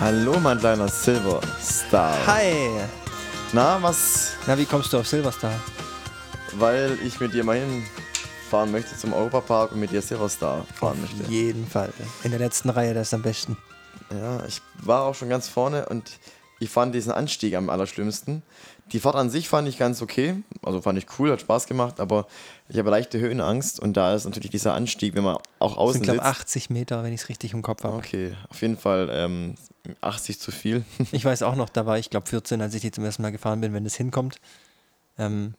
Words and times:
Hallo, 0.00 0.38
mein 0.38 0.58
kleiner 0.58 0.86
Silverstar. 0.88 2.14
Hi! 2.26 2.52
Na, 3.52 3.82
was? 3.82 4.34
Na, 4.46 4.56
wie 4.56 4.64
kommst 4.64 4.92
du 4.92 4.98
auf 4.98 5.08
Silverstar? 5.08 5.52
Weil 6.52 6.96
ich 7.04 7.18
mit 7.18 7.34
dir 7.34 7.42
mal 7.42 7.58
hinfahren 7.58 8.70
möchte 8.70 8.96
zum 8.96 9.12
Europapark 9.12 9.72
und 9.72 9.80
mit 9.80 9.90
dir 9.90 10.00
Silverstar 10.00 10.64
fahren 10.74 10.98
auf 11.04 11.16
möchte. 11.18 11.30
jeden 11.30 11.66
Fall. 11.66 11.92
In 12.22 12.30
der 12.30 12.38
letzten 12.38 12.70
Reihe, 12.70 12.94
das 12.94 13.08
ist 13.08 13.14
am 13.14 13.22
besten. 13.22 13.56
Ja, 14.12 14.44
ich 14.46 14.62
war 14.82 15.02
auch 15.02 15.14
schon 15.14 15.28
ganz 15.28 15.48
vorne 15.48 15.86
und 15.86 16.04
ich 16.60 16.70
fand 16.70 16.94
diesen 16.94 17.12
Anstieg 17.12 17.54
am 17.56 17.68
allerschlimmsten. 17.68 18.42
Die 18.92 19.00
Fahrt 19.00 19.16
an 19.16 19.30
sich 19.30 19.48
fand 19.48 19.68
ich 19.68 19.78
ganz 19.78 20.00
okay, 20.00 20.42
also 20.62 20.80
fand 20.80 20.96
ich 20.98 21.06
cool, 21.18 21.30
hat 21.30 21.40
Spaß 21.42 21.66
gemacht, 21.66 22.00
aber 22.00 22.26
ich 22.68 22.78
habe 22.78 22.88
leichte 22.90 23.18
Höhenangst 23.18 23.80
und 23.80 23.96
da 23.96 24.14
ist 24.14 24.24
natürlich 24.24 24.50
dieser 24.50 24.72
Anstieg, 24.74 25.14
wenn 25.14 25.24
man 25.24 25.36
auch 25.58 25.72
Das 25.72 25.78
außen 25.78 25.92
sind, 25.94 26.02
glaube 26.04 26.20
sitzt. 26.20 26.40
80 26.40 26.70
Meter, 26.70 27.02
wenn 27.02 27.12
ich 27.12 27.20
es 27.22 27.28
richtig 27.28 27.52
im 27.52 27.62
Kopf 27.62 27.84
habe. 27.84 27.96
Okay, 27.96 28.34
auf 28.48 28.62
jeden 28.62 28.78
Fall 28.78 29.10
ähm, 29.12 29.56
80 30.00 30.38
zu 30.40 30.50
viel. 30.50 30.84
Ich 31.12 31.24
weiß 31.24 31.42
auch 31.42 31.54
noch, 31.56 31.68
da 31.68 31.86
war 31.86 31.98
ich, 31.98 32.10
glaube 32.10 32.28
14, 32.28 32.60
als 32.60 32.74
ich 32.74 32.82
die 32.82 32.90
zum 32.90 33.04
ersten 33.04 33.22
Mal 33.22 33.32
gefahren 33.32 33.60
bin, 33.60 33.72
wenn 33.74 33.84
das 33.84 33.94
hinkommt. 33.94 34.36
Ähm, 35.18 35.54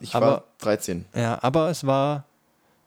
Ich 0.00 0.14
Aber- 0.14 0.26
war 0.26 0.44
13. 0.58 1.06
ja, 1.14 1.38
aber 1.42 1.70
es 1.70 1.86
war. 1.86 2.24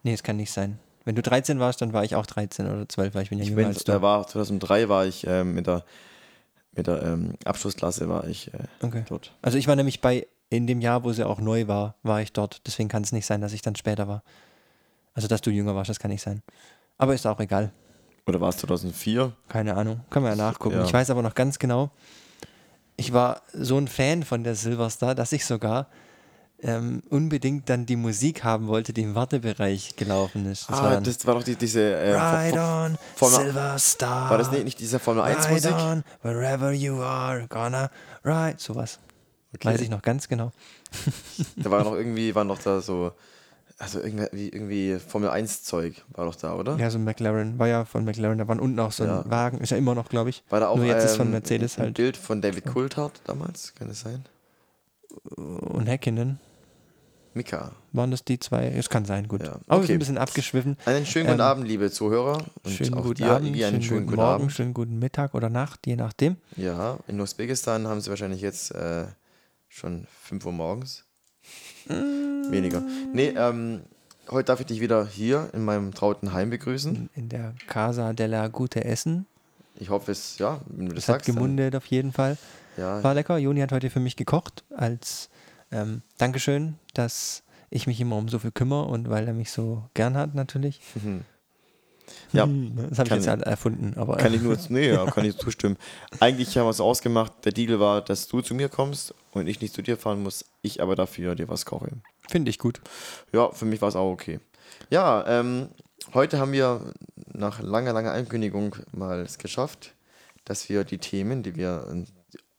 Nee, 0.03 0.13
es 0.13 0.23
kann 0.23 0.37
nicht 0.37 0.51
sein. 0.51 0.79
Wenn 1.03 1.15
du 1.15 1.21
13 1.23 1.59
warst, 1.59 1.81
dann 1.81 1.93
war 1.93 2.03
ich 2.03 2.15
auch 2.15 2.25
13 2.27 2.67
oder 2.71 2.87
12, 2.87 3.15
weil 3.15 3.23
ich 3.23 3.29
bin 3.29 3.39
ja 3.39 3.43
Ich 3.43 3.49
jünger 3.49 3.61
bin, 3.63 3.67
als 3.69 3.83
du. 3.83 3.91
da 3.91 4.01
war 4.01 4.25
2003 4.27 4.87
war 4.89 5.05
ich 5.05 5.25
ähm, 5.27 5.53
mit 5.55 5.65
der 5.67 5.83
mit 6.73 6.87
der 6.87 7.01
ähm, 7.03 7.33
Abschlussklasse 7.43 8.07
war 8.07 8.27
ich 8.27 8.53
äh, 8.53 8.59
Okay. 8.81 9.03
dort. 9.09 9.33
Also 9.41 9.57
ich 9.57 9.67
war 9.67 9.75
nämlich 9.75 9.99
bei, 9.99 10.25
in 10.49 10.67
dem 10.67 10.79
Jahr, 10.79 11.03
wo 11.03 11.11
sie 11.11 11.25
auch 11.27 11.39
neu 11.41 11.67
war, 11.67 11.95
war 12.03 12.21
ich 12.21 12.31
dort. 12.33 12.61
Deswegen 12.65 12.87
kann 12.87 13.03
es 13.03 13.11
nicht 13.11 13.25
sein, 13.25 13.41
dass 13.41 13.51
ich 13.51 13.61
dann 13.61 13.75
später 13.75 14.07
war. 14.07 14.23
Also 15.13 15.27
dass 15.27 15.41
du 15.41 15.49
jünger 15.51 15.75
warst, 15.75 15.89
das 15.89 15.99
kann 15.99 16.11
nicht 16.11 16.21
sein. 16.21 16.41
Aber 16.97 17.13
ist 17.13 17.27
auch 17.27 17.39
egal. 17.41 17.71
Oder 18.27 18.39
war 18.41 18.49
es 18.49 18.57
2004? 18.57 19.31
Keine 19.49 19.75
Ahnung. 19.75 20.01
Können 20.09 20.25
wir 20.25 20.29
ja 20.31 20.35
nachgucken. 20.35 20.75
Ja. 20.77 20.85
Ich 20.85 20.93
weiß 20.93 21.09
aber 21.09 21.21
noch 21.21 21.35
ganz 21.35 21.59
genau, 21.59 21.91
ich 22.97 23.13
war 23.13 23.41
so 23.53 23.77
ein 23.77 23.87
Fan 23.87 24.23
von 24.23 24.43
der 24.43 24.55
Silverstar, 24.55 25.15
dass 25.15 25.31
ich 25.31 25.45
sogar 25.45 25.87
ähm, 26.63 27.01
unbedingt 27.09 27.67
dann 27.69 27.87
die 27.87 27.95
Musik 27.95 28.43
haben 28.43 28.67
wollte, 28.67 28.93
die 28.93 29.01
im 29.01 29.15
Wartebereich 29.15 29.95
gelaufen 29.95 30.45
ist. 30.51 30.69
Das 30.69 30.77
war 30.79 30.89
ah, 30.89 30.93
dann 30.93 31.03
das 31.03 31.25
war 31.25 31.33
doch 31.33 31.43
die, 31.43 31.55
diese 31.55 31.81
äh, 31.81 32.15
Ride 32.15 32.59
on, 32.59 32.97
Fo- 33.15 33.25
Formel- 33.29 33.45
Silverstar. 33.47 34.29
war 34.29 34.37
das 34.37 34.51
nicht, 34.51 34.65
nicht 34.65 34.79
diese 34.79 34.99
Formel 34.99 35.23
1 35.23 35.49
Musik? 35.49 35.71
Ride 35.71 35.83
on, 35.83 36.03
wherever 36.21 36.71
you 36.71 37.01
are, 37.01 37.47
gonna 37.47 37.89
ride. 38.23 38.57
Sowas. 38.59 38.99
Weiß 39.63 39.81
ich 39.81 39.89
noch 39.89 40.03
ganz 40.03 40.27
genau. 40.27 40.51
Da 41.57 41.71
war 41.71 41.83
noch 41.83 41.93
irgendwie, 41.95 42.35
war 42.35 42.43
noch 42.43 42.59
da 42.59 42.79
so, 42.81 43.11
also 43.81 43.99
irgendwie, 43.99 44.49
irgendwie 44.49 44.97
Formel 44.99 45.29
1 45.29 45.63
Zeug 45.63 46.03
war 46.09 46.25
doch 46.25 46.35
da, 46.35 46.55
oder? 46.55 46.77
Ja, 46.77 46.89
so 46.89 46.97
ein 46.99 47.03
McLaren. 47.03 47.57
War 47.59 47.67
ja 47.67 47.85
von 47.85 48.05
McLaren. 48.05 48.37
Da 48.37 48.47
waren 48.47 48.59
unten 48.59 48.79
auch 48.79 48.91
so 48.91 49.03
ein 49.03 49.09
Ja. 49.09 49.29
Wagen. 49.29 49.57
Ist 49.59 49.71
ja 49.71 49.77
immer 49.77 49.95
noch, 49.95 50.07
glaube 50.09 50.29
ich. 50.29 50.43
War 50.49 50.59
da 50.59 50.67
auch 50.67 50.77
Nur 50.77 50.85
jetzt 50.85 51.03
ist 51.03 51.15
von 51.17 51.27
ähm, 51.27 51.31
Mercedes 51.31 51.77
ein 51.77 51.85
halt. 51.85 51.95
Bild 51.95 52.15
von 52.17 52.41
David 52.41 52.65
Coulthard 52.65 53.21
damals, 53.25 53.73
kann 53.75 53.89
es 53.89 54.01
sein? 54.01 54.23
Und 55.35 55.87
Häkkinen. 55.87 56.39
Mika. 57.33 57.71
Waren 57.93 58.11
das 58.11 58.25
die 58.25 58.39
zwei? 58.39 58.67
Es 58.67 58.89
kann 58.89 59.05
sein, 59.05 59.27
gut. 59.27 59.41
Ja, 59.41 59.53
Aber 59.67 59.77
okay. 59.77 59.87
sind 59.87 59.95
ein 59.95 59.99
bisschen 59.99 60.17
abgeschwiffen. 60.17 60.77
Einen 60.85 61.05
schönen 61.05 61.27
guten 61.27 61.39
Ähm, 61.39 61.45
Abend, 61.45 61.67
liebe 61.67 61.89
Zuhörer. 61.89 62.43
Und 62.63 62.71
schönen 62.71 62.93
auch 62.93 63.03
guten 63.03 63.23
dir, 63.23 63.31
Abend, 63.31 63.47
Iggy, 63.47 63.63
einen 63.65 63.81
schönen, 63.81 64.05
guten 64.05 64.17
Morgen, 64.17 64.29
Abend. 64.43 64.51
schönen 64.51 64.73
guten 64.73 64.99
Mittag 64.99 65.33
oder 65.33 65.49
Nacht, 65.49 65.87
je 65.87 65.95
nachdem. 65.95 66.35
Ja, 66.57 66.97
in 67.07 67.19
Usbekistan 67.21 67.87
haben 67.87 68.01
sie 68.01 68.09
wahrscheinlich 68.09 68.41
jetzt 68.41 68.71
äh, 68.75 69.05
schon 69.69 70.07
5 70.23 70.45
Uhr 70.45 70.51
morgens. 70.51 71.05
Weniger. 71.87 72.81
Nee, 73.13 73.29
ähm, 73.35 73.81
heute 74.29 74.45
darf 74.45 74.59
ich 74.59 74.65
dich 74.65 74.81
wieder 74.81 75.05
hier 75.07 75.49
in 75.53 75.63
meinem 75.63 75.93
trauten 75.93 76.33
Heim 76.33 76.49
begrüßen. 76.49 77.09
In 77.15 77.29
der 77.29 77.53
Casa 77.67 78.13
della 78.13 78.47
Gute 78.47 78.83
Essen. 78.85 79.25
Ich 79.79 79.89
hoffe 79.89 80.11
es, 80.11 80.37
ja, 80.37 80.59
wenn 80.67 80.87
du 80.87 80.93
das 80.95 81.05
Das 81.05 81.09
hat 81.13 81.15
sagst. 81.19 81.29
dann- 81.29 81.35
gemundet 81.35 81.75
auf 81.75 81.85
jeden 81.87 82.11
Fall. 82.11 82.37
Ja, 82.77 83.03
War 83.03 83.13
lecker. 83.13 83.37
Joni 83.37 83.59
hat 83.61 83.71
heute 83.71 83.89
für 83.89 83.99
mich 83.99 84.15
gekocht 84.15 84.63
als 84.75 85.29
ähm, 85.71 86.01
Dankeschön, 86.17 86.75
dass 86.93 87.43
ich 87.69 87.87
mich 87.87 87.99
immer 87.99 88.17
um 88.17 88.27
so 88.29 88.39
viel 88.39 88.51
kümmere 88.51 88.85
und 88.85 89.09
weil 89.09 89.27
er 89.27 89.33
mich 89.33 89.51
so 89.51 89.83
gern 89.93 90.15
hat 90.15 90.35
natürlich. 90.35 90.81
Ja, 92.33 92.43
Hm, 92.45 92.87
Das 92.89 92.99
habe 92.99 93.09
ich 93.09 93.15
jetzt 93.15 93.27
halt 93.27 93.41
erfunden, 93.41 93.93
aber 93.97 94.17
kann 94.17 94.33
ich 94.33 94.41
nur, 94.41 94.57
nee, 94.69 94.89
ja, 94.89 95.05
kann 95.05 95.25
ich 95.25 95.37
zustimmen. 95.37 95.77
Eigentlich 96.19 96.57
haben 96.57 96.65
wir 96.65 96.69
es 96.71 96.79
ausgemacht, 96.81 97.33
der 97.45 97.51
Deal 97.51 97.79
war, 97.79 98.01
dass 98.01 98.27
du 98.27 98.41
zu 98.41 98.53
mir 98.55 98.69
kommst 98.69 99.13
und 99.33 99.47
ich 99.47 99.61
nicht 99.61 99.73
zu 99.73 99.81
dir 99.81 99.97
fahren 99.97 100.23
muss, 100.23 100.45
ich 100.61 100.81
aber 100.81 100.95
dafür 100.95 101.35
dir 101.35 101.49
was 101.49 101.65
koche. 101.65 101.89
finde 102.29 102.49
ich 102.49 102.57
gut. 102.59 102.81
Ja, 103.33 103.49
für 103.51 103.65
mich 103.65 103.81
war 103.81 103.89
es 103.89 103.95
auch 103.95 104.11
okay. 104.11 104.39
Ja, 104.89 105.25
ähm, 105.27 105.69
heute 106.13 106.39
haben 106.39 106.51
wir 106.53 106.93
nach 107.33 107.61
langer, 107.61 107.93
langer 107.93 108.11
Ankündigung 108.13 108.75
mal 108.93 109.19
es 109.21 109.37
geschafft, 109.37 109.93
dass 110.45 110.69
wir 110.69 110.83
die 110.83 110.97
Themen, 110.97 111.43
die 111.43 111.55
wir, 111.55 111.85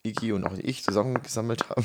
Iggy 0.04 0.32
und 0.32 0.44
auch 0.44 0.54
ich 0.58 0.82
zusammengesammelt 0.84 1.68
haben. 1.70 1.84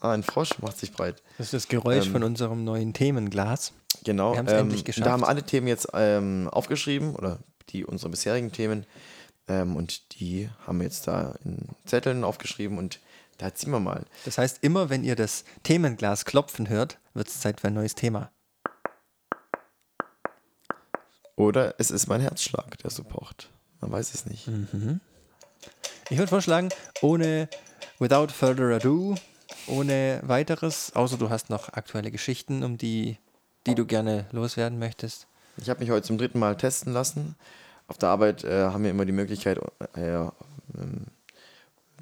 Ah, 0.00 0.12
ein 0.12 0.22
Frosch 0.22 0.58
macht 0.60 0.78
sich 0.78 0.92
breit. 0.92 1.22
Das 1.38 1.46
ist 1.48 1.54
das 1.54 1.68
Geräusch 1.68 2.06
Ähm, 2.06 2.12
von 2.12 2.22
unserem 2.22 2.64
neuen 2.64 2.92
Themenglas. 2.92 3.72
Genau. 4.04 4.32
Wir 4.32 4.38
haben's 4.38 4.52
ähm, 4.52 4.58
endlich 4.58 4.84
geschafft. 4.84 5.06
Da 5.06 5.12
haben 5.12 5.24
alle 5.24 5.42
Themen 5.42 5.66
jetzt 5.66 5.88
ähm, 5.94 6.48
aufgeschrieben 6.50 7.14
oder 7.14 7.38
die 7.70 7.84
unsere 7.84 8.10
bisherigen 8.10 8.52
Themen 8.52 8.86
ähm, 9.48 9.76
und 9.76 10.20
die 10.20 10.48
haben 10.66 10.78
wir 10.78 10.84
jetzt 10.84 11.06
da 11.06 11.34
in 11.44 11.68
Zetteln 11.84 12.24
aufgeschrieben 12.24 12.78
und 12.78 13.00
da 13.38 13.54
ziehen 13.54 13.72
wir 13.72 13.80
mal. 13.80 14.04
Das 14.24 14.38
heißt, 14.38 14.58
immer 14.62 14.90
wenn 14.90 15.02
ihr 15.02 15.16
das 15.16 15.44
Themenglas 15.62 16.24
klopfen 16.24 16.68
hört, 16.68 16.98
wird 17.14 17.28
es 17.28 17.40
Zeit 17.40 17.60
für 17.60 17.68
ein 17.68 17.74
neues 17.74 17.94
Thema. 17.94 18.30
Oder 21.36 21.74
es 21.78 21.90
ist 21.90 22.06
mein 22.06 22.20
Herzschlag, 22.20 22.76
der 22.78 22.90
so 22.90 23.02
pocht. 23.02 23.48
Man 23.80 23.90
weiß 23.90 24.12
es 24.12 24.26
nicht. 24.26 24.46
Mhm. 24.46 25.00
Ich 26.10 26.18
würde 26.18 26.28
vorschlagen, 26.28 26.68
ohne, 27.00 27.48
without 27.98 28.28
further 28.28 28.74
ado, 28.74 29.14
ohne 29.66 30.20
weiteres, 30.22 30.94
außer 30.94 31.16
du 31.16 31.30
hast 31.30 31.48
noch 31.48 31.70
aktuelle 31.70 32.10
Geschichten, 32.10 32.62
um 32.62 32.76
die, 32.76 33.16
die 33.66 33.74
du 33.74 33.86
gerne 33.86 34.26
loswerden 34.32 34.78
möchtest. 34.78 35.26
Ich 35.56 35.68
habe 35.68 35.80
mich 35.80 35.90
heute 35.90 36.06
zum 36.06 36.18
dritten 36.18 36.38
Mal 36.38 36.56
testen 36.56 36.92
lassen. 36.92 37.36
Auf 37.86 37.98
der 37.98 38.08
Arbeit 38.08 38.44
äh, 38.44 38.64
haben 38.64 38.84
wir 38.84 38.90
immer 38.90 39.04
die 39.04 39.12
Möglichkeit, 39.12 39.58
äh, 39.96 40.14
ähm, 40.14 40.30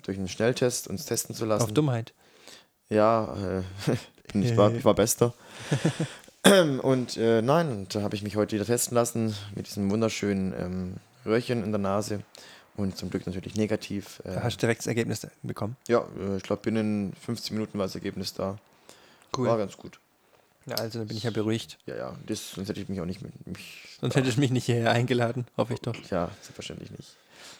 durch 0.02 0.18
einen 0.18 0.28
Schnelltest 0.28 0.88
uns 0.88 1.06
testen 1.06 1.34
zu 1.34 1.44
lassen. 1.44 1.64
Auf 1.64 1.72
Dummheit. 1.72 2.12
Ja, 2.88 3.34
äh, 3.34 3.62
bin 4.32 4.42
ich, 4.42 4.56
war, 4.56 4.72
ich 4.72 4.84
war 4.84 4.94
Bester. 4.94 5.34
und 6.82 7.16
äh, 7.16 7.42
nein, 7.42 7.86
da 7.90 8.02
habe 8.02 8.14
ich 8.14 8.22
mich 8.22 8.36
heute 8.36 8.56
wieder 8.56 8.64
testen 8.64 8.94
lassen 8.94 9.34
mit 9.54 9.66
diesem 9.66 9.90
wunderschönen 9.90 10.54
ähm, 10.58 10.94
Röhrchen 11.26 11.64
in 11.64 11.72
der 11.72 11.80
Nase. 11.80 12.20
Und 12.76 12.96
zum 12.96 13.10
Glück 13.10 13.26
natürlich 13.26 13.56
negativ. 13.56 14.22
Äh, 14.24 14.36
hast 14.40 14.56
du 14.56 14.60
direkt 14.60 14.82
das 14.82 14.86
Ergebnis 14.86 15.26
bekommen. 15.42 15.76
ja, 15.88 16.04
äh, 16.20 16.36
ich 16.36 16.44
glaube, 16.44 16.62
binnen 16.62 17.12
15 17.24 17.56
Minuten 17.56 17.76
war 17.76 17.86
das 17.86 17.96
Ergebnis 17.96 18.34
da. 18.34 18.56
War 19.32 19.58
ganz 19.58 19.76
gut. 19.76 19.98
Ja, 20.68 20.74
also 20.76 20.98
dann 20.98 21.08
bin 21.08 21.16
ich 21.16 21.22
ja 21.22 21.30
beruhigt. 21.30 21.78
Ja, 21.86 21.96
ja, 21.96 22.16
das, 22.26 22.50
sonst 22.52 22.68
hätte 22.68 22.80
ich 22.80 22.88
mich 22.88 23.00
auch 23.00 23.06
nicht 23.06 23.22
mit 23.22 23.46
mich. 23.46 23.82
Sonst 24.00 24.14
hätte 24.16 24.28
ich 24.28 24.36
mich 24.36 24.50
nicht 24.50 24.66
hierher 24.66 24.90
eingeladen, 24.92 25.46
hoffe 25.56 25.74
ich 25.74 25.80
doch. 25.80 25.94
Ja, 26.10 26.30
selbstverständlich 26.42 26.90
nicht. 26.90 27.16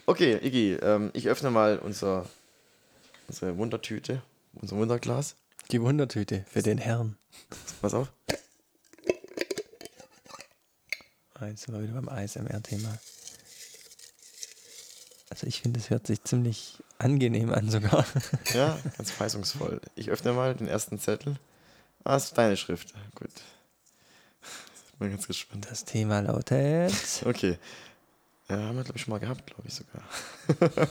Okay, 0.07 0.39
Iggy, 0.43 0.75
ähm, 0.75 1.11
ich 1.15 1.29
öffne 1.29 1.51
mal 1.51 1.79
unser, 1.79 2.27
unsere 3.29 3.57
Wundertüte, 3.57 4.23
unser 4.55 4.77
Wunderglas. 4.77 5.37
Die 5.71 5.81
Wundertüte 5.81 6.45
für 6.51 6.63
den 6.63 6.79
Herrn. 6.79 7.17
Pass 7.81 7.95
auf. 7.95 8.13
Ah, 11.35 11.47
Jetzt 11.47 11.63
sind 11.63 11.75
wir 11.75 11.83
wieder 11.83 11.95
beim 11.95 12.09
ASMR-Thema. 12.09 12.99
Also 15.31 15.47
ich 15.47 15.61
finde, 15.63 15.79
es 15.79 15.89
hört 15.91 16.07
sich 16.07 16.25
ziemlich 16.25 16.83
angenehm 16.99 17.53
an 17.53 17.71
sogar. 17.71 18.05
Ja, 18.55 18.79
ganz 18.97 19.11
verheißungsvoll. 19.13 19.81
Ich 19.95 20.11
öffne 20.11 20.33
mal 20.33 20.55
den 20.55 20.67
ersten 20.67 20.99
Zettel. 20.99 21.37
Ah, 22.05 22.15
das 22.15 22.25
ist 22.27 22.39
deine 22.39 22.57
Schrift. 22.57 22.95
Gut. 23.15 23.31
Ich 24.87 24.93
bin 24.99 25.11
ganz 25.11 25.27
gespannt. 25.27 25.67
Das 25.71 25.85
Thema 25.85 26.21
lautet... 26.21 26.93
Okay. 27.25 27.59
Ja, 28.49 28.57
haben 28.57 28.77
wir, 28.77 28.85
glaube 28.85 28.97
ich, 28.99 29.03
schon 29.05 29.13
mal 29.13 29.19
gehabt, 29.19 29.47
glaube 29.47 29.65
ich 29.69 29.75
sogar. 29.75 30.03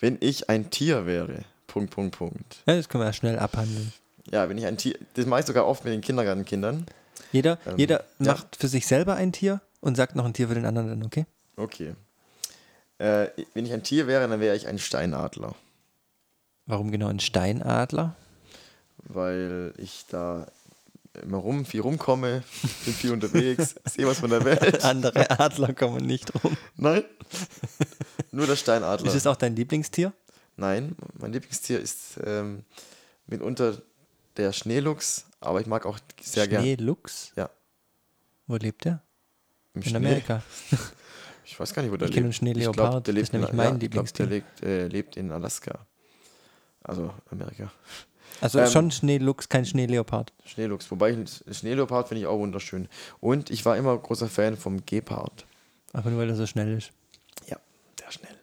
wenn 0.00 0.18
ich 0.20 0.48
ein 0.50 0.70
Tier 0.70 1.06
wäre. 1.06 1.44
Punkt, 1.68 1.92
Punkt, 1.92 2.16
Punkt. 2.18 2.62
Ja, 2.66 2.74
das 2.76 2.88
können 2.88 3.02
wir 3.02 3.06
ja 3.06 3.12
schnell 3.12 3.38
abhandeln. 3.38 3.92
Ja, 4.32 4.48
wenn 4.48 4.58
ich 4.58 4.66
ein 4.66 4.76
Tier. 4.76 4.98
Das 5.14 5.26
mache 5.26 5.40
ich 5.40 5.46
sogar 5.46 5.66
oft 5.66 5.84
mit 5.84 5.92
den 5.92 6.00
Kindergartenkindern. 6.00 6.86
Jeder, 7.30 7.58
Ähm, 7.66 7.74
jeder 7.78 8.04
ja. 8.18 8.32
macht 8.32 8.56
für 8.56 8.68
sich 8.68 8.86
selber 8.86 9.14
ein 9.14 9.32
Tier 9.32 9.60
und 9.80 9.96
sagt 9.96 10.16
noch 10.16 10.24
ein 10.24 10.34
Tier 10.34 10.48
für 10.48 10.54
den 10.54 10.66
anderen 10.66 10.88
dann, 10.88 11.04
okay? 11.04 11.26
Okay. 11.56 11.94
Äh, 12.98 13.28
wenn 13.54 13.66
ich 13.66 13.72
ein 13.72 13.82
Tier 13.84 14.06
wäre, 14.06 14.26
dann 14.26 14.40
wäre 14.40 14.56
ich 14.56 14.66
ein 14.66 14.78
Steinadler. 14.78 15.54
Warum 16.66 16.90
genau 16.90 17.08
ein 17.08 17.20
Steinadler? 17.20 18.16
Weil 18.98 19.74
ich 19.76 20.06
da 20.08 20.46
immer 21.22 21.38
rum, 21.38 21.64
viel 21.64 21.80
rumkomme, 21.80 22.42
bin 22.84 22.94
viel 22.94 23.12
unterwegs, 23.12 23.74
sehe 23.84 24.06
was 24.06 24.18
von 24.20 24.30
der 24.30 24.44
Welt. 24.44 24.82
Andere 24.84 25.28
Adler 25.38 25.72
kommen 25.74 26.04
nicht 26.06 26.32
rum. 26.42 26.56
Nein. 26.76 27.04
Nur 28.32 28.46
der 28.46 28.56
Steinadler. 28.56 29.06
Ist 29.06 29.14
es 29.14 29.26
auch 29.26 29.36
dein 29.36 29.54
Lieblingstier? 29.56 30.12
Nein, 30.56 30.96
mein 31.18 31.32
Lieblingstier 31.32 31.80
ist 31.80 32.18
ähm, 32.24 32.64
mitunter 33.26 33.80
der 34.36 34.52
Schneeluchs, 34.52 35.26
aber 35.40 35.60
ich 35.60 35.66
mag 35.66 35.84
auch 35.86 35.98
sehr 36.20 36.46
gerne. 36.48 36.64
Schneeluchs? 36.64 37.32
Ja. 37.36 37.50
Wo 38.46 38.56
lebt 38.56 38.84
der? 38.84 39.02
Im 39.74 39.82
In 39.82 39.88
Schnee. 39.88 39.96
Amerika. 39.96 40.42
Ich 41.46 41.60
weiß 41.60 41.74
gar 41.74 41.82
nicht, 41.82 41.92
wo 41.92 41.96
der 41.98 42.08
Ich 42.08 42.14
kenne 42.14 42.28
lebt. 42.28 42.42
einen 42.42 42.56
Ich 42.56 42.62
glaub, 42.62 42.74
Schneeleopard, 42.74 43.06
der 43.06 43.12
das 43.12 43.14
lebt 43.14 43.22
ist 43.28 43.32
nämlich 43.34 43.50
in, 43.50 43.56
mein 43.56 43.78
ja, 43.78 43.82
ich 43.84 43.90
glaub, 43.90 44.12
der 44.12 44.26
Lieblingstier. 44.26 44.26
lebt, 44.26 44.62
äh, 44.62 44.88
lebt 44.88 45.16
in 45.18 45.30
Alaska. 45.30 45.86
Also 46.82 47.12
Amerika. 47.30 47.70
Also 48.40 48.58
Ähm, 48.58 48.66
schon 48.68 48.90
Schneeluchs, 48.90 49.48
kein 49.48 49.64
Schneeleopard. 49.64 50.32
Schneeluchs. 50.44 50.90
Wobei, 50.90 51.10
ich- 51.10 51.56
Schneeleopard 51.56 52.08
finde 52.08 52.22
ich 52.22 52.26
auch 52.26 52.38
wunderschön. 52.38 52.88
Und 53.20 53.50
ich 53.50 53.64
war 53.64 53.76
immer 53.76 53.96
großer 53.96 54.28
Fan 54.28 54.56
vom 54.56 54.84
Gepard. 54.84 55.46
Aber 55.92 56.10
nur 56.10 56.20
weil 56.20 56.28
er 56.30 56.36
so 56.36 56.46
schnell 56.46 56.76
ist. 56.76 56.90
Ja, 57.48 57.56
sehr 57.98 58.10
schnell. 58.12 58.34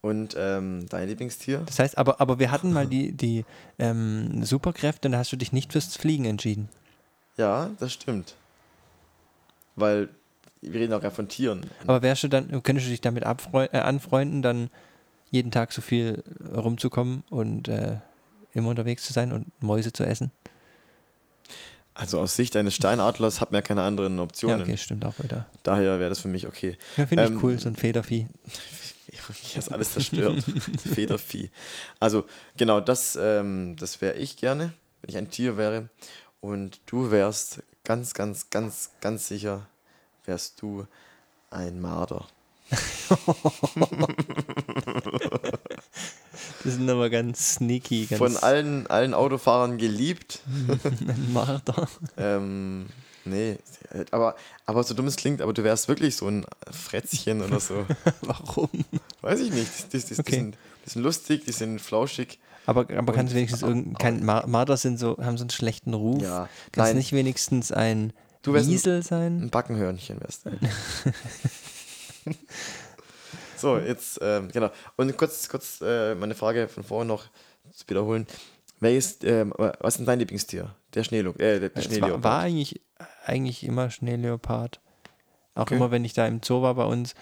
Und 0.00 0.34
ähm, 0.38 0.86
dein 0.88 1.08
Lieblingstier? 1.08 1.62
Das 1.66 1.78
heißt, 1.78 1.98
aber, 1.98 2.20
aber 2.20 2.38
wir 2.38 2.50
hatten 2.50 2.72
mal 2.72 2.86
die, 2.86 3.12
die 3.12 3.44
ähm, 3.78 4.44
Superkräfte 4.44 5.08
und 5.08 5.12
da 5.12 5.18
hast 5.18 5.32
du 5.32 5.36
dich 5.36 5.52
nicht 5.52 5.72
fürs 5.72 5.96
Fliegen 5.96 6.24
entschieden. 6.24 6.68
Ja, 7.36 7.70
das 7.78 7.92
stimmt. 7.92 8.34
Weil 9.76 10.08
wir 10.60 10.74
reden 10.80 10.92
auch 10.92 11.02
ja 11.02 11.10
von 11.10 11.28
Tieren. 11.28 11.66
Aber 11.86 12.02
wärst 12.02 12.22
du 12.24 12.28
dann, 12.28 12.62
könntest 12.62 12.86
du 12.86 12.90
dich 12.90 13.00
damit 13.00 13.24
äh, 13.24 13.78
anfreunden, 13.78 14.42
dann 14.42 14.70
jeden 15.30 15.50
Tag 15.50 15.72
so 15.72 15.80
viel 15.80 16.22
rumzukommen 16.54 17.24
und 17.30 17.68
äh, 17.68 17.96
immer 18.54 18.68
unterwegs 18.70 19.04
zu 19.04 19.12
sein 19.12 19.32
und 19.32 19.50
Mäuse 19.62 19.92
zu 19.92 20.04
essen? 20.04 20.30
Also 21.94 22.20
aus 22.20 22.36
Sicht 22.36 22.56
eines 22.56 22.74
Steinadlers 22.74 23.40
hat 23.40 23.52
man 23.52 23.58
ja 23.58 23.62
keine 23.62 23.82
anderen 23.82 24.16
Ja, 24.16 24.22
Optionen. 24.22 24.62
okay, 24.62 24.76
stimmt 24.78 25.04
auch 25.04 25.18
wieder. 25.22 25.46
Daher 25.62 25.98
wäre 26.00 26.08
das 26.08 26.20
für 26.20 26.28
mich 26.28 26.46
okay. 26.46 26.78
Ja, 26.96 27.06
finde 27.06 27.24
ich 27.24 27.30
Ähm, 27.30 27.40
cool, 27.42 27.58
so 27.58 27.68
ein 27.68 27.76
Federvieh. 27.76 28.26
Ich 29.42 29.56
habe 29.58 29.72
alles 29.74 29.92
zerstört. 29.92 30.42
Federvieh. 30.94 31.50
Also, 32.00 32.24
genau, 32.56 32.80
das, 32.80 33.14
ähm, 33.20 33.76
das 33.78 34.00
wäre 34.00 34.14
ich 34.14 34.38
gerne, 34.38 34.72
wenn 35.02 35.10
ich 35.10 35.16
ein 35.18 35.30
Tier 35.30 35.58
wäre. 35.58 35.90
Und 36.40 36.80
du 36.86 37.10
wärst 37.10 37.62
ganz, 37.84 38.14
ganz, 38.14 38.48
ganz, 38.48 38.90
ganz 39.02 39.28
sicher, 39.28 39.66
wärst 40.24 40.62
du 40.62 40.86
ein 41.50 41.78
Marder. 41.80 42.26
Das 46.64 46.74
sind 46.74 46.88
aber 46.88 47.10
ganz 47.10 47.54
sneaky, 47.54 48.06
ganz 48.06 48.18
Von 48.18 48.36
allen, 48.36 48.86
allen 48.88 49.14
Autofahrern 49.14 49.78
geliebt. 49.78 50.40
ein 50.84 51.32
Marder. 51.32 51.88
Ähm, 52.16 52.86
nee, 53.24 53.58
aber, 54.10 54.36
aber 54.66 54.82
so 54.84 54.94
dumm 54.94 55.06
es 55.06 55.16
klingt, 55.16 55.40
aber 55.42 55.52
du 55.52 55.62
wärst 55.64 55.88
wirklich 55.88 56.16
so 56.16 56.26
ein 56.28 56.44
Fretzchen 56.70 57.42
oder 57.42 57.60
so. 57.60 57.86
Warum? 58.22 58.68
Weiß 59.20 59.40
ich 59.40 59.52
nicht. 59.52 59.92
Die, 59.92 59.98
die, 59.98 60.04
die, 60.06 60.20
Okay. 60.20 60.22
die, 60.30 60.34
sind, 60.36 60.56
die 60.86 60.90
sind 60.90 61.02
lustig, 61.02 61.44
die 61.46 61.52
sind 61.52 61.80
flauschig. 61.80 62.38
Aber, 62.66 62.86
aber 62.96 63.12
kannst 63.12 63.32
du 63.32 63.36
wenigstens 63.36 63.62
irgendein, 63.62 64.24
Mar 64.24 64.46
Marder 64.46 64.76
sind 64.76 64.98
so, 64.98 65.16
haben 65.18 65.36
so 65.36 65.42
einen 65.42 65.50
schlechten 65.50 65.94
Ruf. 65.94 66.22
Ja, 66.22 66.48
Kannst 66.70 66.90
nein. 66.90 66.96
nicht 66.96 67.12
wenigstens 67.12 67.72
ein 67.72 68.12
Du 68.42 68.54
ein- 68.54 68.66
Wiesel 68.66 69.02
sein? 69.02 69.42
Ein 69.42 69.50
Backenhörnchen 69.50 70.20
wärst 70.20 70.46
du. 70.46 70.50
so, 73.62 73.78
jetzt, 73.78 74.18
ähm, 74.22 74.48
genau. 74.52 74.70
Und 74.96 75.16
kurz, 75.16 75.48
kurz 75.48 75.80
äh, 75.80 76.14
meine 76.14 76.34
Frage 76.34 76.68
von 76.68 76.84
vorhin 76.84 77.08
noch 77.08 77.24
zu 77.72 77.88
wiederholen. 77.88 78.26
Welches, 78.80 79.18
ähm, 79.22 79.54
was 79.56 79.94
ist 79.94 79.98
denn 79.98 80.06
dein 80.06 80.18
Lieblingstier? 80.18 80.74
Der 80.94 81.04
Schneeluch, 81.04 81.36
äh, 81.36 81.58
der, 81.60 81.68
der 81.70 81.76
Es 81.76 81.76
war, 81.76 81.82
Schneeleopard. 81.84 82.24
war 82.24 82.38
eigentlich, 82.40 82.80
eigentlich 83.24 83.64
immer 83.64 83.90
Schneeleopard. 83.90 84.80
Auch 85.54 85.62
Okay. 85.62 85.76
immer, 85.76 85.90
wenn 85.90 86.04
ich 86.04 86.12
da 86.14 86.26
im 86.26 86.40
Zoo 86.44 86.62
war 86.62 86.74
bei 86.74 86.84
uns, 86.84 87.14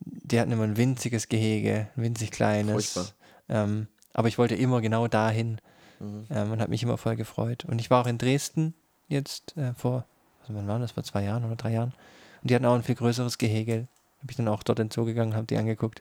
die 0.00 0.38
hatten 0.40 0.52
immer 0.52 0.64
ein 0.64 0.76
winziges 0.76 1.28
Gehege, 1.28 1.88
ein 1.96 2.02
winzig 2.02 2.30
kleines. 2.30 3.14
Ähm, 3.48 3.86
aber 4.12 4.28
ich 4.28 4.38
wollte 4.38 4.54
immer 4.54 4.80
genau 4.80 5.08
dahin 5.08 5.60
Mhm. 6.00 6.26
ähm, 6.30 6.50
und 6.52 6.60
habe 6.60 6.70
mich 6.70 6.82
immer 6.82 6.98
voll 6.98 7.14
gefreut. 7.16 7.64
Und 7.64 7.80
ich 7.80 7.88
war 7.88 8.02
auch 8.02 8.08
in 8.08 8.18
Dresden 8.18 8.74
jetzt 9.08 9.56
äh, 9.56 9.72
vor, 9.74 10.04
also 10.42 10.54
wann 10.54 10.66
war 10.66 10.78
das, 10.80 10.90
vor 10.92 11.04
zwei 11.04 11.22
Jahren 11.22 11.44
oder 11.44 11.54
drei 11.56 11.70
Jahren. 11.72 11.94
Und 12.42 12.50
die 12.50 12.54
hatten 12.56 12.64
auch 12.66 12.74
ein 12.74 12.82
viel 12.82 12.96
größeres 12.96 13.38
Gehege. 13.38 13.86
Habe 14.22 14.30
ich 14.30 14.36
dann 14.36 14.48
auch 14.48 14.62
dort 14.62 14.78
in 14.78 14.86
den 14.88 14.92
Zoo 14.92 15.04
gegangen, 15.04 15.34
habe 15.34 15.46
die 15.46 15.56
angeguckt. 15.56 16.00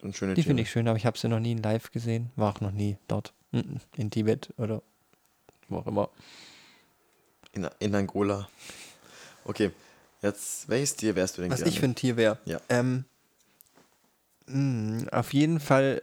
Und 0.00 0.16
schöne 0.16 0.34
Die 0.34 0.42
finde 0.42 0.62
ich 0.62 0.70
schön, 0.70 0.86
aber 0.86 0.96
ich 0.96 1.06
habe 1.06 1.18
sie 1.18 1.28
noch 1.28 1.40
nie 1.40 1.52
in 1.52 1.62
live 1.62 1.90
gesehen. 1.90 2.30
War 2.36 2.54
auch 2.54 2.60
noch 2.60 2.70
nie 2.72 2.96
dort. 3.08 3.32
In 3.96 4.10
Tibet 4.10 4.50
oder 4.56 4.80
wo 5.68 5.78
auch 5.78 5.86
immer. 5.86 6.08
In, 7.52 7.68
in 7.80 7.94
Angola. 7.94 8.48
Okay, 9.44 9.72
jetzt, 10.22 10.68
welches 10.68 10.96
Tier 10.96 11.16
wärst 11.16 11.36
du 11.36 11.42
denn 11.42 11.50
Was 11.50 11.58
gerne? 11.58 11.70
ich 11.70 11.80
für 11.80 11.86
ein 11.86 11.94
Tier 11.94 12.16
wäre. 12.16 12.38
Ja. 12.44 12.60
Ähm, 12.68 13.04
mh, 14.46 15.10
auf 15.10 15.32
jeden 15.32 15.60
Fall 15.60 16.02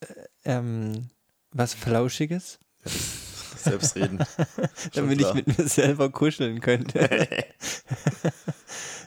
äh, 0.00 0.06
ähm, 0.44 1.08
was 1.52 1.72
Flauschiges, 1.74 2.58
Selbstreden. 3.56 4.24
damit 4.94 5.18
klar. 5.18 5.30
ich 5.30 5.46
mit 5.46 5.58
mir 5.58 5.68
selber 5.68 6.10
kuscheln 6.10 6.60
könnte. 6.60 7.08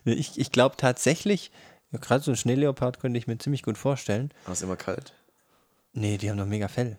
Ich 0.05 0.37
ich 0.37 0.51
glaube 0.51 0.75
tatsächlich, 0.75 1.49
ja, 1.93 1.99
gerade 1.99 2.23
so 2.23 2.31
ein 2.31 2.37
Schneeleopard 2.37 2.99
könnte 2.99 3.17
ich 3.17 3.27
mir 3.27 3.37
ziemlich 3.37 3.63
gut 3.63 3.77
vorstellen. 3.77 4.31
Aber 4.43 4.53
es 4.53 4.59
ist 4.59 4.63
immer 4.63 4.75
kalt. 4.75 5.13
Nee, 5.93 6.17
die 6.17 6.29
haben 6.29 6.37
doch 6.37 6.45
mega 6.45 6.67
Fell. 6.67 6.97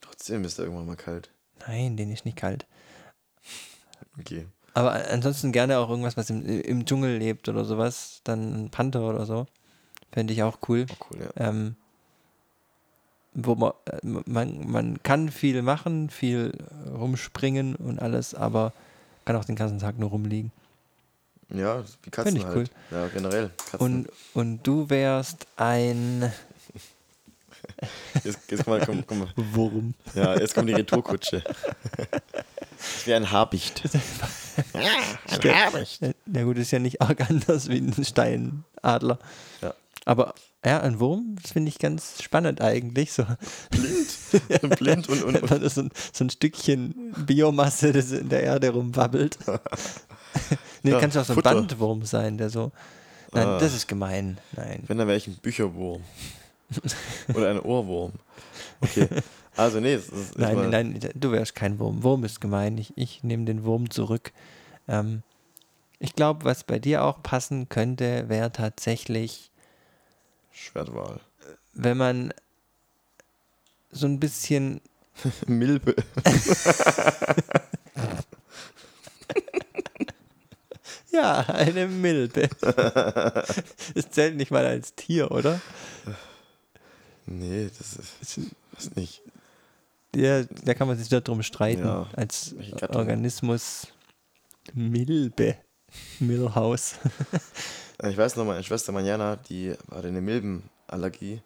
Trotzdem 0.00 0.44
ist 0.44 0.58
er 0.58 0.64
irgendwann 0.64 0.86
mal 0.86 0.96
kalt. 0.96 1.30
Nein, 1.66 1.96
denen 1.96 2.12
ist 2.12 2.24
nicht 2.24 2.36
kalt. 2.36 2.66
Okay. 4.18 4.46
Aber 4.72 4.92
ansonsten 5.10 5.52
gerne 5.52 5.78
auch 5.78 5.90
irgendwas, 5.90 6.16
was 6.16 6.30
im, 6.30 6.46
im 6.46 6.84
Dschungel 6.84 7.16
lebt 7.18 7.48
oder 7.48 7.64
sowas. 7.64 8.20
Dann 8.24 8.66
ein 8.66 8.70
Panther 8.70 9.02
oder 9.02 9.26
so. 9.26 9.46
Fände 10.12 10.32
ich 10.32 10.42
auch 10.42 10.58
cool. 10.68 10.86
Oh, 10.90 11.06
cool, 11.10 11.20
ja. 11.22 11.48
ähm, 11.48 11.76
wo 13.34 13.54
man, 13.54 13.72
äh, 13.86 13.98
man, 14.26 14.70
man 14.70 15.02
kann 15.02 15.30
viel 15.30 15.60
machen, 15.62 16.08
viel 16.08 16.52
rumspringen 16.94 17.74
und 17.74 17.98
alles, 18.00 18.34
aber 18.34 18.72
kann 19.24 19.36
auch 19.36 19.44
den 19.44 19.56
ganzen 19.56 19.80
Tag 19.80 19.98
nur 19.98 20.10
rumliegen. 20.10 20.52
Ja, 21.50 21.84
wie 22.02 22.10
Katzen 22.10 22.36
ich 22.36 22.44
halt. 22.44 22.70
Ja, 22.90 23.06
generell. 23.08 23.50
Katzen. 23.70 23.80
Und, 23.80 24.08
und 24.34 24.66
du 24.66 24.90
wärst 24.90 25.46
ein 25.56 26.32
jetzt, 28.24 28.50
jetzt 28.50 28.66
mal, 28.66 28.80
komm, 28.84 29.06
komm 29.06 29.20
mal. 29.20 29.28
Wurm. 29.36 29.94
Ja, 30.14 30.38
jetzt 30.38 30.54
kommt 30.54 30.68
die 30.68 30.74
Retourkutsche. 30.74 31.42
Das 31.42 33.06
wäre 33.06 33.20
ein 33.20 33.30
Habicht. 33.30 33.82
ein 34.72 35.54
Habicht. 35.54 36.00
Na 36.26 36.42
gut, 36.42 36.58
ist 36.58 36.70
ja 36.70 36.78
nicht 36.78 37.00
arg 37.02 37.20
anders 37.30 37.68
wie 37.68 37.78
ein 37.78 38.04
Steinadler. 38.04 39.18
Ja. 39.62 39.74
Aber 40.04 40.34
ja, 40.64 40.80
ein 40.80 41.00
Wurm, 41.00 41.36
das 41.42 41.52
finde 41.52 41.68
ich 41.68 41.78
ganz 41.78 42.22
spannend 42.22 42.60
eigentlich. 42.60 43.12
So, 43.12 43.26
Blind. 43.70 44.78
Blind 44.78 45.08
und, 45.08 45.22
und, 45.22 45.50
und 45.50 45.70
so 45.70 45.82
ein, 45.82 45.90
so 46.12 46.24
ein 46.24 46.30
Stückchen 46.30 47.14
Biomasse, 47.26 47.92
das 47.92 48.12
in 48.12 48.28
der 48.28 48.42
Erde 48.42 48.70
rumwabbelt. 48.70 49.38
Nee, 50.86 50.92
Ja, 50.92 51.00
kann 51.00 51.10
auch 51.10 51.24
so 51.24 51.32
ein 51.32 51.34
Futter. 51.34 51.54
Bandwurm 51.54 52.04
sein, 52.04 52.38
der 52.38 52.50
so. 52.50 52.72
Nein, 53.32 53.46
Ah. 53.46 53.58
das 53.58 53.74
ist 53.74 53.86
gemein. 53.88 54.38
Nein. 54.56 54.84
wenn, 54.86 54.98
dann 54.98 55.08
wäre 55.08 55.16
ich 55.18 55.26
ein 55.26 55.36
Bücherwurm. 55.36 56.02
Oder 57.34 57.50
ein 57.50 57.60
Ohrwurm. 57.60 58.12
Okay. 58.80 59.08
Also, 59.56 59.80
nee, 59.80 59.96
das 59.96 60.08
ist 60.08 60.38
Nein, 60.38 60.70
nein, 60.70 61.00
du 61.14 61.32
wärst 61.32 61.54
kein 61.54 61.78
Wurm. 61.78 62.02
Wurm 62.02 62.24
ist 62.24 62.40
gemein. 62.40 62.76
Ich, 62.78 62.92
ich 62.96 63.24
nehme 63.24 63.44
den 63.46 63.64
Wurm 63.64 63.90
zurück. 63.90 64.32
Ähm, 64.86 65.22
ich 65.98 66.14
glaube, 66.14 66.44
was 66.44 66.64
bei 66.64 66.78
dir 66.78 67.04
auch 67.04 67.22
passen 67.22 67.68
könnte, 67.68 68.28
wäre 68.28 68.52
tatsächlich, 68.52 69.50
Schwertwal. 70.52 71.20
wenn 71.72 71.96
man 71.96 72.34
so 73.90 74.06
ein 74.06 74.20
bisschen. 74.20 74.80
Milbe. 75.46 75.94
Ja, 81.16 81.40
eine 81.48 81.86
Milbe. 81.86 82.48
Das 83.94 84.10
zählt 84.10 84.36
nicht 84.36 84.50
mal 84.50 84.66
als 84.66 84.94
Tier, 84.94 85.30
oder? 85.30 85.60
Nee, 87.26 87.70
das 87.76 87.96
ist 88.20 88.40
das 88.72 88.94
nicht. 88.94 89.22
Ja, 90.14 90.44
da 90.44 90.74
kann 90.74 90.86
man 90.88 90.96
sich 90.98 91.08
darum 91.08 91.42
streiten. 91.42 91.84
Ja, 91.84 92.06
als? 92.14 92.54
Organismus. 92.88 93.88
Milbe. 94.74 95.56
Millhaus. 96.20 96.96
Äh, 98.02 98.10
Ich 98.10 98.16
weiß 98.18 98.36
noch, 98.36 98.44
meine 98.44 98.62
Schwester 98.62 98.92
Manjana, 98.92 99.36
die 99.36 99.72
hatte 99.90 100.08
eine 100.08 100.20
Milbenallergie. 100.20 101.40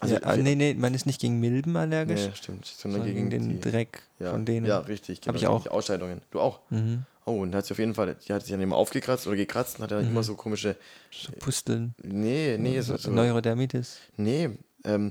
Also, 0.00 0.16
ja, 0.16 0.36
nee, 0.36 0.54
nee, 0.54 0.74
man 0.74 0.92
ist 0.92 1.06
nicht 1.06 1.18
gegen 1.18 1.40
Milben 1.40 1.74
allergisch, 1.76 2.26
nee, 2.26 2.34
stimmt. 2.34 2.66
Sondern 2.66 3.00
sondern 3.00 3.14
gegen 3.14 3.30
den 3.30 3.48
die, 3.48 3.60
Dreck 3.60 4.02
ja, 4.18 4.32
von 4.32 4.44
denen. 4.44 4.66
Ja, 4.66 4.80
richtig. 4.80 5.20
Hab 5.26 5.34
ich 5.34 5.40
genau, 5.40 5.54
auch. 5.54 5.66
Ausscheidungen. 5.68 6.20
Du 6.30 6.40
auch? 6.40 6.60
Mhm. 6.68 7.04
Oh, 7.28 7.42
und 7.42 7.54
hat 7.54 7.66
sie 7.66 7.72
auf 7.74 7.78
jeden 7.78 7.94
Fall, 7.94 8.16
die 8.26 8.32
hat 8.32 8.42
sich 8.42 8.50
dann 8.52 8.60
immer 8.60 8.76
aufgekratzt 8.76 9.26
oder 9.26 9.36
gekratzt 9.36 9.76
und 9.78 9.82
hat 9.84 9.90
dann 9.90 10.04
Mhm. 10.04 10.10
immer 10.10 10.22
so 10.22 10.34
komische, 10.34 10.76
So 11.10 11.30
Pusteln. 11.38 11.94
nee, 12.02 12.56
nee, 12.58 12.80
so, 12.80 12.96
so, 12.96 13.10
Neurodermitis. 13.10 13.98
nee, 14.16 14.50
ähm, 14.84 15.10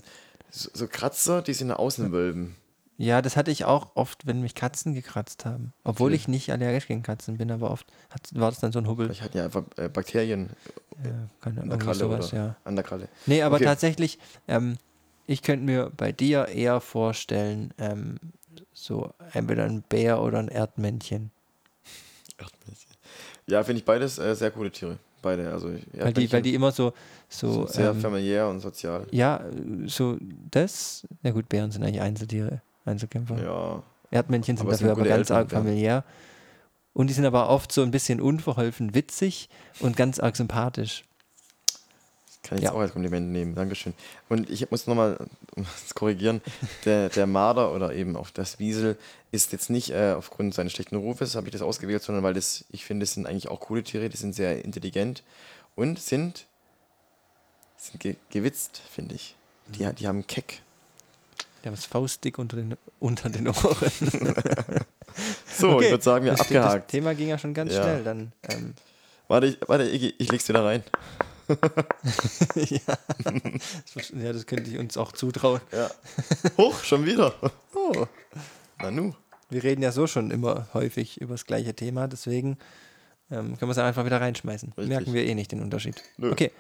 so, 0.50 0.70
so 0.74 0.88
Kratzer, 0.88 1.42
die 1.42 1.54
sind 1.54 1.66
in 1.66 1.70
der 1.70 1.80
Außenwölben. 1.80 2.56
Ja, 2.98 3.22
das 3.22 3.38
hatte 3.38 3.52
ich 3.52 3.66
auch 3.66 3.96
oft, 3.96 4.26
wenn 4.26 4.42
mich 4.42 4.56
Katzen 4.56 4.96
gekratzt 4.96 5.46
haben. 5.46 5.72
Obwohl 5.84 6.10
Okay. 6.10 6.16
ich 6.16 6.28
nicht 6.28 6.52
allergisch 6.52 6.88
gegen 6.88 7.04
Katzen 7.04 7.38
bin, 7.38 7.52
aber 7.52 7.70
oft 7.70 7.86
hat, 8.10 8.22
war 8.34 8.50
das 8.50 8.60
dann 8.60 8.72
so 8.72 8.80
ein 8.80 8.88
Hubbel. 8.88 9.06
Vielleicht 9.06 9.22
hatten 9.22 9.38
ja 9.38 9.46
einfach 9.46 9.64
äh, 9.78 9.88
Bakterien 9.88 10.50
Ja, 11.04 11.28
keine 11.40 11.62
an 11.62 11.70
der 11.70 11.78
Kralle 11.78 11.94
sowas, 12.00 12.32
ja. 12.32 12.56
an 12.64 12.76
der 12.76 12.84
Kralle. 12.84 13.08
Nee, 13.28 13.44
aber 13.44 13.58
Okay. 13.58 13.66
tatsächlich, 13.66 14.18
ähm, 14.48 14.78
ich 15.28 15.44
könnte 15.44 15.64
mir 15.66 15.92
bei 15.96 16.12
dir 16.12 16.48
eher 16.48 16.82
vorstellen, 16.82 17.72
ähm, 17.78 18.18
so 18.74 19.14
entweder 19.34 19.66
ein 19.66 19.84
Bär 19.84 20.22
oder 20.22 20.40
ein 20.40 20.48
Erdmännchen. 20.48 21.30
Erdmännchen. 22.38 22.92
Ja, 23.48 23.64
finde 23.64 23.80
ich 23.80 23.86
beides 23.86 24.20
äh, 24.20 24.36
sehr 24.36 24.52
coole 24.52 24.72
Tiere. 24.72 24.98
Beide, 25.22 25.52
also 25.52 25.72
Weil 25.94 26.14
die, 26.14 26.32
weil 26.32 26.42
die 26.42 26.54
immer 26.54 26.72
so, 26.72 26.94
so 27.28 27.66
sehr 27.66 27.90
ähm, 27.90 28.00
familiär 28.00 28.48
und 28.48 28.60
sozial. 28.60 29.08
ja, 29.12 29.44
so 29.88 30.18
das, 30.52 31.08
ja 31.24 31.32
gut, 31.32 31.50
Bären 31.50 31.72
sind 31.72 31.84
eigentlich 31.84 32.02
Einzeltiere, 32.02 32.62
Einzelkämpfer. 32.86 33.42
Ja, 33.42 33.84
Erdmännchen 34.12 34.58
sind 34.58 34.68
Aber 34.68 34.74
dafür 34.74 34.92
aber 34.92 35.04
ganz 35.04 35.30
Eltern, 35.30 35.38
arg 35.38 35.52
ja. 35.52 35.58
familiär. 35.58 36.04
Und 36.94 37.08
die 37.08 37.14
sind 37.14 37.26
aber 37.26 37.50
oft 37.50 37.72
so 37.72 37.84
ein 37.84 37.92
bisschen 37.92 38.22
unverholfen 38.22 38.94
witzig 38.94 39.50
und 39.80 39.98
ganz 39.98 40.20
arg 40.20 40.36
sympathisch. 40.36 41.04
Kann 42.48 42.58
ich 42.58 42.64
Ja. 42.66 42.72
auch 42.74 42.80
als 42.80 42.94
Kompliment 42.94 43.32
nehmen. 43.32 43.56
Dankeschön. 43.56 43.94
Und 44.30 44.50
ich 44.50 44.70
muss 44.72 44.88
nochmal 44.88 45.18
korrigieren, 45.96 46.42
der, 46.86 47.10
der 47.10 47.28
Marder 47.28 47.74
oder 47.74 47.94
eben 47.94 48.16
auch 48.16 48.30
das 48.30 48.60
Wiesel 48.60 48.98
ist 49.32 49.52
jetzt 49.52 49.70
nicht 49.70 49.90
äh, 49.92 50.14
aufgrund 50.18 50.54
seines 50.54 50.74
schlechten 50.74 50.96
Rufes, 50.96 51.36
habe 51.36 51.48
ich 51.48 51.52
das 51.54 51.62
ausgewählt, 51.62 52.02
sondern 52.04 52.24
weil 52.24 52.34
das, 52.34 52.66
ich 52.72 52.86
finde, 52.86 53.06
das 53.06 53.14
sind 53.14 53.28
eigentlich 53.28 53.50
auch 53.50 53.60
coole 53.60 53.84
Tiere, 53.84 54.10
die 54.10 54.18
sind 54.18 54.34
sehr 54.34 54.64
intelligent 54.64 55.24
und 55.76 56.00
sind, 56.00 56.46
sind 57.78 58.00
ge 58.00 58.16
gewitzt, 58.30 58.82
finde 58.92 59.16
ich. 59.16 59.36
Die, 59.68 59.86
die 59.94 60.08
haben 60.08 60.26
Keck. 60.28 60.62
Die 61.64 61.68
haben 61.68 61.76
das 61.76 61.86
Faustdick 61.86 62.38
unter 62.40 62.56
den, 62.56 62.78
unter 63.00 63.30
den 63.30 63.48
Ohren. 63.50 63.92
So, 65.52 65.72
Okay, 65.72 65.86
ich 65.86 65.92
würde 65.92 66.04
sagen, 66.04 66.26
wir 66.26 66.32
das, 66.32 66.42
das 66.42 66.48
abgehakt. 66.48 66.92
Thema 66.92 67.16
ging 67.16 67.30
ja 67.30 67.40
schon 67.40 67.54
ganz 67.56 67.74
Ja. 67.74 67.82
schnell. 67.82 68.04
Dann, 68.04 68.32
ähm, 68.50 68.76
Warte, 69.28 69.48
ich, 69.48 69.58
warte 69.68 69.84
ich, 69.86 70.20
ich 70.20 70.32
leg's 70.32 70.48
wieder 70.48 70.64
rein. 70.64 70.84
Ja. 71.48 72.98
Das- 73.96 74.10
ja, 74.10 74.34
das 74.34 74.46
könnte 74.46 74.70
ich 74.70 74.78
uns 74.78 74.98
auch 74.98 75.12
zutrauen. 75.12 75.62
Ja. 75.72 75.90
Hoch, 76.58 76.84
schon 76.84 77.06
wieder. 77.06 77.34
Oh. 77.74 78.06
Nanu. 78.80 79.14
Wir 79.50 79.64
reden 79.64 79.82
ja 79.82 79.92
so 79.94 80.08
schon 80.08 80.30
immer 80.32 80.68
häufig 80.74 81.22
über 81.22 81.34
das 81.36 81.46
gleiche 81.46 81.74
Thema, 81.74 82.08
deswegen 82.08 82.58
ähm, 83.32 83.58
können 83.58 83.70
wir 83.70 83.72
es 83.72 83.78
einfach 83.78 84.06
wieder 84.06 84.20
reinschmeißen. 84.20 84.70
Richtig. 84.74 84.88
Merken 84.90 85.14
wir 85.14 85.26
eh 85.26 85.36
nicht 85.36 85.52
den 85.54 85.62
Unterschied. 85.62 86.04
Nö. 86.18 86.32
Okay. 86.32 86.52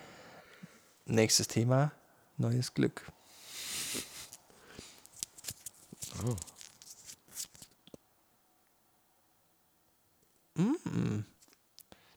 Nächstes 1.06 1.48
Thema: 1.48 1.91
neues 2.38 2.74
Glück. 2.74 3.12
Mm. 10.56 11.25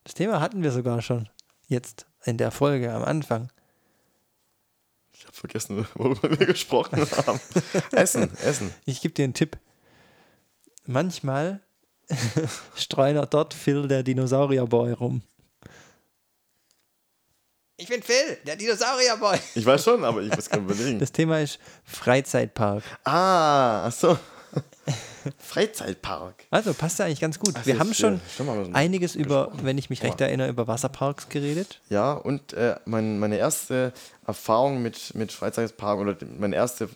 Das 0.04 0.14
Thema 0.14 0.40
hatten 0.40 0.62
wir 0.62 0.72
sogar 0.72 1.02
schon 1.02 1.28
jetzt 1.68 2.06
in 2.24 2.36
der 2.36 2.50
Folge 2.50 2.92
am 2.92 3.04
Anfang. 3.04 3.50
Ich 5.12 5.26
habe 5.26 5.36
vergessen, 5.36 5.86
worüber 5.94 6.38
wir 6.38 6.46
gesprochen 6.46 7.00
haben. 7.26 7.40
Essen, 7.92 8.30
Essen. 8.38 8.72
Ich 8.86 9.00
gebe 9.00 9.14
dir 9.14 9.24
einen 9.24 9.34
Tipp. 9.34 9.58
Manchmal 10.86 11.60
streunert 12.74 13.34
dort 13.34 13.54
Phil, 13.54 13.86
der 13.86 14.02
Dinosaurierboy, 14.02 14.92
rum. 14.92 15.22
Ich 17.76 17.88
bin 17.88 18.02
Phil, 18.02 18.36
der 18.46 18.56
Dinosaurierboy. 18.56 19.38
Ich 19.54 19.64
weiß 19.64 19.84
schon, 19.84 20.04
aber 20.04 20.20
ich 20.22 20.34
muss 20.34 20.50
gerade 20.50 20.62
überlegen. 20.62 20.98
Das 20.98 21.12
Thema 21.12 21.40
ist 21.40 21.58
Freizeitpark. 21.84 22.82
Ah, 23.04 23.86
ach 23.86 23.92
so. 23.92 24.18
Freizeitpark. 25.38 26.44
Also 26.50 26.74
passt 26.74 26.98
da 27.00 27.04
eigentlich 27.04 27.20
ganz 27.20 27.38
gut. 27.38 27.54
Ach, 27.56 27.66
wir 27.66 27.74
das 27.74 27.80
haben 27.80 27.94
schon 27.94 28.20
ja, 28.38 28.64
so 28.64 28.70
einiges 28.72 29.14
über, 29.14 29.46
gesprochen. 29.46 29.66
wenn 29.66 29.78
ich 29.78 29.90
mich 29.90 30.02
recht 30.02 30.20
erinnere, 30.20 30.48
über 30.48 30.66
Wasserparks 30.66 31.28
geredet. 31.28 31.80
Ja, 31.88 32.12
und 32.12 32.52
äh, 32.54 32.76
mein, 32.84 33.18
meine 33.18 33.36
erste 33.36 33.92
Erfahrung 34.26 34.82
mit, 34.82 35.14
mit 35.14 35.32
Freizeitpark 35.32 35.98
oder 36.00 36.16
mein 36.38 36.52
erste, 36.52 36.88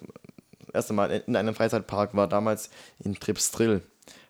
erste 0.72 0.92
Mal 0.92 1.22
in 1.26 1.36
einem 1.36 1.54
Freizeitpark 1.54 2.14
war 2.14 2.28
damals 2.28 2.70
in 2.98 3.14
Tripsdrill. 3.14 3.82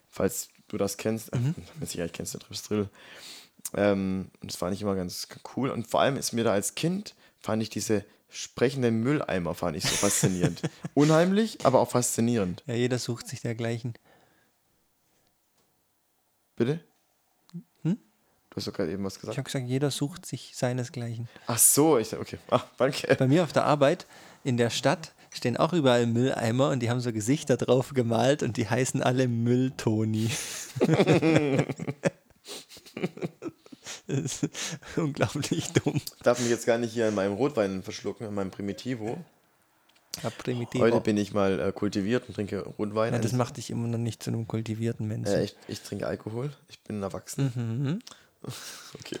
Falls 0.09 0.49
du 0.67 0.77
das 0.77 0.97
kennst, 0.97 1.33
Mhm. 1.35 1.55
äh, 1.57 1.79
mit 1.79 1.89
Sicherheit 1.89 2.13
kennst 2.13 2.33
du 2.33 2.39
Tripsdrill. 2.39 2.89
Ähm, 3.75 4.29
und 4.41 4.51
das 4.51 4.57
fand 4.57 4.73
ich 4.75 4.81
immer 4.81 4.95
ganz 4.95 5.27
cool. 5.55 5.69
Und 5.69 5.87
vor 5.87 6.01
allem 6.01 6.17
ist 6.17 6.33
mir 6.33 6.43
da 6.43 6.51
als 6.51 6.75
Kind, 6.75 7.15
fand 7.39 7.61
ich 7.61 7.69
diese 7.69 8.03
sprechenden 8.29 9.01
Mülleimer 9.01 9.53
fand 9.55 9.77
ich 9.77 9.83
so 9.83 9.95
faszinierend. 9.95 10.61
Unheimlich, 10.93 11.65
aber 11.65 11.79
auch 11.79 11.89
faszinierend. 11.89 12.63
Ja, 12.67 12.73
jeder 12.73 12.99
sucht 12.99 13.27
sich 13.27 13.41
dergleichen. 13.41 13.93
Bitte? 16.55 16.79
Hm? 17.83 17.97
Du 18.49 18.55
hast 18.55 18.67
doch 18.67 18.73
gerade 18.73 18.91
eben 18.91 19.03
was 19.03 19.15
Ich 19.15 19.21
gesagt. 19.21 19.37
habe 19.37 19.45
gesagt, 19.45 19.67
jeder 19.67 19.91
sucht 19.91 20.25
sich 20.25 20.53
seinesgleichen. 20.55 21.27
Ach 21.47 21.57
so, 21.57 21.97
ich 21.97 22.15
okay. 22.15 22.37
Ach, 22.49 22.65
danke. 22.77 23.13
Bei 23.15 23.27
mir 23.27 23.43
auf 23.43 23.53
der 23.53 23.65
Arbeit 23.65 24.05
in 24.43 24.57
der 24.57 24.69
Stadt 24.69 25.13
stehen 25.31 25.57
auch 25.57 25.73
überall 25.73 26.05
Mülleimer 26.05 26.69
und 26.69 26.79
die 26.81 26.89
haben 26.89 27.01
so 27.01 27.11
Gesichter 27.11 27.57
drauf 27.57 27.93
gemalt 27.93 28.41
und 28.43 28.57
die 28.57 28.69
heißen 28.69 29.01
alle 29.03 29.27
Mülltoni. 29.27 30.29
das 34.07 34.43
ist 34.43 34.49
unglaublich 34.97 35.71
dumm. 35.73 35.95
Ich 35.95 36.23
darf 36.23 36.39
mich 36.39 36.49
jetzt 36.49 36.65
gar 36.65 36.77
nicht 36.77 36.93
hier 36.93 37.07
in 37.07 37.15
meinem 37.15 37.33
Rotwein 37.33 37.83
verschlucken, 37.83 38.27
in 38.27 38.33
meinem 38.33 38.51
Primitivo. 38.51 39.17
Ja, 40.23 40.29
primitiv. 40.29 40.79
Heute 40.79 41.01
bin 41.01 41.17
ich 41.17 41.33
mal 41.33 41.59
äh, 41.59 41.71
kultiviert 41.73 42.27
und 42.29 42.35
trinke 42.35 42.61
Rotwein. 42.79 43.11
ja, 43.13 43.19
das 43.19 43.33
macht 43.33 43.57
dich 43.57 43.69
immer 43.69 43.87
noch 43.89 43.97
nicht 43.97 44.23
zu 44.23 44.29
einem 44.29 44.47
kultivierten 44.47 45.07
Menschen. 45.07 45.33
äh, 45.33 45.43
ich, 45.43 45.55
ich 45.67 45.81
trinke 45.81 46.07
Alkohol. 46.07 46.51
Ich 46.69 46.79
bin 46.81 47.01
erwachsen. 47.03 47.51
Mhm. 47.55 47.99
Okay. 48.99 49.17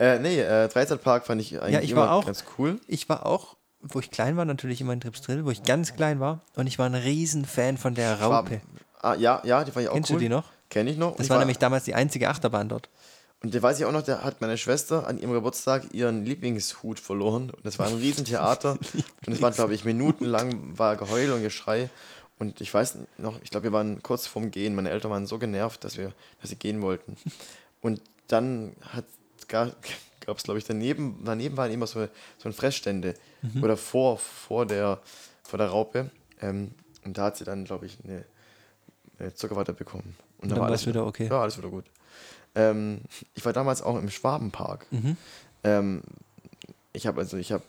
Äh, 0.00 0.18
nee, 0.18 0.40
äh, 0.40 0.68
Freizeitpark 0.68 1.26
fand 1.26 1.40
ich 1.40 1.60
eigentlich 1.60 1.74
Ja, 1.74 1.80
ich 1.80 1.92
immer 1.92 2.02
war 2.02 2.12
auch- 2.12 2.26
ganz 2.26 2.42
cool. 2.58 2.80
Ich 2.88 3.08
war 3.08 3.24
auch, 3.24 3.56
wo 3.80 4.00
ich 4.00 4.10
klein 4.10 4.36
war, 4.36 4.44
natürlich 4.44 4.80
immer 4.80 4.92
in 4.92 5.00
Tripsdrill, 5.00 5.44
wo 5.44 5.50
ich 5.52 5.62
ganz 5.62 5.94
klein 5.94 6.18
war 6.18 6.40
und 6.56 6.66
ich 6.66 6.76
war 6.78 6.86
ein 6.86 6.96
Riesenfan 6.96 7.78
von 7.78 7.94
der 7.94 8.20
Raupe. 8.20 8.60
Ah, 9.00 9.14
ja, 9.14 9.40
ja, 9.44 9.62
die 9.62 9.70
fand 9.70 9.84
ich 9.84 9.90
auch 9.90 9.94
Kennst 9.94 10.10
cool. 10.10 10.16
du 10.16 10.22
die 10.24 10.28
noch? 10.28 10.50
Kenn 10.70 10.88
ich 10.88 10.96
noch. 10.96 11.14
Das 11.16 11.26
ich 11.26 11.30
war 11.30 11.38
nämlich 11.38 11.58
damals 11.58 11.84
die 11.84 11.94
einzige 11.94 12.28
Achterbahn 12.28 12.68
dort. 12.68 12.88
Und 13.44 13.54
da 13.54 13.60
weiß 13.60 13.78
ich 13.78 13.84
auch 13.84 13.92
noch, 13.92 14.00
da 14.00 14.22
hat 14.22 14.40
meine 14.40 14.56
Schwester 14.56 15.06
an 15.06 15.18
ihrem 15.18 15.34
Geburtstag 15.34 15.92
ihren 15.92 16.24
Lieblingshut 16.24 16.98
verloren. 16.98 17.50
Und 17.50 17.66
das 17.66 17.78
war 17.78 17.86
ein 17.86 17.96
Riesentheater. 17.96 18.78
und 19.26 19.32
es 19.34 19.42
war, 19.42 19.50
glaube 19.50 19.74
ich, 19.74 19.84
minutenlang 19.84 20.78
war 20.78 20.96
Geheul 20.96 21.30
und 21.30 21.42
Geschrei. 21.42 21.90
Und 22.38 22.62
ich 22.62 22.72
weiß 22.72 22.96
noch, 23.18 23.38
ich 23.42 23.50
glaube, 23.50 23.64
wir 23.64 23.72
waren 23.72 24.02
kurz 24.02 24.26
vorm 24.26 24.50
Gehen. 24.50 24.74
Meine 24.74 24.88
Eltern 24.88 25.10
waren 25.10 25.26
so 25.26 25.38
genervt, 25.38 25.84
dass 25.84 25.98
wir, 25.98 26.14
dass 26.40 26.48
sie 26.48 26.56
gehen 26.56 26.80
wollten. 26.80 27.18
Und 27.82 28.00
dann 28.28 28.72
gab 29.46 29.74
es, 30.26 30.42
glaube 30.42 30.56
ich, 30.56 30.64
daneben, 30.64 31.20
daneben 31.22 31.58
waren 31.58 31.70
immer 31.70 31.86
so, 31.86 32.08
so 32.38 32.48
ein 32.48 32.54
Fressstände. 32.54 33.12
Oder 33.60 33.76
vor, 33.76 34.16
vor, 34.16 34.64
der, 34.64 35.00
vor 35.42 35.58
der 35.58 35.68
Raupe. 35.68 36.10
Ähm, 36.40 36.70
und 37.04 37.18
da 37.18 37.24
hat 37.24 37.36
sie 37.36 37.44
dann, 37.44 37.66
glaube 37.66 37.84
ich, 37.84 37.98
eine, 38.04 38.24
eine 39.18 39.34
Zuckerwatte 39.34 39.74
bekommen. 39.74 40.16
Und 40.38 40.50
dann 40.50 40.60
war 40.60 40.68
alles 40.68 40.86
wieder 40.86 41.04
okay. 41.06 41.26
Ja, 41.26 41.42
alles 41.42 41.58
wieder 41.58 41.68
gut. 41.68 41.84
Ähm, 42.54 43.00
ich 43.34 43.44
war 43.44 43.52
damals 43.52 43.82
auch 43.82 43.98
im 43.98 44.10
Schwabenpark. 44.10 44.86
Mhm. 44.90 45.16
Ähm, 45.64 46.02
ich 46.92 47.06
habe 47.06 47.20
also 47.20 47.36
ich 47.36 47.52
habe 47.52 47.64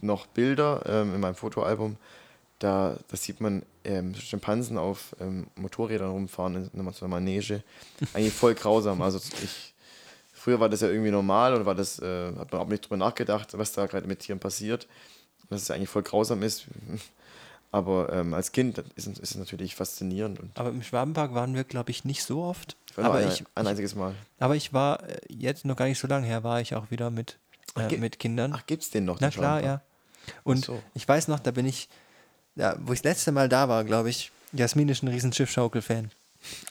noch 0.00 0.26
Bilder 0.26 0.82
ähm, 0.86 1.14
in 1.14 1.20
meinem 1.20 1.34
Fotoalbum. 1.34 1.96
Da, 2.58 2.96
da 3.08 3.16
sieht 3.16 3.40
man 3.40 3.62
ähm, 3.84 4.14
Schimpansen 4.14 4.76
auf 4.76 5.16
ähm, 5.20 5.46
Motorrädern 5.56 6.10
rumfahren 6.10 6.70
in 6.72 6.80
einer 6.80 7.08
Manege. 7.08 7.62
Eigentlich 8.12 8.34
voll 8.34 8.54
grausam. 8.54 9.00
Also 9.00 9.18
ich, 9.42 9.74
früher 10.32 10.60
war 10.60 10.68
das 10.68 10.82
ja 10.82 10.88
irgendwie 10.88 11.10
normal 11.10 11.54
und 11.54 11.64
war 11.64 11.74
das, 11.74 11.98
äh, 12.00 12.36
hat 12.36 12.52
man 12.52 12.60
auch 12.60 12.68
nicht 12.68 12.84
drüber 12.84 12.98
nachgedacht, 12.98 13.56
was 13.56 13.72
da 13.72 13.86
gerade 13.86 14.06
mit 14.06 14.20
Tieren 14.20 14.40
passiert. 14.40 14.86
Dass 15.48 15.62
es 15.62 15.70
eigentlich 15.70 15.88
voll 15.88 16.02
grausam 16.02 16.42
ist. 16.42 16.66
Aber 17.72 18.12
ähm, 18.12 18.34
als 18.34 18.50
Kind 18.52 18.78
ist, 18.96 19.06
es- 19.06 19.18
ist 19.18 19.30
es 19.30 19.36
natürlich 19.36 19.76
faszinierend. 19.76 20.40
Aber 20.54 20.70
im 20.70 20.82
Schwabenpark 20.82 21.34
waren 21.34 21.54
wir, 21.54 21.62
glaube 21.64 21.90
ich, 21.92 22.04
nicht 22.04 22.24
so 22.24 22.42
oft. 22.42 22.76
ich 22.90 22.96
war 22.98 23.04
Aber 23.04 23.18
ein, 23.18 23.28
ich, 23.28 23.44
ein 23.54 23.66
einziges 23.66 23.94
Mal. 23.94 24.14
aber 24.40 24.56
ich 24.56 24.72
war 24.72 25.08
äh, 25.08 25.18
jetzt 25.28 25.64
noch 25.64 25.76
gar 25.76 25.84
nicht 25.86 25.98
so 26.00 26.08
lange 26.08 26.26
her, 26.26 26.42
war 26.42 26.60
ich 26.60 26.74
auch 26.74 26.90
wieder 26.90 27.10
mit, 27.10 27.38
äh, 27.76 27.86
ge- 27.88 27.98
mit 27.98 28.18
Kindern. 28.18 28.52
Ach, 28.56 28.66
gibt's 28.66 28.90
den 28.90 29.04
noch? 29.04 29.20
Na 29.20 29.30
klar, 29.30 29.62
ja. 29.62 29.82
Und 30.42 30.64
so. 30.64 30.82
ich 30.94 31.06
weiß 31.06 31.28
noch, 31.28 31.38
da 31.38 31.50
bin 31.52 31.64
ich, 31.66 31.88
ja, 32.56 32.74
wo 32.80 32.92
ich 32.92 33.02
das 33.02 33.12
letzte 33.12 33.32
Mal 33.32 33.48
da 33.48 33.68
war, 33.68 33.84
glaube 33.84 34.10
ich, 34.10 34.32
Jasmin 34.52 34.88
ist 34.88 35.02
ein 35.04 35.08
riesen 35.08 35.32
Schiffschaukel-Fan. 35.32 36.10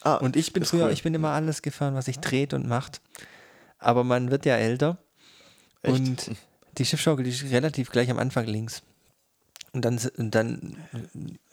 Ah, 0.02 0.16
Und 0.16 0.36
ich 0.36 0.52
bin 0.52 0.66
früher, 0.66 0.86
cool. 0.88 0.92
ich 0.92 1.04
bin 1.04 1.14
immer 1.14 1.30
alles 1.30 1.62
gefahren, 1.62 1.96
was 1.96 2.06
sich 2.06 2.20
dreht 2.20 2.54
und 2.54 2.68
macht. 2.68 3.00
Aber 3.78 4.04
man 4.04 4.32
wird 4.32 4.46
ja 4.46 4.58
älter. 4.58 4.98
Echt? 5.82 5.96
Und 5.96 6.32
die 6.78 6.86
Schiffschaukel, 6.86 7.24
die 7.24 7.32
ist 7.32 7.44
relativ 7.52 7.90
gleich 7.90 8.10
am 8.12 8.20
Anfang 8.20 8.46
links. 8.48 8.82
Und 9.72 9.86
dann, 9.86 10.00
und 10.18 10.34
dann 10.36 10.78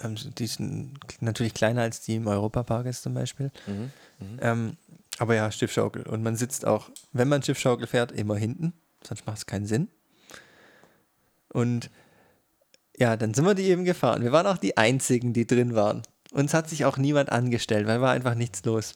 äh, 0.01 0.17
sie- 0.17 0.31
die 0.31 0.47
sind 0.47 0.95
natürlich 1.21 1.53
kleiner 1.55 1.83
als 1.83 2.01
die 2.01 2.15
im 2.17 2.27
Europapark 2.27 2.87
ist 2.87 3.03
zum 3.03 3.15
Beispiel. 3.15 3.51
Mhm. 3.67 3.91
Ähm, 4.41 4.77
aber 5.19 5.35
ja, 5.35 5.51
Schiffschaukel. 5.51 6.03
Und 6.07 6.23
man 6.23 6.37
sitzt 6.37 6.65
auch, 6.67 6.91
wenn 7.13 7.29
man 7.29 7.43
Schiffschaukel 7.43 7.87
fährt, 7.87 8.13
immer 8.13 8.37
hinten. 8.37 8.73
Sonst 9.07 9.27
macht 9.27 9.39
es 9.39 9.47
keinen 9.47 9.67
Sinn. 9.67 9.89
Und 11.53 11.91
ja, 12.99 13.17
dann 13.17 13.35
sind 13.35 13.45
wir 13.45 13.55
die 13.55 13.65
eben 13.65 13.85
gefahren. 13.85 14.23
Wir 14.23 14.33
waren 14.33 14.47
auch 14.47 14.59
die 14.59 14.77
Einzigen, 14.77 15.33
die 15.33 15.47
drin 15.47 15.75
waren. 15.75 16.03
Uns 16.33 16.55
hat 16.55 16.69
sich 16.69 16.85
auch 16.85 16.97
niemand 16.97 17.31
angestellt, 17.31 17.87
weil 17.87 18.01
war 18.01 18.13
einfach 18.13 18.35
nichts 18.35 18.65
los. 18.65 18.95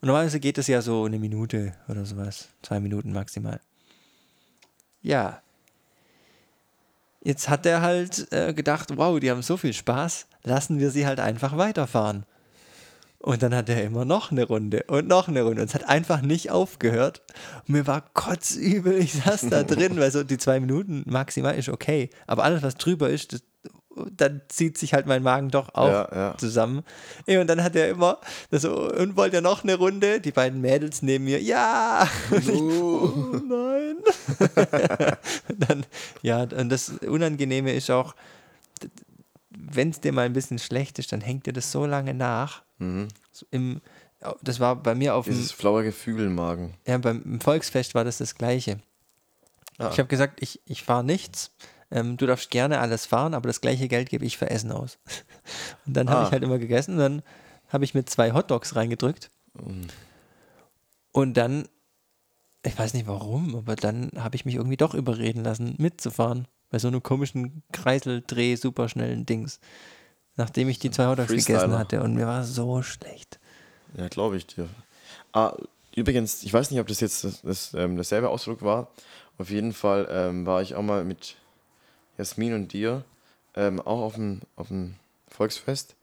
Und 0.00 0.06
normalerweise 0.06 0.40
geht 0.40 0.58
es 0.58 0.66
ja 0.66 0.80
so 0.82 1.04
eine 1.04 1.18
Minute 1.18 1.74
oder 1.88 2.04
sowas. 2.06 2.48
Zwei 2.62 2.80
Minuten 2.80 3.12
maximal. 3.12 3.60
Ja. 5.02 5.42
Jetzt 7.22 7.48
hat 7.48 7.66
er 7.66 7.82
halt 7.82 8.32
äh, 8.32 8.54
gedacht, 8.54 8.96
wow, 8.96 9.18
die 9.18 9.30
haben 9.30 9.42
so 9.42 9.56
viel 9.56 9.72
Spaß, 9.72 10.26
lassen 10.44 10.78
wir 10.78 10.90
sie 10.90 11.06
halt 11.06 11.20
einfach 11.20 11.56
weiterfahren. 11.56 12.24
Und 13.20 13.42
dann 13.42 13.52
hat 13.52 13.68
er 13.68 13.82
immer 13.82 14.04
noch 14.04 14.30
eine 14.30 14.44
Runde 14.44 14.84
und 14.86 15.08
noch 15.08 15.26
eine 15.26 15.42
Runde. 15.42 15.62
Und 15.62 15.68
es 15.68 15.74
hat 15.74 15.88
einfach 15.88 16.22
nicht 16.22 16.52
aufgehört. 16.52 17.22
Und 17.66 17.70
mir 17.70 17.86
war 17.86 18.02
kotzübel. 18.14 18.96
Ich 18.96 19.14
saß 19.14 19.48
da 19.50 19.64
drin, 19.64 19.96
weil 19.98 20.12
so 20.12 20.22
die 20.22 20.38
zwei 20.38 20.60
Minuten 20.60 21.02
maximal 21.04 21.56
ist 21.56 21.68
okay. 21.68 22.10
Aber 22.28 22.44
alles, 22.44 22.62
was 22.62 22.76
drüber 22.76 23.10
ist, 23.10 23.32
das, 23.32 23.42
dann 24.16 24.40
zieht 24.48 24.78
sich 24.78 24.94
halt 24.94 25.06
mein 25.06 25.22
Magen 25.22 25.50
doch 25.50 25.74
auch 25.74 25.88
Ja, 25.88 26.08
ja. 26.14 26.36
zusammen. 26.38 26.82
Und 27.26 27.46
dann 27.46 27.62
hat 27.62 27.74
er 27.76 27.88
immer 27.88 28.18
so, 28.50 28.90
und 28.90 29.16
wollt 29.16 29.32
ihr 29.32 29.40
noch 29.40 29.62
eine 29.64 29.74
Runde? 29.76 30.20
Die 30.20 30.32
beiden 30.32 30.60
Mädels 30.60 31.02
neben 31.02 31.24
mir, 31.24 31.40
ja. 31.40 32.08
Und 32.30 32.48
ich, 32.48 32.60
oh 32.60 33.40
nein. 33.48 33.96
dann, 35.58 35.86
ja, 36.22 36.42
und 36.42 36.68
das 36.68 36.90
Unangenehme 37.06 37.72
ist 37.72 37.90
auch, 37.90 38.14
wenn 39.50 39.90
es 39.90 40.00
dir 40.00 40.12
mal 40.12 40.26
ein 40.26 40.32
bisschen 40.32 40.58
schlecht 40.58 40.98
ist, 40.98 41.12
dann 41.12 41.20
hängt 41.20 41.46
dir 41.46 41.52
das 41.52 41.70
so 41.72 41.84
lange 41.86 42.14
nach. 42.14 42.62
So 43.32 43.46
Im, 43.50 43.80
das 44.42 44.60
war 44.60 44.76
bei 44.76 44.94
mir 44.94 45.14
auf 45.14 45.24
dem, 45.26 45.34
Dieses 45.34 45.52
flaue 45.52 45.84
Gefühl 45.84 46.24
im 46.26 46.34
Magen. 46.34 46.74
ja, 46.86 46.96
beim 46.98 47.40
Volksfest 47.40 47.94
war 47.94 48.04
das 48.04 48.18
das 48.18 48.34
Gleiche. 48.34 48.78
Ah. 49.78 49.90
Ich 49.92 49.98
habe 49.98 50.08
gesagt, 50.08 50.42
ich, 50.42 50.60
ich 50.64 50.82
fahre 50.84 51.04
nichts. 51.04 51.50
Ähm, 51.90 52.16
du 52.16 52.26
darfst 52.26 52.50
gerne 52.50 52.80
alles 52.80 53.06
fahren, 53.06 53.32
aber 53.34 53.46
das 53.48 53.60
gleiche 53.60 53.88
Geld 53.88 54.10
gebe 54.10 54.24
ich 54.24 54.36
für 54.36 54.50
Essen 54.50 54.72
aus. 54.72 54.98
Und 55.86 55.94
dann 55.94 56.10
habe 56.10 56.22
Ah. 56.22 56.26
ich 56.26 56.32
halt 56.32 56.42
immer 56.42 56.58
gegessen 56.58 56.92
und 56.94 56.98
dann 57.00 57.22
habe 57.68 57.84
ich 57.84 57.94
mir 57.94 58.04
zwei 58.04 58.32
Hotdogs 58.32 58.76
reingedrückt. 58.76 59.30
Und 61.12 61.34
dann, 61.36 61.66
ich 62.64 62.78
weiß 62.78 62.94
nicht 62.94 63.06
warum, 63.06 63.54
aber 63.56 63.76
dann 63.76 64.10
habe 64.16 64.36
ich 64.36 64.44
mich 64.44 64.54
irgendwie 64.56 64.76
doch 64.76 64.94
überreden 64.94 65.42
lassen, 65.44 65.74
mitzufahren. 65.78 66.46
Bei 66.70 66.78
so 66.78 66.88
einem 66.88 67.02
komischen 67.02 67.62
Kreiseldreh, 67.72 68.56
superschnellen 68.56 69.24
Dings. 69.24 69.58
Nachdem 70.36 70.68
ich 70.68 70.78
die 70.78 70.90
zwei 70.90 71.06
Hotdogs 71.06 71.28
gegessen 71.30 71.76
hatte 71.76 72.02
und 72.02 72.14
mir 72.14 72.26
war 72.26 72.44
so 72.44 72.82
schlecht. 72.82 73.40
Ja, 73.96 74.08
glaube 74.08 74.36
ich 74.36 74.46
dir. 74.46 74.68
Ah, 75.32 75.54
übrigens, 75.96 76.42
ich 76.42 76.52
weiß 76.52 76.70
nicht, 76.70 76.80
ob 76.80 76.86
das 76.86 77.00
jetzt 77.00 77.24
das, 77.24 77.40
das, 77.42 77.74
ähm, 77.74 77.96
dasselbe 77.96 78.28
Ausdruck 78.28 78.62
war. 78.62 78.90
Auf 79.38 79.50
jeden 79.50 79.72
Fall 79.72 80.06
ähm, 80.10 80.44
war 80.46 80.60
ich 80.62 80.74
auch 80.74 80.82
mal 80.82 81.04
mit 81.04 81.36
Jasmin 82.18 82.54
und 82.54 82.72
dir 82.72 83.04
ähm, 83.54 83.80
auch 83.80 84.02
auf 84.02 84.14
dem, 84.14 84.42
auf 84.56 84.68
dem 84.68 84.96
Volksfest. 85.28 85.94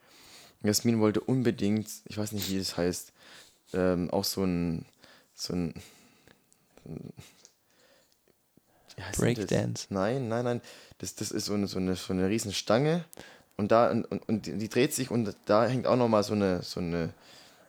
Jasmin 0.63 0.99
wollte 0.99 1.21
unbedingt, 1.21 1.87
ich 2.05 2.17
weiß 2.17 2.31
nicht, 2.31 2.49
wie 2.49 2.57
das 2.57 2.75
heißt, 2.75 3.13
ähm, 3.73 4.09
auch 4.09 4.23
so 4.23 4.43
ein, 4.43 4.85
so 5.35 5.53
ein, 5.53 5.73
denn 8.97 9.07
das? 9.07 9.17
Breakdance. 9.17 9.87
Nein, 9.89 10.27
nein, 10.27 10.45
nein. 10.45 10.61
Das, 10.99 11.15
das 11.15 11.31
ist 11.31 11.45
so 11.45 11.53
eine, 11.53 11.67
so 11.67 11.77
eine, 11.77 11.95
so 11.95 12.13
eine 12.13 12.29
riesen 12.29 12.53
Stange 12.53 13.05
und 13.57 13.71
da 13.71 13.91
und, 13.91 14.05
und, 14.05 14.45
die, 14.45 14.69
dreht 14.69 14.93
sich 14.93 15.11
und 15.11 15.35
da 15.45 15.65
hängt 15.65 15.87
auch 15.87 15.95
nochmal 15.95 16.23
so 16.23 16.33
eine, 16.33 16.61
so 16.61 16.79
eine, 16.79 17.09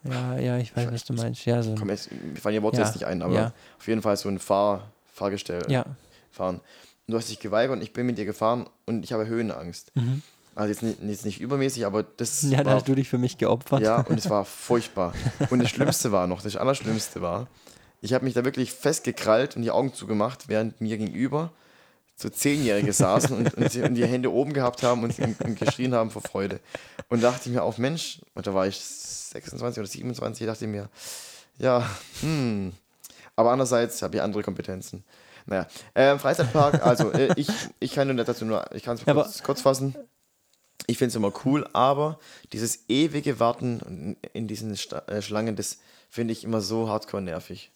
Ja, 0.05 0.39
ja, 0.39 0.59
ich 0.59 0.75
weiß, 0.77 0.91
was 0.93 1.05
du 1.05 1.13
meinst. 1.13 1.45
Ja, 1.45 1.63
so 1.63 1.71
ein, 1.71 1.79
komm 1.79 1.91
jetzt, 1.91 2.11
mir 2.13 2.37
fallen 2.37 2.55
die 2.55 2.63
Worte 2.63 2.79
Ja, 2.79 2.85
jetzt 2.85 2.95
nicht 2.95 3.07
ein, 3.07 3.23
aber 3.23 3.35
ja. 3.35 3.53
auf 3.79 3.89
jeden 3.89 4.03
Fall 4.03 4.17
so 4.17 4.29
ein 4.29 4.39
Fahr, 4.39 4.91
Fahrgestell 5.13 5.63
ja. 5.71 5.85
fahren. 6.31 6.61
Und 7.07 7.13
du 7.13 7.19
hast 7.19 7.29
dich 7.31 7.39
geweigert 7.39 7.77
und 7.77 7.83
ich 7.83 7.93
bin 7.93 8.07
mit 8.07 8.19
dir 8.19 8.25
gefahren 8.25 8.69
und 8.85 9.05
ich 9.05 9.13
habe 9.13 9.27
Höhenangst. 9.27 9.93
Also 10.55 10.69
jetzt 10.71 10.83
nicht, 10.83 10.99
jetzt 11.03 11.25
nicht 11.25 11.41
übermäßig, 11.41 11.87
aber 11.87 12.03
das 12.03 12.43
Mhm. 12.43 12.51
Ja, 12.53 12.59
da 12.59 12.67
war, 12.71 12.75
hast 12.77 12.89
du 12.89 12.95
dich 12.95 13.09
für 13.09 13.19
mich 13.19 13.39
geopfert. 13.39 13.83
ja, 13.83 14.01
und 14.01 14.19
es 14.19 14.29
war 14.31 14.45
furchtbar. 14.45 15.13
Und 15.51 15.61
das 15.61 15.71
Schlimmste 15.71 16.11
war 16.13 16.27
noch, 16.27 16.43
das 16.43 16.57
Allerschlimmste 16.57 17.21
war, 17.23 17.47
ich 18.01 18.13
habe 18.13 18.25
mich 18.25 18.35
da 18.35 18.45
wirklich 18.45 18.73
festgekrallt 18.73 19.57
und 19.57 19.63
die 19.63 19.71
Augen 19.71 19.93
zugemacht, 19.95 20.49
während 20.49 20.81
mir 20.81 20.99
gegenüber 20.99 21.53
so 22.17 22.29
Zehnjährige 22.31 22.93
saßen 22.93 23.37
und, 23.37 23.55
und, 23.55 23.71
sie- 23.71 23.83
und 23.83 23.95
die 23.95 24.07
Hände 24.07 24.33
oben 24.33 24.53
gehabt 24.55 24.83
haben 24.83 25.03
und, 25.05 25.19
und, 25.19 25.41
und 25.43 25.59
geschrien 25.59 25.95
haben 25.95 26.11
vor 26.11 26.23
Freude. 26.23 26.61
Und 27.09 27.23
da 27.23 27.31
dachte 27.31 27.49
ich 27.49 27.55
mir 27.55 27.63
auch, 27.63 27.77
Mensch, 27.79 28.21
und 28.35 28.47
da 28.47 28.55
war 28.55 28.67
ich 28.67 28.79
26 28.81 29.79
oder 29.81 29.87
27, 29.89 30.47
dachte 30.47 30.65
ich 30.65 30.71
mir, 30.71 30.89
ja, 31.59 31.89
hm. 32.21 32.73
Aber 33.37 33.51
andererseits 33.53 34.01
habe 34.03 34.17
ich 34.17 34.23
andere 34.23 34.43
Kompetenzen. 34.43 35.05
Naja, 35.47 35.67
ähm, 35.95 36.19
Freizeitpark, 36.19 36.85
also 36.85 37.13
äh, 37.13 37.33
ich, 37.37 37.49
ich 37.81 37.93
kann 37.93 38.09
nur 38.15 38.25
dazu 38.25 38.45
nur, 38.45 38.65
ich 38.75 38.83
kann 38.83 38.97
es 38.97 39.05
Ja, 39.07 39.15
kurz, 39.15 39.43
kurz 39.43 39.63
fassen. 39.63 39.95
Ich 40.89 40.99
finde 40.99 41.09
es 41.11 41.17
immer 41.17 41.33
cool, 41.45 41.67
aber 41.73 42.19
dieses 42.53 42.89
ewige 42.89 43.41
Warten 43.41 44.17
in- 44.33 44.47
diesen 44.49 44.77
Sta 44.77 44.99
äh, 45.07 45.23
Schlangen, 45.23 45.57
das 45.57 45.79
finde 46.11 46.33
ich 46.33 46.45
immer 46.45 46.61
so 46.61 46.89
hardcore 46.89 47.23
nervig. 47.23 47.71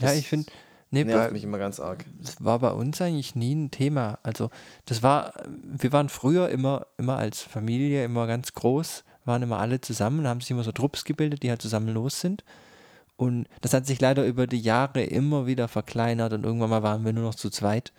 Ja, 0.00 0.08
Das 0.08 0.16
ich 0.16 0.28
finde, 0.28 0.50
nee, 0.90 1.04
nervt 1.04 1.28
bei, 1.28 1.32
mich 1.32 1.44
immer 1.44 1.58
ganz 1.58 1.80
arg. 1.80 2.04
das 2.20 2.42
war 2.42 2.58
bei 2.60 2.70
uns 2.70 3.00
eigentlich 3.02 3.34
nie 3.34 3.54
ein 3.54 3.70
Thema. 3.70 4.18
Also, 4.22 4.50
das 4.86 5.02
war, 5.02 5.34
wir 5.62 5.92
waren 5.92 6.08
früher 6.08 6.48
immer, 6.48 6.86
immer 6.96 7.16
als 7.18 7.42
Familie, 7.42 8.04
immer 8.04 8.26
ganz 8.26 8.52
groß, 8.54 9.04
waren 9.24 9.42
immer 9.42 9.58
alle 9.58 9.80
zusammen, 9.80 10.26
haben 10.26 10.40
sich 10.40 10.50
immer 10.50 10.64
so 10.64 10.72
Trupps 10.72 11.04
gebildet, 11.04 11.42
die 11.42 11.50
halt 11.50 11.60
zusammen 11.60 11.88
los 11.88 12.20
sind. 12.20 12.44
Und 13.18 13.46
das 13.60 13.74
hat 13.74 13.84
sich 13.84 14.00
leider 14.00 14.24
über 14.24 14.46
die 14.46 14.60
Jahre 14.60 15.02
immer 15.02 15.46
wieder 15.46 15.66
verkleinert 15.68 16.32
und 16.32 16.44
irgendwann 16.44 16.70
mal 16.70 16.82
waren 16.84 17.04
wir 17.04 17.12
nur 17.12 17.24
noch 17.24 17.34
zu 17.34 17.50
zweit, 17.50 17.92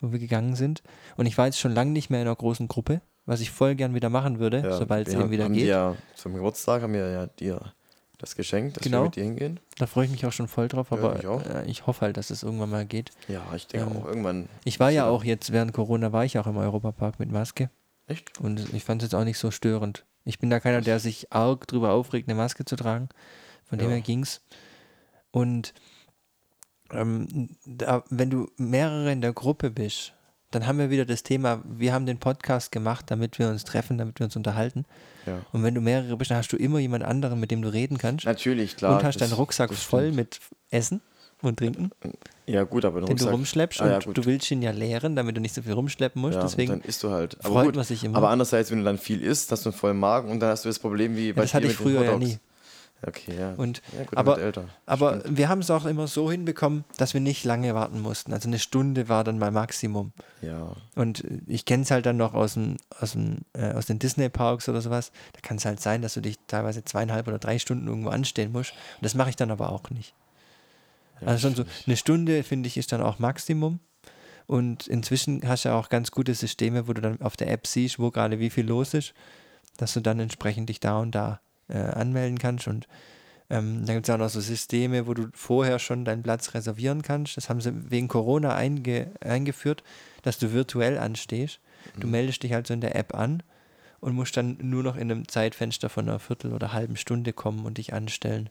wo 0.00 0.10
wir 0.12 0.18
gegangen 0.18 0.56
sind. 0.56 0.82
Und 1.16 1.24
ich 1.26 1.38
war 1.38 1.46
jetzt 1.46 1.58
schon 1.60 1.72
lange 1.72 1.92
nicht 1.92 2.10
mehr 2.10 2.20
in 2.20 2.26
einer 2.26 2.34
großen 2.36 2.66
Gruppe, 2.66 3.00
was 3.26 3.40
ich 3.40 3.50
voll 3.52 3.76
gern 3.76 3.94
wieder 3.94 4.10
machen 4.10 4.40
würde, 4.40 4.58
Ja, 4.62 4.76
sobald 4.76 5.06
es 5.06 5.14
eben 5.14 5.30
wieder 5.30 5.44
haben 5.44 5.54
geht. 5.54 5.68
Ja 5.68 5.94
zum 6.16 6.34
Geburtstag 6.34 6.82
haben 6.82 6.92
wir 6.94 7.08
ja 7.08 7.26
dir 7.28 7.60
das 8.18 8.34
geschenkt, 8.34 8.76
dass 8.76 8.82
Genau. 8.82 8.98
wir 9.02 9.04
mit 9.04 9.16
dir 9.16 9.22
hingehen. 9.24 9.60
Da 9.78 9.86
freue 9.86 10.06
ich 10.06 10.10
mich 10.10 10.26
auch 10.26 10.32
schon 10.32 10.48
voll 10.48 10.66
drauf, 10.66 10.88
Ja, 10.90 10.96
aber 10.98 11.18
ich 11.20 11.26
auch. 11.28 11.44
äh, 11.46 11.64
ich 11.66 11.86
hoffe 11.86 12.00
halt, 12.00 12.16
dass 12.16 12.30
es 12.30 12.42
irgendwann 12.42 12.70
mal 12.70 12.84
geht. 12.86 13.12
Ja, 13.28 13.42
ich 13.54 13.68
denke 13.68 13.88
Ähm, 13.88 13.96
auch 14.02 14.06
irgendwann. 14.06 14.48
Ich 14.64 14.80
war 14.80 14.90
ja 14.90 15.06
auch 15.06 15.22
jetzt 15.22 15.52
während 15.52 15.72
Corona 15.74 16.12
war 16.12 16.24
ich 16.24 16.38
auch 16.40 16.46
im 16.48 16.56
Europapark 16.56 17.20
mit 17.20 17.30
Maske 17.30 17.70
Echt? 18.08 18.40
und 18.40 18.72
ich 18.74 18.82
fand 18.82 19.00
es 19.02 19.06
jetzt 19.10 19.14
auch 19.14 19.24
nicht 19.24 19.38
so 19.38 19.52
störend. 19.52 20.04
Ich 20.24 20.40
bin 20.40 20.50
da 20.50 20.58
keiner, 20.58 20.80
der 20.80 20.98
sich 20.98 21.32
arg 21.32 21.68
drüber 21.68 21.92
aufregt, 21.92 22.28
eine 22.28 22.36
Maske 22.36 22.64
zu 22.64 22.74
tragen. 22.74 23.08
Von 23.68 23.78
dem 23.78 23.88
Ja. 23.88 23.94
her 23.96 24.00
ging's. 24.02 24.40
Und 25.30 25.74
ähm, 26.92 27.50
da, 27.66 28.04
wenn 28.10 28.30
du 28.30 28.48
mehrere 28.56 29.10
in 29.12 29.20
der 29.20 29.32
Gruppe 29.32 29.70
bist, 29.70 30.12
dann 30.52 30.66
haben 30.66 30.78
wir 30.78 30.90
wieder 30.90 31.04
das 31.04 31.24
Thema, 31.24 31.60
wir 31.64 31.92
haben 31.92 32.06
den 32.06 32.18
Podcast 32.18 32.70
gemacht, 32.70 33.06
damit 33.08 33.38
wir 33.38 33.48
uns 33.48 33.64
treffen, 33.64 33.98
damit 33.98 34.20
wir 34.20 34.24
uns 34.26 34.36
unterhalten. 34.36 34.84
Ja. 35.26 35.40
Und 35.52 35.64
wenn 35.64 35.74
du 35.74 35.80
mehrere 35.80 36.16
bist, 36.16 36.30
dann 36.30 36.38
hast 36.38 36.52
du 36.52 36.56
immer 36.56 36.78
jemand 36.78 37.02
anderen, 37.02 37.40
mit 37.40 37.50
dem 37.50 37.60
du 37.62 37.68
reden 37.72 37.98
kannst. 37.98 38.24
Natürlich, 38.24 38.76
klar. 38.76 38.96
und 38.96 39.04
hast 39.04 39.20
das- 39.20 39.28
deinen 39.30 39.36
Rucksack 39.36 39.74
voll 39.74 40.12
mit 40.12 40.38
Essen 40.70 41.00
und 41.42 41.58
Trinken, 41.58 41.90
Ja, 42.46 42.62
gut, 42.62 42.84
aber 42.84 43.00
den 43.00 43.06
den 43.06 43.16
du 43.16 43.24
Rucksack- 43.24 43.32
rumschleppst 43.32 43.82
Ah, 43.82 43.88
ja, 43.90 43.98
und 44.06 44.16
du 44.16 44.24
willst 44.24 44.48
ihn 44.52 44.62
ja 44.62 44.70
leeren, 44.70 45.16
damit 45.16 45.36
du 45.36 45.40
nicht 45.40 45.54
so 45.54 45.62
viel 45.62 45.72
rumschleppen 45.72 46.22
musst. 46.22 46.36
Ja, 46.36 46.42
Deswegen 46.42 46.70
dann 46.70 46.80
isst 46.82 47.02
du 47.02 47.10
halt. 47.10 47.36
Aber 47.40 47.54
freut 47.54 47.64
gut, 47.66 47.76
man 47.76 47.84
sich 47.84 48.04
immer. 48.04 48.16
Aber 48.16 48.30
andererseits, 48.30 48.70
wenn 48.70 48.78
du 48.78 48.84
dann 48.84 48.98
viel 48.98 49.20
isst, 49.20 49.50
hast 49.50 49.66
du 49.66 49.70
einen 49.70 49.78
vollen 49.78 49.98
Magen 49.98 50.30
und 50.30 50.38
dann 50.38 50.50
hast 50.50 50.64
du 50.64 50.68
das 50.68 50.78
Problem 50.78 51.16
wie 51.16 51.32
bei 51.32 51.42
das 51.42 51.52
hatte 51.54 51.66
ich 51.66 51.74
früher 51.74 52.04
ja 52.04 52.16
nie. 52.16 52.38
Okay, 53.06 53.38
ja. 53.38 53.54
Und, 53.54 53.82
ja, 53.96 54.04
gut, 54.04 54.16
aber 54.16 54.32
aber 54.32 54.42
älter. 54.42 54.68
aber 54.84 55.22
wir 55.28 55.48
haben 55.48 55.60
es 55.60 55.70
auch 55.70 55.84
immer 55.84 56.08
so 56.08 56.30
hinbekommen, 56.30 56.84
dass 56.96 57.14
wir 57.14 57.20
nicht 57.20 57.44
lange 57.44 57.74
warten 57.74 58.00
mussten. 58.00 58.32
Also 58.32 58.48
eine 58.48 58.58
Stunde 58.58 59.08
war 59.08 59.22
dann 59.22 59.38
mal 59.38 59.52
Maximum. 59.52 60.12
Ja. 60.42 60.74
Und 60.96 61.24
ich 61.46 61.64
kenne 61.64 61.84
es 61.84 61.90
halt 61.90 62.04
dann 62.04 62.16
noch 62.16 62.34
aus, 62.34 62.54
dem, 62.54 62.76
aus, 62.98 63.12
dem, 63.12 63.42
äh, 63.52 63.72
aus 63.72 63.86
den 63.86 64.00
Disney-Parks 64.00 64.68
oder 64.68 64.80
sowas. 64.80 65.12
Da 65.34 65.40
kann 65.40 65.58
es 65.58 65.64
halt 65.64 65.80
sein, 65.80 66.02
dass 66.02 66.14
du 66.14 66.20
dich 66.20 66.36
teilweise 66.48 66.84
zweieinhalb 66.84 67.28
oder 67.28 67.38
drei 67.38 67.58
Stunden 67.58 67.86
irgendwo 67.86 68.10
anstehen 68.10 68.50
musst. 68.50 68.72
Und 68.72 69.04
das 69.04 69.14
mache 69.14 69.30
ich 69.30 69.36
dann 69.36 69.52
aber 69.52 69.70
auch 69.70 69.88
nicht. 69.90 70.12
ja 71.20 71.28
also 71.28 71.48
schon 71.48 71.54
so 71.54 71.64
eine 71.86 71.96
Stunde, 71.96 72.42
finde 72.42 72.66
ich, 72.66 72.76
ist 72.76 72.90
dann 72.90 73.02
auch 73.02 73.20
Maximum. 73.20 73.78
Und 74.48 74.86
inzwischen 74.86 75.46
hast 75.46 75.64
du 75.64 75.70
ja 75.70 75.78
auch 75.78 75.88
ganz 75.88 76.10
gute 76.10 76.34
Systeme, 76.34 76.88
wo 76.88 76.92
du 76.92 77.00
dann 77.00 77.20
auf 77.20 77.36
der 77.36 77.50
App 77.50 77.66
siehst, 77.66 77.98
wo 77.98 78.10
gerade 78.10 78.38
wie 78.38 78.50
viel 78.50 78.66
los 78.66 78.94
ist, 78.94 79.14
dass 79.76 79.92
du 79.92 80.00
dann 80.00 80.20
entsprechend 80.20 80.68
dich 80.68 80.80
da 80.80 80.98
und 80.98 81.12
da 81.14 81.40
äh, 81.68 81.78
anmelden 81.78 82.38
kannst. 82.38 82.68
Und 82.68 82.86
ähm, 83.50 83.84
dann 83.86 83.96
gibt 83.96 84.08
es 84.08 84.14
auch 84.14 84.18
noch 84.18 84.28
so 84.28 84.40
Systeme, 84.40 85.06
wo 85.06 85.14
du 85.14 85.28
vorher 85.32 85.78
schon 85.78 86.04
deinen 86.04 86.22
Platz 86.22 86.54
reservieren 86.54 87.02
kannst. 87.02 87.36
Das 87.36 87.48
haben 87.48 87.60
sie 87.60 87.90
wegen 87.90 88.08
Corona 88.08 88.54
einge 88.54 89.10
eingeführt, 89.20 89.82
dass 90.22 90.38
du 90.38 90.52
virtuell 90.52 90.98
anstehst. 90.98 91.60
Du 92.00 92.08
meldest 92.08 92.42
dich 92.42 92.52
halt 92.52 92.66
so 92.66 92.74
in 92.74 92.80
der 92.80 92.96
App 92.96 93.14
an 93.14 93.44
und 94.00 94.14
musst 94.14 94.36
dann 94.36 94.58
nur 94.60 94.82
noch 94.82 94.96
in 94.96 95.10
einem 95.10 95.28
Zeitfenster 95.28 95.88
von 95.88 96.08
einer 96.08 96.18
Viertel 96.18 96.52
oder 96.52 96.72
halben 96.72 96.96
Stunde 96.96 97.32
kommen 97.32 97.64
und 97.64 97.78
dich 97.78 97.92
anstellen. 97.94 98.50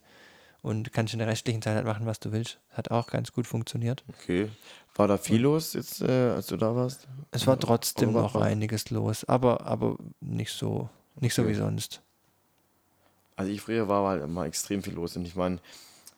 Und 0.61 0.93
kannst 0.93 1.13
in 1.13 1.19
der 1.19 1.27
restlichen 1.27 1.61
Zeit 1.61 1.75
halt 1.75 1.85
machen, 1.85 2.05
was 2.07 2.19
du 2.19 2.31
willst. 2.31 2.59
Hat 2.71 2.89
auch 2.89 3.07
ganz 3.07 3.31
gut 3.33 3.45
funktioniert. 3.45 4.03
Okay. 4.07 4.49
War 4.95 5.07
da 5.07 5.17
viel 5.17 5.41
los 5.41 5.73
jetzt, 5.73 6.01
äh, 6.01 6.29
als 6.29 6.47
du 6.47 6.57
da 6.57 6.75
warst? 6.75 7.07
Es 7.31 7.45
war 7.45 7.59
trotzdem 7.59 8.13
noch 8.13 8.35
einiges 8.35 8.89
los, 8.89 9.25
aber, 9.25 9.67
aber 9.67 9.97
nicht 10.21 10.51
so, 10.51 10.89
nicht 11.19 11.35
so 11.35 11.43
Okay. 11.43 11.51
wie 11.51 11.55
sonst. 11.55 12.01
Also 13.35 13.51
ich 13.51 13.61
früher 13.61 13.87
war 13.87 14.07
halt 14.07 14.23
immer 14.23 14.45
extrem 14.45 14.81
viel 14.83 14.93
los 14.93 15.15
und 15.15 15.25
ich 15.25 15.35
meine, 15.35 15.59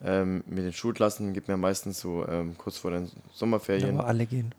ähm, 0.03 0.43
mit 0.45 0.63
den 0.63 0.73
Schulklassen 0.73 1.34
gibt 1.34 1.47
mir 1.47 1.58
meistens 1.58 1.99
so 1.99 2.27
ähm, 2.27 2.56
kurz 2.58 2.77
vor 2.77 2.91
den 2.91 3.10
Sommerferien. 3.34 3.97
Aber 3.97 4.08
alle 4.08 4.27
gehen. 4.27 4.53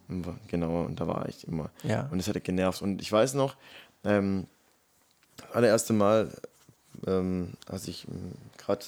Genau, 0.48 0.84
und 0.84 0.98
da 0.98 1.06
war 1.06 1.28
ich 1.28 1.46
immer. 1.46 1.70
Ja. 1.84 2.08
Und 2.10 2.18
es 2.18 2.26
hatte 2.26 2.40
genervt. 2.40 2.82
Und 2.82 3.00
ich 3.00 3.12
weiß 3.12 3.34
noch, 3.34 3.54
ähm, 4.04 4.46
das 5.36 5.52
allererste 5.52 5.92
Mal, 5.92 6.32
ähm, 7.06 7.52
als 7.66 7.86
ich 7.86 8.06
gerade 8.56 8.84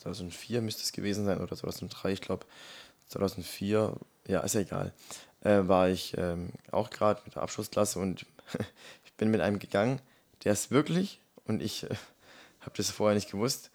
2004 0.00 0.60
müsste 0.60 0.82
es 0.82 0.92
gewesen 0.92 1.24
sein 1.24 1.40
oder 1.40 1.56
2003, 1.56 2.12
ich 2.12 2.20
glaube 2.20 2.46
2004, 3.08 3.94
ja, 4.28 4.40
ist 4.40 4.54
ja 4.54 4.60
egal, 4.60 4.92
äh, 5.42 5.66
war 5.66 5.88
ich 5.88 6.14
ähm, 6.16 6.50
auch 6.70 6.90
gerade 6.90 7.20
mit 7.24 7.34
der 7.34 7.42
Abschlussklasse 7.42 7.98
und 7.98 8.24
ich 9.04 9.12
bin 9.14 9.30
mit 9.30 9.40
einem 9.40 9.58
gegangen, 9.58 10.00
der 10.44 10.52
ist 10.52 10.70
wirklich, 10.70 11.20
und 11.44 11.60
ich 11.62 11.86
habe 12.68 12.76
das 12.76 12.90
vorher 12.90 13.14
nicht 13.14 13.30
gewusst, 13.30 13.70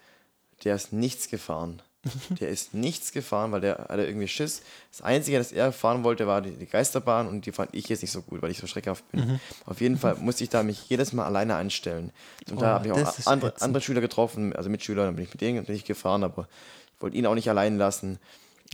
der 0.63 0.75
ist 0.75 0.93
nichts 0.93 1.27
gefahren. 1.29 1.81
Der 2.41 2.49
ist 2.49 2.73
nichts 2.73 3.13
gefahren, 3.13 3.53
weil 3.53 3.61
der 3.61 3.85
hatte 3.87 4.05
irgendwie 4.05 4.27
Schiss. 4.27 4.61
Das 4.91 5.01
Einzige, 5.03 5.37
das 5.37 5.53
er 5.53 5.71
fahren 5.71 6.03
wollte, 6.03 6.27
war 6.27 6.41
die, 6.41 6.65
Geisterbahn 6.65 7.29
und 7.29 7.45
die 7.45 7.53
fand 7.53 7.73
ich 7.73 7.87
jetzt 7.87 8.01
nicht 8.01 8.11
so 8.11 8.21
gut, 8.21 8.41
weil 8.41 8.51
ich 8.51 8.57
so 8.57 8.67
schreckhaft 8.67 9.09
bin. 9.13 9.21
Mhm. 9.25 9.39
Auf 9.65 9.79
jeden 9.79 9.97
Fall 9.97 10.15
musste 10.15 10.43
ich 10.43 10.49
da 10.49 10.63
mich 10.63 10.89
jedes 10.89 11.13
Mal 11.13 11.23
alleine 11.23 11.55
einstellen. 11.55 12.11
Und 12.51 12.59
da 12.61 12.71
Oh, 12.71 12.73
habe 12.73 12.87
ich 12.87 12.91
auch 12.91 13.27
andere, 13.27 13.53
andere 13.61 13.81
Schüler 13.81 14.01
getroffen, 14.01 14.53
also 14.53 14.69
Mitschüler, 14.69 15.05
dann 15.05 15.15
bin 15.15 15.23
ich 15.23 15.31
mit 15.31 15.39
denen 15.39 15.59
natürlich 15.59 15.85
gefahren, 15.85 16.25
aber 16.25 16.49
ich 16.97 17.01
wollte 17.01 17.15
ihn 17.15 17.25
auch 17.25 17.35
nicht 17.35 17.49
allein 17.49 17.77
lassen. 17.77 18.19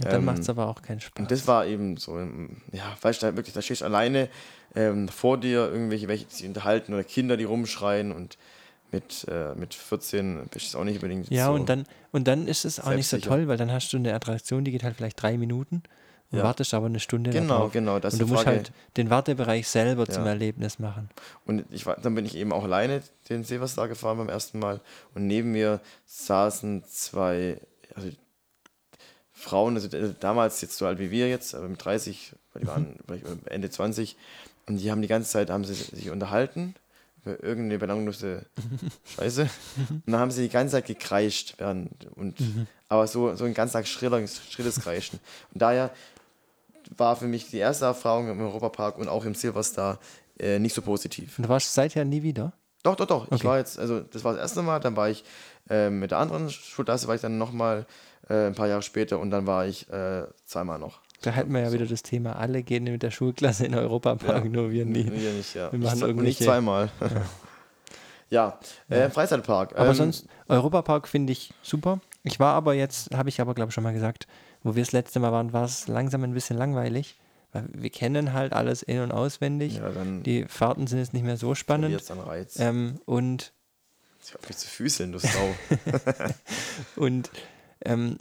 Und 0.02 0.06
dann 0.12 0.22
Ähm, 0.22 0.26
macht 0.26 0.40
es 0.40 0.50
aber 0.50 0.66
auch 0.66 0.82
keinen 0.82 1.00
Spaß. 1.00 1.20
Und 1.22 1.30
das 1.30 1.46
war 1.46 1.68
eben 1.68 1.98
so, 1.98 2.18
ähm, 2.18 2.64
ja, 2.72 2.98
weißt 3.00 3.22
du, 3.22 3.36
wirklich, 3.36 3.54
da 3.54 3.62
stehst 3.62 3.82
du 3.82 3.86
alleine 3.86 4.28
ähm, 4.74 5.08
vor 5.08 5.38
dir, 5.38 5.70
irgendwelche, 5.72 6.08
welche 6.08 6.28
sich 6.30 6.48
unterhalten 6.48 6.96
oder 6.96 7.04
Kinder, 7.04 7.38
die 7.38 7.44
rumschreien 7.44 8.12
und 8.12 8.40
mit, 8.92 9.26
äh, 9.30 9.54
mit 9.56 9.74
14 9.74 10.48
bist 10.52 10.54
du 10.66 10.70
es 10.70 10.76
auch 10.76 10.84
nicht 10.84 10.96
unbedingt 10.96 11.30
ja, 11.30 11.48
so. 11.48 11.54
und 11.54 11.70
dann, 11.70 11.86
und 12.12 12.28
dann 12.28 12.48
ist 12.48 12.66
es 12.66 12.80
auch 12.80 12.92
nicht 12.92 13.08
so 13.08 13.18
toll, 13.18 13.48
weil 13.48 13.58
dann 13.58 13.72
hast 13.72 13.92
du 13.94 13.98
eine 13.98 14.14
Attraktion, 14.14 14.64
die 14.64 14.72
geht 14.72 14.84
halt 14.84 14.96
vielleicht 14.96 15.22
drei 15.22 15.38
Minuten 15.38 15.84
und 16.32 16.38
Ja. 16.40 16.44
wartest 16.44 16.74
aber 16.74 16.88
eine 16.88 17.00
Stunde 17.00 17.32
Genau, 17.32 17.56
darauf. 17.56 17.72
genau, 17.74 18.00
das 18.00 18.14
und 18.14 18.20
du 18.20 18.28
musst 18.28 18.44
Frage. 18.44 18.58
halt 18.58 18.72
den 18.98 19.10
Wartebereich 19.10 19.68
selber 19.68 20.06
zum 20.08 20.26
Ja. 20.26 20.32
Erlebnis 20.32 20.80
machen. 20.80 21.10
Und 21.46 21.66
ich 21.72 21.86
war, 21.86 21.98
dann 21.98 22.16
bin 22.16 22.26
ich 22.26 22.36
eben 22.36 22.52
auch 22.52 22.64
alleine 22.64 23.02
den 23.30 23.44
Silverstar 23.44 23.88
gefahren 23.88 24.18
beim 24.18 24.30
ersten 24.30 24.60
Mal. 24.60 24.82
Und 25.16 25.28
neben 25.28 25.52
mir 25.52 25.80
saßen 26.06 26.84
zwei 26.86 27.60
also 27.96 28.10
Frauen, 29.32 29.76
also 29.76 29.96
äh, 29.96 30.14
damals 30.20 30.62
jetzt 30.62 30.78
so 30.78 30.86
alt 30.86 31.00
wie 31.00 31.12
wir 31.12 31.30
jetzt, 31.30 31.56
aber 31.56 31.68
mit 31.70 31.84
30, 31.84 32.34
weil 32.54 32.62
die 32.62 32.68
waren 32.68 32.96
vielleicht 33.06 33.26
Ende 33.46 33.70
20. 33.70 34.16
Und 34.68 34.78
die 34.78 34.92
haben 34.92 35.02
die 35.02 35.08
ganze 35.08 35.30
Zeit 35.30 35.50
haben 35.50 35.64
sie 35.66 35.74
sich 35.74 36.10
unterhalten 36.10 36.76
irgendeine 37.36 37.78
belanglose 37.80 38.46
Scheiße. 39.16 39.50
Und 39.90 40.04
dann 40.06 40.20
haben 40.20 40.32
sie 40.32 40.44
die 40.44 40.50
ganze 40.50 40.74
Zeit 40.74 40.86
gekreischt. 40.88 41.56
Während, 41.58 41.90
und, 42.16 42.38
Aber 42.88 43.08
so, 43.08 43.36
so 43.36 43.46
ein 43.46 43.54
ganz 43.54 43.76
schriller, 43.88 44.26
schrilles 44.28 44.80
Kreischen. 44.82 45.20
Und 45.54 45.62
daher 45.62 45.92
war 46.98 47.16
für 47.16 47.28
mich 47.28 47.50
die 47.50 47.58
erste 47.58 47.86
Erfahrung 47.86 48.30
im 48.30 48.40
Europapark 48.42 48.98
und 48.98 49.08
auch 49.10 49.26
im 49.26 49.36
Silverstar 49.36 50.00
äh, 50.40 50.60
nicht 50.60 50.74
so 50.74 50.82
positiv. 50.82 51.38
Und 51.38 51.44
du 51.44 51.50
warst 51.50 51.74
seither 51.74 52.06
nie 52.06 52.24
wieder? 52.24 52.54
Doch, 52.84 52.96
doch, 52.96 53.06
doch. 53.08 53.26
Ich 53.28 53.34
Okay. 53.34 53.44
war 53.48 53.58
jetzt, 53.58 53.78
also 53.78 54.00
das 54.00 54.24
war 54.24 54.34
das 54.34 54.42
erste 54.42 54.62
Mal, 54.62 54.80
dann 54.80 54.96
war 54.96 55.10
ich 55.10 55.24
äh, 55.70 55.90
mit 55.90 56.12
der 56.12 56.18
anderen 56.20 56.50
Schulklasse, 56.50 57.08
war 57.08 57.16
ich 57.16 57.22
dann 57.22 57.38
nochmal 57.38 57.86
äh, 58.30 58.48
ein 58.48 58.56
paar 58.56 58.68
Jahre 58.68 58.82
später 58.82 59.20
und 59.20 59.32
dann 59.32 59.46
war 59.46 59.66
ich 59.68 59.90
äh, 59.90 60.24
zweimal 60.46 60.80
noch. 60.80 61.02
Da 61.22 61.32
hätten 61.32 61.54
wir 61.54 61.62
ja 61.62 61.72
wieder 61.74 61.86
das 61.86 62.02
Thema, 62.04 62.38
alle 62.38 62.64
gehen 62.64 62.86
mit 62.86 63.04
der 63.04 63.12
Schulklasse 63.12 63.66
in 63.66 63.74
den 63.74 63.82
Europapark, 63.82 64.46
Ja. 64.46 64.50
nur 64.50 64.72
wir 64.72 64.86
nie. 64.86 65.06
Wir 65.12 65.34
nicht, 65.34 65.54
ja. 65.54 65.72
Wir 65.72 65.80
machen 65.80 66.04
und 66.04 66.16
nicht 66.18 66.42
zweimal. 66.42 66.90
ja, 68.30 68.58
Äh, 68.90 69.10
Freizeitpark. 69.10 69.78
Aber 69.78 69.90
ähm, 69.90 69.94
sonst, 69.96 70.28
Europapark 70.48 71.08
finde 71.08 71.34
ich 71.34 71.54
super. 71.62 72.00
Ich 72.24 72.40
war 72.40 72.54
aber 72.54 72.74
jetzt, 72.74 73.14
habe 73.16 73.30
ich 73.30 73.42
aber 73.42 73.54
glaube 73.54 73.70
ich 73.70 73.74
schon 73.76 73.84
mal 73.84 73.94
gesagt, 73.94 74.28
wo 74.64 74.76
wir 74.76 74.84
das 74.84 74.92
letzte 74.92 75.20
Mal 75.20 75.32
waren, 75.32 75.52
war 75.54 75.66
es 75.66 75.88
langsam 75.88 76.24
ein 76.24 76.34
bisschen 76.34 76.58
langweilig. 76.58 77.18
Weil 77.52 77.66
wir 77.74 77.90
kennen 77.90 78.34
halt 78.34 78.54
alles 78.54 78.84
in- 78.84 79.00
und 79.02 79.12
auswendig. 79.12 79.78
Ja, 79.78 79.90
Die 80.24 80.46
Fahrten 80.46 80.86
sind 80.86 81.00
jetzt 81.00 81.14
nicht 81.14 81.24
mehr 81.26 81.38
so 81.38 81.56
spannend. 81.56 81.92
jetzt 81.92 82.12
an 82.12 82.20
Reiz. 82.20 82.60
Ähm, 82.60 83.00
und 83.06 83.54
Ich 84.24 84.34
hab 84.36 84.48
mich 84.48 84.56
zu 84.58 84.68
Füßen, 84.68 85.12
du 85.12 85.18
Sau. 85.18 85.56
und 86.96 87.32
ähm, 87.86 88.18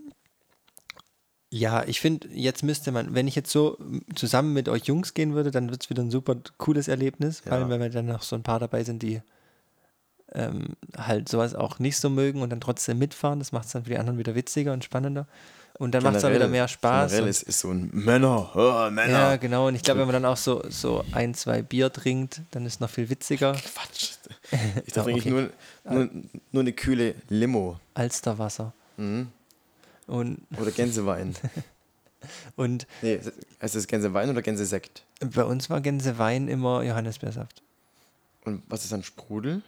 ja, 1.51 1.83
ich 1.85 2.01
finde, 2.01 2.29
jetzt 2.29 2.63
müsste 2.63 2.93
man, 2.93 3.15
wenn 3.15 3.27
ich 3.27 3.35
jetzt 3.35 3.51
so 3.51 3.79
zusammen 4.15 4.53
mit 4.53 4.69
euch 4.69 4.85
Jungs 4.85 5.15
gehen 5.15 5.35
würde, 5.35 5.51
dann 5.51 5.71
wird 5.71 5.83
es 5.83 5.91
wieder 5.91 6.03
ein 6.03 6.11
super 6.11 6.37
cooles 6.59 6.89
Erlebnis, 6.89 7.43
Ja. 7.45 7.51
vor 7.51 7.59
allem 7.59 7.71
wenn 7.71 7.81
wir 7.81 7.91
dann 7.91 8.07
noch 8.07 8.23
so 8.23 8.37
ein 8.37 8.43
paar 8.43 8.59
dabei 8.61 8.85
sind, 8.85 9.03
die 9.03 9.23
ähm, 10.35 10.77
halt 10.97 11.29
sowas 11.29 11.55
auch 11.55 11.79
nicht 11.79 11.97
so 11.97 12.11
mögen 12.11 12.43
und 12.43 12.51
dann 12.51 12.61
trotzdem 12.61 12.99
mitfahren. 12.99 13.39
Das 13.39 13.53
macht 13.53 13.67
es 13.67 13.73
dann 13.73 13.85
für 13.85 13.91
die 13.91 13.99
anderen 13.99 14.19
wieder 14.19 14.35
witziger 14.35 14.75
und 14.75 14.85
spannender. 14.85 15.27
Und 15.79 15.93
dann 15.93 16.03
macht 16.03 16.17
es 16.17 16.23
dann 16.23 16.35
wieder 16.35 16.49
mehr 16.49 16.67
Spaß. 16.67 17.13
Generell 17.13 17.31
ist, 17.31 17.45
ist 17.45 17.61
so 17.61 17.71
ein 17.71 17.89
Männer, 17.93 18.51
oh, 18.55 18.91
Männer. 18.91 19.13
Ja, 19.13 19.37
genau. 19.37 19.69
Und 19.69 19.77
ich 19.77 19.83
glaube, 19.83 20.01
wenn 20.01 20.09
man 20.09 20.15
dann 20.15 20.25
auch 20.25 20.37
so, 20.37 20.63
so 20.69 21.05
ein, 21.13 21.35
zwei 21.35 21.63
Bier 21.63 21.93
trinkt, 21.93 22.43
dann 22.51 22.67
ist 22.67 22.75
es 22.75 22.81
noch 22.81 22.91
viel 22.91 23.09
witziger. 23.09 23.53
Quatsch. 23.53 24.11
Ich 24.87 24.95
Ja, 24.97 25.03
da 25.03 25.03
trinke 25.03 25.11
okay. 25.11 25.19
ich 25.19 25.25
nur, 25.27 25.51
nur, 25.85 26.11
nur 26.53 26.61
eine 26.63 26.73
kühle 26.73 27.15
Limo. 27.29 27.79
Alsterwasser. 27.95 28.73
Mhm. 28.97 29.29
Und, 30.09 30.41
Oder 30.61 30.71
Gänsewein. 30.73 31.37
und 32.57 32.87
nee, 33.03 33.21
heißt 33.63 33.75
das 33.77 33.87
Gänsewein 33.87 34.29
oder 34.31 34.43
Gänsesekt? 34.43 35.05
bei 35.21 35.45
uns 35.45 35.71
war 35.71 35.81
Gänsewein 35.81 36.49
immer 36.49 36.83
Johannisbeersaft. 36.83 37.63
Und 38.45 38.63
was 38.69 38.83
ist 38.85 38.93
dann 38.93 39.03
Sprudel? 39.05 39.63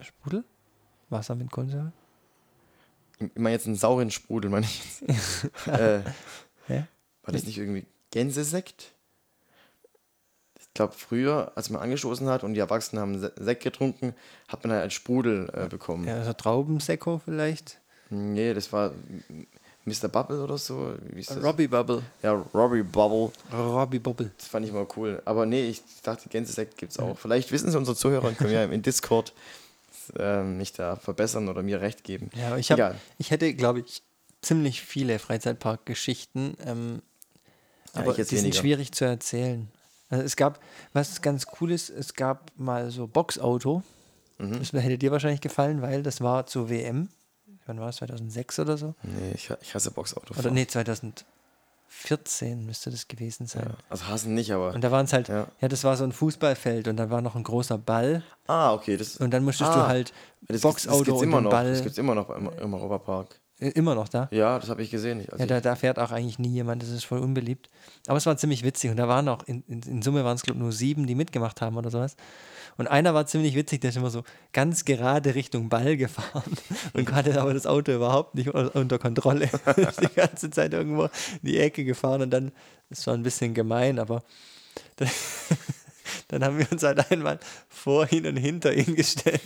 Sprudel? 0.00 0.42
Wasser 1.10 1.34
mit 1.36 1.50
Kohlensäure? 1.52 1.92
Ich 3.18 3.30
meine 3.36 3.52
jetzt 3.54 3.66
einen 3.66 3.76
sauren 3.76 4.10
Sprudel, 4.10 4.50
meine 4.50 4.66
ich 4.66 4.82
jetzt. 5.00 5.44
äh, 5.68 6.00
Hä? 6.66 6.84
war 7.22 7.32
das 7.32 7.44
nicht 7.44 7.58
irgendwie 7.58 7.86
Gänsesekt? 8.10 8.92
Ich 10.58 10.72
glaube, 10.74 10.92
früher, 10.94 11.52
als 11.54 11.70
man 11.70 11.80
angestoßen 11.80 12.28
hat 12.28 12.44
und 12.44 12.54
die 12.54 12.60
Erwachsenen 12.60 13.00
haben 13.00 13.18
Se- 13.18 13.32
Sekt 13.38 13.62
getrunken, 13.62 14.14
hat 14.48 14.62
man 14.64 14.72
halt 14.72 14.82
einen 14.82 14.90
Sprudel 14.90 15.48
äh, 15.54 15.68
bekommen. 15.68 16.06
Ja, 16.06 16.22
so 16.24 16.32
Traubensekko 16.34 17.20
vielleicht? 17.24 17.80
Nee, 18.10 18.52
das 18.54 18.72
war 18.72 18.92
Mr. 19.86 20.08
Bubble 20.08 20.42
oder 20.42 20.58
so. 20.58 20.94
Wie 21.12 21.20
ist 21.20 21.30
das? 21.30 21.42
Robbie 21.42 21.68
Bubble. 21.68 22.02
Ja, 22.22 22.32
Robbie 22.52 22.82
Bubble. 22.82 23.30
Robbie 23.52 23.98
Bubble. 24.00 24.30
Das 24.36 24.48
fand 24.48 24.66
ich 24.66 24.72
mal 24.72 24.86
cool. 24.96 25.22
Aber 25.24 25.46
nee, 25.46 25.68
ich 25.68 25.82
dachte, 26.02 26.28
Gänsesekt 26.28 26.76
gibt 26.76 26.92
es 26.92 26.98
auch. 26.98 27.16
Vielleicht 27.16 27.52
wissen 27.52 27.68
es 27.68 27.74
unsere 27.76 27.96
Zuhörer 27.96 28.26
und 28.28 28.36
können 28.36 28.52
ja 28.52 28.64
im 28.64 28.82
Discord 28.82 29.32
ähm, 30.18 30.58
mich 30.58 30.72
da 30.72 30.96
verbessern 30.96 31.48
oder 31.48 31.62
mir 31.62 31.80
recht 31.80 32.04
geben. 32.04 32.30
Ja, 32.34 32.56
ich, 32.56 32.70
hab, 32.70 32.78
Egal. 32.78 32.96
ich 33.18 33.30
hätte, 33.30 33.54
glaube 33.54 33.80
ich, 33.80 34.02
ziemlich 34.42 34.82
viele 34.82 35.18
Freizeitpark-Geschichten, 35.20 36.56
ähm, 36.64 37.02
Ja, 37.94 38.00
aber 38.02 38.12
die 38.14 38.24
sind 38.24 38.38
weniger. 38.38 38.56
schwierig 38.58 38.92
zu 38.92 39.04
erzählen. 39.04 39.68
Also 40.08 40.24
es 40.24 40.36
gab, 40.36 40.60
was 40.92 41.22
ganz 41.22 41.46
cool 41.60 41.72
ist, 41.72 41.90
es 41.90 42.14
gab 42.14 42.50
mal 42.56 42.90
so 42.90 43.06
Boxauto. 43.06 43.82
Mhm. 44.38 44.58
Das 44.58 44.72
hätte 44.72 44.98
dir 44.98 45.10
wahrscheinlich 45.10 45.40
gefallen, 45.40 45.82
weil 45.82 46.02
das 46.02 46.20
war 46.20 46.46
zur 46.46 46.70
WM. 46.70 47.08
Wann 47.66 47.80
war 47.80 47.88
es? 47.88 47.96
2006 47.96 48.58
oder 48.60 48.76
so? 48.78 48.94
Nee, 49.02 49.32
ich, 49.34 49.50
ich 49.60 49.74
hasse 49.74 49.90
Boxauto. 49.90 50.34
Oder 50.38 50.50
nee, 50.50 50.66
2014 50.66 52.64
müsste 52.64 52.90
das 52.90 53.08
gewesen 53.08 53.46
sein. 53.46 53.64
Ja, 53.66 53.74
also 53.90 54.06
hassen 54.06 54.34
nicht, 54.34 54.52
aber. 54.52 54.72
Und 54.74 54.82
da 54.82 54.90
waren 54.90 55.06
es 55.06 55.12
halt, 55.12 55.28
Ja. 55.28 55.48
ja. 55.60 55.68
das 55.68 55.84
war 55.84 55.96
so 55.96 56.04
ein 56.04 56.12
Fußballfeld 56.12 56.88
und 56.88 56.96
da 56.96 57.10
war 57.10 57.20
noch 57.22 57.34
ein 57.34 57.42
großer 57.42 57.78
Ball 57.78 58.22
ah, 58.46 58.72
okay. 58.72 58.96
Das, 58.96 59.16
und 59.16 59.32
dann 59.32 59.44
musstest 59.44 59.70
ah, 59.70 59.74
du 59.74 59.86
halt 59.88 60.12
das, 60.42 60.60
Boxauto 60.60 60.98
das 60.98 61.06
gibt's 61.06 61.20
und 61.20 61.28
immer 61.28 61.40
noch. 61.40 61.50
Ball 61.50 61.70
Das 61.70 61.82
gibt 61.82 61.92
es 61.92 61.98
immer 61.98 62.14
noch 62.14 62.30
im, 62.30 62.50
im 62.58 62.74
Europapark. 62.74 63.40
Äh, 63.58 63.68
immer 63.70 63.94
noch 63.94 64.08
da. 64.08 64.28
Ja, 64.30 64.58
das 64.58 64.68
habe 64.68 64.82
ich 64.82 64.90
gesehen. 64.90 65.20
Also 65.20 65.36
Ja, 65.38 65.46
da, 65.46 65.60
da 65.60 65.76
fährt 65.76 65.98
auch 65.98 66.10
eigentlich 66.10 66.38
nie 66.38 66.48
jemand, 66.48 66.82
das 66.82 66.90
ist 66.90 67.04
voll 67.04 67.20
unbeliebt. 67.20 67.70
Aber 68.06 68.18
es 68.18 68.26
war 68.26 68.36
ziemlich 68.36 68.62
witzig 68.62 68.90
und 68.90 68.96
da 68.96 69.08
waren 69.08 69.28
auch, 69.28 69.42
in, 69.46 69.62
in, 69.68 69.82
in 69.82 70.02
Summe 70.02 70.24
waren 70.24 70.36
es, 70.36 70.42
glaube 70.42 70.58
ich, 70.58 70.62
nur 70.62 70.72
sieben, 70.72 71.06
die 71.06 71.14
mitgemacht 71.14 71.60
haben 71.60 71.76
oder 71.76 71.90
sowas. 71.90 72.16
Und 72.76 72.88
einer 72.88 73.14
war 73.14 73.26
ziemlich 73.26 73.54
witzig, 73.54 73.80
der 73.80 73.90
ist 73.90 73.96
immer 73.96 74.10
so 74.10 74.22
ganz 74.52 74.84
gerade 74.84 75.34
Richtung 75.34 75.68
Ball 75.68 75.96
gefahren 75.96 76.52
und 76.92 77.10
hatte 77.12 77.40
aber 77.40 77.54
das 77.54 77.66
Auto 77.66 77.92
überhaupt 77.92 78.34
nicht 78.34 78.50
unter 78.50 78.98
Kontrolle. 78.98 79.48
die 80.00 80.14
ganze 80.14 80.50
Zeit 80.50 80.74
irgendwo 80.74 81.04
in 81.04 81.10
die 81.42 81.58
Ecke 81.58 81.84
gefahren 81.84 82.22
und 82.22 82.30
dann, 82.30 82.52
das 82.90 83.06
war 83.06 83.14
ein 83.14 83.22
bisschen 83.22 83.54
gemein, 83.54 83.98
aber 83.98 84.22
dann, 84.96 85.08
dann 86.28 86.44
haben 86.44 86.58
wir 86.58 86.70
uns 86.70 86.82
halt 86.82 87.10
einmal 87.10 87.38
vor 87.68 88.10
ihn 88.12 88.26
und 88.26 88.36
hinter 88.36 88.72
ihn 88.74 88.94
gestellt 88.94 89.40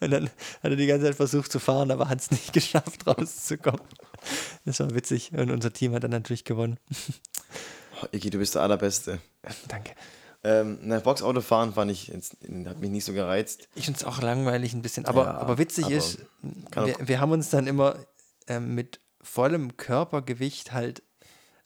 und 0.00 0.10
dann 0.10 0.26
hat 0.26 0.70
er 0.70 0.76
die 0.76 0.86
ganze 0.86 1.06
Zeit 1.06 1.14
versucht 1.16 1.50
zu 1.50 1.58
fahren, 1.58 1.90
aber 1.90 2.08
hat 2.08 2.20
es 2.20 2.30
nicht 2.30 2.52
geschafft, 2.52 3.06
rauszukommen. 3.06 3.80
Das 4.64 4.80
war 4.80 4.94
witzig 4.94 5.32
und 5.32 5.50
unser 5.50 5.72
Team 5.72 5.94
hat 5.94 6.04
dann 6.04 6.10
natürlich 6.10 6.44
gewonnen. 6.44 6.78
oh, 8.02 8.06
Iggy, 8.12 8.30
du 8.30 8.38
bist 8.38 8.54
der 8.54 8.62
Allerbeste. 8.62 9.20
Danke. 9.68 9.92
Ähm, 10.46 10.78
na, 10.82 11.00
Boxauto 11.00 11.40
fahren 11.40 11.72
fand 11.72 11.90
ich, 11.90 12.08
jetzt, 12.08 12.36
hat 12.66 12.78
mich 12.78 12.90
nicht 12.90 13.06
so 13.06 13.14
gereizt. 13.14 13.68
Ich 13.74 13.86
finde 13.86 14.00
es 14.00 14.04
auch 14.04 14.20
langweilig 14.20 14.74
ein 14.74 14.82
bisschen, 14.82 15.06
aber, 15.06 15.24
Ja, 15.24 15.38
aber 15.38 15.56
witzig 15.56 15.86
aber 15.86 15.94
ist, 15.94 16.18
wir, 16.42 16.96
wir 17.00 17.20
haben 17.20 17.32
uns 17.32 17.48
dann 17.48 17.66
immer 17.66 17.96
ähm, 18.46 18.74
mit 18.74 19.00
vollem 19.22 19.78
Körpergewicht 19.78 20.72
halt 20.72 21.02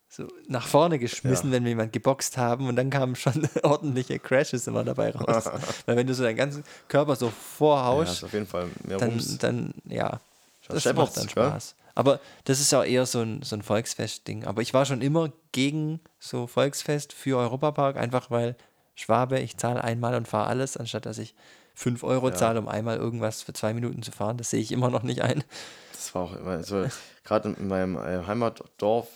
so 0.09 0.27
nach 0.47 0.66
vorne 0.66 0.99
geschmissen, 0.99 1.51
Ja. 1.51 1.57
wenn 1.57 1.64
wir 1.64 1.71
jemand 1.71 1.92
geboxt 1.92 2.37
haben 2.38 2.66
und 2.68 2.77
dann 2.77 2.90
kamen 2.90 3.14
schon 3.14 3.49
ordentliche 3.62 4.18
Crashes 4.18 4.66
immer 4.66 4.83
dabei 4.85 5.11
raus. 5.11 5.44
Weil 5.87 5.97
wenn 5.97 6.07
du 6.07 6.14
so 6.14 6.23
deinen 6.23 6.37
ganzen 6.37 6.64
Körper 6.88 7.14
so 7.16 7.27
Ja, 7.27 7.33
vorhaust, 7.33 8.12
ist 8.12 8.25
auf 8.25 8.33
jeden 8.33 8.47
Fall 8.47 8.68
mehr 8.85 8.97
dann, 8.99 9.11
Rums. 9.11 9.38
dann 9.38 9.75
ja, 9.85 10.21
das 10.68 10.81
steppert's, 10.83 11.16
macht 11.16 11.25
dann? 11.25 11.29
Spaß. 11.29 11.75
Aber 11.94 12.21
das 12.44 12.61
ist 12.61 12.71
ja 12.73 12.85
eher 12.85 13.07
so 13.07 13.21
ein, 13.21 13.42
so 13.42 13.57
ein 13.57 13.62
Volksfest-Ding. 13.62 14.44
Aber 14.47 14.62
ich 14.62 14.73
war 14.73 14.87
schon 14.87 15.03
immer 15.03 15.31
gegen 15.53 16.01
so 16.21 16.47
Volksfest 16.47 17.12
für 17.12 17.37
Europapark, 17.38 17.97
einfach 17.97 18.31
weil 18.31 18.57
Schwabe, 18.94 19.40
ich 19.40 19.57
zahle 19.57 19.83
einmal 19.85 20.14
und 20.14 20.27
fahre 20.29 20.47
alles, 20.49 20.77
anstatt 20.77 21.07
dass 21.07 21.18
ich 21.18 21.35
5 21.75 22.03
Euro 22.05 22.29
Ja. 22.31 22.35
zahle, 22.35 22.61
um 22.61 22.68
einmal 22.68 22.97
irgendwas 22.97 23.42
für 23.42 23.53
zwei 23.53 23.75
Minuten 23.75 24.03
zu 24.03 24.11
fahren. 24.12 24.37
Das 24.38 24.51
sehe 24.51 24.61
ich 24.61 24.73
immer 24.73 24.90
noch 24.90 25.03
nicht 25.03 25.23
ein. 25.23 25.44
Das 25.92 26.14
war 26.14 26.23
auch 26.23 26.37
immer 26.37 26.62
so, 26.62 26.87
gerade 27.25 27.51
in 27.59 27.68
meinem 27.68 27.97
äh, 27.97 28.25
Heimatdorf 28.27 29.09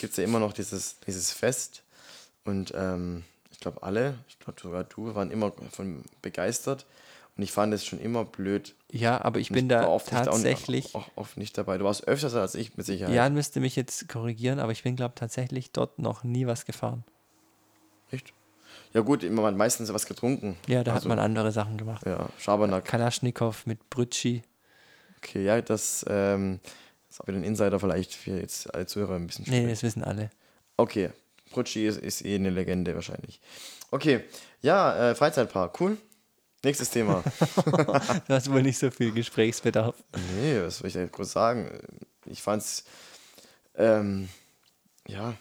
gibt 0.00 0.12
es 0.12 0.16
ja 0.16 0.24
immer 0.24 0.38
noch 0.38 0.52
dieses, 0.52 1.00
dieses 1.06 1.32
Fest. 1.32 1.82
Und 2.44 2.72
ähm, 2.76 3.24
ich 3.50 3.60
glaube, 3.60 3.82
alle, 3.82 4.18
ich 4.28 4.38
glaube 4.38 4.60
sogar 4.60 4.84
du, 4.84 5.14
waren 5.14 5.30
immer 5.30 5.52
von 5.70 6.04
begeistert. 6.22 6.86
Und 7.36 7.44
ich 7.44 7.52
fand 7.52 7.72
es 7.72 7.86
schon 7.86 8.00
immer 8.00 8.24
blöd. 8.24 8.74
Ja, 8.90 9.20
aber 9.20 9.38
ich 9.38 9.50
Und 9.50 9.54
bin 9.54 9.70
war 9.70 9.82
da 9.82 9.98
tatsächlich. 9.98 10.94
Auch, 10.94 11.08
oft 11.14 11.36
nicht 11.36 11.56
dabei. 11.56 11.78
Du 11.78 11.84
warst 11.84 12.08
öfters 12.08 12.34
als 12.34 12.56
ich, 12.56 12.76
mit 12.76 12.84
Sicherheit. 12.84 13.14
Jan 13.14 13.32
müsste 13.32 13.60
mich 13.60 13.76
jetzt 13.76 14.08
korrigieren, 14.08 14.58
aber 14.58 14.72
ich 14.72 14.82
bin, 14.82 14.96
glaube 14.96 15.14
tatsächlich 15.14 15.70
dort 15.70 16.00
noch 16.00 16.24
nie 16.24 16.46
was 16.46 16.64
gefahren. 16.64 17.04
Echt? 18.10 18.32
Ja, 18.92 19.02
gut, 19.02 19.22
immer 19.22 19.42
mal 19.42 19.52
meistens 19.52 19.92
was 19.92 20.06
getrunken. 20.06 20.56
Ja, 20.66 20.82
da 20.82 20.94
Also, 20.94 21.04
hat 21.04 21.08
man 21.08 21.18
andere 21.20 21.52
Sachen 21.52 21.76
gemacht. 21.76 22.04
Ja, 22.06 22.28
Schabernack. 22.38 22.84
Kalaschnikow 22.84 23.66
mit 23.66 23.88
Brütschi. 23.90 24.42
Okay, 25.18 25.44
ja, 25.44 25.60
das 25.60 26.04
ähm, 26.08 26.58
wieder 27.26 27.38
ein 27.38 27.44
Insider 27.44 27.80
vielleicht 27.80 28.14
für 28.14 28.38
jetzt 28.38 28.72
alle 28.74 28.86
Zuhörer 28.86 29.16
ein 29.16 29.26
bisschen 29.26 29.44
Nee, 29.48 29.56
schwierig. 29.58 29.70
das 29.72 29.82
wissen 29.82 30.04
alle. 30.04 30.30
Okay, 30.76 31.10
Brutschi 31.50 31.86
ist, 31.86 31.98
ist 31.98 32.24
eh 32.24 32.34
eine 32.36 32.50
Legende 32.50 32.94
wahrscheinlich. 32.94 33.40
Okay, 33.90 34.24
ja, 34.60 35.10
äh, 35.10 35.14
Freizeitpark, 35.14 35.80
cool. 35.80 35.96
Nächstes 36.64 36.90
Thema. 36.90 37.22
Du 38.26 38.34
hast 38.34 38.50
wohl 38.50 38.62
nicht 38.62 38.78
so 38.78 38.90
viel 38.90 39.12
Gesprächsbedarf. 39.12 39.94
nee, 40.40 40.60
was 40.60 40.78
soll 40.78 40.88
ich 40.88 40.94
da 40.94 41.06
groß 41.06 41.30
sagen? 41.32 41.70
Ich 42.26 42.42
fand's, 42.42 42.84
ähm, 43.76 44.28
ja, 45.06 45.34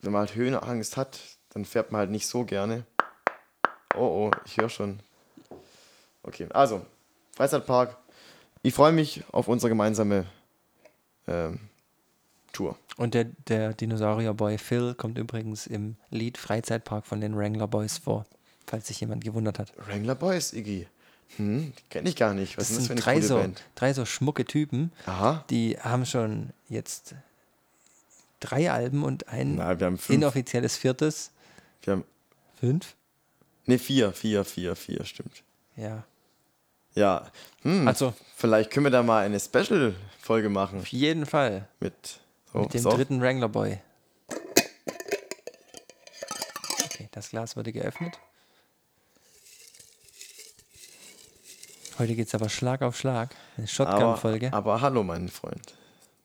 wenn 0.00 0.12
man 0.12 0.20
halt 0.20 0.34
Höhenangst 0.36 0.96
hat, 0.96 1.18
dann 1.50 1.64
fährt 1.64 1.90
man 1.92 1.98
halt 2.00 2.10
nicht 2.10 2.26
so 2.26 2.44
gerne. 2.44 2.84
Oh, 3.94 4.28
oh, 4.28 4.30
ich 4.44 4.56
höre 4.56 4.68
schon. 4.68 5.00
Okay, 6.22 6.46
also, 6.52 6.84
Freizeitpark. 7.34 7.96
Ich 8.66 8.74
freue 8.74 8.90
mich 8.90 9.22
auf 9.30 9.46
unsere 9.46 9.68
gemeinsame 9.68 10.26
ähm, 11.28 11.60
Tour. 12.52 12.76
Und 12.96 13.14
der, 13.14 13.26
der 13.46 13.72
Dinosaurier-Boy 13.74 14.58
Phil 14.58 14.94
kommt 14.94 15.18
übrigens 15.18 15.68
im 15.68 15.94
Lied 16.10 16.36
Freizeitpark 16.36 17.06
von 17.06 17.20
den 17.20 17.36
Wrangler 17.36 17.68
Boys 17.68 17.98
vor, 17.98 18.26
falls 18.66 18.88
sich 18.88 19.00
jemand 19.00 19.22
gewundert 19.22 19.60
hat. 19.60 19.72
Wrangler 19.86 20.16
Boys, 20.16 20.52
Iggy. 20.52 20.88
Hm, 21.36 21.74
kenne 21.90 22.08
ich 22.08 22.16
gar 22.16 22.34
nicht. 22.34 22.56
Was 22.56 22.64
Das 22.64 22.70
ist 22.70 22.76
das 22.78 22.86
für 22.88 22.94
sind 22.94 23.06
eine 23.06 23.20
drei 23.20 23.24
so, 23.24 23.36
Band? 23.36 23.62
drei 23.76 23.92
so 23.94 24.04
schmucke 24.04 24.44
Typen, 24.44 24.90
Aha. 25.06 25.44
die 25.48 25.78
haben 25.78 26.04
schon 26.04 26.50
jetzt 26.68 27.14
drei 28.40 28.72
Alben 28.72 29.04
und 29.04 29.28
ein 29.28 29.54
Na, 29.54 29.76
inoffizielles 30.08 30.76
viertes. 30.76 31.30
Wir 31.84 31.92
haben, 31.92 32.04
Fünf? 32.58 32.96
ne, 33.66 33.78
vier, 33.78 34.10
vier, 34.12 34.44
vier, 34.44 34.74
vier, 34.74 35.04
stimmt. 35.04 35.44
Ja. 35.76 36.04
Ja, 36.96 37.30
hm, 37.62 37.86
Also 37.86 38.14
vielleicht 38.34 38.70
können 38.70 38.86
wir 38.86 38.90
da 38.90 39.02
mal 39.02 39.24
eine 39.24 39.38
Special-Folge 39.38 40.48
machen 40.48 40.80
auf 40.80 40.86
jeden 40.88 41.26
Fall 41.26 41.68
mit, 41.78 42.20
oh, 42.54 42.60
mit 42.60 42.74
dem 42.74 42.80
so. 42.80 42.90
dritten 42.90 43.20
Wrangler 43.20 43.50
Boy. 43.50 43.78
Okay, 46.86 47.08
das 47.12 47.30
Glas 47.30 47.54
wurde 47.54 47.72
geöffnet. 47.72 48.18
Heute 51.98 52.14
geht 52.14 52.28
es 52.28 52.34
aber 52.34 52.48
Schlag 52.48 52.82
auf 52.82 52.96
Schlag. 52.96 53.34
Eine 53.56 53.64
aber, 53.64 53.68
Shotgun-Folge. 53.68 54.52
aber 54.52 54.80
hallo, 54.80 55.02
mein 55.02 55.28
Freund. 55.28 55.74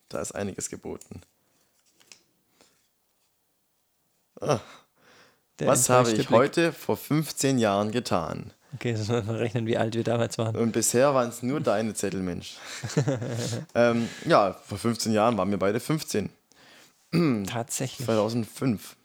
Da 0.07 0.21
ist 0.21 0.33
einiges 0.33 0.69
geboten. 0.69 1.21
Der 4.39 4.59
Was 5.59 5.89
habe 5.89 6.11
ich 6.11 6.29
heute 6.29 6.71
vor 6.71 6.97
15 6.97 7.59
Jahren 7.59 7.91
getan? 7.91 8.53
Okay, 8.73 8.93
das 8.93 9.07
muss 9.09 9.25
man 9.25 9.35
rechnen, 9.35 9.65
wie 9.65 9.77
alt 9.77 9.95
wir 9.95 10.03
damals 10.03 10.37
waren. 10.37 10.55
Und 10.55 10.71
bisher 10.71 11.13
waren 11.13 11.29
es 11.29 11.43
nur 11.43 11.59
deine 11.59 11.93
Zettel, 11.93 12.21
Mensch. 12.21 12.57
ähm, 13.75 14.07
ja, 14.25 14.53
vor 14.53 14.77
15 14.77 15.11
Jahren 15.11 15.37
waren 15.37 15.51
wir 15.51 15.59
beide 15.59 15.79
15. 15.79 16.29
Tatsächlich. 17.45 18.05
2005. 18.05 18.95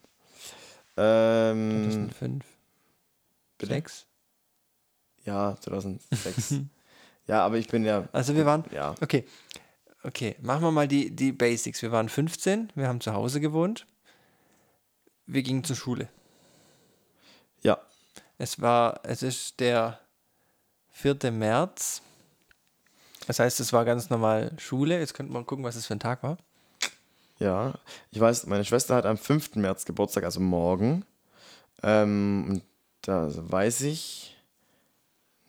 Ähm, 0.97 1.91
2005. 1.91 2.45
bitte? 3.59 3.73
Sechs? 3.73 4.07
Ja, 5.25 5.57
2006. 5.61 6.55
ja, 7.27 7.45
aber 7.45 7.57
ich 7.57 7.67
bin 7.67 7.85
ja. 7.85 8.09
Also 8.13 8.37
wir 8.37 8.47
waren. 8.47 8.65
Ja. 8.73 8.95
Okay. 9.01 9.25
Okay, 10.05 10.37
machen 10.41 10.63
wir 10.63 10.71
mal 10.71 10.87
die, 10.87 11.11
die 11.11 11.33
Basics. 11.33 11.83
Wir 11.83 11.91
waren 11.91 12.09
15, 12.09 12.71
wir 12.77 12.87
haben 12.87 13.01
zu 13.01 13.13
Hause 13.13 13.41
gewohnt. 13.41 13.87
Wir 15.27 15.43
gingen 15.43 15.65
zur 15.65 15.75
Schule. 15.75 16.09
Ja. 17.63 17.81
Es 18.39 18.61
war, 18.61 19.01
es 19.03 19.23
ist 19.23 19.61
der 19.61 19.99
4. 20.91 21.31
März. 21.31 22.03
Das 23.27 23.39
heißt, 23.39 23.61
es 23.61 23.73
war 23.73 23.85
ganz 23.85 24.11
normal 24.11 24.53
Schule. 24.59 24.99
Jetzt 24.99 25.15
könnte 25.15 25.33
man 25.33 25.47
gucken, 25.47 25.65
was 25.65 25.77
es 25.77 25.87
für 25.87 25.95
ein 25.95 26.01
Tag 26.01 26.23
war. 26.23 26.39
Ja. 27.39 27.75
Ich 28.11 28.21
weiß, 28.21 28.47
meine 28.47 28.65
Schwester 28.65 28.95
hat 28.95 29.07
am 29.07 29.19
5. 29.19 29.57
März 29.57 29.85
Geburtstag, 29.85 30.25
also 30.25 30.41
morgen. 30.41 31.05
Ähm, 31.83 32.47
und 32.49 32.63
da 33.03 33.29
weiß 33.31 33.83
ich 33.83 34.37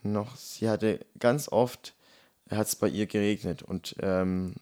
noch, 0.04 0.36
sie 0.36 0.69
hatte 0.69 1.06
ganz 1.19 1.50
oft, 1.50 1.93
hat 2.50 2.67
es 2.67 2.76
bei 2.76 2.88
ihr 2.88 3.08
geregnet. 3.08 3.63
Und 3.63 3.95
ähm, 4.00 4.56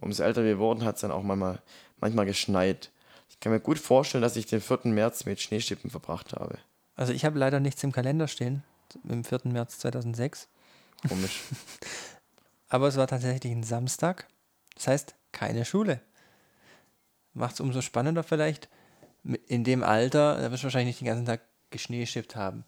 umso 0.00 0.22
älter 0.22 0.44
wir 0.44 0.58
wurden, 0.58 0.84
hat 0.84 0.96
es 0.96 1.00
dann 1.00 1.12
auch 1.12 1.22
manchmal, 1.22 1.62
manchmal 1.98 2.26
geschneit. 2.26 2.90
Ich 3.28 3.40
kann 3.40 3.52
mir 3.52 3.60
gut 3.60 3.78
vorstellen, 3.78 4.22
dass 4.22 4.36
ich 4.36 4.46
den 4.46 4.60
4. 4.60 4.80
März 4.84 5.24
mit 5.24 5.40
Schneeschippen 5.40 5.90
verbracht 5.90 6.34
habe. 6.34 6.58
Also 7.00 7.14
ich 7.14 7.24
habe 7.24 7.38
leider 7.38 7.60
nichts 7.60 7.82
im 7.82 7.92
Kalender 7.92 8.28
stehen, 8.28 8.62
im 9.08 9.24
4. 9.24 9.40
März 9.44 9.78
2006. 9.78 10.48
Komisch. 11.08 11.40
Aber 12.68 12.88
es 12.88 12.96
war 12.98 13.06
tatsächlich 13.06 13.50
ein 13.50 13.62
Samstag. 13.62 14.26
Das 14.74 14.86
heißt, 14.86 15.14
keine 15.32 15.64
Schule. 15.64 16.02
Macht 17.32 17.54
es 17.54 17.60
umso 17.60 17.80
spannender 17.80 18.22
vielleicht. 18.22 18.68
In 19.46 19.64
dem 19.64 19.82
Alter, 19.82 20.42
da 20.42 20.50
wirst 20.50 20.62
du 20.62 20.64
wahrscheinlich 20.66 20.88
nicht 20.96 21.00
den 21.00 21.06
ganzen 21.06 21.24
Tag 21.24 21.40
geschneeschippt 21.70 22.36
haben. 22.36 22.64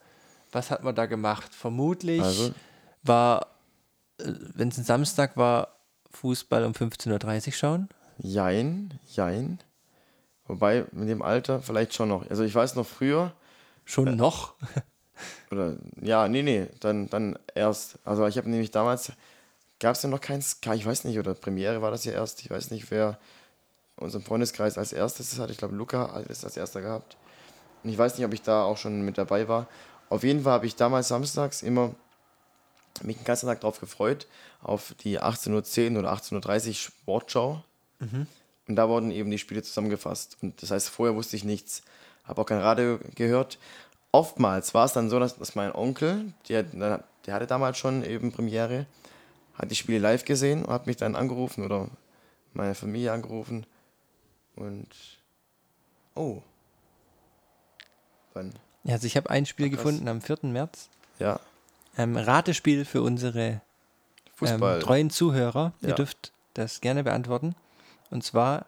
Was 0.51 0.71
hat 0.71 0.83
man 0.83 0.95
da 0.95 1.05
gemacht? 1.05 1.55
Vermutlich 1.55 2.23
Also- 2.23 2.55
war, 3.03 3.49
wenn 4.17 4.69
es 4.69 4.79
ein 4.79 4.85
Samstag 4.85 5.37
war, 5.37 5.77
Fußball 6.11 6.65
um 6.65 6.73
15.30 6.73 7.49
Uhr 7.49 7.53
schauen. 7.53 7.89
Jein, 8.17 8.99
jein. 9.09 9.59
Wobei, 10.47 10.87
mit 10.93 11.11
dem 11.11 11.21
Alter 11.21 11.61
vielleicht 11.61 11.93
schon 11.93 12.09
noch. 12.09 12.31
Also 12.31 12.45
ich 12.45 12.55
weiß 12.55 12.77
noch 12.77 12.87
früher, 12.87 13.35
Schon 13.85 14.17
noch. 14.17 14.55
oder 15.51 15.77
ja, 16.01 16.29
nee, 16.29 16.43
nee, 16.43 16.69
dann, 16.81 17.09
dann 17.09 17.39
erst. 17.55 17.99
Also 18.05 18.27
ich 18.27 18.39
habe 18.39 18.49
nämlich 18.49 18.71
damals, 18.71 19.13
gab 19.81 19.95
es 19.97 20.03
ja 20.03 20.09
noch 20.09 20.21
kein 20.21 20.43
Sky, 20.43 20.75
ich 20.75 20.87
weiß 20.87 21.05
nicht, 21.05 21.19
oder 21.19 21.35
Premiere 21.35 21.83
war 21.83 21.91
das 21.91 22.05
ja 22.05 22.13
erst. 22.13 22.41
Ich 22.41 22.51
weiß 22.51 22.71
nicht, 22.71 22.91
wer 22.91 23.19
unseren 23.97 24.23
Freundeskreis 24.23 24.79
als 24.79 24.93
erstes 24.93 25.31
das 25.31 25.39
hatte. 25.39 25.53
Ich 25.53 25.59
glaube, 25.59 25.75
Luca 25.75 26.13
hat 26.13 26.31
es 26.31 26.45
als 26.45 26.57
erster 26.57 26.81
gehabt. 26.81 27.17
Und 27.83 27.91
ich 27.91 27.99
weiß 27.99 28.17
nicht, 28.17 28.27
ob 28.27 28.33
ich 28.33 28.43
da 28.43 28.65
auch 28.65 28.77
schon 28.77 29.03
mit 29.03 29.19
dabei 29.19 29.49
war. 29.49 29.67
Auf 30.09 30.25
jeden 30.25 30.43
Fall 30.43 30.53
habe 30.53 30.67
ich 30.67 30.77
damals 30.77 31.09
samstags 31.09 31.63
immer 31.63 31.95
mich 33.03 33.17
den 33.17 33.25
ganzen 33.25 33.47
Tag 33.47 33.61
darauf 33.61 33.81
gefreut, 33.81 34.27
auf 34.63 34.95
die 35.03 35.21
18.10 35.21 35.93
Uhr 35.93 36.01
oder 36.01 36.13
18.30 36.13 36.69
Uhr 36.69 36.75
Sportschau. 36.75 37.65
Und 38.69 38.77
da 38.77 38.89
wurden 38.89 39.11
eben 39.11 39.31
die 39.31 39.39
Spiele 39.39 39.63
zusammengefasst. 39.63 40.37
Und 40.43 40.63
das 40.63 40.71
heißt, 40.71 40.89
vorher 40.89 41.17
wusste 41.17 41.37
ich 41.37 41.45
nichts, 41.45 41.83
habe 42.25 42.41
auch 42.41 42.47
kein 42.47 42.59
Radio 42.61 42.99
gehört. 43.15 43.59
Oftmals 44.13 44.75
war 44.75 44.85
es 44.85 44.93
dann 44.93 45.09
so, 45.11 45.19
dass, 45.19 45.39
dass 45.39 45.55
mein 45.55 45.75
Onkel, 45.75 46.33
der, 46.49 46.65
der 46.65 47.35
hatte 47.35 47.47
damals 47.47 47.79
schon 47.79 48.05
eben 48.05 48.33
Premiere, 48.33 48.87
hat 49.55 49.71
die 49.71 49.75
Spiele 49.75 49.99
live 49.99 50.25
gesehen 50.25 50.65
und 50.65 50.73
hat 50.73 50.87
mich 50.87 50.97
dann 50.97 51.17
angerufen 51.17 51.65
oder 51.65 51.89
meine 52.53 52.75
Familie 52.75 53.13
angerufen. 53.13 53.67
Und 54.57 54.89
oh. 56.15 56.43
Wann? 58.35 58.53
Ja, 58.85 58.95
also 58.95 59.07
ich 59.07 59.17
habe 59.17 59.31
ein 59.31 59.47
Spiel 59.47 59.67
Ach, 59.69 59.77
gefunden 59.77 60.09
am 60.09 60.21
4. 60.21 60.39
März. 60.43 60.89
Ja, 61.19 61.41
Ähm, 61.97 62.17
Ratespiel 62.17 62.85
für 62.87 63.03
unsere. 63.03 63.61
Ähm, 64.41 64.61
treuen 64.81 65.11
Zuhörer. 65.11 65.73
Ihr 65.83 65.91
Ja. 65.91 65.95
dürft 65.95 66.33
das 66.55 66.81
gerne 66.81 67.05
beantworten. 67.05 67.55
Und 68.11 68.25
zwar 68.25 68.67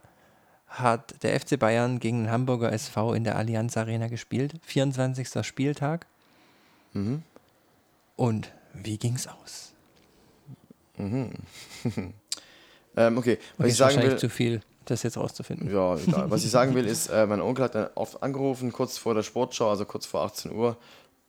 hat 0.79 1.23
der 1.23 1.39
FC 1.39 1.59
Bayern 1.59 2.01
gegen 2.01 2.25
den 2.25 2.31
Hamburger 2.31 2.73
SV 2.73 3.15
in 3.15 3.25
der 3.25 3.37
Allianz 3.37 3.77
Arena 3.77 4.09
gespielt. 4.09 4.55
24. 4.63 5.45
Spieltag. 5.47 6.07
Mhm. 6.93 7.23
Und 8.17 8.53
wie 8.73 8.99
ging's 8.99 9.27
aus? 9.27 9.73
Ähm, 12.97 13.19
okay, 13.19 13.39
was 13.59 13.69
ich 13.69 13.77
sagen 13.77 14.01
will. 14.01 14.17
zu 14.17 14.29
viel, 14.29 14.61
das 14.85 15.03
jetzt 15.03 15.17
rauszufinden. 15.17 15.69
Ja, 15.69 15.97
egal. 15.97 16.31
Was 16.31 16.45
ich 16.45 16.51
sagen 16.51 16.75
will, 16.77 16.87
ist, 16.87 17.09
äh, 17.09 17.27
mein 17.27 17.41
Onkel 17.41 17.65
hat 17.65 17.75
dann 17.75 17.89
oft 17.97 18.23
angerufen, 18.23 18.73
kurz 18.73 18.99
vor 18.99 19.15
der 19.15 19.23
Sportschau, 19.23 19.71
also 19.71 19.85
kurz 19.85 20.07
vor 20.07 20.23
18 20.23 20.53
Uhr. 20.53 20.77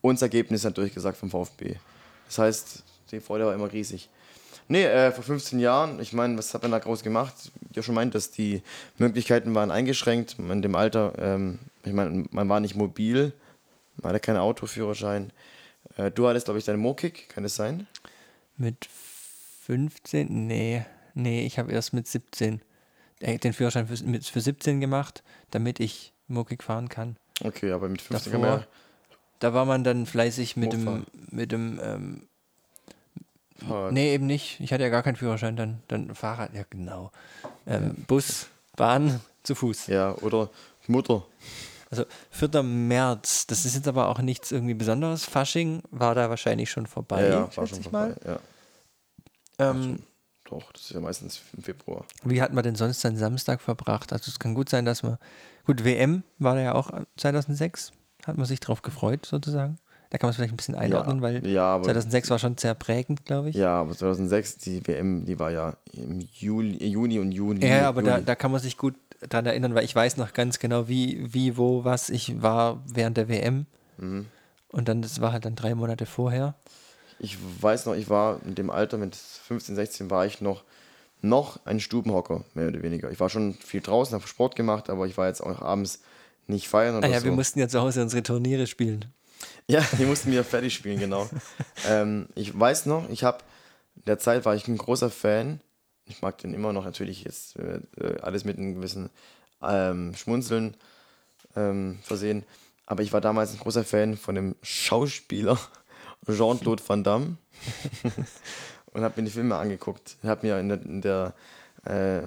Und 0.02 0.16
das 0.16 0.22
Ergebnis 0.22 0.64
hat 0.64 0.78
durchgesagt 0.78 1.18
vom 1.18 1.32
VfB. 1.32 1.78
Das 2.28 2.38
heißt, 2.38 2.84
die 3.12 3.20
Freude 3.20 3.48
war 3.48 3.54
immer 3.54 3.72
riesig. 3.72 4.10
Nee, 4.68 4.84
äh, 4.84 5.12
vor 5.12 5.24
15 5.24 5.60
Jahren, 5.60 6.00
ich 6.00 6.12
meine, 6.14 6.38
was 6.38 6.54
hat 6.54 6.64
man 6.64 6.72
da 6.72 6.80
groß 6.80 7.04
gemacht? 7.04 7.34
Ja, 7.74 7.84
schon 7.84 7.94
meint, 7.96 8.16
dass 8.16 8.32
die 8.32 8.64
Möglichkeiten 8.98 9.54
waren 9.54 9.70
eingeschränkt. 9.70 10.38
In 10.40 10.62
dem 10.62 10.76
Alter, 10.76 11.14
ähm, 11.20 11.60
ich 11.84 11.94
meine, 11.94 12.26
man 12.32 12.50
war 12.50 12.60
nicht 12.60 12.76
mobil, 12.76 13.32
man 14.02 14.10
hatte 14.10 14.20
keinen 14.22 14.38
Autoführerschein. 14.38 15.32
Äh, 15.98 16.10
du 16.12 16.28
hattest, 16.28 16.46
glaube 16.46 16.58
ich, 16.60 16.66
deinen 16.66 16.80
Mokik, 16.80 17.30
kann 17.30 17.44
das 17.44 17.56
sein? 17.56 17.86
Mit 18.58 18.88
15? 19.66 20.48
Nee, 20.48 20.86
nee, 21.14 21.46
ich 21.46 21.60
habe 21.60 21.72
erst 21.72 21.94
mit 21.94 22.08
17 22.08 22.62
äh, 23.20 23.38
den 23.38 23.54
Führerschein 23.54 23.88
für, 23.88 24.04
mit, 24.04 24.26
für 24.26 24.42
17 24.42 24.82
gemacht, 24.82 25.24
damit 25.52 25.80
ich 25.80 26.12
Mokik 26.28 26.64
fahren 26.64 26.90
kann. 26.90 27.18
Okay, 27.44 27.72
aber 27.72 27.88
mit 27.88 28.02
15 28.02 28.18
Davor- 28.18 28.32
kann 28.32 28.42
man 28.50 28.60
ja- 28.62 28.68
Da 29.40 29.54
war 29.54 29.66
man 29.66 29.84
dann 29.84 30.06
fleißig 30.06 30.56
mit 30.58 30.74
dem, 30.74 30.84
Mofa. 30.86 31.04
mit 31.30 31.52
dem, 31.52 31.80
ähm, 31.84 32.28
Fahrrad. 33.58 33.94
nee, 33.94 34.14
eben 34.14 34.26
nicht. 34.26 34.60
Ich 34.60 34.74
hatte 34.74 34.84
ja 34.84 34.90
gar 34.90 35.04
keinen 35.04 35.16
Führerschein, 35.16 35.56
dann, 35.56 35.82
dann 35.88 36.14
Fahrrad, 36.14 36.54
ja 36.54 36.64
genau. 36.70 37.12
Ähm, 37.66 37.96
Bus, 38.08 38.48
Bahn, 38.76 39.22
zu 39.44 39.56
Fuß. 39.56 39.88
Ja, 39.88 40.16
oder 40.16 40.50
Mutter. 40.88 41.24
Also 41.90 42.06
4. 42.32 42.64
März, 42.64 43.48
das 43.48 43.66
ist 43.66 43.76
jetzt 43.76 43.88
aber 43.88 44.10
auch 44.10 44.20
nichts 44.20 44.52
irgendwie 44.52 44.74
Besonderes. 44.74 45.26
Fasching 45.26 45.82
war 45.92 46.16
da 46.16 46.30
wahrscheinlich 46.30 46.70
schon 46.70 46.88
vorbei, 46.88 47.24
ja, 47.24 47.30
ja, 47.30 47.58
war 47.58 47.68
schon 47.68 47.84
vorbei. 47.84 48.16
Ja, 48.26 48.40
Ähm, 49.60 50.00
doch, 50.50 50.72
das 50.74 50.84
ist 50.84 50.92
ja 50.92 51.00
meistens 51.00 51.42
im 51.56 51.64
Februar. 51.64 52.06
wie 52.24 52.42
hat 52.42 52.54
man 52.54 52.64
denn 52.64 52.76
sonst 52.76 53.02
seinen 53.02 53.18
Samstag 53.18 53.62
verbracht? 53.62 54.12
Also 54.14 54.30
es 54.30 54.40
kann 54.40 54.54
gut 54.54 54.70
sein, 54.70 54.86
dass 54.86 55.04
man, 55.04 55.18
gut, 55.66 55.84
WM 55.86 56.24
war 56.38 56.56
da 56.56 56.62
ja 56.62 56.76
auch 56.76 56.92
2006, 57.18 57.92
hat 58.26 58.38
man 58.38 58.46
sich 58.46 58.60
drauf 58.60 58.82
gefreut 58.82 59.26
sozusagen. 59.26 59.78
Da 60.10 60.18
kann 60.18 60.28
man 60.28 60.32
es 60.32 60.36
vielleicht 60.38 60.54
ein 60.54 60.58
bisschen 60.58 60.76
einordnen, 60.76 61.18
ja, 61.18 61.22
weil 61.22 61.48
ja, 61.48 61.64
aber, 61.76 61.84
2006 61.86 62.30
war 62.30 62.40
schon 62.40 62.58
sehr 62.58 62.74
prägend, 62.74 63.26
glaube 63.26 63.50
ich. 63.50 63.56
ja, 63.56 63.82
aber 63.82 63.96
2006, 63.96 64.58
die 64.58 64.86
WM, 64.88 65.26
die 65.26 65.40
war 65.40 65.52
ja 65.52 65.76
im 65.94 66.28
Juli, 66.34 66.88
Juni 66.88 67.20
und 67.20 67.32
Juli. 67.32 67.66
Ja, 67.66 67.88
aber 67.88 68.04
da, 68.04 68.16
Juli. 68.16 68.26
da 68.26 68.36
kann 68.36 68.52
man 68.52 68.62
sich 68.62 68.78
gut 68.78 68.96
dran 69.30 69.46
erinnern, 69.46 69.76
weil 69.76 69.86
ich 69.86 69.96
weiß 69.96 70.18
noch 70.18 70.34
ganz 70.34 70.60
genau, 70.60 70.88
wie, 70.88 71.34
wie, 71.34 71.58
wo, 71.58 71.84
was 71.84 72.10
ich 72.10 72.42
war 72.42 72.82
während 72.86 73.18
der 73.18 73.28
WM. 73.30 73.66
Mhm. 73.98 74.28
Und 74.70 74.88
dann, 74.88 75.02
das 75.02 75.22
war 75.22 75.32
halt 75.32 75.46
dann 75.46 75.56
drei 75.56 75.74
Monate 75.74 76.06
vorher. 76.06 76.56
Ich 77.20 77.38
weiß 77.62 77.86
noch, 77.86 77.96
ich 77.96 78.10
war 78.10 78.42
in 78.46 78.56
dem 78.56 78.70
Alter 78.70 78.98
mit 78.98 79.16
15, 79.16 79.76
16 79.76 80.10
war 80.10 80.26
ich 80.26 80.42
noch, 80.42 80.64
noch 81.22 81.66
ein 81.66 81.80
Stubenhocker, 81.80 82.44
mehr 82.54 82.68
oder 82.68 82.84
weniger. 82.84 83.10
Ich 83.10 83.20
war 83.20 83.30
schon 83.30 83.54
viel 83.54 83.82
draußen, 83.82 84.14
habe 84.14 84.28
Sport 84.28 84.56
gemacht, 84.56 84.90
aber 84.90 85.08
ich 85.08 85.18
war 85.18 85.28
jetzt 85.28 85.42
auch 85.42 85.62
abends 85.62 86.02
nicht 86.48 86.68
feiern 86.68 86.98
oder 86.98 87.08
Ah 87.08 87.12
ja, 87.12 87.20
so. 87.20 87.26
wir 87.26 87.32
mussten 87.32 87.60
ja 87.60 87.68
zu 87.68 87.80
Hause 87.80 88.02
unsere 88.02 88.22
Turniere 88.22 88.68
spielen. 88.68 89.06
Ja, 89.68 89.84
die 89.98 90.06
mussten 90.06 90.32
wir 90.32 90.44
fertig 90.44 90.74
spielen, 90.74 91.00
genau. 91.00 91.30
ähm, 91.88 92.28
ich 92.36 92.58
weiß 92.58 92.86
noch, 92.86 93.10
ich 93.10 93.24
habe, 93.24 93.40
in 93.96 94.06
der 94.06 94.20
Zeit 94.20 94.46
war 94.46 94.56
ich 94.56 94.68
ein 94.68 94.78
großer 94.78 95.10
Fan. 95.10 95.60
Ich 96.06 96.22
mag 96.22 96.38
den 96.38 96.54
immer 96.54 96.72
noch 96.72 96.86
natürlich 96.86 97.24
jetzt 97.24 97.58
äh, 97.58 97.80
äh, 97.98 98.20
alles 98.22 98.46
mit 98.46 98.58
einem 98.58 98.76
gewissen 98.76 99.10
ähm, 99.64 100.14
Schmunzeln 100.16 100.78
ähm, 101.56 102.00
versehen. 102.04 102.44
Aber 102.86 103.02
ich 103.02 103.12
war 103.14 103.22
damals 103.22 103.54
ein 103.54 103.60
großer 103.60 103.84
Fan 103.84 104.16
von 104.18 104.36
dem 104.36 104.56
Schauspieler 104.62 105.58
Jean-Claude 106.28 106.84
Van 106.86 107.04
Damme 107.04 107.38
und 108.94 109.02
habe 109.02 109.20
mir 109.20 109.26
die 109.26 109.34
Filme 109.34 109.56
angeguckt. 109.56 110.18
Habe 110.24 110.46
mir 110.46 110.60
in 110.60 110.70
der, 110.70 110.82
in 110.84 111.02
der 111.02 111.34
äh, 111.86 112.22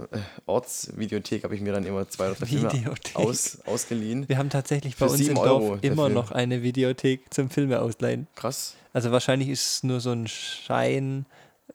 Ortsvideothek 0.46 1.44
habe 1.44 1.54
ich 1.54 1.60
mir 1.60 1.72
dann 1.72 1.84
immer 1.84 2.08
zwei 2.08 2.26
oder 2.30 2.36
drei 2.36 2.46
Filme 2.46 2.94
aus, 3.14 3.58
ausgeliehen. 3.66 4.28
Wir 4.28 4.38
haben 4.38 4.50
tatsächlich 4.50 4.96
bei 4.96 5.06
uns 5.06 5.20
im 5.20 5.34
Dorf 5.34 5.46
Euro 5.48 5.78
immer 5.82 6.08
noch 6.08 6.30
eine 6.30 6.62
Videothek 6.62 7.32
zum 7.32 7.50
Filme 7.50 7.80
ausleihen. 7.80 8.26
Krass. 8.36 8.74
Also 8.92 9.10
wahrscheinlich 9.12 9.48
ist 9.48 9.66
es 9.66 9.82
nur 9.82 10.00
so 10.00 10.12
ein 10.12 10.26
Schein. 10.28 11.26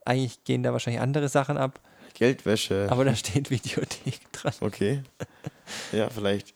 Eigentlich 0.06 0.44
gehen 0.44 0.64
da 0.64 0.72
wahrscheinlich 0.74 1.02
andere 1.02 1.30
Sachen 1.30 1.58
ab, 1.58 1.80
Geldwäsche. 2.14 2.88
aber 2.90 3.06
da 3.06 3.16
steht 3.16 3.50
Videothek 3.50 4.20
dran. 4.34 4.54
Okay. 4.62 5.04
Ja, 5.92 6.10
vielleicht 6.10 6.54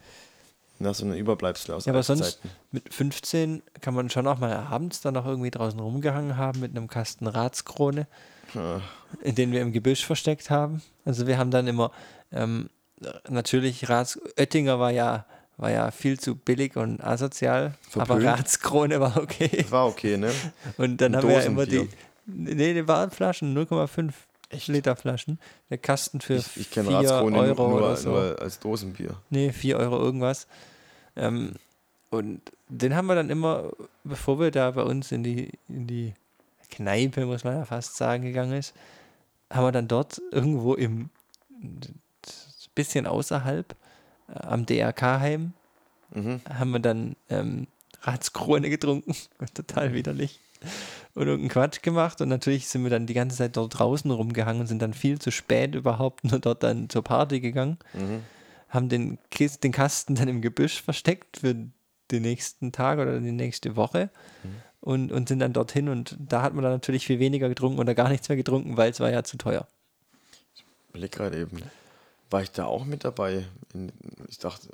nach 0.80 0.94
so 0.94 1.06
einem 1.06 1.16
Überbleibsel 1.16 1.74
aus 1.74 1.86
Ja, 1.86 1.94
aber 1.94 2.04
sonst 2.04 2.42
Zeiten. 2.42 2.50
mit 2.72 2.94
15 2.94 3.64
kann 3.82 3.94
man 3.94 4.10
schon 4.10 4.28
auch 4.28 4.38
mal 4.40 4.54
abends 4.56 5.02
dann 5.02 5.14
noch 5.16 5.26
irgendwie 5.26 5.50
draußen 5.52 5.80
rumgehangen 5.80 6.38
haben 6.38 6.60
mit 6.60 6.76
einem 6.76 6.88
Kasten 6.88 7.28
Ratskrone, 7.28 8.08
den 9.24 9.52
wir 9.52 9.62
im 9.62 9.72
Gebüsch 9.72 10.06
versteckt 10.06 10.50
haben. 10.50 10.82
Also 11.06 11.28
wir 11.28 11.38
haben 11.38 11.52
dann 11.52 11.68
immer 11.68 11.92
ähm, 12.32 12.70
natürlich 13.30 13.90
Rats 13.90 14.20
Oettinger 14.38 14.80
war 14.80 14.92
ja 14.92 15.26
war 15.58 15.72
ja 15.72 15.90
viel 15.90 16.20
zu 16.20 16.36
billig 16.36 16.76
und 16.76 17.04
asozial, 17.04 17.74
aber 17.96 18.06
Verpönt. 18.06 18.26
Ratskrone 18.26 19.00
war 19.00 19.18
okay. 19.18 19.50
Das 19.52 19.72
war 19.72 19.88
okay, 19.88 20.18
ne? 20.18 20.32
Und 20.78 21.02
dann 21.02 21.16
Ein 21.16 21.22
haben 21.22 21.30
wir 21.30 21.36
ja 21.38 21.44
immer 21.44 21.66
die 21.66 21.90
nee, 22.28 22.74
die 22.74 22.88
waren 22.88 23.10
Flaschen 23.10 23.58
0,5 23.58 24.12
Echt? 24.50 24.68
Liter 24.68 24.96
Flaschen. 24.96 25.40
Der 25.70 25.78
Kasten 25.78 26.22
für 26.22 26.36
Ich, 26.36 26.58
ich 26.58 26.72
kenne 26.72 26.90
4 26.90 26.98
Ratskrone 26.98 27.38
Euro 27.38 27.68
nur, 27.70 27.96
so. 27.98 28.10
nur 28.12 28.42
als 28.42 28.60
Dosenbier. 28.60 29.16
Nee, 29.30 29.52
4 29.52 29.78
Euro 29.78 29.98
irgendwas. 29.98 30.48
Ähm, 31.16 31.54
und 32.10 32.42
den 32.70 32.96
haben 32.96 33.08
wir 33.08 33.16
dann 33.16 33.30
immer, 33.30 33.72
bevor 34.04 34.40
wir 34.40 34.52
da 34.52 34.72
bei 34.72 34.84
uns 34.84 35.12
in 35.12 35.24
die, 35.24 35.52
in 35.68 35.88
die 35.88 36.14
Kneipe, 36.70 37.26
muss 37.26 37.44
man 37.44 37.56
ja 37.56 37.66
fast 37.66 37.96
sagen, 37.98 38.24
gegangen 38.24 38.54
ist, 38.58 38.74
haben 39.52 39.66
wir 39.66 39.72
dann 39.72 39.88
dort 39.88 40.22
irgendwo 40.32 40.74
im 40.76 41.10
bisschen 42.76 43.08
außerhalb 43.08 43.76
äh, 44.30 44.40
am 44.40 44.66
DRK-Heim, 44.66 45.54
Mhm. 46.14 46.40
haben 46.48 46.72
wir 46.72 46.80
dann 46.80 47.18
ähm, 47.30 47.68
Ratskrone 48.02 48.70
getrunken. 48.70 49.14
Total 49.54 49.94
widerlich. 49.94 50.40
Und 51.16 51.28
irgendeinen 51.28 51.50
Quatsch 51.50 51.82
gemacht. 51.82 52.22
Und 52.22 52.30
natürlich 52.30 52.70
sind 52.70 52.84
wir 52.84 52.90
dann 52.90 53.08
die 53.08 53.14
ganze 53.14 53.36
Zeit 53.36 53.58
dort 53.58 53.78
draußen 53.78 54.10
rumgehangen 54.10 54.62
und 54.62 54.68
sind 54.68 54.82
dann 54.82 54.94
viel 54.94 55.20
zu 55.20 55.32
spät 55.32 55.76
überhaupt 55.76 56.24
nur 56.24 56.40
dort 56.40 56.64
dann 56.64 56.90
zur 56.90 57.04
Party 57.04 57.42
gegangen 57.42 57.78
Mhm. 57.94 58.24
haben 58.70 58.88
den, 58.90 59.18
Kis 59.32 59.60
den 59.60 59.74
Kasten 59.74 60.16
dann 60.16 60.30
im 60.30 60.42
Gebüsch 60.42 60.82
versteckt 60.82 61.38
für 61.38 61.54
den 62.12 62.22
nächsten 62.22 62.72
Tag 62.72 63.00
oder 63.00 63.20
die 63.20 63.32
nächste 63.34 63.76
Woche 63.76 64.10
und, 64.82 65.12
und 65.12 65.28
sind 65.28 65.40
dann 65.40 65.54
dorthin 65.54 65.90
und 65.90 66.16
da 66.20 66.42
hat 66.42 66.54
man 66.54 66.64
dann 66.64 66.74
natürlich 66.74 67.06
viel 67.06 67.20
weniger 67.20 67.50
getrunken 67.50 67.80
oder 67.80 67.96
gar 67.96 68.10
nichts 68.10 68.30
mehr 68.30 68.36
getrunken, 68.36 68.78
weil 68.78 68.92
es 68.92 69.00
war 69.00 69.10
ja 69.12 69.24
zu 69.24 69.38
teuer. 69.38 69.68
Blick 70.94 71.12
gerade 71.14 71.40
eben. 71.40 71.62
War 72.30 72.42
ich 72.42 72.52
da 72.52 72.66
auch 72.66 72.86
mit 72.86 73.04
dabei? 73.04 73.46
In, 73.74 73.92
ich 74.28 74.38
dachte, 74.38 74.70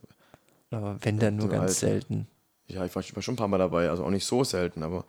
Aber 0.72 0.98
wenn 1.02 1.20
dann 1.20 1.36
nur 1.38 1.50
ganz 1.50 1.62
Alter. 1.64 1.74
selten. 1.74 2.28
ja, 2.68 2.86
ich 2.86 2.96
war, 2.96 3.02
ich 3.02 3.16
war 3.16 3.22
schon 3.22 3.34
ein 3.34 3.38
paar 3.38 3.48
Mal 3.48 3.58
dabei, 3.60 3.90
also 3.90 4.04
auch 4.06 4.10
nicht 4.10 4.26
so 4.26 4.44
selten, 4.44 4.84
aber 4.84 5.06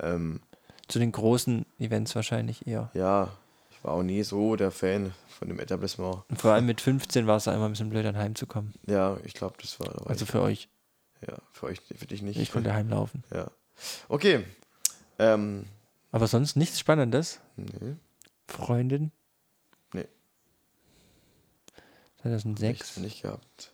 ähm, 0.00 0.40
Zu 0.88 0.98
den 0.98 1.12
großen 1.12 1.64
Events 1.78 2.14
wahrscheinlich 2.14 2.66
eher. 2.66 2.90
ja, 2.94 3.30
ich 3.70 3.82
war 3.84 3.92
auch 3.94 4.02
nie 4.02 4.22
so 4.24 4.56
der 4.56 4.70
Fan 4.70 5.12
von 5.28 5.48
dem 5.48 5.60
Etablissement. 5.60 6.22
Und 6.28 6.40
vor 6.40 6.52
allem 6.52 6.66
mit 6.66 6.80
15 6.80 7.26
war 7.26 7.36
es 7.36 7.46
einmal 7.48 7.68
ein 7.68 7.72
bisschen 7.72 7.90
blöd, 7.90 8.04
dann 8.04 8.16
heimzukommen. 8.16 8.74
Ja, 8.86 9.16
ich 9.24 9.34
glaube, 9.34 9.54
das 9.60 9.78
war. 9.80 10.06
Also 10.08 10.24
ich, 10.24 10.30
für 10.30 10.40
euch. 10.40 10.68
ja, 11.26 11.36
für 11.52 11.66
euch, 11.66 11.80
für 11.94 12.06
dich 12.06 12.22
nicht. 12.22 12.38
Ich 12.40 12.50
konnte 12.52 12.72
heimlaufen. 12.74 13.22
Ja. 13.32 13.46
Okay. 14.08 14.44
Ähm, 15.18 15.66
Aber 16.12 16.26
sonst 16.26 16.56
nichts 16.56 16.78
Spannendes. 16.80 17.40
nee, 17.56 17.96
Freundin? 18.48 19.12
Nee. 19.92 20.06
2006? 22.22 22.60
nichts 22.60 22.96
nicht 22.98 23.22
gehabt. 23.22 23.72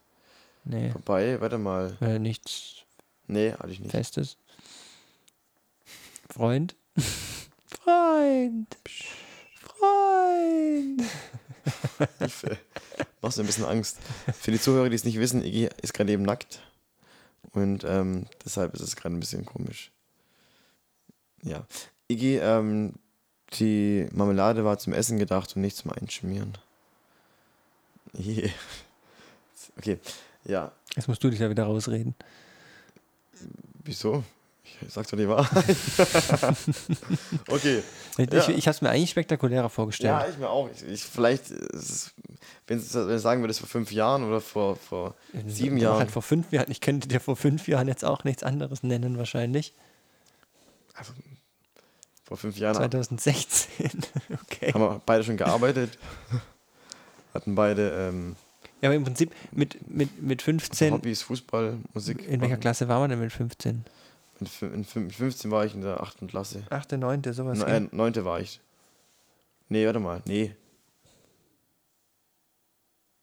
Nee. 0.64 0.90
Vorbei, 0.90 1.40
warte 1.40 1.58
mal. 1.58 1.96
Äh, 2.00 2.18
nichts 2.18 2.82
Nee, 3.26 3.52
hatte 3.52 3.70
ich 3.70 3.80
nicht. 3.80 3.90
Festes. 3.92 4.36
Freund? 6.28 6.74
Freund! 7.66 8.76
Freund! 9.54 11.02
Machst 13.22 13.38
du 13.38 13.42
ein 13.42 13.46
bisschen 13.46 13.64
Angst. 13.64 13.98
Für 14.38 14.50
die 14.50 14.60
Zuhörer, 14.60 14.88
die 14.88 14.96
es 14.96 15.04
nicht 15.04 15.18
wissen, 15.18 15.42
Iggy 15.44 15.68
ist 15.80 15.94
gerade 15.94 16.12
eben 16.12 16.24
nackt. 16.24 16.60
Und 17.52 17.84
ähm, 17.84 18.26
deshalb 18.44 18.74
ist 18.74 18.80
es 18.80 18.96
gerade 18.96 19.14
ein 19.14 19.20
bisschen 19.20 19.44
komisch. 19.44 19.92
Ja. 21.42 21.66
Iggy, 22.08 22.36
ähm, 22.36 22.94
die 23.54 24.08
Marmelade 24.12 24.64
war 24.64 24.78
zum 24.78 24.92
Essen 24.92 25.18
gedacht 25.18 25.54
und 25.54 25.62
nicht 25.62 25.76
zum 25.76 25.92
Einschmieren. 25.92 26.56
Je. 28.12 28.50
Okay. 29.76 29.98
Ja. 30.44 30.72
Jetzt 30.96 31.08
musst 31.08 31.22
du 31.24 31.30
dich 31.30 31.38
da 31.38 31.50
wieder 31.50 31.64
rausreden. 31.64 32.14
Wieso? 33.84 34.24
Ich 34.80 34.92
sag's 34.92 35.08
doch 35.10 35.16
die 35.18 35.28
Wahrheit. 35.28 35.76
okay. 37.48 37.82
Ich, 38.18 38.32
Ja. 38.32 38.48
ich 38.48 38.66
habe 38.66 38.74
es 38.74 38.80
mir 38.82 38.90
eigentlich 38.90 39.10
spektakulärer 39.10 39.68
vorgestellt. 39.70 40.10
Ja, 40.12 40.28
ich 40.28 40.38
mir 40.38 40.48
auch. 40.50 40.68
Ich, 40.74 40.82
ich, 40.86 41.02
vielleicht, 41.04 41.50
es- 41.50 42.12
wenn 42.66 42.78
du 42.78 43.18
sagen 43.18 43.42
würdest, 43.42 43.60
vor 43.60 43.68
fünf 43.68 43.92
Jahren 43.92 44.24
oder 44.24 44.40
vor, 44.40 44.76
vor 44.76 45.14
sieben 45.46 45.76
Doch 45.76 45.82
Jahren. 45.82 45.98
Halt 45.98 46.10
vor 46.10 46.22
fünf 46.22 46.52
Jahren. 46.52 46.70
Ich 46.70 46.80
könnte 46.80 47.08
dir 47.08 47.20
vor 47.20 47.36
fünf 47.36 47.68
Jahren 47.68 47.88
jetzt 47.88 48.04
auch 48.04 48.24
nichts 48.24 48.42
anderes 48.42 48.82
nennen, 48.82 49.18
wahrscheinlich. 49.18 49.74
Also, 50.94 51.12
vor 52.24 52.36
fünf 52.36 52.56
Jahren 52.58 52.76
2016. 52.76 53.68
okay. 54.42 54.72
haben 54.72 54.80
wir 54.80 55.00
beide 55.04 55.24
schon 55.24 55.36
gearbeitet. 55.36 55.98
Hatten 57.34 57.54
beide 57.54 57.90
ähm, 58.10 58.36
Ja, 58.80 58.88
aber 58.90 58.96
im 58.96 59.04
Prinzip 59.04 59.32
mit, 59.52 59.88
mit, 59.88 60.22
mit 60.22 60.42
15. 60.42 60.92
Hobbys, 60.92 61.22
Fußball, 61.22 61.78
Musik. 61.94 62.26
In 62.28 62.40
welcher. 62.42 62.58
Klasse 62.58 62.88
war 62.88 63.00
man 63.00 63.10
denn 63.10 63.20
mit 63.20 63.32
15? 63.32 63.84
In 64.42 64.84
fün- 64.84 65.00
mit 65.04 65.14
15 65.14 65.50
war 65.52 65.64
ich 65.64 65.74
in 65.74 65.82
der 65.82 66.00
achten 66.02 66.26
Klasse. 66.26 66.64
Achte, 66.70 66.98
neunte, 66.98 67.32
sowas. 67.32 67.58
Ne, 67.58 67.64
gell? 67.66 67.88
äh, 67.92 67.96
neunte 67.96 68.24
war 68.24 68.40
ich. 68.40 68.60
Nee, 69.68 69.86
warte 69.86 70.00
mal. 70.00 70.22
Nee. 70.26 70.54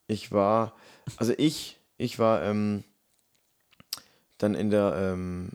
Ich 0.08 0.32
war, 0.32 0.74
also 1.18 1.34
ich, 1.38 1.78
ich 1.98 2.18
war 2.20 2.42
ähm, 2.44 2.84
dann 4.38 4.56
in 4.56 4.70
der, 4.72 4.94
ähm, 4.96 5.52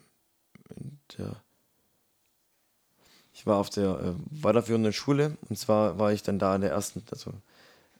in 0.76 0.98
der, 1.18 1.36
ich 3.32 3.46
war 3.46 3.56
auf 3.56 3.70
der 3.70 3.98
äh, 4.00 4.12
weiterführenden 4.42 4.92
Schule 4.92 5.36
und 5.48 5.58
zwar 5.58 5.98
war 5.98 6.12
ich 6.12 6.22
dann 6.22 6.38
da 6.38 6.54
in 6.54 6.60
der 6.60 6.70
ersten, 6.70 7.02
also 7.10 7.32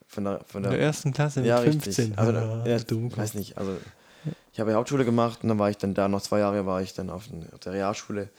von 0.07 0.23
der, 0.23 0.43
von 0.45 0.63
In 0.63 0.69
der, 0.69 0.77
der 0.77 0.85
ersten 0.87 1.11
Klasse 1.11 1.39
mit 1.41 1.49
ja, 1.49 1.57
15. 1.59 1.83
richtig. 2.05 2.17
Also, 2.19 2.31
Ah, 2.37 2.63
ja, 2.67 2.77
du 2.79 3.07
ich 3.07 3.17
weiß 3.17 3.33
nicht, 3.33 3.57
also 3.57 3.77
ich 4.55 4.61
habe 4.61 4.71
ja 4.71 4.77
Hauptschule 4.77 5.03
gemacht 5.03 5.43
und 5.43 5.49
dann 5.49 5.59
war 5.59 5.69
ich 5.69 5.77
dann 5.77 5.93
da, 5.93 6.07
noch 6.07 6.21
zwei 6.21 6.39
Jahre 6.39 6.65
war 6.65 6.81
ich 6.81 6.93
dann 6.93 7.09
auf, 7.09 7.27
der 7.65 7.73
Realschule 7.73 8.29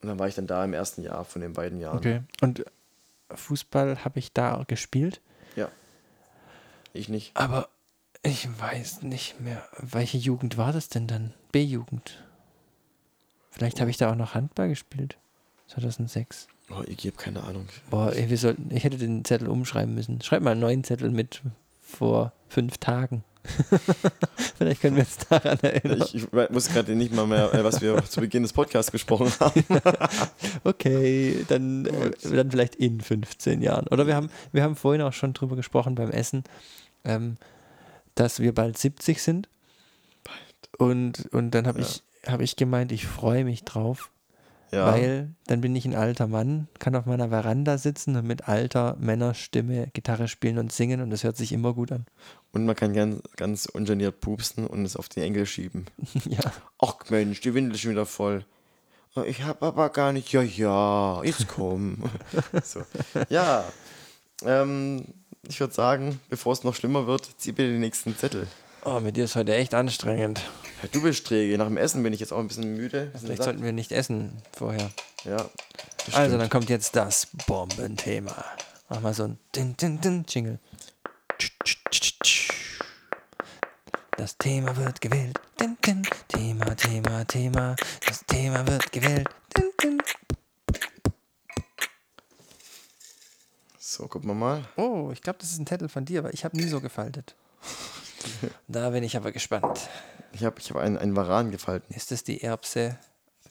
Und 0.00 0.08
dann 0.08 0.16
war 0.16 0.28
ich 0.28 0.36
dann 0.36 0.46
da 0.46 0.64
im 0.64 0.72
ersten 0.72 1.02
Jahr 1.02 1.24
von 1.24 1.42
den 1.42 1.54
beiden 1.54 1.80
Jahren. 1.80 1.98
Okay. 1.98 2.20
Und 2.40 2.64
Fußball 3.34 4.04
habe 4.04 4.20
ich 4.20 4.32
da 4.32 4.62
gespielt, 4.68 5.20
Ja. 5.56 5.68
Ich 6.92 7.08
nicht. 7.08 7.36
aber 7.36 7.68
ich 8.22 8.48
weiß 8.60 9.02
nicht 9.02 9.40
mehr, 9.40 9.68
welche 9.78 10.18
Jugend 10.18 10.56
war 10.56 10.72
das 10.72 10.88
denn 10.88 11.08
dann? 11.08 11.34
B-Jugend. 11.50 12.24
Vielleicht 13.50 13.80
habe 13.80 13.90
ich 13.90 13.96
da 13.96 14.12
auch 14.12 14.16
noch 14.16 14.34
Handball 14.34 14.68
gespielt. 14.68 15.16
2006. 15.66 16.46
Oh, 16.70 16.84
ich 16.86 16.98
habe 17.06 17.16
keine 17.16 17.42
Ahnung. 17.42 17.66
Boah, 17.90 18.12
ey, 18.12 18.30
wir 18.30 18.38
sollten, 18.38 18.70
ich 18.70 18.84
hätte 18.84 18.98
den 18.98 19.24
Zettel 19.24 19.48
umschreiben 19.48 19.96
müssen. 19.96 20.20
Schreib 20.22 20.42
mal 20.42 20.52
einen 20.52 20.60
neuen 20.60 20.84
Zettel 20.84 21.10
mit 21.10 21.42
vor 21.82 22.32
fünf 22.48 22.78
Tagen. 22.78 23.24
Vielleicht 24.58 24.80
können 24.80 24.96
wir 24.96 25.02
uns 25.04 25.16
daran 25.28 25.58
erinnern. 25.60 26.02
Ich, 26.02 26.14
ich 26.14 26.32
wusste 26.32 26.72
gerade 26.72 26.94
nicht 26.94 27.14
mal 27.14 27.26
mehr, 27.26 27.52
äh, 27.54 27.62
was 27.64 27.80
wir 27.80 28.02
zu 28.04 28.20
Beginn 28.20 28.42
des 28.42 28.52
Podcasts 28.52 28.92
gesprochen 28.92 29.32
haben. 29.40 29.64
Okay, 30.64 31.44
dann, 31.48 31.86
äh, 31.86 32.10
dann 32.22 32.50
vielleicht 32.50 32.74
in 32.76 33.00
15 33.00 33.62
Jahren. 33.62 33.86
Oder 33.88 34.06
wir 34.06 34.16
haben, 34.16 34.30
wir 34.52 34.62
haben 34.62 34.76
vorhin 34.76 35.02
auch 35.02 35.12
schon 35.12 35.32
drüber 35.32 35.56
gesprochen 35.56 35.94
beim 35.94 36.10
Essen, 36.10 36.44
ähm, 37.04 37.36
dass 38.14 38.40
wir 38.40 38.54
bald 38.54 38.78
70 38.78 39.22
sind. 39.22 39.48
Und, 40.78 41.26
und 41.32 41.52
dann 41.52 41.66
habe 41.66 41.80
Ja. 41.80 41.86
ich, 41.86 42.02
hab 42.30 42.40
ich 42.40 42.56
gemeint, 42.56 42.92
ich 42.92 43.06
freue 43.06 43.44
mich 43.44 43.64
drauf, 43.64 44.10
Ja. 44.72 44.86
weil 44.92 45.34
dann 45.46 45.60
bin 45.60 45.76
ich 45.76 45.84
ein 45.84 45.94
alter 45.94 46.26
Mann, 46.26 46.68
kann 46.78 46.96
auf 46.96 47.06
meiner 47.06 47.28
Veranda 47.28 47.78
sitzen 47.78 48.16
und 48.16 48.26
mit 48.26 48.48
alter 48.48 48.96
Männerstimme 48.98 49.88
Gitarre 49.92 50.28
spielen 50.28 50.58
und 50.58 50.72
singen 50.72 51.00
und 51.00 51.10
das 51.10 51.24
hört 51.24 51.36
sich 51.36 51.52
immer 51.52 51.72
gut 51.72 51.92
an. 51.92 52.06
Und 52.52 52.66
man 52.66 52.74
kann 52.74 52.92
ganz, 52.92 53.22
ganz 53.36 53.66
ungeniert 53.66 54.20
pupsen 54.20 54.66
und 54.66 54.84
es 54.84 54.96
auf 54.96 55.08
die 55.08 55.20
Enkel 55.20 55.46
schieben. 55.46 55.86
ja. 56.28 56.40
Ach 56.80 56.96
Mensch, 57.10 57.40
die 57.40 57.54
Windel 57.54 57.74
ist 57.74 57.82
schon 57.82 57.92
wieder 57.92 58.06
voll. 58.06 58.44
Oh, 59.14 59.22
Ich 59.22 59.44
hab 59.44 59.62
aber 59.62 59.88
gar 59.90 60.12
nicht. 60.12 60.32
Ja, 60.32 60.42
ja, 60.42 61.22
jetzt 61.22 61.48
komm. 61.48 62.02
so. 62.62 62.82
Ja. 63.28 63.64
Ähm, 64.44 65.04
ich 65.48 65.60
würde 65.60 65.72
sagen, 65.72 66.20
bevor 66.28 66.52
es 66.52 66.64
noch 66.64 66.74
schlimmer 66.74 67.06
wird, 67.06 67.28
zieh 67.38 67.52
bitte 67.52 67.70
den 67.70 67.80
nächsten 67.80 68.16
Zettel. 68.16 68.46
Oh, 68.88 69.00
mit 69.00 69.16
dir 69.16 69.24
ist 69.24 69.34
heute 69.34 69.52
echt 69.52 69.74
anstrengend. 69.74 70.40
Du 70.92 71.02
bist 71.02 71.26
träge. 71.26 71.58
Nach 71.58 71.66
dem 71.66 71.76
Essen 71.76 72.04
bin 72.04 72.12
ich 72.12 72.20
jetzt 72.20 72.32
auch 72.32 72.38
ein 72.38 72.46
bisschen 72.46 72.76
müde. 72.76 73.06
bisschen 73.06 73.26
Vielleicht 73.26 73.38
satt. 73.38 73.46
sollten 73.46 73.64
wir 73.64 73.72
nicht 73.72 73.90
essen 73.90 74.40
vorher. 74.56 74.92
Ja. 75.24 75.38
Also, 75.38 75.50
stimmt. 76.10 76.40
dann 76.40 76.50
kommt 76.50 76.70
jetzt 76.70 76.94
das 76.94 77.26
Bombenthema. 77.48 78.44
Mach 78.88 79.00
mal 79.00 79.12
so 79.12 79.24
ein 79.24 79.40
Din, 79.56 79.76
Din, 79.76 80.00
Din, 80.00 80.24
Jingle. 80.28 80.60
Das 84.16 84.38
Thema 84.38 84.76
wird 84.76 85.00
gewählt. 85.00 85.36
Din, 85.60 85.76
din. 85.84 86.02
Thema, 86.28 86.76
Thema, 86.76 87.24
Thema. 87.24 87.74
Das 88.06 88.24
Thema 88.24 88.64
wird 88.68 88.92
gewählt. 88.92 89.28
Din, 89.56 89.72
din. 89.82 90.02
So, 93.80 94.06
gucken 94.06 94.30
wir 94.30 94.34
mal. 94.34 94.64
Oh, 94.76 95.10
ich 95.12 95.22
glaube, 95.22 95.40
das 95.40 95.50
ist 95.50 95.58
ein 95.58 95.66
Zettel 95.66 95.88
von 95.88 96.04
dir, 96.04 96.20
aber 96.20 96.32
ich 96.32 96.44
habe 96.44 96.56
nie 96.56 96.68
so 96.68 96.80
gefaltet. 96.80 97.34
Da 98.68 98.90
bin 98.90 99.04
ich 99.04 99.16
aber 99.16 99.32
gespannt. 99.32 99.88
Ich 100.32 100.44
habe 100.44 100.60
ich 100.60 100.70
hab 100.70 100.76
einen, 100.76 100.98
einen 100.98 101.16
Varan 101.16 101.50
gefalten. 101.50 101.94
Ist 101.94 102.10
das 102.10 102.24
die 102.24 102.42
Erbse 102.42 102.98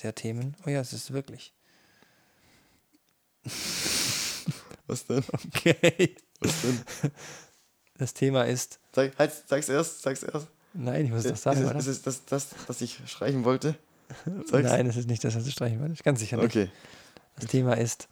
der 0.03 0.13
Themen? 0.13 0.55
Oh 0.65 0.69
ja, 0.69 0.82
es 0.82 0.93
ist 0.93 1.13
wirklich. 1.13 1.53
Was 4.88 5.05
denn? 5.07 5.23
Okay. 5.34 6.15
Was 6.39 6.61
denn? 6.61 6.82
Das 7.97 8.13
Thema 8.13 8.43
ist. 8.43 8.80
Sag, 8.93 9.17
halt, 9.17 9.32
sag's 9.47 9.69
erst, 9.69 10.01
sag's 10.01 10.23
erst. 10.23 10.47
Nein, 10.73 11.05
ich 11.05 11.11
muss 11.11 11.23
doch 11.23 11.32
ist, 11.32 11.43
sagen, 11.43 11.61
es, 11.61 11.69
oder? 11.69 11.80
ist 11.80 11.88
es 11.88 12.01
das, 12.01 12.26
das, 12.26 12.47
was 12.67 12.82
ich 12.82 12.99
streichen 13.07 13.45
wollte? 13.45 13.76
Sag's. 14.45 14.69
Nein, 14.69 14.88
es 14.88 14.97
ist 14.97 15.07
nicht 15.07 15.23
das, 15.23 15.36
was 15.36 15.45
du 15.45 15.51
streichen 15.51 15.80
wolltest. 15.80 16.03
Ganz 16.03 16.19
sicher 16.19 16.38
nicht. 16.38 16.45
Okay. 16.47 16.69
Das 17.38 17.49
Thema 17.49 17.78
ist 17.78 18.07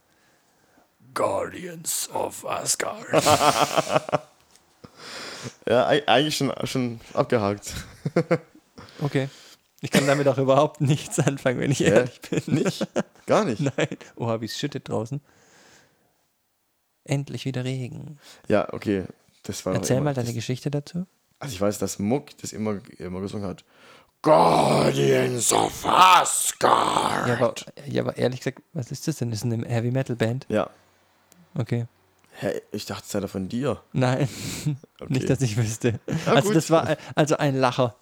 Guardians 1.13 2.09
of 2.11 2.45
Asgard. 2.45 3.05
Ja, 5.67 5.87
ei- 5.87 6.07
eigentlich 6.07 6.37
schon, 6.37 6.51
schon 6.65 6.99
abgehakt. 7.13 7.73
Okay. 9.01 9.27
Ich 9.81 9.91
kann 9.91 10.05
damit 10.07 10.27
auch 10.27 10.37
überhaupt 10.37 10.79
nichts 10.79 11.19
anfangen, 11.19 11.59
wenn 11.59 11.71
ich 11.71 11.79
Ja, 11.79 11.87
ehrlich 11.95 12.21
bin. 12.21 12.55
Nicht? 12.55 12.87
Gar 13.25 13.43
nicht. 13.45 13.59
Nein. 13.77 13.97
Oh, 14.15 14.39
wie 14.39 14.45
es 14.45 14.57
schüttet 14.57 14.87
draußen. 14.87 15.19
Endlich 17.05 17.43
wieder 17.45 17.63
Regen. 17.65 18.19
Ja, 18.47 18.71
okay. 18.71 19.03
Das 19.43 19.65
war 19.65 19.73
Erzähl 19.73 19.99
mal 19.99 20.13
deine 20.13 20.27
das, 20.27 20.35
Geschichte 20.35 20.71
dazu. 20.71 21.05
Also 21.39 21.53
ich 21.53 21.59
weiß, 21.59 21.79
dass 21.79 21.99
Muck 21.99 22.37
das 22.41 22.53
immer, 22.53 22.79
immer 22.97 23.19
gesungen 23.19 23.45
hat. 23.47 23.65
Guardians 24.21 25.51
of 25.51 25.85
Asgard. 25.85 27.27
Ja 27.27 27.33
aber, 27.35 27.53
ja, 27.87 28.03
aber 28.03 28.15
ehrlich 28.17 28.39
gesagt, 28.39 28.61
was 28.71 28.89
ist 28.91 29.05
das 29.07 29.17
denn? 29.17 29.31
Ist 29.33 29.43
eine 29.43 29.67
Heavy 29.67 29.91
Metal 29.91 30.15
Band? 30.15 30.45
Ja. 30.47 30.69
Okay. 31.55 31.87
Hä, 32.39 32.61
ich 32.71 32.85
dachte, 32.85 33.03
es 33.05 33.11
sei 33.11 33.27
von 33.27 33.47
dir. 33.49 33.81
Nein, 33.93 34.27
Okay. 34.99 35.13
nicht, 35.13 35.29
dass 35.29 35.41
ich 35.41 35.55
wüsste. 35.57 35.99
Ja, 36.25 36.33
also 36.33 36.47
gut. 36.49 36.55
das 36.55 36.69
war 36.69 36.97
also 37.15 37.37
ein 37.37 37.55
Lacher. 37.55 37.95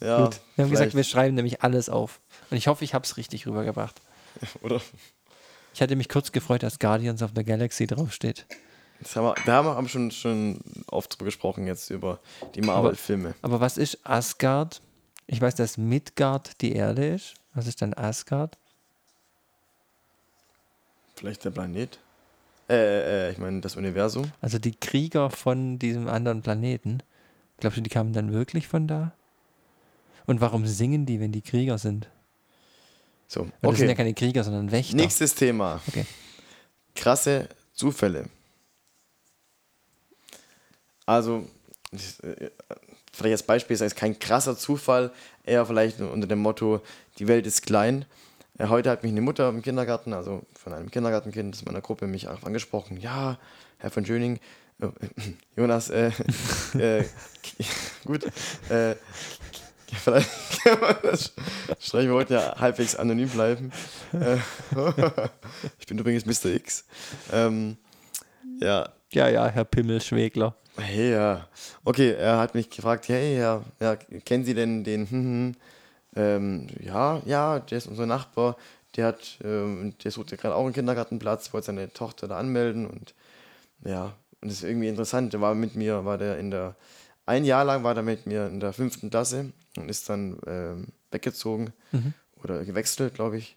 ja, 0.00 0.24
Gut. 0.24 0.40
Wir 0.56 0.64
haben 0.64 0.70
gesagt, 0.70 0.88
wir 0.88 0.90
vielleicht. 0.92 1.10
schreiben 1.10 1.34
nämlich 1.34 1.62
alles 1.62 1.88
auf. 1.88 2.20
Und 2.50 2.56
ich 2.56 2.66
hoffe, 2.68 2.84
ich 2.84 2.94
habe 2.94 3.04
es 3.04 3.16
richtig 3.16 3.46
rübergebracht. 3.46 4.00
Oder? 4.62 4.80
Ich 5.74 5.80
hatte 5.80 5.96
mich 5.96 6.08
kurz 6.08 6.32
gefreut, 6.32 6.62
dass 6.62 6.78
Guardians 6.78 7.22
of 7.22 7.30
the 7.34 7.44
Galaxy 7.44 7.86
draufsteht. 7.86 8.44
Das 9.00 9.16
haben 9.16 9.24
wir, 9.24 9.34
da 9.46 9.64
haben 9.64 9.84
wir 9.84 9.88
schon, 9.88 10.10
schon 10.10 10.60
oft 10.88 11.14
drüber 11.14 11.24
gesprochen 11.24 11.66
jetzt 11.66 11.90
über 11.90 12.20
die 12.54 12.60
Marvel-Filme. 12.60 13.34
Aber 13.42 13.60
was 13.60 13.78
ist 13.78 13.98
Asgard? 14.04 14.80
Ich 15.26 15.40
weiß, 15.40 15.54
dass 15.54 15.78
Midgard 15.78 16.60
die 16.60 16.72
Erde 16.74 17.06
ist. 17.14 17.34
Was 17.54 17.66
ist 17.66 17.80
dann 17.82 17.94
Asgard? 17.94 18.58
Vielleicht 21.16 21.44
der 21.44 21.50
Planet? 21.50 21.98
Äh, 22.72 23.28
äh, 23.28 23.32
ich 23.32 23.38
meine 23.38 23.60
das 23.60 23.76
Universum. 23.76 24.32
Also 24.40 24.58
die 24.58 24.74
Krieger 24.74 25.28
von 25.28 25.78
diesem 25.78 26.08
anderen 26.08 26.40
Planeten. 26.40 27.02
Glaubst 27.58 27.76
du, 27.76 27.82
die 27.82 27.90
kamen 27.90 28.14
dann 28.14 28.32
wirklich 28.32 28.66
von 28.66 28.88
da? 28.88 29.12
Und 30.24 30.40
warum 30.40 30.66
singen 30.66 31.04
die, 31.04 31.20
wenn 31.20 31.32
die 31.32 31.42
Krieger 31.42 31.76
sind? 31.76 32.08
So, 33.28 33.40
Weil 33.60 33.70
Das 33.72 33.78
sind 33.78 33.88
ja 33.88 33.92
okay. 33.92 33.96
keine 33.96 34.14
Krieger, 34.14 34.42
sondern 34.42 34.72
Wächter. 34.72 34.96
Nächstes 34.96 35.34
Thema. 35.34 35.82
Okay. 35.86 36.06
Krasse 36.94 37.48
Zufälle. 37.74 38.26
Also, 41.04 41.46
äh, 41.92 42.50
vielleicht 43.12 43.32
als 43.32 43.42
Beispiel 43.42 43.74
ist 43.74 43.82
es 43.82 43.94
kein 43.94 44.18
krasser 44.18 44.56
Zufall, 44.56 45.12
eher 45.44 45.66
vielleicht 45.66 46.00
unter 46.00 46.26
dem 46.26 46.38
Motto, 46.38 46.80
die 47.18 47.28
Welt 47.28 47.46
ist 47.46 47.66
klein. 47.66 48.06
Äh, 48.58 48.66
Heute 48.68 48.90
hat 48.90 49.02
mich 49.02 49.12
eine 49.12 49.20
Mutter 49.20 49.48
im 49.48 49.62
Kindergarten, 49.62 50.12
also 50.12 50.42
von 50.54 50.72
einem 50.72 50.90
Kindergartenkind 50.90 51.54
aus 51.54 51.64
meiner 51.64 51.80
Gruppe, 51.80 52.06
mich 52.06 52.28
auch 52.28 52.42
angesprochen. 52.44 52.96
Ja, 52.98 53.38
Herr 53.78 53.90
von 53.90 54.04
Schöning, 54.04 54.40
äh, 54.80 54.88
Jonas, 55.56 55.90
äh, 55.90 56.10
äh, 56.78 57.04
gut, 58.04 58.24
äh, 58.68 58.94
vielleicht 59.92 60.62
kann 60.62 60.80
man 60.80 60.96
das 61.02 61.32
streichen. 61.78 62.08
Wir 62.08 62.14
wollten 62.14 62.32
ja 62.32 62.58
halbwegs 62.58 62.96
anonym 62.96 63.28
bleiben. 63.28 63.72
Äh, 64.12 64.36
ich 65.78 65.86
bin 65.86 65.98
übrigens 65.98 66.24
Mr. 66.24 66.50
X. 66.54 66.84
Ähm, 67.32 67.76
ja, 68.60 68.88
Ja, 69.12 69.28
ja, 69.28 69.46
Herr 69.48 69.64
Pimmelschwegler. 69.64 70.54
Hey, 70.78 71.12
ja. 71.12 71.46
Okay, 71.84 72.12
er 72.12 72.38
hat 72.38 72.54
mich 72.54 72.70
gefragt, 72.70 73.06
hey, 73.08 73.38
ja, 73.38 73.62
ja 73.80 73.96
kennen 73.96 74.44
Sie 74.46 74.54
denn 74.54 74.84
den, 74.84 75.10
hm, 75.10 75.22
hm, 75.24 75.56
ähm, 76.16 76.66
ja, 76.80 77.20
ja, 77.24 77.58
der 77.60 77.78
ist 77.78 77.86
unser 77.86 78.06
Nachbar, 78.06 78.56
der 78.96 79.06
hat, 79.06 79.38
ähm, 79.42 79.94
der 80.04 80.10
sucht 80.10 80.30
ja 80.30 80.36
gerade 80.36 80.54
auch 80.54 80.64
einen 80.64 80.74
Kindergartenplatz, 80.74 81.52
wollte 81.52 81.66
seine 81.66 81.92
Tochter 81.92 82.28
da 82.28 82.38
anmelden 82.38 82.86
und 82.86 83.14
ja, 83.84 84.14
und 84.40 84.48
das 84.50 84.58
ist 84.58 84.64
irgendwie 84.64 84.88
interessant, 84.88 85.32
der 85.32 85.40
war 85.40 85.54
mit 85.54 85.74
mir, 85.76 86.04
war 86.04 86.18
der 86.18 86.38
in 86.38 86.50
der, 86.50 86.74
ein 87.26 87.44
Jahr 87.44 87.64
lang 87.64 87.84
war 87.84 87.94
der 87.94 88.02
mit 88.02 88.26
mir 88.26 88.46
in 88.48 88.60
der 88.60 88.72
fünften 88.72 89.08
Klasse 89.10 89.52
und 89.76 89.88
ist 89.88 90.08
dann 90.08 90.38
ähm, 90.46 90.88
weggezogen 91.10 91.72
Mhm. 91.92 92.14
oder 92.42 92.64
gewechselt, 92.64 93.14
glaube 93.14 93.38
ich. 93.38 93.56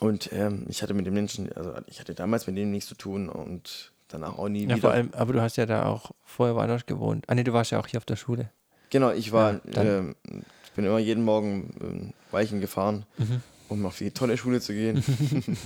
Und 0.00 0.32
ähm, 0.32 0.66
ich 0.68 0.82
hatte 0.82 0.94
mit 0.94 1.06
dem 1.06 1.14
Menschen, 1.14 1.52
also 1.54 1.74
ich 1.86 1.98
hatte 2.00 2.14
damals 2.14 2.46
mit 2.46 2.56
dem 2.56 2.70
nichts 2.70 2.88
zu 2.88 2.94
tun 2.94 3.28
und 3.28 3.92
danach 4.08 4.38
auch 4.38 4.48
nie 4.48 4.62
Ja, 4.62 4.68
wieder. 4.76 4.78
vor 4.80 4.90
allem, 4.92 5.10
aber 5.12 5.32
du 5.32 5.40
hast 5.40 5.56
ja 5.56 5.66
da 5.66 5.86
auch 5.86 6.12
vorher 6.24 6.54
woanders 6.54 6.86
gewohnt. 6.86 7.24
Ah, 7.28 7.34
nee, 7.34 7.42
du 7.44 7.52
warst 7.52 7.70
ja 7.72 7.80
auch 7.80 7.86
hier 7.86 7.98
auf 7.98 8.04
der 8.04 8.16
Schule. 8.16 8.50
Genau, 8.90 9.10
ich 9.10 9.32
war, 9.32 9.54
Ja, 9.54 9.60
dann- 9.64 9.86
ähm, 9.86 10.42
bin 10.78 10.84
immer 10.86 10.98
jeden 11.00 11.24
Morgen 11.24 11.70
ähm, 11.80 12.12
Weichen 12.30 12.60
gefahren, 12.60 13.04
Mhm. 13.18 13.42
um 13.68 13.84
auf 13.84 13.98
die 13.98 14.12
tolle 14.12 14.36
Schule 14.38 14.60
zu 14.60 14.72
gehen. 14.72 15.02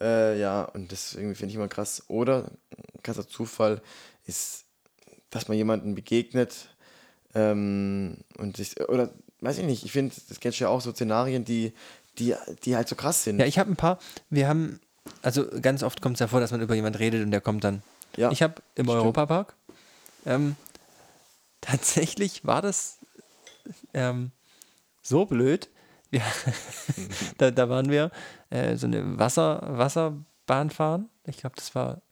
äh, 0.00 0.38
ja, 0.40 0.62
und 0.64 0.92
das 0.92 1.14
irgendwie 1.14 1.34
finde 1.34 1.50
ich 1.50 1.56
immer 1.56 1.66
krass. 1.66 2.04
Oder 2.06 2.44
ein 2.94 3.02
krasser 3.02 3.26
Zufall 3.28 3.82
ist, 4.26 4.66
dass 5.30 5.48
man 5.48 5.56
jemanden 5.56 5.96
begegnet 5.96 6.68
ähm, 7.34 8.18
und 8.38 8.56
sich, 8.56 8.78
oder 8.88 9.10
weiß 9.40 9.58
ich 9.58 9.64
nicht, 9.64 9.84
ich 9.84 9.90
finde, 9.92 10.14
das 10.28 10.38
kennst 10.38 10.60
du 10.60 10.64
ja 10.64 10.70
auch 10.70 10.80
so 10.80 10.92
Szenarien, 10.92 11.44
die, 11.44 11.72
die, 12.18 12.34
die 12.64 12.76
halt 12.76 12.88
so 12.88 12.94
krass 12.94 13.24
sind. 13.24 13.40
Ja, 13.40 13.46
ich 13.46 13.58
habe 13.58 13.70
ein 13.72 13.76
paar. 13.76 13.98
Wir 14.28 14.46
haben, 14.46 14.78
also 15.22 15.44
ganz 15.60 15.82
oft 15.82 16.00
kommt 16.02 16.14
es 16.16 16.20
ja 16.20 16.28
vor, 16.28 16.38
dass 16.38 16.52
man 16.52 16.60
über 16.60 16.76
jemanden 16.76 16.98
redet 16.98 17.24
und 17.24 17.32
der 17.32 17.40
kommt 17.40 17.64
dann. 17.64 17.82
Ja, 18.16 18.30
Ich 18.30 18.42
habe 18.42 18.54
im. 18.76 18.88
Europapark. 18.88 19.54
Ähm, 20.24 20.54
tatsächlich 21.60 22.44
war 22.44 22.62
das 22.62 22.99
ähm, 23.94 24.32
so 25.02 25.26
blöd, 25.26 25.70
Ja, 26.10 26.22
da, 27.38 27.50
da 27.50 27.68
waren 27.68 27.88
wir 27.90 28.10
äh, 28.50 28.76
so 28.76 28.86
eine 28.86 29.18
Wasser, 29.18 29.62
Wasserbahn 29.62 30.70
fahren. 30.70 31.08
Ich 31.24 31.36
glaube, 31.38 31.56
das 31.56 31.74
war 31.74 32.02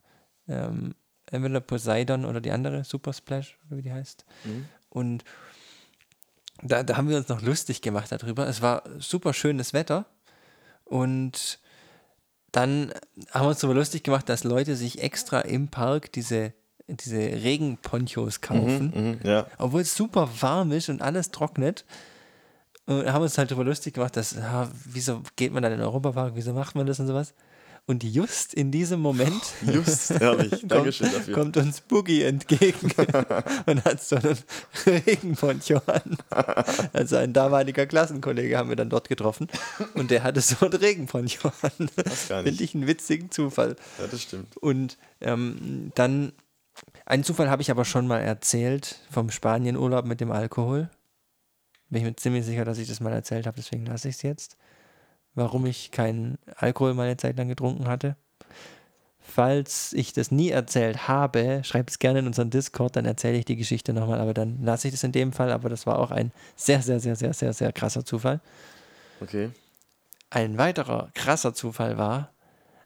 ähm, 0.46 0.94
entweder 1.26 1.60
Poseidon 1.60 2.24
oder 2.24 2.40
die 2.40 2.52
andere, 2.52 2.84
Super 2.84 3.12
Splash, 3.12 3.58
oder 3.66 3.78
wie 3.78 3.82
die 3.82 3.92
heißt. 3.92 4.24
Und 4.88 5.24
da, 6.62 6.82
da 6.82 6.96
haben 6.96 7.08
wir 7.08 7.16
uns 7.16 7.28
noch 7.28 7.42
lustig 7.42 7.82
gemacht 7.82 8.10
darüber. 8.10 8.46
Es 8.46 8.62
war 8.62 8.82
super 8.98 9.32
schönes 9.32 9.72
Wetter. 9.72 10.06
Und 10.84 11.58
dann 12.52 12.92
haben 13.32 13.44
wir 13.44 13.50
uns 13.50 13.60
darüber 13.60 13.78
lustig 13.78 14.04
gemacht, 14.04 14.28
dass 14.28 14.44
Leute 14.44 14.76
sich 14.76 15.02
extra 15.02 15.40
im 15.40 15.68
Park 15.68 16.12
diese, 16.12 16.54
diese 16.88 17.18
Regenponchos 17.18 18.40
kaufen. 18.40 19.18
Mhm, 19.22 19.28
ja. 19.28 19.46
Obwohl 19.58 19.82
es 19.82 19.94
super 19.94 20.28
warm 20.40 20.72
ist 20.72 20.88
und 20.88 21.02
alles 21.02 21.30
trocknet. 21.30 21.84
Und 22.86 23.12
haben 23.12 23.22
uns 23.22 23.36
halt 23.36 23.50
darüber 23.50 23.64
lustig 23.64 23.94
gemacht, 23.94 24.16
dass, 24.16 24.32
ja, 24.34 24.70
wieso 24.86 25.22
geht 25.36 25.52
man 25.52 25.62
dann 25.62 25.72
in 25.72 25.78
den 25.78 25.86
Europapark, 25.86 26.32
wieso 26.34 26.54
macht 26.54 26.74
man 26.74 26.86
das 26.86 26.98
und 26.98 27.06
sowas. 27.06 27.34
Und 27.88 28.04
just 28.04 28.52
in 28.52 28.70
diesem 28.70 29.00
Moment 29.00 29.42
Just, 29.66 30.10
herrlich. 30.10 30.60
Dankeschön 30.66 31.10
dafür. 31.10 31.34
kommt 31.34 31.56
uns 31.56 31.80
Boogie 31.80 32.22
entgegen 32.22 32.92
und 33.66 33.84
hat 33.84 34.02
so 34.02 34.16
einen 34.16 34.36
Regenponcho 34.84 35.80
an. 35.86 36.18
Also 36.92 37.16
ein 37.16 37.32
damaliger 37.32 37.86
Klassenkollege 37.86 38.58
haben 38.58 38.68
wir 38.68 38.76
dann 38.76 38.90
dort 38.90 39.08
getroffen 39.08 39.48
und 39.94 40.10
der 40.10 40.22
hatte 40.22 40.42
so 40.42 40.66
einen 40.66 40.74
Regenponcho 40.74 41.50
an. 41.62 41.88
Finde 42.44 42.62
ich 42.62 42.74
einen 42.74 42.86
witzigen 42.86 43.30
Zufall. 43.30 43.76
Ja, 43.98 44.06
das 44.06 44.22
stimmt. 44.22 44.58
Und 44.58 44.98
ähm, 45.22 45.90
dann, 45.94 46.32
einen 47.08 47.24
Zufall 47.24 47.48
habe 47.48 47.62
ich 47.62 47.70
aber 47.70 47.84
schon 47.84 48.06
mal 48.06 48.20
erzählt 48.20 49.00
vom 49.10 49.30
Spanienurlaub 49.30 50.04
mit 50.04 50.20
dem 50.20 50.30
Alkohol. 50.30 50.90
Bin 51.88 52.02
ich 52.02 52.04
mir 52.06 52.16
ziemlich 52.16 52.44
sicher, 52.44 52.66
dass 52.66 52.76
ich 52.76 52.86
das 52.86 53.00
mal 53.00 53.12
erzählt 53.12 53.46
habe, 53.46 53.56
deswegen 53.56 53.86
lasse 53.86 54.08
ich 54.08 54.16
es 54.16 54.22
jetzt. 54.22 54.56
Warum 55.34 55.64
ich 55.64 55.90
keinen 55.90 56.38
Alkohol 56.56 56.92
mal 56.92 57.06
eine 57.06 57.16
Zeit 57.16 57.38
lang 57.38 57.48
getrunken 57.48 57.88
hatte. 57.88 58.16
Falls 59.20 59.92
ich 59.94 60.12
das 60.12 60.30
nie 60.30 60.50
erzählt 60.50 61.08
habe, 61.08 61.62
schreibt 61.64 61.90
es 61.90 61.98
gerne 61.98 62.18
in 62.18 62.26
unseren 62.26 62.50
Discord, 62.50 62.96
dann 62.96 63.06
erzähle 63.06 63.38
ich 63.38 63.44
die 63.44 63.56
Geschichte 63.56 63.92
nochmal, 63.94 64.20
aber 64.20 64.34
dann 64.34 64.62
lasse 64.62 64.88
ich 64.88 64.94
das 64.94 65.04
in 65.04 65.12
dem 65.12 65.32
Fall. 65.32 65.50
Aber 65.50 65.68
das 65.68 65.86
war 65.86 65.98
auch 65.98 66.10
ein 66.10 66.30
sehr, 66.56 66.82
sehr, 66.82 67.00
sehr, 67.00 67.16
sehr, 67.16 67.32
sehr, 67.32 67.52
sehr 67.54 67.72
krasser 67.72 68.04
Zufall. 68.04 68.40
Okay. 69.20 69.50
Ein 70.30 70.58
weiterer 70.58 71.10
krasser 71.14 71.54
Zufall 71.54 71.96
war, 71.96 72.32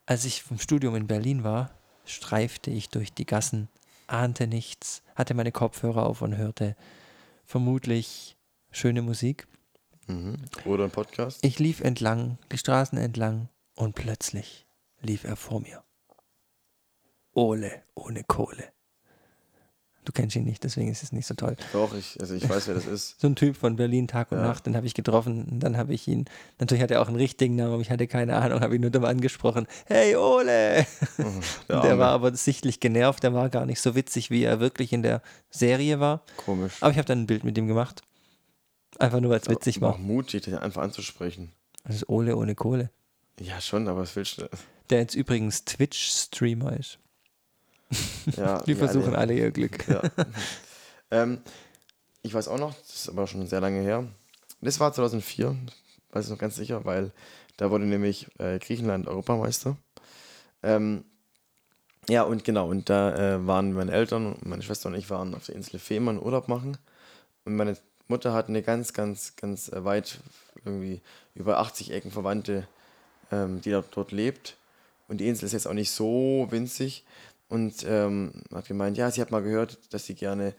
als 0.07 0.25
ich 0.25 0.43
vom 0.45 0.59
Studium 0.59 0.95
in 0.95 1.09
Berlin 1.09 1.43
war, 1.43 1.71
streifte 2.05 2.71
ich 2.71 2.89
durch 2.89 3.13
die 3.13 3.27
Gassen, 3.27 3.69
ahnte 4.07 4.47
nichts, 4.47 5.03
hatte 5.15 5.35
meine 5.35 5.53
Kopfhörer 5.53 6.07
auf 6.07 6.23
und 6.23 6.37
hörte 6.37 6.77
vermutlich 7.45 8.37
schöne 8.71 9.03
Musik. 9.03 9.47
Mhm. 10.07 10.37
Oder 10.65 10.85
ein 10.85 10.91
Podcast. 10.91 11.45
Ich 11.45 11.59
lief 11.59 11.81
entlang, 11.81 12.39
die 12.51 12.59
Straßen 12.59 12.99
entlang 12.99 13.49
und 13.75 13.95
plötzlich 13.95 14.67
lief 15.01 15.25
er 15.25 15.37
vor 15.37 15.61
mir. 15.61 15.83
Ole 17.33 17.83
ohne 17.95 18.25
Kohle. 18.25 18.73
Du 20.05 20.11
kennst 20.11 20.35
ihn 20.35 20.43
nicht, 20.45 20.65
deswegen 20.65 20.91
ist 20.91 21.05
es 21.05 21.13
nicht 21.13 21.27
so 21.27 21.35
toll. 21.35 21.57
Doch, 21.73 21.95
ich, 21.95 22.21
also 22.21 22.35
ich 22.35 22.49
weiß, 22.49 22.67
wer 22.67 22.75
das 22.75 22.87
ist. 22.87 23.17
So 23.21 23.29
ein 23.29 23.37
Typ 23.37 23.57
von 23.57 23.77
Berlin 23.77 24.09
Tag 24.09 24.33
und 24.33 24.39
Ja. 24.39 24.45
Nacht, 24.49 24.67
den 24.67 24.75
habe 24.75 24.85
ich 24.85 24.95
getroffen. 24.95 25.45
Und 25.45 25.61
dann 25.61 25.77
habe 25.77 25.95
ich 25.95 26.09
ihn, 26.09 26.25
natürlich 26.59 26.83
hat 26.83 26.91
er 26.91 27.01
auch 27.03 27.07
einen 27.07 27.17
richtigen 27.17 27.55
Namen, 27.55 27.73
aber 27.75 27.83
ich 27.83 27.91
hatte 27.91 28.09
keine 28.09 28.35
Ahnung, 28.37 28.61
habe 28.63 28.75
ihn 28.75 28.81
nur 28.81 28.91
dumm 28.91 29.05
angesprochen. 29.05 29.69
Hey 29.87 30.17
Ole! 30.17 30.87
Der, 31.69 31.81
Der 31.83 31.99
war 31.99 32.11
aber 32.11 32.35
sichtlich 32.35 32.81
genervt, 32.81 33.23
der 33.23 33.33
war 33.33 33.49
gar 33.49 33.65
nicht 33.65 33.81
so 33.81 33.95
witzig, 33.95 34.31
wie 34.31 34.43
er 34.43 34.59
wirklich 34.59 34.93
in 34.93 35.03
der 35.03 35.23
Serie 35.51 36.01
war. 36.01 36.23
Komisch. 36.37 36.75
Aber 36.81 36.91
ich 36.91 36.99
habe 36.99 37.07
dann 37.07 37.21
ein 37.21 37.27
Bild 37.27 37.45
mit 37.45 37.57
ihm 37.57 37.69
gemacht. 37.69 38.03
Einfach 38.99 39.21
nur, 39.21 39.31
weil 39.31 39.39
es 39.41 39.49
witzig 39.49 39.79
Auch 39.79 39.83
war. 39.83 39.99
mutig, 39.99 40.43
den 40.43 40.55
einfach 40.57 40.83
anzusprechen. 40.83 41.53
Das 41.85 41.95
ist 41.97 42.09
Ole 42.09 42.37
ohne 42.37 42.55
Kohle. 42.57 42.91
Ja, 43.41 43.61
schon, 43.61 43.87
aber 43.89 44.01
was 44.01 44.17
willst 44.17 44.39
du? 44.39 44.49
Der 44.91 44.99
jetzt 44.99 45.15
übrigens 45.15 45.65
Twitch-Streamer 45.65 46.77
ist. 46.77 46.99
Ja, 48.37 48.61
Die 48.67 48.73
ja, 48.73 48.77
versuchen 48.77 49.11
nee. 49.11 49.17
alle 49.17 49.35
ihr 49.35 49.51
Glück. 49.51 49.87
Ja. 49.89 50.03
ähm, 51.11 51.41
ich 52.23 52.35
weiß 52.35 52.49
auch 52.49 52.59
noch, 52.59 52.75
das 52.75 52.95
ist 52.95 53.09
aber 53.09 53.27
schon 53.27 53.47
sehr 53.47 53.61
lange 53.61 53.81
her. 53.81 54.07
Das 54.61 54.79
war 54.79 54.93
2004, 54.93 55.57
weiß 56.13 56.27
ich 56.27 56.31
noch 56.31 56.39
ganz 56.39 56.57
sicher, 56.57 56.85
weil 56.85 57.13
da 57.57 57.71
wurde 57.71 57.85
nämlich 57.85 58.29
äh, 58.39 58.59
Griechenland 58.59 59.09
Europameister. 59.09 59.77
Ähm, 60.63 61.05
ja, 62.09 62.23
und 62.23 62.45
genau, 62.45 62.69
und 62.69 62.89
da 62.89 63.15
äh, 63.15 63.47
waren 63.47 63.73
meine 63.73 63.93
Eltern, 63.93 64.37
meine 64.45 64.63
Schwester 64.63 64.89
und 64.89 64.95
ich 64.95 65.11
waren 65.11 65.35
auf 65.35 65.47
der 65.47 65.55
Insel 65.55 65.79
Fehmarn 65.79 66.21
Urlaub 66.21 66.49
machen. 66.49 66.77
Und 67.45 67.57
meine 67.57 67.77
Mutter 68.09 68.33
hat 68.33 68.49
eine 68.49 68.63
ganz, 68.63 68.93
ganz, 68.93 69.37
ganz 69.37 69.69
äh, 69.69 69.85
weit, 69.85 70.19
irgendwie 70.65 71.01
über 71.35 71.59
80 71.59 71.93
Ecken 71.93 72.11
Verwandte, 72.11 72.67
ähm, 73.31 73.61
die 73.61 73.71
dort, 73.71 73.97
dort 73.97 74.13
lebt. 74.13 74.57
Und 75.09 75.19
die 75.19 75.29
Insel 75.29 75.47
ist 75.47 75.53
jetzt 75.53 75.67
auch 75.67 75.75
nicht 75.75 75.91
so 75.91 76.47
winzig. 76.51 77.05
Und 77.53 77.85
ähm, 77.87 78.33
hat 78.51 78.67
gemeint, 78.67 78.97
ja, 78.97 79.11
sie 79.11 79.21
hat 79.21 79.31
mal 79.31 79.43
gehört, 79.43 79.79
dass 79.93 80.07
sie 80.07 80.15
gerne 80.15 80.55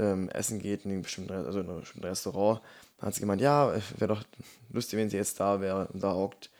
ähm, 0.00 0.28
essen 0.30 0.58
geht 0.58 0.84
in 0.84 0.90
einem 0.90 1.02
bestimmten, 1.02 1.32
also 1.32 1.60
in 1.60 1.70
einem 1.70 1.78
bestimmten 1.78 2.08
Restaurant. 2.08 2.60
Dann 2.98 3.06
hat 3.06 3.14
sie 3.14 3.20
gemeint, 3.20 3.40
ja, 3.40 3.72
wäre 3.98 4.14
doch 4.14 4.24
lustig, 4.68 4.98
wenn 4.98 5.08
sie 5.08 5.16
jetzt 5.16 5.38
da 5.38 5.60
wäre 5.60 5.86
und 5.92 6.02
da 6.02 6.12
hockt. 6.12 6.50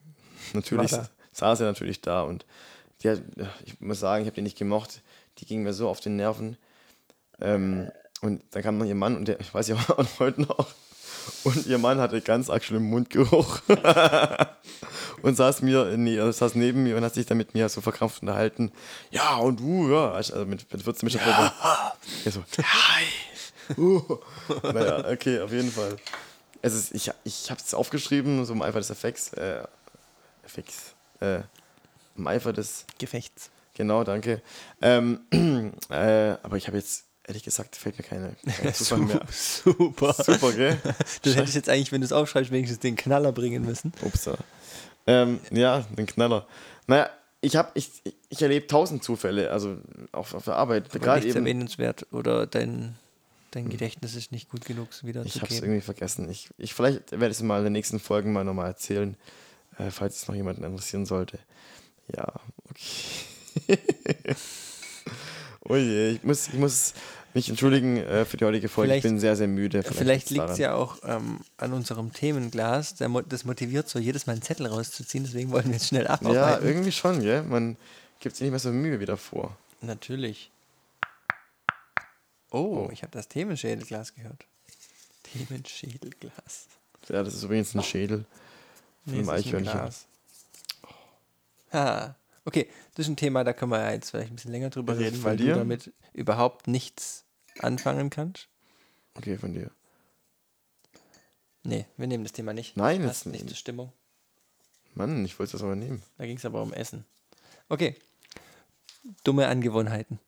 Natürlich 0.54 0.92
da. 0.92 1.10
saß 1.32 1.60
er 1.60 1.66
natürlich 1.66 2.00
da 2.00 2.22
und 2.22 2.46
die 3.02 3.10
hat, 3.10 3.20
ich 3.66 3.78
muss 3.82 4.00
sagen, 4.00 4.22
ich 4.22 4.28
habe 4.28 4.36
die 4.36 4.42
nicht 4.42 4.56
gemocht. 4.56 5.02
Die 5.36 5.44
ging 5.44 5.62
mir 5.62 5.74
so 5.74 5.90
auf 5.90 6.00
den 6.00 6.16
Nerven. 6.16 6.56
Ähm, 7.38 7.90
und 8.22 8.42
dann 8.52 8.62
kam 8.62 8.78
noch 8.78 8.86
ihr 8.86 8.94
Mann 8.94 9.14
und 9.14 9.28
der, 9.28 9.40
ich 9.40 9.52
weiß 9.52 9.68
ja 9.68 9.76
auch 9.76 10.06
heute 10.20 10.40
noch. 10.40 10.68
Und 11.44 11.66
ihr 11.66 11.78
Mann 11.78 11.98
hatte 11.98 12.20
ganz 12.20 12.50
arg 12.50 12.64
schlimmen 12.64 12.88
Mundgeruch. 12.90 13.60
und 15.22 15.36
saß 15.36 15.62
mir, 15.62 15.96
nee, 15.96 16.18
also 16.18 16.32
saß 16.32 16.54
neben 16.54 16.82
mir 16.82 16.96
und 16.96 17.04
hat 17.04 17.14
sich 17.14 17.26
dann 17.26 17.38
mit 17.38 17.54
mir 17.54 17.68
so 17.68 17.80
verkrampft 17.80 18.22
unterhalten. 18.22 18.72
Ja, 19.10 19.36
und 19.36 19.60
du, 19.60 19.90
ja, 19.90 20.12
also 20.12 20.44
mit, 20.44 20.70
mit 20.72 20.82
14 20.82 21.06
Mischer 21.06 21.20
ja. 21.26 21.52
ja, 22.24 22.30
so, 22.30 22.42
hi. 22.58 23.04
Uh. 23.76 24.00
naja, 24.62 25.10
okay, 25.10 25.40
auf 25.40 25.52
jeden 25.52 25.70
Fall. 25.70 25.98
Es 26.62 26.72
ist, 26.72 26.94
ich 26.94 27.10
ich 27.24 27.50
habe 27.50 27.60
es 27.62 27.74
aufgeschrieben, 27.74 28.42
so 28.46 28.54
im 28.54 28.62
Eifer 28.62 28.78
des 28.78 28.88
Effekts. 28.88 29.34
Äh, 29.34 29.62
Effekts. 30.42 30.94
Äh, 31.20 31.40
Im 32.16 32.26
Eifer 32.26 32.54
des 32.54 32.86
Gefechts. 32.98 33.50
Genau, 33.74 34.04
danke. 34.04 34.42
Ähm, 34.80 35.20
äh, 35.90 36.36
aber 36.42 36.56
ich 36.56 36.66
habe 36.66 36.78
jetzt, 36.78 37.04
ehrlich 37.28 37.44
gesagt, 37.44 37.76
fällt 37.76 37.98
mir 37.98 38.04
keine, 38.04 38.34
keine 38.56 38.72
Zufall 38.72 38.98
mehr. 38.98 39.20
Super. 39.30 40.14
Super, 40.14 40.52
gell? 40.52 40.78
Du 41.22 41.32
hättest 41.34 41.54
jetzt 41.54 41.68
eigentlich, 41.68 41.92
wenn 41.92 42.00
du 42.00 42.06
es 42.06 42.12
aufschreibst, 42.12 42.50
wenigstens 42.50 42.80
den 42.80 42.96
Knaller 42.96 43.32
bringen 43.32 43.64
müssen. 43.64 43.92
Upsa. 44.02 44.36
Ähm, 45.06 45.40
ja, 45.50 45.86
den 45.96 46.06
Knaller. 46.06 46.46
Naja, 46.86 47.10
ich 47.40 47.56
habe, 47.56 47.70
ich, 47.74 47.90
ich 48.28 48.42
erlebe 48.42 48.66
tausend 48.66 49.04
Zufälle, 49.04 49.50
also 49.50 49.76
auch 50.12 50.32
auf 50.34 50.44
der 50.44 50.56
Arbeit. 50.56 50.90
Gerade 50.90 51.26
eben, 51.26 51.38
erwähnenswert 51.38 52.06
oder 52.10 52.46
dein, 52.46 52.96
dein 53.52 53.68
Gedächtnis 53.68 54.16
ist 54.16 54.32
nicht 54.32 54.50
gut 54.50 54.64
genug, 54.64 54.88
es 54.90 55.04
wieder 55.04 55.24
ich 55.24 55.36
habe 55.36 55.46
es 55.46 55.60
irgendwie 55.60 55.80
vergessen. 55.80 56.28
Ich, 56.30 56.48
ich, 56.58 56.74
vielleicht 56.74 57.12
werde 57.12 57.28
ich 57.28 57.38
es 57.38 57.42
mal 57.42 57.58
in 57.58 57.64
den 57.64 57.72
nächsten 57.74 58.00
Folgen 58.00 58.32
mal 58.32 58.44
nochmal 58.44 58.66
erzählen, 58.66 59.16
äh, 59.78 59.90
falls 59.90 60.16
es 60.16 60.28
noch 60.28 60.34
jemanden 60.34 60.64
interessieren 60.64 61.06
sollte. 61.06 61.38
Ja, 62.14 62.32
okay. 62.70 63.78
oh 65.68 65.76
je, 65.76 66.10
ich 66.10 66.24
muss, 66.24 66.48
ich 66.48 66.54
muss 66.54 66.94
mich 67.38 67.48
entschuldigen 67.48 67.96
äh, 67.98 68.24
für 68.24 68.36
die 68.36 68.44
heutige 68.44 68.68
Folge. 68.68 68.88
Vielleicht- 68.90 69.04
ich 69.04 69.10
bin 69.10 69.18
sehr, 69.20 69.36
sehr 69.36 69.48
müde. 69.48 69.82
Vielleicht 69.82 70.30
liegt 70.30 70.50
es 70.50 70.58
ja 70.58 70.74
auch 70.74 70.98
ähm, 71.04 71.40
an 71.56 71.72
unserem 71.72 72.12
Themenglas. 72.12 72.94
Das 72.96 73.44
motiviert 73.44 73.88
so, 73.88 73.98
jedes 73.98 74.26
Mal 74.26 74.34
einen 74.34 74.42
Zettel 74.42 74.66
rauszuziehen. 74.66 75.24
Deswegen 75.24 75.50
wollen 75.50 75.66
wir 75.66 75.72
jetzt 75.72 75.86
schnell 75.88 76.04
Ja, 76.04 76.10
abarbeiten. 76.10 76.66
irgendwie 76.66 76.92
schon, 76.92 77.20
gell? 77.20 77.42
Man 77.42 77.76
gibt 78.20 78.36
sich 78.36 78.42
nicht 78.42 78.50
mehr 78.50 78.58
so 78.60 78.70
Mühe 78.70 79.00
wieder 79.00 79.16
vor. 79.16 79.56
Natürlich. 79.80 80.50
Oh, 82.50 82.88
ich 82.92 83.02
habe 83.02 83.12
das 83.12 83.28
Themenschädelglas 83.28 84.14
gehört. 84.14 84.44
Themenschädelglas. 85.22 86.66
Ja, 87.08 87.22
das 87.22 87.34
ist 87.34 87.42
übrigens 87.42 87.74
ein 87.74 87.82
Schädel 87.82 88.24
von 89.04 89.12
einem 89.14 89.20
es 89.20 89.26
ist 89.26 89.28
ein 89.28 89.36
Eichhörnchen. 89.38 89.90
Ah, 91.70 92.14
okay, 92.44 92.68
das 92.94 93.06
ist 93.06 93.10
ein 93.10 93.16
Thema, 93.16 93.44
da 93.44 93.52
können 93.52 93.70
wir 93.72 93.78
ja 93.80 93.92
jetzt 93.92 94.10
vielleicht 94.10 94.30
ein 94.32 94.36
bisschen 94.36 94.52
länger 94.52 94.70
drüber 94.70 94.96
reden, 94.98 95.22
weil 95.22 95.36
dir? 95.36 95.52
du 95.54 95.58
damit 95.60 95.92
überhaupt 96.14 96.66
nichts 96.66 97.24
anfangen 97.64 98.10
kannst. 98.10 98.48
Okay, 99.14 99.36
von 99.36 99.52
dir. 99.54 99.70
Nee, 101.64 101.86
wir 101.96 102.06
nehmen 102.06 102.24
das 102.24 102.32
Thema 102.32 102.52
nicht. 102.54 102.76
Nein, 102.76 103.02
das 103.02 103.24
das- 103.24 103.32
nicht 103.32 103.46
zur 103.48 103.56
Stimmung. 103.56 103.92
Mann, 104.94 105.24
ich 105.24 105.38
wollte 105.38 105.52
das 105.52 105.62
aber 105.62 105.76
nehmen. 105.76 106.02
Da 106.16 106.24
ging 106.26 106.36
es 106.38 106.44
aber 106.44 106.62
um 106.62 106.72
Essen. 106.72 107.04
Okay. 107.68 107.94
Dumme 109.24 109.46
Angewohnheiten. 109.48 110.18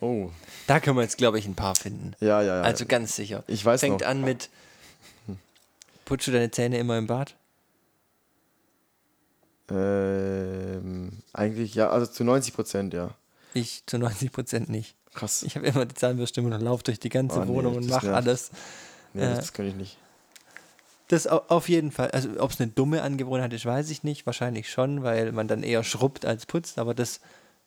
Oh, 0.00 0.30
Da 0.66 0.80
können 0.80 0.96
wir 0.96 1.02
jetzt, 1.02 1.18
glaube 1.18 1.38
ich, 1.38 1.46
ein 1.46 1.54
paar 1.54 1.74
finden. 1.76 2.14
ja, 2.20 2.42
ja, 2.42 2.56
ja. 2.56 2.62
Also 2.62 2.86
ganz 2.86 3.14
sicher. 3.16 3.44
Ich 3.46 3.64
weiß 3.64 3.80
Fängt 3.80 4.00
noch. 4.00 4.06
an 4.08 4.22
mit, 4.22 4.50
putzt 6.04 6.26
du 6.26 6.32
deine 6.32 6.50
Zähne 6.50 6.78
immer 6.78 6.98
im 6.98 7.06
Bad? 7.06 7.36
ähm, 9.70 11.22
eigentlich, 11.32 11.74
ja, 11.74 11.88
also 11.90 12.06
zu 12.06 12.24
90 12.24 12.52
Prozent, 12.54 12.92
ja. 12.94 13.14
Ich 13.54 13.82
zu 13.86 13.98
90 13.98 14.32
Prozent 14.32 14.68
nicht. 14.68 14.94
Krass. 15.14 15.42
Ich 15.42 15.56
habe 15.56 15.66
immer 15.66 15.84
die 15.84 15.94
Zahnbürste 15.94 16.40
und 16.42 16.50
laufe 16.52 16.84
durch 16.84 16.98
die 16.98 17.08
ganze 17.10 17.40
Oh, 17.40 17.44
nee, 17.44 17.48
Wohnung 17.48 17.76
und 17.76 17.82
das 17.90 17.90
mache 18.02 18.14
alles. 18.14 18.50
Nee, 19.12 19.22
äh, 19.22 19.34
das 19.34 19.52
kann 19.52 19.66
ich 19.66 19.74
nicht. 19.74 19.98
Das 21.08 21.26
au- 21.26 21.42
auf 21.48 21.68
jeden 21.68 21.92
Fall. 21.92 22.10
Also, 22.12 22.30
ob 22.40 22.50
es 22.52 22.60
eine 22.60 22.70
dumme 22.70 23.02
Angewohnheit 23.02 23.52
ist, 23.52 23.66
weiß 23.66 23.90
ich 23.90 24.02
nicht. 24.04 24.24
Wahrscheinlich 24.24 24.70
schon, 24.70 25.02
weil 25.02 25.32
man 25.32 25.48
dann 25.48 25.62
eher 25.62 25.84
schrubbt 25.84 26.24
als 26.24 26.46
putzt, 26.46 26.78
aber 26.78 26.94
das 26.94 27.20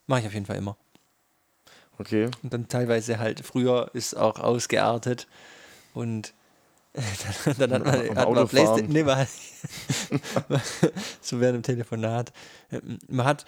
mache 0.08 0.20
ich 0.22 0.26
auf 0.26 0.34
jeden 0.34 0.46
Fall 0.46 0.56
immer. 0.56 0.76
Okay. 1.98 2.30
Und 2.42 2.52
dann 2.52 2.68
teilweise 2.68 3.18
halt, 3.18 3.40
früher 3.46 3.90
ist 3.94 4.16
auch 4.16 4.38
ausgeartet 4.40 5.26
und 5.94 6.34
dann, 6.92 7.58
dann 7.70 7.84
hat 7.86 8.06
man, 8.08 8.18
hat 8.18 8.30
man. 8.30 8.48
Playstation, 8.48 8.88
nee, 8.92 9.02
man, 9.04 9.26
so 11.20 11.40
während 11.40 11.56
dem 11.56 11.62
Telefonat, 11.62 12.32
Ähm, 12.72 12.98
man 13.08 13.26
hat 13.26 13.44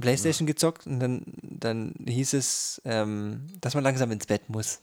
Playstation 0.00 0.46
gezockt 0.46 0.86
und 0.86 1.00
dann, 1.00 1.22
dann 1.42 1.94
hieß 2.06 2.32
es, 2.34 2.80
ähm, 2.84 3.46
dass 3.60 3.74
man 3.74 3.84
langsam 3.84 4.10
ins 4.10 4.26
Bett 4.26 4.48
muss. 4.48 4.80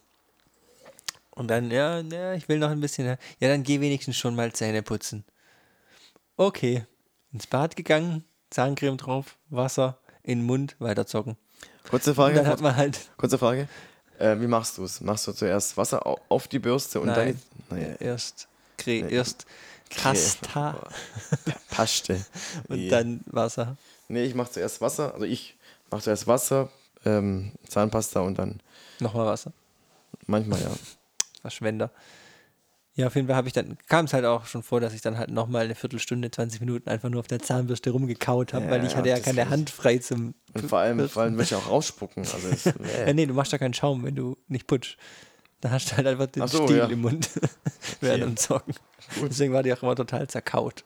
Und 1.32 1.48
dann, 1.48 1.72
ja, 1.72 2.00
ja, 2.02 2.34
ich 2.34 2.48
will 2.50 2.60
noch 2.60 2.70
ein 2.70 2.82
bisschen, 2.82 3.06
ja, 3.08 3.18
dann 3.48 3.64
geh 3.64 3.80
wenigstens 3.80 4.18
schon 4.18 4.36
mal 4.36 4.52
Zähne 4.54 4.84
putzen. 4.84 5.24
Okay, 6.38 6.86
ins 7.32 7.48
Bad 7.48 7.76
gegangen, 7.76 8.24
Zahncreme 8.50 8.98
drauf, 8.98 9.38
Wasser, 9.50 9.98
in 10.24 10.40
den 10.40 10.46
Mund, 10.46 10.76
weiter 10.80 11.06
zocken. 11.06 11.38
Kurze 11.90 12.12
Und 12.12 12.16
Frage. 12.18 12.36
dann 12.36 12.48
hat 12.48 12.62
man 12.62 12.76
halt 12.76 13.00
Kurze 13.18 13.38
Frage. 13.38 13.68
Äh, 14.20 14.40
wie 14.40 14.48
machst 14.48 14.78
du 14.78 14.84
es? 14.84 15.02
Machst 15.02 15.28
du 15.28 15.32
zuerst 15.32 15.76
Wasser 15.78 16.06
au- 16.06 16.20
auf 16.30 16.48
die 16.48 16.60
Bürste 16.60 17.00
und 17.00 17.08
Nein. 17.08 17.40
dann. 17.70 17.78
Äh, 17.80 17.96
erst, 18.04 18.48
Nee. 18.86 19.06
erst 19.10 19.46
Pasta 19.90 20.88
Paste. 21.70 22.24
und 22.68 22.90
dann 22.90 23.22
Wasser. 23.28 23.78
Nee, 24.10 24.26
ich 24.26 24.36
mache 24.36 24.52
zuerst 24.52 24.82
Wasser. 24.82 25.14
Also 25.14 25.26
ich 25.26 25.56
mache 25.92 26.02
zuerst 26.02 26.28
Wasser, 26.28 26.70
ähm, 27.06 27.54
Zahnpasta 27.68 28.20
und 28.20 28.38
dann 28.38 28.60
Nochmal 29.00 29.28
Wasser. 29.28 29.54
manchmal 30.28 30.62
ja. 30.62 30.72
Verschwender. 31.42 31.92
Ja, 32.96 33.08
auf 33.08 33.16
jeden 33.16 33.28
Fall 33.28 33.38
habe 33.38 33.48
ich 33.48 33.54
dann, 33.54 33.78
kam 33.88 34.06
es 34.06 34.14
halt 34.14 34.26
auch 34.26 34.46
schon 34.46 34.62
vor, 34.62 34.82
dass 34.82 34.94
ich 34.94 35.00
dann 35.00 35.18
halt 35.18 35.30
nochmal 35.30 35.64
eine 35.64 35.76
Viertelstunde, 35.76 36.32
20 36.32 36.60
Minuten 36.60 36.90
einfach 36.90 37.08
nur 37.10 37.22
auf 37.22 37.28
der 37.28 37.40
Zahnbürste 37.40 37.92
rumgekaut 37.92 38.52
habe, 38.52 38.66
Ja, 38.66 38.72
weil 38.72 38.86
ich 38.86 38.94
hatte 38.98 39.08
ja 39.08 39.20
keine. 39.20 39.50
Hand 39.50 39.70
frei 39.70 40.00
zum. 40.00 40.34
Und 40.54 40.68
vor 40.68 40.80
allem, 40.80 41.08
vor 41.08 41.22
allem 41.24 41.38
will 41.38 41.44
ich 41.46 41.56
auch 41.56 41.70
rausspucken. 41.70 42.24
Also 42.24 42.48
es, 42.50 42.66
Ja, 42.66 42.74
nee. 43.06 43.14
nee, 43.14 43.26
du 43.28 43.34
machst 43.36 43.54
ja 43.54 43.58
keinen 43.58 43.74
Schaum, 43.74 44.04
wenn 44.04 44.16
du 44.16 44.38
nicht 44.50 44.68
putsch. 44.68 44.98
Da 45.62 45.70
hast 45.72 45.92
du 45.92 45.98
halt 45.98 46.08
einfach 46.08 46.26
den 46.28 46.46
so, 46.48 46.66
Stiel 46.66 46.78
ja. 46.78 46.86
im 46.88 47.02
Mund 47.02 47.30
während 48.02 48.24
dem 48.24 48.36
Zocken. 48.38 48.74
Deswegen 49.22 49.54
war 49.54 49.64
die 49.64 49.72
auch 49.72 49.82
immer 49.82 49.96
total 49.96 50.28
zerkaut. 50.28 50.84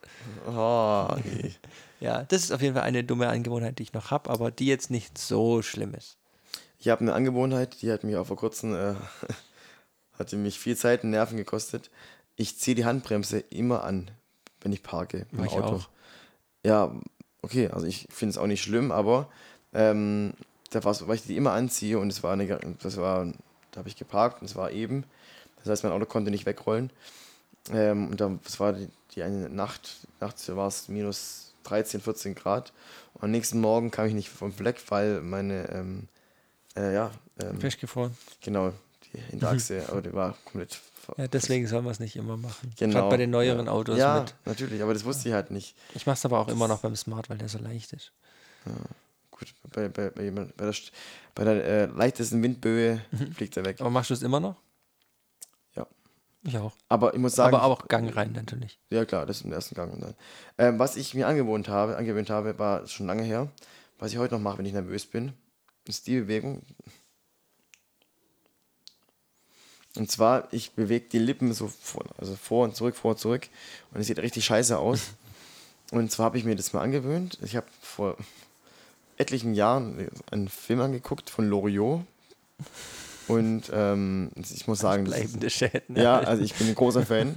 Oh, 0.47 1.07
nee. 1.25 1.51
Ja, 2.03 2.23
das 2.23 2.43
ist 2.43 2.51
auf 2.51 2.61
jeden 2.61 2.73
Fall 2.73 2.83
eine 2.83 3.05
dumme 3.05 3.29
Angewohnheit, 3.29 3.79
die 3.79 3.83
ich 3.83 3.93
noch 3.93 4.11
habe, 4.11 4.29
aber 4.29 4.51
die 4.51 4.65
jetzt 4.65 4.91
nicht 4.91 5.17
so 5.17 5.61
schlimm 5.61 5.93
ist. 5.93 6.17
Ich 6.77 6.89
habe 6.89 6.99
eine 6.99 7.13
Angewohnheit, 7.13 7.81
die 7.81 7.89
hat 7.93 8.03
mir 8.03 8.19
auch 8.19 8.27
vor 8.27 8.35
kurzem, 8.35 8.75
äh, 8.75 8.95
hatte 10.19 10.35
mich 10.35 10.59
viel 10.59 10.75
Zeit 10.75 11.05
und 11.05 11.11
Nerven 11.11 11.37
gekostet. 11.37 11.89
Ich 12.35 12.57
ziehe 12.57 12.75
die 12.75 12.83
Handbremse 12.83 13.39
immer 13.39 13.85
an, 13.85 14.11
wenn 14.59 14.73
ich 14.73 14.83
parke 14.83 15.27
im 15.31 15.37
Mach 15.37 15.45
ich 15.45 15.53
Auto. 15.53 15.75
auch. 15.75 15.89
Ja, 16.65 16.93
okay, 17.41 17.69
also 17.69 17.87
ich 17.87 18.05
finde 18.09 18.31
es 18.31 18.37
auch 18.37 18.47
nicht 18.47 18.61
schlimm, 18.61 18.91
aber 18.91 19.29
ähm, 19.71 20.33
da 20.71 20.83
war 20.83 21.07
weil 21.07 21.15
ich 21.15 21.23
die 21.23 21.37
immer 21.37 21.53
anziehe 21.53 21.99
und 21.99 22.11
es 22.11 22.21
war 22.21 22.33
eine, 22.33 22.59
das 22.81 22.97
war, 22.97 23.31
da 23.71 23.77
habe 23.77 23.87
ich 23.87 23.95
geparkt 23.95 24.41
und 24.41 24.49
es 24.49 24.57
war 24.57 24.71
eben. 24.71 25.05
Das 25.59 25.69
heißt, 25.69 25.83
mein 25.85 25.93
Auto 25.93 26.05
konnte 26.05 26.31
nicht 26.31 26.45
wegrollen. 26.45 26.89
Ähm, 27.71 28.09
und 28.09 28.19
dann, 28.19 28.41
das 28.43 28.59
war 28.59 28.73
die, 28.73 28.89
die 29.15 29.23
eine 29.23 29.47
Nacht, 29.47 30.05
nachts 30.19 30.53
war 30.53 30.67
es 30.67 30.89
minus 30.89 31.42
13, 31.63 32.01
14 32.01 32.35
Grad. 32.35 32.73
Und 33.13 33.23
am 33.23 33.31
nächsten 33.31 33.59
Morgen 33.61 33.91
kam 33.91 34.05
ich 34.07 34.13
nicht 34.13 34.29
vom 34.29 34.51
Fleck, 34.53 34.81
weil 34.89 35.21
meine, 35.21 35.69
ähm, 35.71 36.07
äh, 36.75 36.93
ja, 36.93 37.11
ähm, 37.41 37.59
Festgefroren. 37.59 38.15
genau, 38.41 38.73
die 39.13 39.19
Hinterachse, 39.19 39.83
aber 39.89 40.01
die 40.01 40.13
war 40.13 40.35
komplett. 40.45 40.79
Ja, 41.17 41.27
deswegen 41.27 41.67
soll 41.67 41.81
man 41.81 41.91
es 41.91 41.99
nicht 41.99 42.15
immer 42.15 42.37
machen. 42.37 42.73
Genau. 42.77 42.93
Gerade 42.93 43.09
bei 43.09 43.17
den 43.17 43.29
neueren 43.29 43.65
ja. 43.65 43.71
Autos 43.73 43.97
Ja, 43.99 44.21
mit. 44.21 44.35
natürlich, 44.45 44.81
aber 44.81 44.93
das 44.93 45.03
wusste 45.03 45.27
ich 45.27 45.33
halt 45.35 45.51
nicht. 45.51 45.75
Ich 45.95 46.05
mache 46.05 46.13
es 46.15 46.23
aber 46.25 46.39
auch 46.39 46.47
immer 46.47 46.67
noch 46.69 46.79
beim 46.79 46.95
Smart, 46.95 47.29
weil 47.29 47.37
der 47.37 47.49
so 47.49 47.57
leicht 47.59 47.91
ist. 47.91 48.13
Gut, 49.31 49.53
bei, 49.71 49.89
bei, 49.89 50.09
bei, 50.11 50.31
bei 50.31 50.45
der, 50.57 50.73
St- 50.73 50.91
bei 51.35 51.43
der 51.43 51.63
äh, 51.65 51.85
leichtesten 51.87 52.41
Windböe 52.41 53.01
Mhm. 53.11 53.33
fliegt 53.33 53.57
er 53.57 53.65
weg. 53.65 53.81
Aber 53.81 53.89
machst 53.89 54.11
du 54.11 54.13
es 54.13 54.21
immer 54.21 54.39
noch? 54.39 54.55
Ich 56.45 56.57
auch. 56.57 56.73
Aber 56.89 57.13
ich 57.13 57.19
muss 57.19 57.35
sagen, 57.35 57.55
aber 57.55 57.63
auch 57.63 57.87
Gang 57.87 58.13
rein 58.15 58.33
natürlich. 58.33 58.79
ja 58.89 59.05
klar, 59.05 59.25
das 59.25 59.37
ist 59.37 59.45
im 59.45 59.53
ersten 59.53 59.75
Gang. 59.75 59.93
Und 59.93 60.01
dann. 60.01 60.15
Ähm, 60.57 60.79
was 60.79 60.97
ich 60.97 61.13
mir 61.13 61.27
angewohnt 61.27 61.69
habe, 61.69 61.97
angewöhnt 61.97 62.29
habe, 62.29 62.59
war 62.59 62.85
schon 62.87 63.07
lange 63.07 63.23
her. 63.23 63.49
Was 63.99 64.11
ich 64.11 64.17
heute 64.17 64.33
noch 64.33 64.41
mache, 64.41 64.57
wenn 64.57 64.65
ich 64.65 64.73
nervös 64.73 65.05
bin, 65.05 65.33
ist 65.87 66.07
die 66.07 66.19
Bewegung. 66.19 66.61
Und 69.95 70.11
zwar, 70.11 70.51
ich 70.51 70.71
bewege 70.71 71.07
die 71.07 71.19
Lippen 71.19 71.53
so 71.53 71.67
vor, 71.67 72.03
also 72.17 72.35
vor 72.35 72.65
und 72.65 72.75
zurück, 72.75 72.95
vor 72.95 73.11
und 73.11 73.19
zurück. 73.19 73.47
Und 73.93 74.01
es 74.01 74.07
sieht 74.07 74.19
richtig 74.19 74.43
scheiße 74.45 74.77
aus. 74.77 75.11
Und 75.91 76.11
zwar 76.11 76.25
habe 76.25 76.39
ich 76.39 76.43
mir 76.43 76.55
das 76.55 76.73
mal 76.73 76.81
angewöhnt. 76.81 77.37
Ich 77.43 77.55
habe 77.55 77.67
vor 77.79 78.17
etlichen 79.17 79.53
Jahren 79.53 80.09
einen 80.31 80.47
Film 80.47 80.81
angeguckt 80.81 81.29
von 81.29 81.47
Loriot. 81.47 82.01
Und 83.27 83.71
ähm, 83.73 84.31
ich 84.35 84.67
muss 84.67 84.79
sagen, 84.79 85.05
Bleibende 85.05 85.49
Schäden. 85.49 85.95
ja, 85.95 86.19
also 86.19 86.43
ich 86.43 86.53
bin 86.53 86.67
ein 86.67 86.75
großer 86.75 87.05
Fan. 87.05 87.35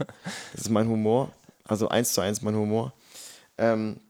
Das 0.52 0.62
ist 0.62 0.70
mein 0.70 0.88
Humor. 0.88 1.30
Also 1.64 1.88
eins 1.88 2.12
zu 2.12 2.20
eins 2.20 2.42
mein 2.42 2.54
Humor. 2.54 2.92
Ähm, 3.58 4.00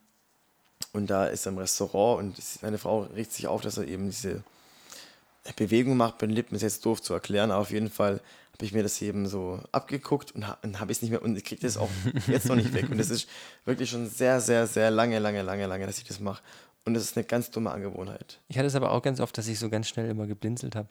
und 0.93 1.09
da 1.09 1.27
ist 1.27 1.47
er 1.47 1.53
im 1.53 1.59
Restaurant 1.59 2.21
und 2.21 2.43
seine 2.43 2.79
Frau 2.79 3.03
regt 3.03 3.33
sich 3.33 3.47
auf, 3.47 3.61
dass 3.61 3.77
er 3.77 3.87
eben 3.87 4.07
diese 4.07 4.43
Bewegung 5.57 5.97
macht 5.97 6.19
bei 6.19 6.27
den 6.27 6.35
Lippen. 6.35 6.55
Ist 6.57 6.63
jetzt 6.63 6.85
doof 6.87 7.03
zu 7.03 7.13
erklären, 7.13 7.51
aber 7.51 7.61
auf 7.61 7.71
jeden 7.71 7.91
Fall 7.91 8.21
habe 8.55 8.65
ich 8.65 8.73
mir 8.73 8.83
das 8.83 9.01
eben 9.03 9.29
so 9.29 9.61
abgeguckt 9.73 10.33
und 10.35 10.49
habe 10.49 10.91
es 10.91 11.03
nicht 11.03 11.11
mehr 11.11 11.23
und 11.23 11.37
ich 11.37 11.45
kriege 11.45 11.61
das 11.61 11.77
auch 11.77 11.91
jetzt 12.27 12.47
noch 12.47 12.57
nicht 12.57 12.73
weg. 12.73 12.89
Und 12.91 12.99
das 12.99 13.11
ist 13.11 13.29
wirklich 13.67 13.91
schon 13.91 14.09
sehr, 14.09 14.41
sehr, 14.41 14.67
sehr 14.67 14.91
lange, 14.91 15.19
lange, 15.19 15.43
lange, 15.43 15.67
lange, 15.67 15.87
dass 15.87 15.99
ich 15.99 16.05
das 16.05 16.21
mache. 16.21 16.43
Und 16.87 16.95
das 16.95 17.03
ist 17.03 17.17
eine 17.17 17.27
ganz 17.27 17.51
dumme 17.51 17.71
Angewohnheit. 17.71 18.41
Ich 18.49 18.57
hatte 18.57 18.69
es 18.69 18.75
aber 18.75 18.93
auch 18.93 19.03
ganz 19.03 19.21
oft, 19.21 19.37
dass 19.37 19.49
ich 19.49 19.59
so 19.59 19.69
ganz 19.69 19.89
schnell 19.89 20.09
immer 20.09 20.27
geblinzelt 20.27 20.77
habe. 20.77 20.89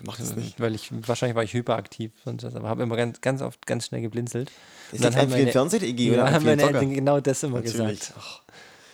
Oh, 0.00 0.04
mach 0.06 0.16
das 0.18 0.34
nicht. 0.36 0.60
Weil 0.60 0.74
ich, 0.74 0.90
wahrscheinlich 1.06 1.36
war 1.36 1.44
ich 1.44 1.52
hyperaktiv, 1.52 2.12
sonst 2.24 2.42
was, 2.44 2.54
aber 2.54 2.68
habe 2.68 2.82
immer 2.82 2.96
ganz, 2.96 3.20
ganz 3.20 3.42
oft 3.42 3.66
ganz 3.66 3.86
schnell 3.86 4.00
geblinzelt. 4.02 4.50
Ist 4.50 4.94
Und 4.98 5.04
dann 5.04 5.12
das 5.12 5.22
haben 5.22 5.32
Iggy, 5.82 6.08
Ja, 6.08 6.12
oder 6.14 6.32
haben 6.32 6.44
meine? 6.44 6.62
Eltern 6.62 6.94
genau 6.94 7.20
das 7.20 7.42
immer 7.42 7.60
Natürlich. 7.60 8.00
gesagt. 8.00 8.14
Ach, 8.18 8.42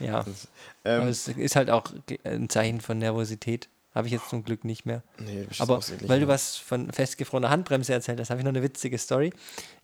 Ja. 0.01 0.23
das- 0.23 0.49
aber 0.85 1.03
ähm, 1.03 1.09
es 1.09 1.27
ist 1.27 1.57
halt 1.57 1.69
auch 1.71 1.87
ein 2.25 2.49
Zeichen 2.49 2.81
von 2.81 2.99
Nervosität. 2.99 3.69
Habe 3.95 4.09
ich 4.09 4.13
jetzt 4.13 4.29
zum 4.29 4.45
Glück 4.45 4.65
nicht 4.65 4.85
mehr. 4.85 5.03
nee, 5.19 5.47
Aber 5.59 5.81
weil 6.03 6.21
du 6.21 6.29
was 6.29 6.57
von 6.57 6.93
festgefrorener 6.93 7.49
Handbremse 7.49 7.93
erzählt 7.95 8.21
hast, 8.21 8.29
habe 8.31 8.41
ich 8.41 8.45
noch 8.45 8.51
eine 8.53 8.63
witzige 8.63 8.99
Story. 8.99 9.33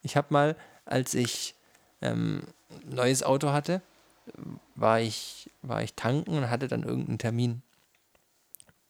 Ich 0.02 0.16
habe 0.18 0.26
mal, 0.30 0.54
als 0.84 1.14
ich 1.14 1.54
ähm, 2.02 2.42
ein 2.88 2.94
neues 2.94 3.22
Auto 3.22 3.52
hatte, 3.52 3.80
war 4.76 5.00
ich, 5.00 5.50
war 5.62 5.82
ich 5.82 5.94
tanken 5.94 6.36
und 6.36 6.50
hatte 6.50 6.68
dann 6.68 6.82
irgendeinen 6.82 7.18
Termin. 7.18 7.62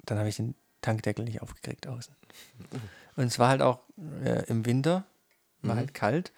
Dann 0.04 0.18
habe 0.18 0.28
ich 0.28 0.36
den 0.36 0.54
Tankdeckel 0.80 1.24
nicht 1.24 1.40
aufgekriegt 1.40 1.86
außen. 1.86 2.14
Und 3.16 3.24
es 3.24 3.38
war 3.38 3.48
halt 3.48 3.62
auch 3.62 3.80
äh, 4.24 4.44
im 4.46 4.64
Winter, 4.66 5.04
war 5.62 5.74
Mhm. 5.74 5.78
halt 5.78 5.94
kalt. 5.94 6.32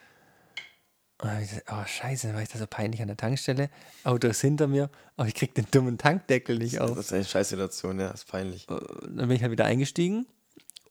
Und 1.18 1.28
dann 1.28 1.36
hab 1.36 1.42
ich 1.42 1.51
gesagt, 1.51 1.70
oh 1.72 1.86
scheiße, 1.86 2.26
dann 2.26 2.36
war 2.36 2.42
ich 2.42 2.49
da 2.49 2.59
so 2.59 2.66
peinlich 2.66 3.01
an 3.01 3.07
der 3.09 3.16
Tankstelle. 3.16 3.70
Auto 4.03 4.26
ist 4.28 4.40
hinter 4.40 4.66
mir, 4.66 4.90
aber 5.16 5.28
ich 5.28 5.34
krieg 5.34 5.55
den 5.55 5.66
dummen 5.70 5.97
Tankdeckel 5.97 6.59
nicht 6.59 6.80
auf. 6.80 6.90
Das 6.97 7.07
ist 7.07 7.12
eine 7.12 7.24
Scheißsituation, 7.24 8.01
ja, 8.01 8.09
ist 8.11 8.26
peinlich. 8.26 8.66
dann 8.66 8.80
bin 9.28 9.30
ich 9.30 9.42
halt 9.42 9.53
wieder 9.53 9.64
eingestiegen 9.64 10.26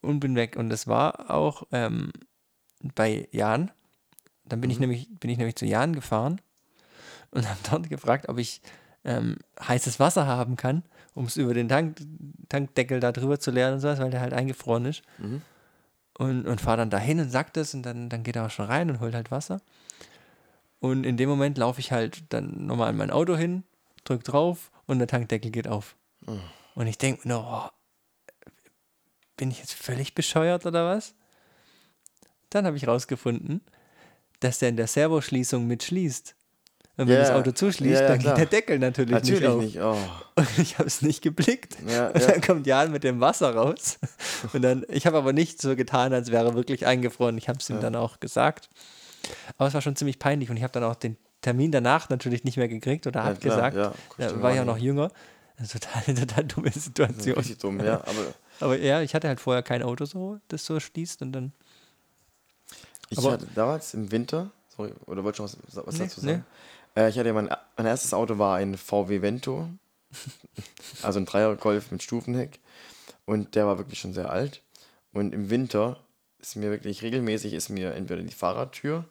und 0.01 0.19
bin 0.21 0.35
weg. 0.35 0.55
Und 0.55 0.69
das 0.69 0.87
war 0.87 1.29
auch 1.29 1.63
ähm, 1.71 2.11
bei 2.95 3.27
Jan. 3.31 3.71
Dann 4.45 4.61
bin, 4.61 4.69
ich 4.69 4.79
nämlich, 4.79 5.07
bin 5.19 5.29
ich 5.29 5.37
nämlich 5.37 5.55
zu 5.55 5.65
Jan 5.65 5.93
gefahren 5.93 6.41
und 7.31 7.47
habe 7.47 7.59
dort 7.69 7.89
gefragt, 7.89 8.29
ob 8.29 8.37
ich 8.37 8.61
ähm, 9.03 9.37
heißes 9.61 9.99
Wasser 9.99 10.25
haben 10.27 10.55
kann, 10.55 10.83
um 11.13 11.25
es 11.25 11.37
über 11.37 11.53
den 11.53 11.69
Tank, 11.69 11.97
Tankdeckel 12.49 12.99
da 12.99 13.11
drüber 13.11 13.39
zu 13.39 13.51
leeren 13.51 13.75
und 13.75 13.79
sowas, 13.79 13.99
weil 13.99 14.11
der 14.11 14.21
halt 14.21 14.33
eingefroren 14.33 14.85
ist. 14.85 15.03
Mhm. 15.17 15.41
Und, 16.17 16.47
und 16.47 16.61
fahre 16.61 16.77
dann 16.77 16.89
dahin 16.91 17.19
und 17.19 17.29
sagt 17.29 17.57
das 17.57 17.73
und 17.73 17.83
dann, 17.83 18.09
dann 18.09 18.23
geht 18.23 18.35
er 18.35 18.45
auch 18.45 18.51
schon 18.51 18.67
rein 18.67 18.89
und 18.89 18.99
holt 18.99 19.15
halt 19.15 19.31
Wasser. 19.31 19.61
Und 20.79 21.05
in 21.05 21.17
dem 21.17 21.29
Moment 21.29 21.57
laufe 21.57 21.79
ich 21.79 21.91
halt 21.91 22.23
dann 22.29 22.67
nochmal 22.67 22.89
an 22.89 22.97
mein 22.97 23.09
Auto 23.09 23.35
hin, 23.35 23.63
drück 24.03 24.23
drauf 24.23 24.69
und 24.85 24.99
der 24.99 25.07
Tankdeckel 25.07 25.49
geht 25.49 25.67
auf. 25.67 25.95
Und 26.75 26.87
ich 26.87 26.97
denke 26.97 27.27
mir 27.27 27.35
nur, 27.35 27.45
oh, 27.45 27.69
bin 29.37 29.49
ich 29.49 29.59
jetzt 29.59 29.73
völlig 29.73 30.13
bescheuert 30.13 30.65
oder 30.65 30.85
was? 30.85 31.15
Dann 32.49 32.65
habe 32.65 32.77
ich 32.77 32.87
rausgefunden, 32.87 33.61
dass 34.39 34.59
der 34.59 34.69
in 34.69 34.77
der 34.77 34.87
Servoschließung 34.87 35.65
mitschließt. 35.65 36.35
Und 36.95 37.07
wenn 37.07 37.15
Ja, 37.15 37.21
das 37.21 37.31
Auto 37.31 37.51
zuschließt, 37.51 37.93
ja, 37.95 38.01
ja, 38.01 38.07
dann 38.07 38.19
klar. 38.19 38.35
geht 38.35 38.51
der 38.51 38.59
Deckel 38.59 38.77
natürlich, 38.79 39.11
Natürlich 39.11 39.39
nicht 39.41 39.47
auf. 39.81 39.95
nicht. 39.97 40.07
Oh. 40.35 40.39
Und 40.41 40.59
ich 40.59 40.77
habe 40.77 40.87
es 40.87 41.01
nicht 41.01 41.21
geblickt. 41.23 41.77
Ja, 41.87 42.07
Und 42.09 42.21
dann 42.21 42.41
kommt 42.41 42.67
Jan 42.67 42.91
mit 42.91 43.03
dem 43.03 43.19
Wasser 43.19 43.55
raus. 43.55 43.97
Und 44.53 44.61
dann, 44.61 44.85
ich 44.89 45.07
habe 45.07 45.17
aber 45.17 45.33
nicht 45.33 45.59
so 45.61 45.75
getan, 45.75 46.13
als 46.13 46.29
wäre 46.31 46.45
er 46.49 46.53
wirklich 46.53 46.85
eingefroren. 46.85 47.35
Ich 47.37 47.49
habe 47.49 47.57
es 47.59 47.69
ihm 47.69 47.79
dann 47.79 47.95
auch 47.95 48.19
gesagt. 48.19 48.69
Aber 49.57 49.67
es 49.67 49.73
war 49.73 49.81
schon 49.81 49.95
ziemlich 49.95 50.19
peinlich 50.19 50.49
und 50.51 50.57
ich 50.57 50.63
habe 50.63 50.73
dann 50.73 50.83
auch 50.83 50.95
den 50.95 51.17
Termin 51.41 51.71
danach 51.71 52.09
natürlich 52.09 52.43
nicht 52.43 52.57
mehr 52.57 52.67
gekriegt 52.67 53.07
oder 53.07 53.21
Ja, 53.21 53.25
hat 53.25 53.41
klar, 53.41 53.71
gesagt, 53.71 53.97
ja. 54.17 54.27
da 54.29 54.41
war 54.41 54.53
ja 54.53 54.63
noch 54.63 54.77
jünger. 54.77 55.09
Total, 55.71 56.03
total 56.15 56.43
dumme 56.45 56.71
Situation. 56.71 57.35
Richtig 57.37 57.57
dumm, 57.57 57.79
ja. 57.83 57.95
Aber 58.01 58.33
Aber 58.59 58.77
ja, 58.79 59.01
ich 59.01 59.15
hatte 59.15 59.27
halt 59.27 59.39
vorher 59.39 59.63
kein 59.63 59.81
Auto 59.81 60.05
so, 60.05 60.39
das 60.47 60.63
so 60.65 60.79
schließt 60.79 61.21
und 61.23 61.31
dann. 61.31 61.53
Ich 63.09 63.17
Aber- 63.17 63.33
hatte 63.33 63.47
damals 63.55 63.93
im 63.93 64.11
Winter, 64.11 64.51
sorry, 64.75 64.91
oder 65.05 65.23
wolltest 65.23 65.39
du 65.39 65.43
was, 65.75 65.85
was 65.85 65.95
Nee, 65.95 66.05
dazu 66.05 66.21
sagen? 66.21 66.45
Äh, 66.95 67.09
ich 67.09 67.17
hatte 67.17 67.33
mein, 67.33 67.49
mein 67.77 67.85
erstes 67.85 68.13
Auto 68.13 68.37
war 68.37 68.57
ein 68.57 68.77
VW 68.77 69.21
Vento, 69.21 69.69
also 71.01 71.19
ein 71.19 71.25
Dreier-Golf 71.25 71.91
mit 71.91 72.03
Stufenheck. 72.03 72.59
Und 73.25 73.55
der 73.55 73.65
war 73.65 73.77
wirklich 73.77 73.99
schon 73.99 74.13
sehr 74.13 74.31
alt. 74.31 74.61
Und 75.13 75.33
im 75.33 75.49
Winter 75.49 75.99
ist 76.39 76.55
mir 76.55 76.71
wirklich 76.71 77.01
regelmäßig 77.01 77.53
ist 77.53 77.69
mir 77.69 77.93
entweder 77.93 78.21
die 78.21 78.33
Fahrradtür 78.33 79.05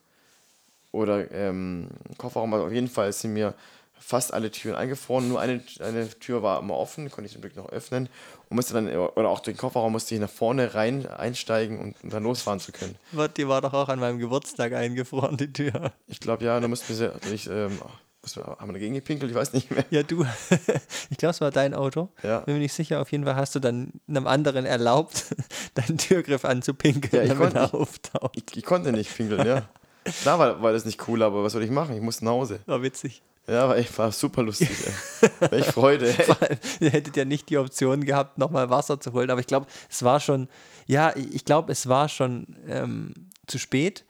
oder 0.90 1.30
ähm, 1.30 1.88
Kofferraum, 2.18 2.52
also 2.52 2.66
auf 2.66 2.72
jeden 2.72 2.88
Fall 2.88 3.10
sind 3.12 3.32
mir 3.32 3.54
fast 4.02 4.34
alle 4.34 4.50
Türen 4.50 4.74
eingefroren. 4.76 5.28
Nur 5.28 5.40
eine, 5.40 5.62
eine 5.80 6.08
Tür 6.08 6.42
war 6.42 6.60
immer 6.60 6.76
offen, 6.76 7.10
konnte 7.10 7.26
ich 7.26 7.32
zum 7.32 7.40
Glück 7.40 7.56
noch 7.56 7.68
öffnen. 7.70 8.08
Und 8.48 8.56
musste 8.56 8.74
dann, 8.74 8.88
oder 8.88 9.28
auch 9.28 9.40
den 9.40 9.56
Kofferraum 9.56 9.92
musste 9.92 10.14
ich 10.14 10.20
nach 10.20 10.28
vorne 10.28 10.74
rein 10.74 11.06
einsteigen, 11.06 11.78
um, 11.78 11.94
um 12.02 12.10
dann 12.10 12.22
losfahren 12.22 12.60
zu 12.60 12.72
können. 12.72 12.96
Die 13.36 13.48
war 13.48 13.60
doch 13.60 13.72
auch 13.72 13.88
an 13.88 13.98
meinem 14.00 14.18
Geburtstag 14.18 14.72
eingefroren, 14.72 15.36
die 15.36 15.52
Tür. 15.52 15.92
Ich 16.08 16.20
glaube, 16.20 16.44
ja, 16.44 16.58
da 16.60 16.68
mussten 16.68 16.88
wir 16.88 16.96
sehr, 16.96 17.12
ich, 17.32 17.48
ähm, 17.48 17.78
mussten 18.20 18.40
wir, 18.40 18.56
haben 18.58 18.68
wir 18.68 18.74
dagegen 18.74 18.94
gepinkelt, 18.94 19.30
ich 19.30 19.36
weiß 19.36 19.52
nicht 19.52 19.70
mehr. 19.70 19.84
Ja, 19.90 20.02
du. 20.02 20.26
ich 21.10 21.16
glaube, 21.16 21.30
es 21.30 21.40
war 21.40 21.50
dein 21.50 21.72
Auto. 21.72 22.10
Ja. 22.22 22.40
Bin 22.40 22.54
mir 22.54 22.60
nicht 22.60 22.74
sicher. 22.74 23.00
Auf 23.00 23.10
jeden 23.12 23.24
Fall 23.24 23.36
hast 23.36 23.54
du 23.54 23.60
dann 23.60 23.92
einem 24.08 24.26
anderen 24.26 24.66
erlaubt, 24.66 25.34
deinen 25.74 25.96
Türgriff 25.96 26.44
anzupinkeln, 26.44 27.14
Ja, 27.14 27.22
ich 27.22 27.28
damit 27.38 27.54
konnte 27.54 27.74
er 27.74 27.80
auftaucht. 27.80 28.36
Ich, 28.36 28.56
ich 28.58 28.64
konnte 28.64 28.92
nicht 28.92 29.16
pinkeln, 29.16 29.46
ja. 29.46 29.62
Klar 30.22 30.38
war, 30.38 30.60
war 30.60 30.72
das 30.72 30.84
nicht 30.84 31.06
cool, 31.08 31.22
aber 31.22 31.44
was 31.44 31.52
soll 31.52 31.62
ich 31.62 31.70
machen? 31.70 31.94
Ich 31.94 32.02
musste 32.02 32.24
nach 32.24 32.32
Hause. 32.32 32.60
War 32.66 32.82
witzig. 32.82 33.22
Ja, 33.48 33.68
war, 33.68 33.76
echt, 33.76 33.96
war 33.98 34.12
super 34.12 34.42
lustig, 34.44 34.68
ey. 34.70 35.30
Echt 35.58 35.72
Freude, 35.72 36.08
ey. 36.16 36.26
Allem, 36.40 36.58
Ihr 36.80 36.90
hättet 36.90 37.16
ja 37.16 37.24
nicht 37.24 37.48
die 37.50 37.58
Option 37.58 38.04
gehabt, 38.04 38.38
nochmal 38.38 38.70
Wasser 38.70 39.00
zu 39.00 39.12
holen. 39.12 39.30
Aber 39.30 39.40
ich 39.40 39.46
glaube, 39.48 39.66
es 39.90 40.02
war 40.04 40.20
schon, 40.20 40.48
ja, 40.86 41.12
ich 41.16 41.44
glaube, 41.44 41.72
es 41.72 41.88
war 41.88 42.08
schon 42.08 42.46
ähm, 42.68 43.12
zu 43.48 43.58
spät 43.58 44.04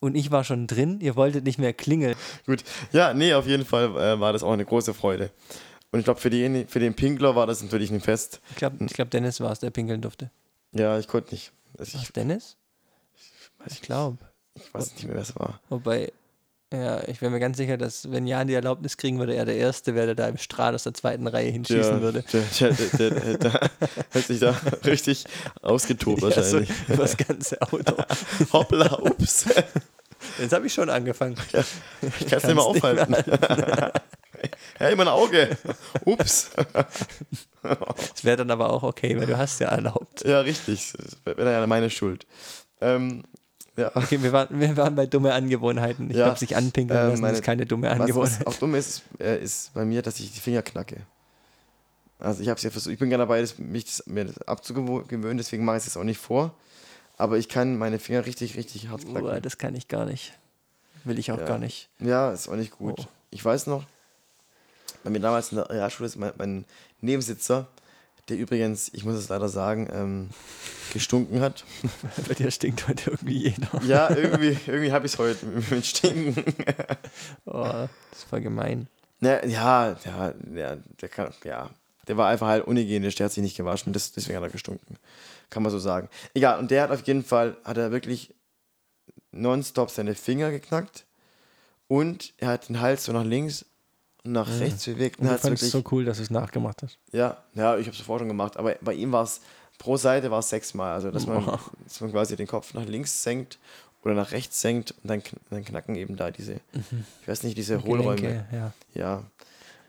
und 0.00 0.16
ich 0.16 0.32
war 0.32 0.42
schon 0.42 0.66
drin. 0.66 0.98
Ihr 1.00 1.14
wolltet 1.14 1.44
nicht 1.44 1.58
mehr 1.60 1.72
klingeln. 1.72 2.16
Gut. 2.46 2.64
Ja, 2.90 3.14
nee, 3.14 3.32
auf 3.34 3.46
jeden 3.46 3.64
Fall 3.64 3.84
äh, 3.96 4.18
war 4.18 4.32
das 4.32 4.42
auch 4.42 4.52
eine 4.52 4.64
große 4.64 4.94
Freude. 4.94 5.30
Und 5.92 6.00
ich 6.00 6.04
glaube, 6.04 6.18
für, 6.20 6.30
die- 6.30 6.64
für 6.68 6.80
den 6.80 6.94
Pinkler 6.94 7.36
war 7.36 7.46
das 7.46 7.62
natürlich 7.62 7.90
ein 7.92 8.00
Fest. 8.00 8.40
Ich 8.50 8.56
glaube, 8.56 8.84
ich 8.84 8.92
glaub, 8.94 9.10
Dennis 9.10 9.40
war 9.40 9.52
es, 9.52 9.60
der 9.60 9.70
pinkeln 9.70 10.00
durfte. 10.00 10.30
Ja, 10.72 10.98
ich 10.98 11.06
konnte 11.06 11.32
nicht. 11.34 11.52
Also 11.78 11.98
ich, 11.98 12.12
Dennis? 12.12 12.56
weiß 13.58 13.74
Ich 13.74 13.82
glaube. 13.82 14.18
ich 14.56 14.72
weiß 14.74 14.92
nicht 14.94 15.04
mehr, 15.04 15.14
wer 15.14 15.22
es 15.22 15.36
war. 15.36 15.60
Wobei, 15.68 16.10
ja, 16.72 17.02
ich 17.06 17.20
wäre 17.20 17.30
mir 17.30 17.40
ganz 17.40 17.56
sicher, 17.56 17.76
dass 17.76 18.10
wenn 18.10 18.26
Jan 18.26 18.46
die 18.46 18.54
Erlaubnis 18.54 18.96
kriegen 18.96 19.18
würde, 19.18 19.34
er 19.34 19.44
der 19.44 19.56
Erste 19.56 19.94
wäre, 19.94 20.06
der 20.06 20.14
da 20.14 20.28
im 20.28 20.38
Strahl 20.38 20.74
aus 20.74 20.84
der 20.84 20.94
zweiten 20.94 21.26
Reihe 21.26 21.50
hinschießen 21.50 22.00
würde. 22.00 22.24
Der, 22.32 22.70
der, 22.70 23.10
der, 23.10 23.38
der, 23.38 23.70
hat 24.14 24.24
sich 24.24 24.40
da 24.40 24.54
richtig 24.84 25.24
ausgetobt 25.60 26.22
Ja, 26.22 26.30
so 26.42 26.58
wahrscheinlich. 26.58 26.70
das 26.96 27.16
ganze 27.16 27.60
Auto. 27.62 27.96
Hoppla, 28.52 28.98
ups. 29.00 29.46
Jetzt 30.38 30.52
habe 30.52 30.66
ich 30.66 30.72
schon 30.72 30.88
angefangen. 30.88 31.36
Ich 31.36 31.52
kann 31.52 31.64
es 32.00 32.02
nicht 32.02 32.20
mehr 32.20 32.28
Kannst 32.30 32.46
nicht 32.46 32.54
mehr 32.54 32.64
aufhalten. 32.64 33.16
hey, 34.78 34.96
mein 34.96 35.08
Auge. 35.08 35.56
Ups. 36.04 36.50
Das 37.62 38.24
wäre 38.24 38.38
dann 38.38 38.50
aber 38.50 38.70
auch 38.70 38.82
okay, 38.82 39.18
weil 39.18 39.26
du 39.26 39.36
hast 39.36 39.60
ja 39.60 39.68
erlaubt. 39.68 40.24
Ja, 40.24 40.40
richtig. 40.40 40.92
Das 41.24 41.36
wäre 41.36 41.52
ja 41.52 41.66
meine 41.66 41.90
Schuld. 41.90 42.26
Ähm, 42.80 43.24
ja. 43.76 43.90
Okay, 43.94 44.22
wir 44.22 44.32
waren, 44.32 44.48
wir 44.50 44.76
waren 44.76 44.94
bei 44.94 45.06
dumme 45.06 45.32
Angewohnheiten. 45.32 46.10
Ich 46.10 46.16
Ja, 46.16 46.24
glaube, 46.26 46.38
sich 46.38 46.56
anpinkeln 46.56 46.98
äh, 46.98 47.08
lassen 47.08 47.20
meine- 47.22 47.34
ist 47.38 47.42
keine 47.44 47.66
dumme 47.66 47.88
Was, 47.90 48.00
Angewohnheit. 48.00 48.40
was 48.44 48.46
auch 48.54 48.58
dumm 48.58 48.74
ist, 48.74 49.02
äh, 49.18 49.42
ist 49.42 49.72
bei 49.74 49.84
mir, 49.84 50.02
dass 50.02 50.20
ich 50.20 50.32
die 50.32 50.40
Finger 50.40 50.62
knacke. 50.62 50.98
Also 52.18 52.40
ich 52.42 52.48
habe 52.48 52.56
es 52.58 52.62
ja 52.62 52.70
versucht, 52.70 52.92
ich 52.92 52.98
bin 53.00 53.08
gerne 53.08 53.22
dabei, 53.22 53.40
das, 53.40 53.58
mich 53.58 53.84
das, 53.84 54.06
mir 54.06 54.24
das 54.26 54.40
abzugewöhnen, 54.46 55.38
deswegen 55.38 55.64
mache 55.64 55.76
ich 55.78 55.80
es 55.82 55.86
jetzt 55.86 55.96
auch 55.96 56.04
nicht 56.04 56.18
vor. 56.18 56.54
Aber 57.18 57.36
ich 57.38 57.48
kann 57.48 57.76
meine 57.78 57.98
Finger 57.98 58.24
richtig, 58.26 58.56
richtig 58.56 58.88
hart 58.88 59.02
knacken. 59.04 59.24
Uah, 59.28 59.40
das 59.40 59.58
kann 59.58 59.74
ich 59.74 59.88
gar 59.88 60.04
nicht. 60.06 60.32
Will 61.04 61.18
ich 61.18 61.32
auch 61.32 61.38
Ja. 61.38 61.46
gar 61.46 61.58
nicht. 61.58 61.88
Ja, 61.98 62.30
ist 62.32 62.48
auch 62.48 62.54
nicht 62.56 62.70
gut. 62.78 62.94
Oh. 63.00 63.04
Ich 63.30 63.44
weiß 63.44 63.66
noch, 63.66 63.84
bei 65.02 65.10
mir 65.10 65.18
damals 65.20 65.50
in 65.50 65.56
der 65.56 65.68
Realschule 65.68 66.06
ist 66.06 66.16
mein, 66.16 66.32
mein 66.38 66.64
Nebensitzer, 67.00 67.66
der 68.28 68.36
übrigens, 68.36 68.90
ich 68.92 69.04
muss 69.04 69.16
es 69.16 69.28
leider 69.28 69.48
sagen, 69.48 69.88
ähm, 69.92 70.30
gestunken 70.92 71.40
hat. 71.40 71.64
Bei 72.28 72.34
dir 72.34 72.50
stinkt 72.50 72.86
heute 72.88 73.10
irgendwie 73.10 73.50
jeder. 73.50 73.82
Ja, 73.84 74.10
irgendwie, 74.14 74.56
irgendwie 74.66 74.92
habe 74.92 75.06
ich 75.06 75.12
es 75.12 75.18
heute 75.18 75.44
mit, 75.46 75.86
Stinken. 75.86 76.44
Oh, 77.44 77.88
das 78.10 78.22
voll 78.28 78.40
gemein. 78.40 78.86
Na, 79.20 79.44
ja, 79.44 79.96
ja, 80.04 80.34
ja, 80.54 80.76
der 81.00 81.08
kann, 81.08 81.32
ja, 81.44 81.70
der 82.08 82.16
war 82.16 82.28
einfach 82.28 82.48
halt 82.48 82.64
unhygienisch, 82.66 83.14
der 83.16 83.26
hat 83.26 83.32
sich 83.32 83.42
nicht 83.42 83.56
gewaschen, 83.56 83.92
das, 83.92 84.12
deswegen 84.12 84.36
hat 84.36 84.44
er 84.44 84.50
gestunken. 84.50 84.96
Kann 85.50 85.62
man 85.62 85.70
so 85.70 85.78
sagen. 85.78 86.08
Egal, 86.34 86.58
und 86.58 86.70
der 86.70 86.82
hat 86.82 86.90
auf 86.90 87.06
jeden 87.06 87.24
Fall, 87.24 87.56
hat 87.64 87.76
er 87.76 87.92
wirklich 87.92 88.34
nonstop 89.32 89.90
seine 89.90 90.14
Finger 90.14 90.50
geknackt 90.50 91.04
und 91.88 92.34
er 92.38 92.48
hat 92.48 92.68
den 92.68 92.80
Hals 92.80 93.04
so 93.04 93.12
nach 93.12 93.24
links 93.24 93.64
nach 94.24 94.48
rechts 94.60 94.84
bewegt 94.84 95.18
und 95.20 95.26
du 95.28 95.38
fandest 95.38 95.64
es 95.64 95.70
so 95.70 95.82
cool, 95.90 96.04
dass 96.04 96.18
du 96.18 96.22
es 96.22 96.30
nachgemacht 96.30 96.82
hast. 96.82 96.98
ja, 97.12 97.42
ja, 97.54 97.76
ich 97.76 97.86
habe 97.86 97.92
es 97.92 97.98
sofort 97.98 98.20
schon 98.20 98.28
gemacht, 98.28 98.56
aber 98.56 98.76
bei 98.80 98.94
ihm 98.94 99.10
war 99.12 99.24
es, 99.24 99.40
pro 99.78 99.96
Seite 99.96 100.30
war 100.30 100.38
es 100.38 100.48
sechsmal, 100.48 100.92
also 100.92 101.10
dass 101.10 101.26
man, 101.26 101.44
dass 101.84 102.00
man 102.00 102.12
quasi 102.12 102.36
den 102.36 102.46
Kopf 102.46 102.72
nach 102.74 102.84
links 102.84 103.22
senkt 103.22 103.58
oder 104.04 104.14
nach 104.14 104.30
rechts 104.32 104.60
senkt 104.60 104.92
und 105.02 105.08
dann, 105.10 105.22
dann 105.50 105.64
knacken 105.64 105.96
eben 105.96 106.16
da 106.16 106.30
diese, 106.30 106.60
ich 107.22 107.28
weiß 107.28 107.42
nicht, 107.42 107.56
diese 107.58 107.82
Hohlräume. 107.82 108.20
Gelenke, 108.20 108.46
ja. 108.52 108.72
Ja. 108.94 109.22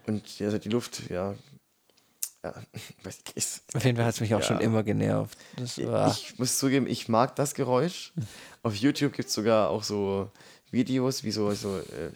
Und 0.07 0.23
also 0.41 0.57
die 0.57 0.69
Luft, 0.69 1.09
ja. 1.09 1.33
ja 2.43 2.53
ist, 3.35 3.63
Auf 3.75 3.85
jeden 3.85 3.95
Fall 3.97 4.05
hat 4.05 4.15
es 4.15 4.21
mich 4.21 4.33
auch 4.35 4.39
Ja. 4.39 4.45
schon 4.45 4.59
immer 4.61 4.83
genervt. 4.83 5.37
Ich 5.57 6.39
muss 6.39 6.57
zugeben, 6.57 6.87
ich 6.87 7.07
mag 7.07 7.35
das 7.35 7.53
Geräusch. 7.53 8.13
Auf 8.63 8.75
YouTube 8.75 9.13
gibt 9.13 9.29
es 9.29 9.35
sogar 9.35 9.69
auch 9.69 9.83
so 9.83 10.29
Videos, 10.71 11.23
wie 11.23 11.31
so, 11.31 11.51
so 11.53 11.77
äh, 11.77 12.11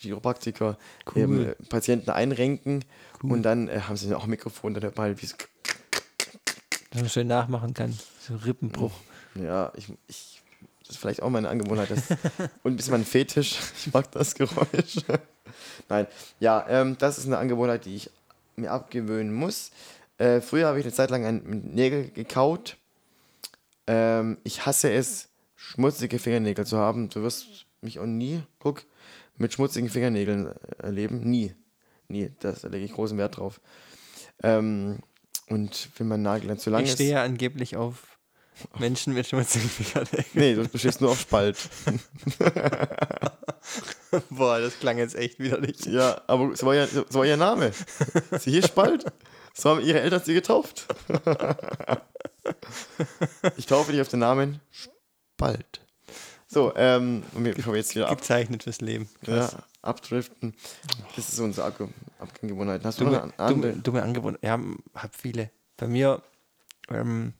Chiropraktiker 0.00 0.78
Cool. 1.14 1.22
eben, 1.22 1.46
äh, 1.48 1.54
Patienten 1.68 2.10
einrenken 2.10 2.84
und 3.22 3.42
dann 3.42 3.68
äh, 3.68 3.80
haben 3.80 3.96
sie 3.96 4.14
auch 4.14 4.24
ein 4.24 4.30
Mikrofon, 4.30 4.74
dann 4.74 4.82
hört 4.82 4.96
man 4.96 5.06
halt 5.06 5.22
wie 5.22 5.26
so, 5.26 5.36
dass 6.90 7.00
man 7.00 7.10
schön 7.10 7.26
nachmachen 7.26 7.74
kann. 7.74 7.98
So 8.20 8.36
Rippenbruch. 8.36 8.92
ja, 9.34 9.72
ich, 9.76 9.92
ich, 10.06 10.42
das 10.80 10.90
ist 10.90 10.96
vielleicht 10.98 11.22
auch 11.22 11.30
meine 11.30 11.48
Angewohnheit. 11.48 11.90
Das, 11.90 12.10
und 12.62 12.72
ein 12.72 12.76
bisschen 12.76 12.92
mein 12.92 13.04
Fetisch, 13.04 13.58
ich 13.86 13.92
mag 13.92 14.10
das 14.12 14.34
Geräusch. 14.34 14.98
Nein, 15.88 16.06
ja, 16.40 16.64
ähm, 16.68 16.96
das 16.98 17.18
ist 17.18 17.26
eine 17.26 17.38
Angewohnheit, 17.38 17.84
die 17.84 17.96
ich 17.96 18.10
mir 18.56 18.70
abgewöhnen 18.70 19.32
muss. 19.32 19.70
Äh, 20.18 20.40
früher 20.40 20.66
habe 20.66 20.78
ich 20.78 20.84
eine 20.84 20.92
Zeit 20.92 21.10
lang 21.10 21.24
ein, 21.24 21.42
mit 21.44 21.74
Nägel 21.74 22.10
gekaut. 22.10 22.76
Ähm, 23.86 24.38
ich 24.44 24.66
hasse 24.66 24.90
es, 24.90 25.28
schmutzige 25.56 26.18
Fingernägel 26.18 26.66
zu 26.66 26.78
haben. 26.78 27.08
Du 27.08 27.22
wirst 27.22 27.66
mich 27.80 27.98
auch 27.98 28.06
nie, 28.06 28.42
guck, 28.58 28.84
mit 29.38 29.52
schmutzigen 29.52 29.88
Fingernägeln 29.88 30.46
äh, 30.46 30.82
erleben. 30.82 31.20
Nie. 31.20 31.54
Nie. 32.08 32.30
Das, 32.40 32.62
da 32.62 32.68
lege 32.68 32.84
ich 32.84 32.92
großen 32.92 33.18
Wert 33.18 33.38
drauf. 33.38 33.60
Ähm, 34.42 34.98
und 35.48 35.88
wenn 35.96 36.08
mein 36.08 36.22
Nagel 36.22 36.48
dann 36.48 36.58
zu 36.58 36.70
lang 36.70 36.82
Ich 36.82 36.90
ist. 36.90 36.94
stehe 36.96 37.12
ja 37.12 37.22
angeblich 37.22 37.76
auf 37.76 38.18
Menschen 38.78 39.14
mit 39.14 39.26
schmutzigen 39.26 39.68
Fingernägeln. 39.68 40.26
Nee, 40.34 40.54
du, 40.54 40.78
stehst 40.78 41.00
nur 41.00 41.10
auf 41.10 41.20
Spalt. 41.20 41.56
Boah, 44.30 44.60
das 44.60 44.78
klang 44.78 44.98
jetzt 44.98 45.14
echt 45.14 45.38
widerlich. 45.38 45.84
Ja, 45.86 46.20
aber 46.26 46.54
so 46.56 46.66
war, 46.66 46.74
ja, 46.74 46.86
so 46.86 47.04
war 47.10 47.24
ihr 47.24 47.36
Name. 47.36 47.72
Sie 48.38 48.52
hieß 48.52 48.66
Spalt. 48.66 49.04
So 49.54 49.70
haben 49.70 49.80
ihre 49.80 50.00
Eltern 50.00 50.22
sie 50.24 50.34
getauft. 50.34 50.86
ich 53.56 53.66
taufe 53.66 53.92
dich 53.92 54.00
auf 54.00 54.08
den 54.08 54.20
Namen 54.20 54.60
Spalt. 54.70 55.80
So, 56.50 56.72
ähm, 56.76 57.22
wir- 57.34 57.54
wir 57.56 57.76
jetzt 57.76 57.94
wieder 57.94 58.08
ab, 58.08 58.18
Gezeichnet 58.18 58.62
fürs 58.62 58.80
Leben. 58.80 59.08
ja, 59.26 59.50
abdriften. 59.82 60.54
Das 61.14 61.28
ist 61.28 61.36
so 61.36 61.44
unsere 61.44 61.66
Ab 61.66 61.78
Abgewohnheit. 62.18 62.84
Hast 62.84 63.00
du 63.00 63.04
noch 63.04 63.12
Dumme, 63.12 63.22
eine 63.24 63.38
andere? 63.38 63.70
dumme, 63.70 63.82
dumme 63.82 64.02
Angebote. 64.02 64.38
Ja, 64.42 64.58
hab 64.94 65.14
viele. 65.14 65.50
Bei 65.76 65.86
mir, 65.86 66.22
ähm, 66.90 67.34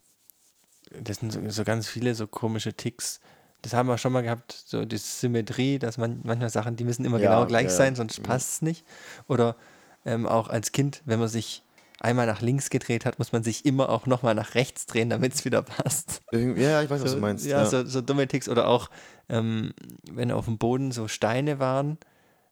das 1.00 1.18
sind 1.18 1.32
so, 1.32 1.40
so 1.48 1.64
ganz 1.64 1.88
viele 1.88 2.14
so 2.14 2.26
komische 2.26 2.74
Ticks. 2.74 3.20
Das 3.62 3.72
haben 3.72 3.88
wir 3.88 3.98
schon 3.98 4.12
mal 4.12 4.22
gehabt, 4.22 4.52
so 4.66 4.84
die 4.84 4.98
Symmetrie, 4.98 5.78
dass 5.78 5.96
man 5.98 6.20
manchmal 6.22 6.50
Sachen, 6.50 6.76
die 6.76 6.84
müssen 6.84 7.04
immer 7.04 7.18
Ja, 7.18 7.30
genau 7.34 7.46
gleich 7.46 7.64
ja, 7.64 7.70
sein, 7.70 7.96
sonst 7.96 8.18
Mhm. 8.18 8.22
passt 8.24 8.52
es 8.54 8.62
nicht. 8.62 8.84
Oder 9.26 9.56
ähm, 10.04 10.26
auch 10.26 10.48
als 10.48 10.70
Kind, 10.72 11.02
wenn 11.06 11.18
man 11.18 11.28
sich 11.28 11.62
einmal 12.00 12.26
nach 12.26 12.40
links 12.40 12.70
gedreht 12.70 13.04
hat, 13.04 13.18
muss 13.18 13.32
man 13.32 13.42
sich 13.42 13.64
immer 13.66 13.88
auch 13.88 14.06
nochmal 14.06 14.34
nach 14.34 14.54
rechts 14.54 14.86
drehen, 14.86 15.10
damit 15.10 15.34
es 15.34 15.44
wieder 15.44 15.62
passt. 15.62 16.20
Ja, 16.32 16.82
ich 16.82 16.90
weiß, 16.90 17.02
was 17.02 17.10
So, 17.10 17.16
du 17.16 17.20
meinst. 17.22 17.44
ja, 17.46 17.58
Ja, 17.58 17.66
So, 17.66 17.84
so 17.84 18.00
dumme 18.00 18.26
Ticks. 18.28 18.48
Oder 18.48 18.68
auch, 18.68 18.90
ähm, 19.28 19.72
wenn 20.10 20.30
auf 20.32 20.44
dem 20.44 20.58
Boden 20.58 20.92
so 20.92 21.08
Steine 21.08 21.58
waren, 21.58 21.98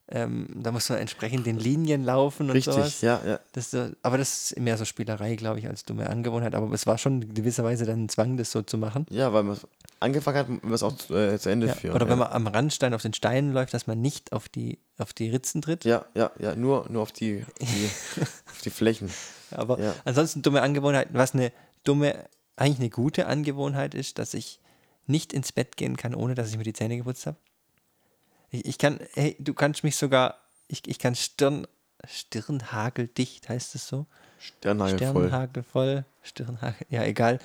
ähm, 0.09 0.49
da 0.55 0.71
muss 0.71 0.89
man 0.89 0.99
entsprechend 0.99 1.47
den 1.47 1.59
Linien 1.59 2.05
laufen 2.05 2.45
und 2.51 2.53
Richtig, 2.57 2.75
sowas. 2.75 3.01
ja, 3.01 3.21
ja. 3.27 3.41
Das, 3.53 3.73
so- 3.73 3.91
aber 4.03 4.19
das 4.19 4.53
ist 4.53 4.59
mehr 4.61 4.77
so 4.79 4.85
Spielerei, 4.85 5.35
glaube 5.35 5.59
ich, 5.59 5.67
als 5.69 5.85
dumme 5.85 6.09
Angewohnheit. 6.09 6.55
Aber 6.55 6.73
es 6.73 6.87
war 6.87 6.97
schon 6.99 7.23
in 7.23 7.35
gewisser 7.35 7.65
Weise 7.65 7.87
dann 7.87 8.05
ein 8.05 8.09
Zwang, 8.09 8.37
das 8.37 8.53
so 8.53 8.63
zu 8.63 8.79
machen. 8.79 9.07
Ja, 9.11 9.33
weil 9.33 9.43
man 9.43 9.59
angefangen 10.01 10.61
hat, 10.63 10.71
es 10.73 10.83
auch 10.83 10.97
zu, 10.97 11.15
äh, 11.15 11.39
zu 11.39 11.49
Ende 11.51 11.69
Ja. 11.69 11.75
führen. 11.75 11.95
Oder 11.95 12.07
ja. 12.07 12.11
wenn 12.13 12.19
man 12.19 12.29
am 12.33 12.47
Randstein 12.47 12.95
auf 12.95 13.03
den 13.03 13.15
Steinen 13.15 13.53
läuft, 13.53 13.73
dass 13.75 13.87
man 13.87 14.01
nicht 14.01 14.33
auf 14.33 14.49
die, 14.49 14.79
auf 14.99 15.13
die 15.13 15.31
Ritzen 15.31 15.63
tritt. 15.63 15.85
Ja, 15.85 16.05
ja, 16.15 16.31
ja, 16.39 16.55
nur, 16.57 16.87
nur 16.91 17.03
auf 17.03 17.13
die, 17.13 17.45
die, 17.61 17.91
auf 18.47 18.61
die 18.63 18.71
Flächen. 18.71 19.11
Aber 19.51 19.79
Ja. 19.81 19.95
ansonsten 20.05 20.43
dumme 20.43 20.63
Angewohnheiten, 20.63 21.15
was 21.17 21.35
eine 21.35 21.53
dumme, 21.85 22.15
eigentlich 22.57 22.79
eine 22.81 22.91
gute 22.91 23.27
Angewohnheit 23.27 23.95
ist, 23.95 24.19
dass 24.19 24.35
ich 24.35 24.61
nicht 25.07 25.33
ins 25.33 25.53
Bett 25.53 25.77
gehen 25.77 25.97
kann, 25.97 26.15
ohne 26.15 26.35
dass 26.35 26.51
ich 26.51 26.57
mir 26.59 26.65
die 26.65 26.73
Zähne 26.73 26.97
geputzt 26.97 27.27
habe. 27.27 27.37
Ich, 28.51 28.65
ich 28.65 28.79
kann, 28.79 29.01
hey, 29.15 29.37
du 29.39 29.55
kannst 29.55 29.85
mich 29.85 29.97
sogar, 29.97 30.39
ich, 30.69 30.83
ich 30.87 30.99
kann 30.99 31.15
Stirn, 31.15 31.67
Stirnhageldicht, 32.07 33.49
heißt 33.49 33.75
es 33.75 33.87
so? 33.89 34.07
Sternhagelvoll. 34.39 35.29
Sternhagelvoll, 35.29 36.05
Stirnhagel, 36.23 36.87
ja, 36.91 37.05
egal. 37.05 37.39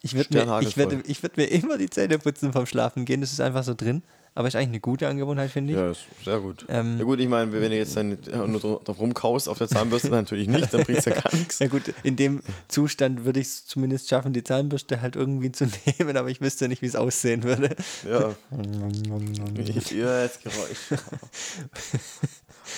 Ich 0.00 0.14
würde 0.14 0.32
mir, 0.32 0.60
ich 0.60 0.76
werd, 0.76 0.92
ich 1.08 1.22
werd 1.22 1.36
mir 1.36 1.46
immer 1.46 1.76
die 1.76 1.90
Zähne 1.90 2.18
putzen 2.18 2.52
vom 2.52 2.66
Schlafen 2.66 3.04
gehen, 3.04 3.20
das 3.20 3.32
ist 3.32 3.40
einfach 3.40 3.64
so 3.64 3.74
drin. 3.74 4.02
Aber 4.34 4.46
ist 4.46 4.54
eigentlich 4.54 4.68
eine 4.68 4.80
gute 4.80 5.08
Angewohnheit, 5.08 5.50
finde 5.50 5.72
ich. 5.72 5.78
Ja, 5.78 5.90
ist 5.90 6.04
sehr 6.24 6.38
gut. 6.38 6.64
Ähm, 6.68 6.96
ja 6.98 7.02
gut, 7.04 7.18
ich 7.18 7.26
meine, 7.28 7.50
wenn 7.50 7.70
du 7.72 7.76
jetzt 7.76 7.96
dann 7.96 8.12
äh, 8.12 8.36
nur 8.46 8.60
dra- 8.60 8.84
drauf 8.84 9.00
rumkaust 9.00 9.48
auf 9.48 9.58
der 9.58 9.66
Zahnbürste, 9.66 10.10
dann 10.10 10.20
natürlich 10.20 10.46
nicht, 10.46 10.72
dann 10.72 10.84
bringt 10.84 11.00
es 11.00 11.06
ja 11.06 11.14
gar 11.14 11.34
nichts. 11.34 11.58
Ja 11.58 11.66
gut, 11.66 11.92
in 12.04 12.14
dem 12.14 12.40
Zustand 12.68 13.24
würde 13.24 13.40
ich 13.40 13.48
es 13.48 13.66
zumindest 13.66 14.08
schaffen, 14.08 14.32
die 14.32 14.44
Zahnbürste 14.44 15.00
halt 15.00 15.16
irgendwie 15.16 15.50
zu 15.50 15.66
nehmen, 15.98 16.16
aber 16.16 16.28
ich 16.28 16.40
wüsste 16.40 16.68
nicht, 16.68 16.82
wie 16.82 16.86
es 16.86 16.94
aussehen 16.94 17.42
würde. 17.42 17.74
Ja. 18.08 18.36
Ich 19.58 19.92
höre 19.94 20.22
jetzt 20.22 20.44
Geräusch. 20.44 21.00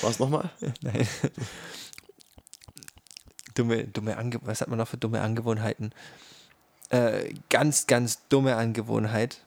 Was 0.00 0.18
nochmal? 0.18 0.48
Nein. 0.80 1.06
Dumme, 3.54 3.84
dumme 3.84 4.16
Ange 4.16 4.38
was 4.42 4.60
hat 4.62 4.68
man 4.68 4.78
noch 4.78 4.88
für 4.88 4.96
dumme 4.96 5.20
Angewohnheiten? 5.20 5.92
Äh, 6.90 7.34
ganz, 7.48 7.86
ganz 7.86 8.26
dumme 8.28 8.56
Angewohnheit, 8.56 9.38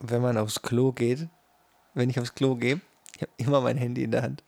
wenn 0.00 0.22
man 0.22 0.36
aufs 0.36 0.62
Klo 0.62 0.92
geht. 0.92 1.28
Wenn 1.94 2.10
ich 2.10 2.18
aufs 2.20 2.34
Klo 2.34 2.56
gehe, 2.56 2.80
ich 3.16 3.22
habe 3.22 3.32
immer 3.38 3.60
mein 3.60 3.76
Handy 3.76 4.02
in 4.02 4.10
der 4.10 4.22
Hand. 4.22 4.42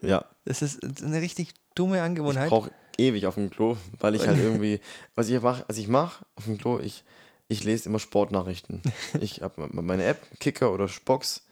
Ja, 0.00 0.24
Das 0.44 0.62
ist 0.62 0.82
eine 1.02 1.20
richtig 1.20 1.52
dumme 1.74 1.96
ich 1.96 2.02
Angewohnheit. 2.02 2.48
brauche 2.48 2.70
ewig 2.98 3.26
auf 3.26 3.34
dem 3.34 3.50
Klo, 3.50 3.76
weil 3.98 4.14
ich 4.14 4.26
halt 4.26 4.38
irgendwie, 4.38 4.80
was 5.14 5.28
ich 5.28 5.40
mache, 5.40 5.64
was 5.68 5.78
ich 5.78 5.88
mache 5.88 6.24
auf 6.36 6.44
dem 6.44 6.58
Klo, 6.58 6.78
ich, 6.80 7.04
ich 7.48 7.64
lese 7.64 7.88
immer 7.88 7.98
Sportnachrichten. 7.98 8.82
Ich 9.20 9.42
habe 9.42 9.68
meine 9.72 10.04
App, 10.04 10.20
Kicker 10.40 10.72
oder 10.72 10.88
Spox 10.88 11.42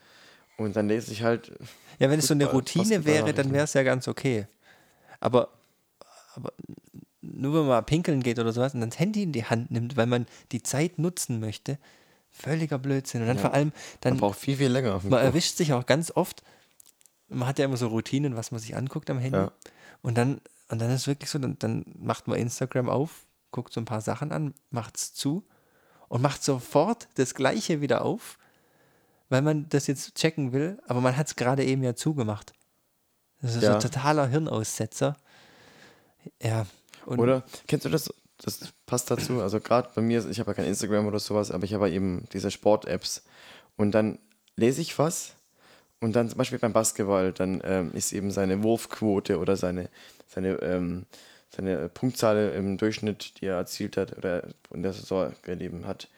und 0.57 0.77
dann 0.77 0.89
lese 0.89 1.13
ich 1.13 1.23
halt, 1.23 1.53
Ja, 1.99 2.11
wenn 2.11 2.19
es 2.19 2.27
so 2.27 2.35
eine 2.35 2.47
Routine 2.47 3.05
wäre, 3.05 3.33
dann 3.35 3.53
wäre 3.53 3.65
es 3.65 3.75
ja 3.75 3.83
ganz 3.83 4.09
okay. 4.09 4.47
Aber, 5.21 5.49
aber 6.35 6.53
nur 7.41 7.55
wenn 7.61 7.67
man 7.69 7.85
pinkeln 7.85 8.23
geht 8.23 8.39
oder 8.39 8.53
sowas 8.53 8.75
und 8.75 8.81
dann 8.81 8.91
das 8.91 8.99
Handy 8.99 9.23
in 9.23 9.33
die 9.33 9.45
Hand 9.45 9.71
nimmt, 9.71 9.97
weil 9.97 10.07
man 10.07 10.27
die 10.53 10.63
Zeit 10.63 10.99
nutzen 10.99 11.41
möchte, 11.41 11.79
völliger 12.31 12.79
Blödsinn. 12.79 13.23
Und 13.23 13.29
dann 13.29 13.37
Ja. 13.37 13.43
vor 13.43 13.53
allem, 13.55 13.69
man 13.69 13.75
dann 14.03 14.17
braucht 14.19 14.39
viel, 14.39 14.57
viel 14.57 14.69
länger 14.71 14.93
man 14.93 15.01
Klo. 15.01 15.17
erwischt 15.17 15.57
sich 15.57 15.73
auch 15.73 15.87
ganz 15.87 16.11
oft, 16.15 16.43
man 17.29 17.49
hat 17.49 17.59
ja 17.59 17.65
immer 17.65 17.77
so 17.77 17.89
Routinen, 17.89 18.37
was 18.37 18.51
man 18.53 18.61
sich 18.61 18.77
anguckt 18.77 19.11
am 19.11 19.19
Handy. 19.19 19.39
Ja. 19.39 19.53
Und 20.03 20.17
dann, 20.19 20.41
und 20.69 20.81
dann 20.81 20.91
ist 20.91 21.03
es 21.03 21.07
wirklich 21.07 21.31
so, 21.31 21.39
dann, 21.39 21.59
dann 21.59 21.85
macht 21.99 22.29
man 22.29 22.39
Instagram 22.39 22.89
auf, 22.89 23.27
guckt 23.51 23.73
so 23.73 23.81
ein 23.81 23.85
paar 23.85 24.01
Sachen 24.01 24.33
an, 24.33 24.55
macht 24.71 24.97
es 24.97 25.13
zu 25.15 25.45
und 26.09 26.23
macht 26.23 26.43
sofort 26.45 27.09
das 27.17 27.35
Gleiche 27.35 27.81
wieder 27.81 28.05
auf, 28.05 28.39
weil 29.29 29.43
man 29.43 29.69
das 29.69 29.87
jetzt 29.87 30.15
checken 30.17 30.53
will, 30.53 30.81
aber 30.89 31.01
man 31.01 31.17
hat 31.17 31.29
es 31.29 31.37
gerade 31.37 31.65
eben 31.65 31.83
ja 31.83 31.95
zugemacht. 31.95 32.53
Das 33.43 33.55
ist 33.55 33.63
Ja. 33.63 33.71
so 33.71 33.75
ein 33.77 33.81
totaler 33.83 34.27
Hirnaussetzer. 34.27 35.17
Ja. 36.43 36.67
Und 37.11 37.19
Oder 37.19 37.43
kennst 37.67 37.85
du 37.85 37.89
das? 37.91 38.13
Das 38.43 38.73
passt 38.87 39.11
dazu. 39.11 39.43
Also 39.43 39.61
gerade 39.61 39.91
bei 39.95 40.01
mir, 40.01 40.25
ich 40.31 40.41
habe 40.41 40.51
ja 40.51 40.55
kein 40.55 40.65
Instagram 40.65 41.07
oder 41.07 41.19
sowas, 41.19 41.51
aber 41.51 41.65
ich 41.65 41.75
habe 41.75 41.89
ja 41.89 41.95
eben 41.95 42.25
diese 42.33 42.51
Sport-Apps. 42.51 43.23
Und 43.77 43.91
dann 43.93 44.19
lese 44.57 44.81
ich 44.81 44.99
was 44.99 45.35
und 46.01 46.15
dann 46.17 46.29
zum 46.29 46.39
Beispiel 46.39 46.59
beim 46.59 46.73
Basketball, 46.73 47.33
dann 47.33 47.61
ähm, 47.65 47.93
ist 47.93 48.13
eben 48.13 48.31
seine 48.31 48.63
Wurfquote 48.63 49.39
oder 49.39 49.57
seine, 49.57 49.91
seine, 50.27 50.55
ähm, 50.63 51.05
seine 51.51 51.89
Punktzahl 51.89 52.53
im 52.57 52.79
Durchschnitt, 52.79 53.41
die 53.41 53.47
er 53.47 53.57
erzielt 53.57 53.97
hat 53.97 54.17
oder 54.17 54.45
in 54.73 54.83
der 54.83 54.93
Saison 54.93 55.33
gegeben 55.43 55.87
hat, 55.87 56.09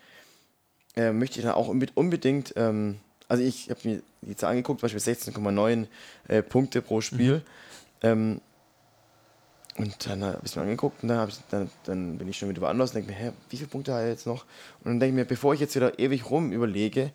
äh, 0.95 1.13
möchte 1.13 1.41
ich 1.41 1.45
dann 1.45 1.55
auch 1.55 1.69
unbe- 1.69 1.91
unbedingt, 1.95 2.53
ähm, 2.57 2.99
also 3.29 3.43
ich 3.43 3.71
habe 3.71 3.81
mir 3.85 4.03
die 4.21 4.37
Zahl 4.37 4.51
angeguckt, 4.51 4.81
zum 4.81 4.91
Beispiel 4.91 5.15
16,9 5.15 5.87
äh, 6.29 6.43
Punkte 6.43 6.83
pro 6.83 7.01
Spiel. 7.01 7.43
Ähm, 8.03 8.41
und 9.77 10.07
dann 10.07 10.23
habe 10.23 10.39
ich 10.43 10.51
es 10.51 10.57
mir 10.57 10.63
angeguckt 10.63 11.03
und 11.03 11.09
dann, 11.09 11.29
ich, 11.29 11.39
dann, 11.51 11.71
dann 11.85 12.19
bin 12.19 12.29
ich 12.29 12.37
schon 12.39 12.49
wieder 12.49 12.61
woanders 12.61 12.91
und 12.91 12.97
denke 12.97 13.13
mir, 13.13 13.19
hä, 13.19 13.33
wie 13.51 13.57
viele 13.57 13.69
Punkte 13.69 13.95
hat 13.95 14.03
er 14.03 14.09
jetzt 14.09 14.27
noch? 14.27 14.45
Und 14.81 14.87
dann 14.87 15.01
denke 15.01 15.15
ich 15.15 15.23
mir, 15.23 15.25
bevor 15.25 15.55
ich 15.55 15.61
jetzt 15.61 15.75
wieder 15.75 15.99
ewig 15.99 16.31
rum 16.31 16.53
überlege, 16.53 17.13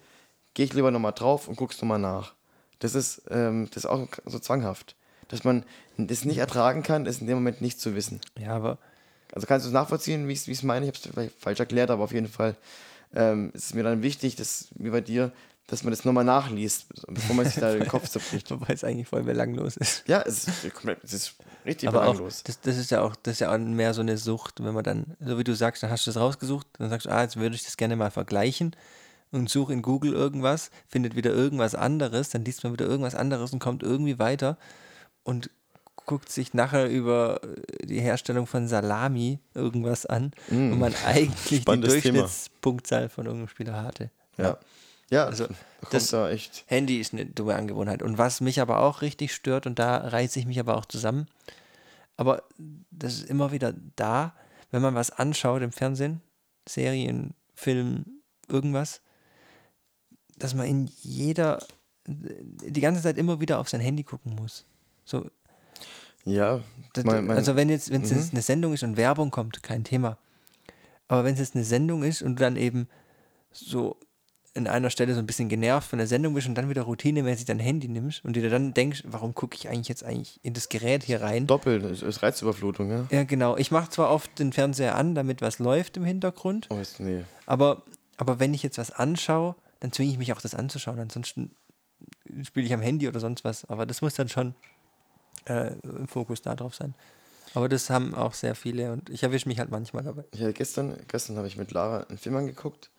gehe 0.53 0.66
ich 0.66 0.74
lieber 0.74 0.89
nochmal 0.91 1.14
drauf 1.14 1.47
und 1.47 1.55
guck's 1.55 1.82
nochmal 1.82 1.99
nach. 1.99 2.34
Das 2.80 2.95
ist, 2.95 3.22
ähm, 3.30 3.68
das 3.70 3.84
ist 3.84 3.89
auch 3.89 4.08
so 4.26 4.39
zwanghaft. 4.39 4.95
Dass 5.28 5.43
man 5.43 5.64
das 5.97 6.26
nicht 6.26 6.38
ertragen 6.38 6.84
kann, 6.84 7.05
ist 7.05 7.22
in 7.22 7.28
dem 7.28 7.38
Moment 7.38 7.62
nicht 7.62 7.80
zu 7.80 7.95
wissen. 7.95 8.22
ja, 8.39 8.55
aber 8.55 8.78
Also 9.34 9.45
kannst 9.45 9.66
du 9.66 9.70
es 9.70 9.74
nachvollziehen, 9.74 10.28
wie 10.28 10.34
ich 10.34 10.47
es 10.47 10.64
meine? 10.64 10.86
Ich 10.86 10.89
habe 10.89 10.97
es 10.97 11.14
vielleicht 11.14 11.39
falsch 11.39 11.60
erklärt, 11.60 11.91
aber 11.91 12.03
auf 12.03 12.14
jeden 12.14 12.28
Fall 12.28 12.55
ähm, 13.14 13.51
ist 13.53 13.66
es 13.66 13.74
mir 13.74 13.84
dann 13.84 14.01
wichtig, 14.01 14.36
dass, 14.36 14.70
wie 14.76 14.89
bei 14.89 15.01
dir, 15.01 15.32
dass 15.68 15.84
man 15.84 15.91
das 15.91 16.05
nochmal 16.05 16.24
nachliest, 16.24 16.86
bevor 17.07 17.36
man 17.36 17.45
sich 17.45 17.55
da 17.55 17.74
den 17.74 17.88
Kopf 17.89 18.07
zerbricht. 18.09 18.49
wobei 18.51 18.74
es 18.74 18.84
eigentlich 18.84 19.07
voll 19.07 19.24
belanglos 19.24 19.78
ist. 19.78 20.03
Ja, 20.07 20.22
es 20.22 20.47
ist, 20.47 20.74
komplett- 20.74 21.03
es 21.03 21.13
ist 21.13 21.36
richtig 21.65 21.89
Aber 21.89 21.99
auch, 22.03 22.11
belanglos. 22.13 22.43
das, 22.43 22.61
das 22.61 22.78
ist 22.78 22.89
ja 22.91 23.01
auch, 23.01 23.15
das 23.18 23.34
ist 23.34 23.39
ja 23.41 23.53
auch 23.53 23.57
mehr 23.57 23.93
so 23.93 24.01
eine 24.01 24.18
Sucht, 24.18 24.63
wenn 24.63 24.74
man 24.74 24.84
dann, 24.84 25.15
so 25.20 25.38
wie 25.38 25.43
du 25.43 25.53
sagst, 25.55 25.84
dann 25.84 25.89
hast 25.91 26.07
du 26.07 26.11
das 26.11 26.20
rausgesucht, 26.22 26.68
dann 26.80 26.89
sagst 26.89 27.05
du, 27.05 27.09
ah, 27.11 27.22
jetzt 27.22 27.36
würde 27.36 27.55
ich 27.55 27.63
das 27.65 27.76
gerne 27.78 27.95
mal 27.97 28.11
vergleichen 28.11 28.76
und 29.32 29.49
suche 29.49 29.74
in 29.74 29.82
Google 29.82 30.13
irgendwas, 30.13 30.72
findet 30.88 31.15
wieder 31.18 31.32
irgendwas 31.32 31.76
anderes, 31.76 32.30
dann 32.30 32.45
liest 32.45 32.63
man 32.63 32.72
wieder 32.72 32.86
irgendwas 32.86 33.13
anderes 33.15 33.51
und 33.51 33.59
kommt 33.59 33.84
irgendwie 33.84 34.20
weiter 34.20 34.57
und 35.24 35.49
guckt 36.05 36.32
sich 36.32 36.53
nachher 36.53 36.88
über 36.89 37.41
die 37.84 37.99
Herstellung 37.99 38.47
von 38.47 38.70
Salami 38.70 39.39
irgendwas 39.53 40.05
an, 40.05 40.32
wo 40.47 40.55
man 40.55 40.93
eigentlich 41.05 41.43
die 41.49 41.55
Mm. 41.57 41.61
Spannendes 41.63 41.91
Thema. 42.01 42.20
Durchschnittspunktzahl 42.20 43.09
von 43.09 43.26
irgendeinem 43.26 43.49
Spieler 43.49 43.84
hatte. 43.84 44.09
Ja. 44.38 44.45
Ja, 44.45 44.57
Also, 45.12 45.45
da 45.47 45.53
kommt 45.82 45.93
das- 45.93 46.08
da 46.10 46.30
echt. 46.30 46.64
Handy 46.68 46.99
ist 46.99 47.14
eine 47.14 47.26
dumme 47.26 47.55
Angewohnheit. 47.55 48.01
Und 48.03 48.18
was 48.18 48.41
mich 48.41 48.60
aber 48.62 48.80
auch 48.82 49.01
richtig 49.01 49.34
stört, 49.34 49.66
und 49.66 49.80
da 49.80 49.97
reiße 49.97 50.39
ich 50.39 50.45
mich 50.45 50.60
aber 50.60 50.76
auch 50.78 50.86
zusammen, 50.86 51.28
aber 52.18 52.43
das 52.91 53.14
ist 53.16 53.30
immer 53.30 53.51
wieder 53.51 53.74
da, 53.95 54.34
wenn 54.72 54.82
man 54.82 54.95
was 54.95 55.12
anschaut 55.12 55.62
im 55.62 55.72
Fernsehen, 55.72 56.22
Serien, 56.68 57.34
Film, 57.55 58.05
irgendwas, 58.49 59.01
dass 60.38 60.53
man 60.53 60.66
in 60.68 60.89
jeder, 61.01 61.60
die 62.05 62.82
ganze 62.82 63.01
Zeit 63.01 63.18
immer 63.18 63.39
wieder 63.39 63.60
auf 63.60 63.70
sein 63.70 63.82
Handy 63.82 64.03
gucken 64.03 64.36
muss. 64.36 64.66
So, 65.05 65.30
Ja, 66.26 66.62
mein, 67.05 67.26
mein, 67.26 67.38
also 67.38 67.55
wenn 67.55 67.70
jetzt, 67.70 67.89
wenn 67.91 68.01
es 68.01 68.12
Mhm. 68.12 68.18
jetzt 68.18 68.32
eine 68.34 68.41
Sendung 68.41 68.74
ist 68.74 68.84
und 68.84 68.97
Werbung 68.97 69.32
kommt, 69.32 69.64
kein 69.64 69.84
Thema. 69.86 70.18
Aber 71.08 71.24
wenn 71.24 71.34
es 71.36 71.39
jetzt 71.39 71.55
eine 71.55 71.64
Sendung 71.64 72.03
ist 72.03 72.22
und 72.22 72.36
du 72.36 72.41
dann 72.43 72.58
eben 72.58 72.89
so 73.51 73.97
in 74.58 74.68
einer 74.68 74.89
Stelle 74.89 75.14
so 75.14 75.20
ein 75.20 75.26
bisschen 75.26 75.47
genervt 75.47 75.89
von 75.89 75.99
der 75.99 76.08
Sendung 76.08 76.34
bist 76.34 76.47
und 76.47 76.55
dann 76.55 76.70
wieder 76.70 76.82
routinemäßig 76.82 77.45
dein 77.45 77.60
Handy 77.60 77.88
nimmst 77.88 78.26
und 78.26 78.36
dir 78.36 78.49
dann 78.49 78.74
denkst, 78.74 79.03
warum 79.05 79.34
gucke 79.36 79.55
ich 79.55 79.70
eigentlich 79.70 79.88
jetzt 79.88 80.03
eigentlich 80.03 80.39
in 80.43 80.53
das 80.53 80.68
Gerät 80.70 81.03
hier 81.03 81.22
rein? 81.22 81.47
doppelt, 81.47 81.84
es 81.86 82.01
ist 82.01 82.22
Reizüberflutung, 82.24 82.89
ja. 82.91 83.05
Ja, 83.12 83.24
genau. 83.24 83.55
Ich 83.55 83.72
mache 83.72 83.89
zwar 83.89 84.10
oft 84.10 84.38
den 84.39 84.51
Fernseher 84.51 84.95
an, 84.95 85.16
damit 85.16 85.41
was 85.41 85.60
läuft 85.60 85.95
im 85.97 86.03
Hintergrund, 86.03 86.68
Oh, 86.70 86.78
ist, 86.80 86.99
nee. 86.99 87.24
aber, 87.45 87.84
aber 88.18 88.39
wenn 88.39 88.53
ich 88.53 88.64
jetzt 88.64 88.78
was 88.78 88.91
anschaue, 88.91 89.55
dann 89.80 89.91
zwinge 89.93 90.12
ich 90.12 90.18
mich 90.18 90.34
auch 90.34 90.41
das 90.41 90.55
anzuschauen. 90.55 90.99
Ansonsten 90.99 91.51
spiele 92.43 92.66
ich 92.66 92.74
am 92.74 92.82
Handy 92.82 93.08
oder 93.08 93.20
sonst 93.20 93.43
was. 93.43 93.64
Aber 93.66 93.86
das 93.86 94.01
muss 94.01 94.16
dann 94.16 94.28
schon 94.28 94.55
äh, 95.45 95.74
im 95.84 96.08
Fokus 96.08 96.41
da 96.41 96.55
drauf 96.55 96.74
sein. 96.76 96.95
Aber 97.53 97.70
das 97.70 97.89
haben 97.89 98.14
auch 98.14 98.34
sehr 98.34 98.55
viele 98.55 98.91
und 98.91 99.10
ich 99.10 99.24
erwische 99.24 99.47
mich 99.47 99.58
halt 99.60 99.72
manchmal 99.72 100.03
dabei. 100.03 100.24
Hatte 100.34 100.53
gestern, 100.53 100.97
gestern 101.08 101.38
habe 101.38 101.47
ich 101.47 101.58
mit 101.58 101.72
Lara 101.72 102.01
einen 102.10 102.18
Film 102.18 102.36
angeguckt, 102.36 102.89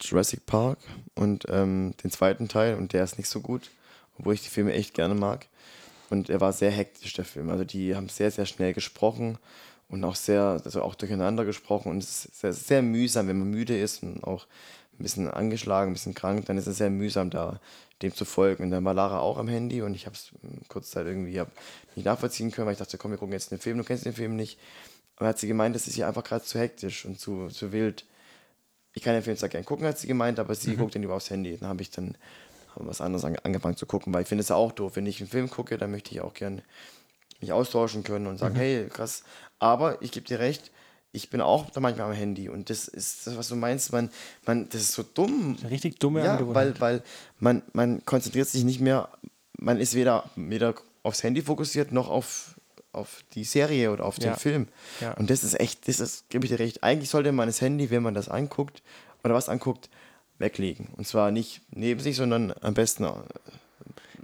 Jurassic 0.00 0.46
Park 0.46 0.78
und 1.14 1.46
ähm, 1.48 1.94
den 2.02 2.10
zweiten 2.10 2.48
Teil 2.48 2.76
und 2.76 2.92
der 2.92 3.04
ist 3.04 3.18
nicht 3.18 3.28
so 3.28 3.40
gut, 3.40 3.70
obwohl 4.18 4.34
ich 4.34 4.42
die 4.42 4.48
Filme 4.48 4.72
echt 4.72 4.94
gerne 4.94 5.14
mag. 5.14 5.46
Und 6.10 6.28
er 6.28 6.40
war 6.40 6.52
sehr 6.52 6.70
hektisch, 6.70 7.14
der 7.14 7.24
Film. 7.24 7.50
Also 7.50 7.64
die 7.64 7.96
haben 7.96 8.08
sehr, 8.08 8.30
sehr 8.30 8.46
schnell 8.46 8.74
gesprochen 8.74 9.38
und 9.88 10.04
auch 10.04 10.16
sehr, 10.16 10.60
also 10.64 10.82
auch 10.82 10.94
durcheinander 10.94 11.44
gesprochen 11.44 11.90
und 11.90 11.98
es 11.98 12.26
ist 12.26 12.40
sehr, 12.40 12.52
sehr 12.52 12.82
mühsam, 12.82 13.28
wenn 13.28 13.38
man 13.38 13.50
müde 13.50 13.78
ist 13.78 14.02
und 14.02 14.22
auch 14.24 14.46
ein 14.98 15.02
bisschen 15.02 15.28
angeschlagen, 15.28 15.90
ein 15.90 15.94
bisschen 15.94 16.14
krank, 16.14 16.46
dann 16.46 16.58
ist 16.58 16.66
es 16.66 16.78
sehr 16.78 16.90
mühsam, 16.90 17.30
da 17.30 17.60
dem 18.02 18.14
zu 18.14 18.24
folgen. 18.24 18.64
Und 18.64 18.70
dann 18.70 18.84
war 18.84 18.94
Lara 18.94 19.20
auch 19.20 19.38
am 19.38 19.48
Handy 19.48 19.82
und 19.82 19.94
ich 19.94 20.06
habe 20.06 20.16
es 20.16 20.30
kurz 20.68 20.90
Zeit 20.90 21.06
irgendwie 21.06 21.38
hab 21.40 21.50
nicht 21.96 22.04
nachvollziehen 22.04 22.50
können, 22.50 22.66
weil 22.66 22.74
ich 22.74 22.78
dachte, 22.78 22.98
komm, 22.98 23.10
wir 23.10 23.18
gucken 23.18 23.32
jetzt 23.32 23.50
den 23.50 23.58
Film, 23.58 23.78
du 23.78 23.84
kennst 23.84 24.04
den 24.04 24.14
Film 24.14 24.36
nicht. 24.36 24.58
Aber 25.16 25.28
hat 25.28 25.38
sie 25.38 25.48
gemeint, 25.48 25.74
das 25.74 25.86
ist 25.86 25.96
ihr 25.96 26.08
einfach 26.08 26.24
gerade 26.24 26.44
zu 26.44 26.58
hektisch 26.58 27.04
und 27.04 27.18
zu, 27.18 27.48
zu 27.48 27.72
wild. 27.72 28.04
Ich 28.94 29.02
kann 29.02 29.14
den 29.14 29.22
Film 29.22 29.36
zwar 29.36 29.48
gerne 29.48 29.64
gucken, 29.64 29.86
hat 29.86 29.98
sie 29.98 30.06
gemeint, 30.06 30.38
aber 30.38 30.54
sie 30.54 30.76
guckt 30.76 30.94
den 30.94 31.02
lieber 31.02 31.14
aufs 31.14 31.30
Handy. 31.30 31.56
Dann 31.58 31.68
habe 31.68 31.82
ich 31.82 31.90
dann 31.90 32.16
hab 32.74 32.86
was 32.86 33.00
anderes 33.00 33.24
ange 33.24 33.44
angefangen 33.44 33.76
zu 33.76 33.86
gucken, 33.86 34.14
weil 34.14 34.22
ich 34.22 34.28
finde 34.28 34.42
es 34.42 34.48
ja 34.48 34.56
auch 34.56 34.72
doof. 34.72 34.92
Wenn 34.94 35.06
ich 35.06 35.20
einen 35.20 35.28
Film 35.28 35.50
gucke, 35.50 35.76
dann 35.76 35.90
möchte 35.90 36.12
ich 36.12 36.20
auch 36.20 36.34
gerne 36.34 36.62
mich 37.40 37.52
austauschen 37.52 38.04
können 38.04 38.26
und 38.26 38.38
sagen, 38.38 38.54
hey, 38.54 38.88
krass. 38.88 39.24
Aber 39.58 40.00
ich 40.00 40.12
gebe 40.12 40.26
dir 40.26 40.38
recht, 40.38 40.70
ich 41.14 41.30
bin 41.30 41.40
auch 41.40 41.70
da 41.70 41.80
manchmal 41.80 42.10
am 42.10 42.16
Handy 42.16 42.48
und 42.48 42.70
das 42.70 42.88
ist 42.88 43.26
das, 43.26 43.36
was 43.36 43.48
du 43.48 43.56
meinst, 43.56 43.92
man, 43.92 44.10
man, 44.46 44.68
das 44.68 44.82
ist 44.82 44.92
so 44.92 45.02
dumm. 45.02 45.56
Eine 45.60 45.70
richtig 45.70 46.00
dumme 46.00 46.24
Ja, 46.24 46.38
weil, 46.54 46.78
weil 46.80 47.02
man, 47.38 47.62
man 47.72 48.04
konzentriert 48.04 48.48
sich 48.48 48.64
nicht 48.64 48.80
mehr, 48.80 49.08
man 49.58 49.78
ist 49.78 49.94
weder, 49.94 50.28
weder 50.34 50.74
aufs 51.04 51.22
Handy 51.22 51.42
fokussiert, 51.42 51.92
noch 51.92 52.08
auf, 52.08 52.53
auf 52.94 53.24
die 53.34 53.44
Serie 53.44 53.90
oder 53.92 54.04
auf 54.04 54.16
den 54.18 54.30
Ja. 54.30 54.36
Film. 54.36 54.68
Ja. 55.00 55.12
Und 55.14 55.30
das 55.30 55.44
ist 55.44 55.58
echt, 55.60 55.88
das 55.88 56.00
ist, 56.00 56.28
gebe 56.30 56.44
ich 56.46 56.50
dir 56.52 56.58
recht, 56.58 56.82
eigentlich 56.82 57.10
sollte 57.10 57.32
man 57.32 57.48
das 57.48 57.60
Handy, 57.60 57.90
wenn 57.90 58.02
man 58.02 58.14
das 58.14 58.28
anguckt, 58.28 58.82
oder 59.22 59.34
was 59.34 59.48
anguckt, 59.48 59.88
weglegen. 60.38 60.88
Und 60.96 61.06
zwar 61.06 61.30
nicht 61.30 61.60
neben 61.70 62.00
sich, 62.00 62.16
sondern 62.16 62.52
am 62.60 62.74
besten. 62.74 63.04
äh, 63.04 63.10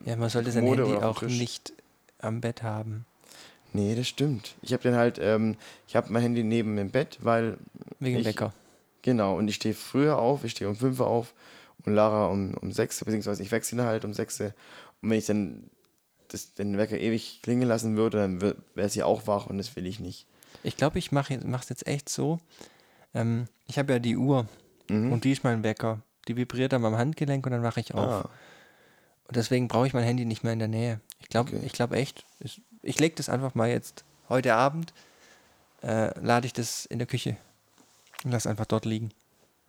Ja, 0.06 0.16
man 0.16 0.28
sollte 0.30 0.50
sein 0.50 0.64
Handy 0.66 0.82
auch 0.96 1.22
nicht 1.22 1.72
am 2.18 2.40
Bett 2.40 2.62
haben. 2.62 3.06
Nee, 3.72 3.94
das 3.94 4.08
stimmt. 4.08 4.56
Ich 4.62 4.72
habe 4.72 4.82
dann 4.82 4.96
halt, 4.96 5.18
ähm, 5.22 5.56
ich 5.86 5.94
habe 5.96 6.12
mein 6.12 6.22
Handy 6.22 6.42
neben 6.42 6.74
dem 6.76 6.90
Bett, 6.90 7.18
weil 7.22 7.56
Wegen 8.00 8.18
Ich- 8.18 8.26
Wecker. 8.26 8.52
Genau, 9.02 9.36
und 9.38 9.48
ich 9.48 9.54
stehe 9.54 9.74
früher 9.74 10.18
auf, 10.18 10.44
ich 10.44 10.50
stehe 10.52 10.68
um 10.68 10.76
5 10.76 10.98
Uhr 11.00 11.06
auf 11.06 11.32
und 11.86 11.94
Lara 11.94 12.26
um, 12.26 12.52
um 12.54 12.70
6 12.72 13.00
Uhr, 13.00 13.06
beziehungsweise 13.06 13.42
ich 13.42 13.50
wechsle 13.52 13.84
halt 13.84 14.04
um 14.04 14.12
6 14.12 14.40
Uhr. 14.40 14.52
Und 15.00 15.10
wenn 15.10 15.18
ich 15.18 15.24
dann 15.26 15.70
das, 16.32 16.54
den 16.54 16.76
Wecker 16.78 16.98
ewig 16.98 17.40
klingen 17.42 17.68
lassen 17.68 17.96
würde, 17.96 18.18
dann 18.18 18.40
wäre 18.74 18.88
sie 18.88 19.02
auch 19.02 19.26
wach 19.26 19.46
und 19.46 19.58
das 19.58 19.74
will 19.76 19.86
ich 19.86 20.00
nicht. 20.00 20.26
Ich 20.62 20.76
glaube, 20.76 20.98
ich 20.98 21.12
mache 21.12 21.34
es 21.34 21.68
jetzt 21.68 21.86
echt 21.86 22.08
so. 22.08 22.38
Ähm, 23.14 23.46
ich 23.66 23.78
habe 23.78 23.92
ja 23.94 23.98
die 23.98 24.16
Uhr 24.16 24.46
Mhm. 24.88 25.12
und 25.12 25.24
die 25.24 25.32
ist 25.32 25.44
mein 25.44 25.62
Wecker. 25.62 26.00
Die 26.28 26.36
vibriert 26.36 26.74
an 26.74 26.82
meinem 26.82 26.96
Handgelenk 26.98 27.46
und 27.46 27.52
dann 27.52 27.62
wache 27.62 27.80
ich 27.80 27.94
auf. 27.94 28.24
ah, 28.26 28.30
Und 29.28 29.36
deswegen 29.36 29.68
brauche 29.68 29.86
ich 29.86 29.94
mein 29.94 30.04
Handy 30.04 30.24
nicht 30.24 30.42
mehr 30.44 30.52
in 30.52 30.58
der 30.58 30.68
Nähe. 30.68 31.00
Ich 31.20 31.28
glaube 31.28 31.50
Okay. 31.56 31.64
ich 31.66 31.72
glaube 31.72 31.96
echt, 31.96 32.24
ich, 32.40 32.60
ich 32.82 32.98
lege 32.98 33.14
das 33.14 33.28
einfach 33.28 33.54
mal 33.54 33.68
jetzt 33.68 34.04
heute 34.28 34.54
Abend, 34.54 34.92
äh, 35.82 36.18
lade 36.20 36.46
ich 36.46 36.52
das 36.52 36.86
in 36.86 36.98
der 36.98 37.06
Küche 37.06 37.36
und 38.24 38.32
lass 38.32 38.46
einfach 38.46 38.66
dort 38.66 38.84
liegen. 38.84 39.10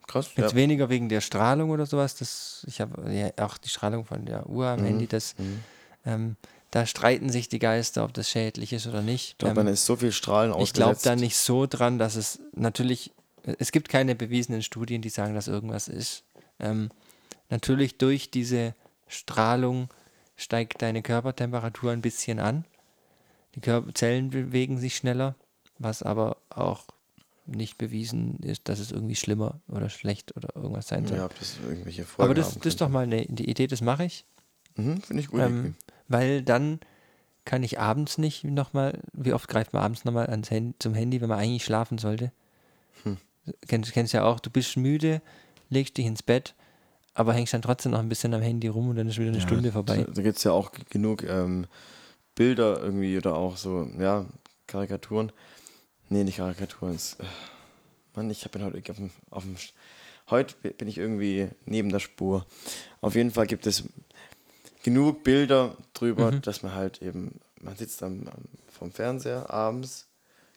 krass. 0.08 0.30
Ja. 0.36 0.44
Jetzt 0.44 0.56
weniger 0.56 0.90
wegen 0.90 1.08
der 1.08 1.22
Strahlung 1.22 1.70
oder 1.70 1.86
sowas. 1.86 2.16
Das, 2.16 2.66
ich 2.68 2.82
habe 2.82 3.10
ja 3.14 3.32
auch 3.46 3.58
die 3.58 3.70
Strahlung 3.70 4.04
von 4.06 4.26
der 4.26 4.48
Uhr 4.50 4.68
am 4.68 4.82
Mhm. 4.82 4.86
Handy. 4.86 5.08
Das, 5.08 5.38
Mhm. 5.38 5.64
Ähm, 6.06 6.36
da 6.72 6.86
streiten 6.86 7.30
sich 7.30 7.50
die 7.50 7.60
Geister, 7.60 8.04
ob 8.06 8.14
das 8.14 8.30
schädlich 8.30 8.72
ist 8.74 8.88
oder 8.88 9.02
nicht. 9.02 9.32
Ich 9.32 9.38
glaube, 9.40 9.60
Ähm, 9.60 9.66
man 9.66 9.74
ist 9.74 9.86
so 9.86 9.96
viel 9.98 10.12
Strahlen 10.12 10.52
ich 10.60 10.74
glaube 10.74 10.92
ausgesetzt. 10.92 11.06
da 11.06 11.16
nicht 11.16 11.38
so 11.38 11.66
dran, 11.68 12.00
dass 12.00 12.16
es 12.16 12.40
natürlich, 12.54 13.12
es 13.44 13.72
gibt 13.72 13.90
keine 13.90 14.16
bewiesenen 14.16 14.62
Studien, 14.64 15.02
die 15.02 15.10
sagen, 15.10 15.36
dass 15.36 15.48
irgendwas 15.48 15.88
ist. 15.90 16.24
Ähm, 16.60 16.90
natürlich 17.50 17.98
durch 17.98 18.32
diese 18.32 18.74
Strahlung 19.08 19.90
steigt 20.38 20.82
deine 20.82 21.02
Körpertemperatur 21.02 21.92
ein 21.92 22.02
bisschen 22.02 22.40
an. 22.40 22.66
Die 23.56 23.60
Körper 23.60 23.94
Zellen 23.94 24.30
bewegen 24.30 24.78
sich 24.78 24.96
schneller, 24.96 25.36
was 25.78 26.04
aber 26.04 26.38
auch 26.50 26.86
nicht 27.46 27.78
bewiesen 27.78 28.38
ist, 28.44 28.70
dass 28.70 28.80
es 28.80 28.92
irgendwie 28.92 29.16
schlimmer 29.16 29.60
oder 29.68 29.90
schlecht 29.90 30.36
oder 30.38 30.56
irgendwas 30.56 30.88
sein 30.88 31.06
soll. 31.06 31.18
Ja, 31.18 31.26
ob 31.26 31.38
das 31.38 31.58
irgendwelche 31.62 32.06
Folgen 32.06 32.32
aber 32.32 32.34
das, 32.34 32.56
das 32.56 32.66
ist 32.66 32.80
doch 32.82 32.88
mal 32.88 33.04
eine 33.04 33.26
die 33.26 33.50
Idee, 33.50 33.68
das 33.68 33.82
mache 33.82 34.06
ich. 34.06 34.24
Mhm, 34.76 35.02
Finde 35.02 35.22
ich 35.22 35.28
gut. 35.28 35.42
Ähm, 35.42 35.76
weil 36.12 36.42
dann 36.42 36.80
kann 37.46 37.64
ich 37.64 37.80
abends 37.80 38.18
nicht 38.18 38.44
nochmal, 38.44 39.00
wie 39.14 39.34
oft 39.34 39.48
greift 39.48 39.74
man 39.74 39.84
abends 39.84 40.06
nochmal 40.06 40.28
ans 40.28 40.52
Hand, 40.52 40.76
zum 40.82 40.94
Handy, 40.94 41.22
wenn 41.22 41.30
man 41.30 41.40
eigentlich 41.40 41.66
schlafen 41.66 41.98
sollte? 41.98 42.32
Hm. 43.04 43.18
Kennst, 43.68 43.92
kennst 43.94 44.14
ja 44.14 44.24
auch, 44.24 44.40
du 44.40 44.50
bist 44.50 44.78
müde, 44.78 45.22
legst 45.70 45.98
dich 45.98 46.06
ins 46.06 46.22
Bett, 46.22 46.54
aber 47.16 47.34
hängst 47.34 47.54
dann 47.54 47.62
trotzdem 47.64 47.92
noch 47.94 48.00
ein 48.00 48.10
bisschen 48.10 48.34
am 48.34 48.42
Handy 48.42 48.68
rum 48.68 48.90
und 48.90 48.96
dann 48.96 49.08
ist 49.08 49.18
wieder 49.18 49.30
eine 49.30 49.40
Ja, 49.40 49.44
Stunde 49.48 49.72
vorbei. 49.72 50.04
Da, 50.06 50.12
da 50.12 50.22
gibt 50.22 50.38
es 50.38 50.44
ja 50.44 50.52
auch 50.52 50.72
genug 50.90 51.24
ähm, 51.24 51.66
Bilder 52.36 52.80
irgendwie 52.82 53.18
oder 53.18 53.36
auch 53.36 53.58
so, 53.58 53.90
ja, 54.00 54.26
Karikaturen. 54.68 55.32
Nee, 56.10 56.24
nicht 56.24 56.38
Karikaturen. 56.38 56.94
Es, 56.96 57.16
äh, 57.16 57.24
Mann, 58.16 58.30
ich 58.30 58.46
habe 58.46 58.60
ihn 58.60 58.66
heute 58.66 58.92
auf 58.92 58.98
dem, 58.98 59.10
auf 59.30 59.44
dem. 59.44 59.56
Sch- 59.56 59.72
Heute 60.30 60.56
bi- 60.62 60.70
bin 60.70 60.88
ich 60.88 60.98
irgendwie 60.98 61.50
neben 61.66 61.90
der 61.90 62.00
Spur. 62.00 62.46
Auf 63.02 63.16
jeden 63.16 63.32
Fall 63.32 63.48
gibt 63.48 63.66
es 63.68 63.84
genug 64.84 65.24
Bilder 65.24 65.76
drüber, 65.94 66.32
Mhm. 66.32 66.42
dass 66.42 66.64
man 66.64 66.74
halt 66.76 67.02
eben, 67.02 67.40
man 67.62 67.76
sitzt 67.76 68.02
am, 68.04 68.28
am, 68.28 68.44
vom 68.72 68.92
Fernseher 68.92 69.50
abends, 69.50 70.08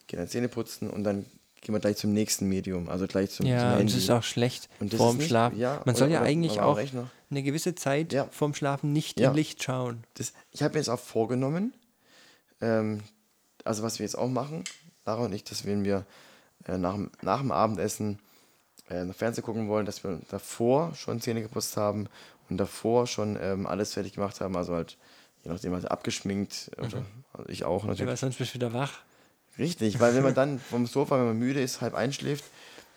geht 0.07 0.19
dann 0.19 0.27
Zähne 0.27 0.47
putzen 0.49 0.89
und 0.89 1.03
dann 1.03 1.25
gehen 1.61 1.73
wir 1.73 1.79
gleich 1.79 1.97
zum 1.97 2.13
nächsten 2.13 2.47
Medium, 2.47 2.89
also 2.89 3.07
gleich 3.07 3.31
zum, 3.31 3.45
zum 3.45 3.47
Ja, 3.47 3.71
und 3.73 3.79
Handy. 3.79 3.93
es 3.93 3.97
ist 4.03 4.09
auch 4.11 4.21
schlecht 4.23 4.69
Und 4.79 4.93
das 4.93 4.99
vorm 4.99 5.19
Schlafen. 5.19 5.57
ja, 5.57 5.81
man 5.85 5.95
soll 5.95 6.11
ja 6.11 6.21
eigentlich 6.21 6.59
auch 6.59 6.77
Rechner. 6.77 7.09
eine 7.31 7.41
gewisse 7.43 7.73
Zeit 7.75 8.13
Ja. 8.13 8.27
vorm 8.31 8.53
Schlafen 8.53 8.93
nicht 8.93 9.19
Ja. 9.19 9.29
im 9.29 9.35
Licht 9.35 9.63
schauen. 9.63 10.03
das, 10.15 10.33
ich 10.51 10.61
habe 10.61 10.73
mir 10.75 10.79
jetzt 10.79 10.89
auch 10.89 10.99
vorgenommen, 10.99 11.73
ähm, 12.61 13.01
also 13.63 13.81
was 13.83 13.97
wir 13.99 14.05
jetzt 14.05 14.17
auch 14.17 14.27
machen, 14.29 14.63
Lara 15.05 15.25
und 15.25 15.33
ich, 15.33 15.43
dass 15.43 15.65
wenn 15.65 15.83
wir 15.83 16.05
äh, 16.67 16.77
nach, 16.77 16.93
dem- 16.93 17.11
nach 17.21 17.39
dem 17.41 17.51
Abendessen 17.51 18.19
äh, 18.89 19.05
Fernsehen 19.13 19.43
gucken 19.43 19.67
wollen, 19.67 19.85
dass 19.87 20.03
wir 20.03 20.19
davor 20.29 20.93
schon 20.95 21.19
Zähne 21.21 21.41
geputzt 21.41 21.77
haben 21.77 22.07
und 22.49 22.57
davor 22.57 23.07
schon 23.07 23.37
ähm, 23.41 23.65
alles 23.65 23.93
fertig 23.93 24.13
gemacht 24.13 24.41
haben, 24.41 24.55
also 24.55 24.73
halt, 24.73 24.97
je 25.43 25.51
nachdem, 25.51 25.73
halt 25.73 25.89
abgeschminkt, 25.89 26.71
oder, 26.77 27.05
also 27.33 27.49
ich 27.49 27.63
auch 27.63 27.83
Ja, 27.83 27.89
natürlich. 27.89 28.09
weil 28.09 28.17
sonst 28.17 28.37
bist 28.37 28.51
du 28.51 28.55
wieder 28.55 28.73
wach. 28.73 28.93
Richtig, 29.57 29.99
weil 29.99 30.15
wenn 30.15 30.23
man 30.23 30.33
dann 30.35 30.59
vom 30.59 30.85
Sofa, 30.85 31.17
wenn 31.17 31.27
man 31.27 31.39
müde 31.39 31.61
ist, 31.61 31.81
halb 31.81 31.93
einschläft, 31.93 32.43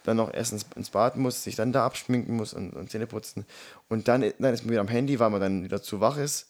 dann 0.04 0.16
noch 0.16 0.32
erst 0.32 0.52
ins, 0.52 0.66
ins 0.74 0.90
Bad 0.90 1.16
muss, 1.16 1.44
sich 1.44 1.54
dann 1.54 1.72
da 1.72 1.84
abschminken 1.84 2.34
muss 2.36 2.54
und, 2.54 2.70
und 2.70 2.90
Zähne 2.90 3.06
putzen. 3.06 3.44
Und 3.88 4.08
dann, 4.08 4.22
dann 4.38 4.54
ist 4.54 4.64
man 4.64 4.70
wieder 4.70 4.80
am 4.80 4.88
Handy, 4.88 5.18
weil 5.20 5.30
man 5.30 5.40
dann 5.40 5.64
wieder 5.64 5.82
zu 5.82 6.00
wach 6.00 6.16
ist. 6.16 6.48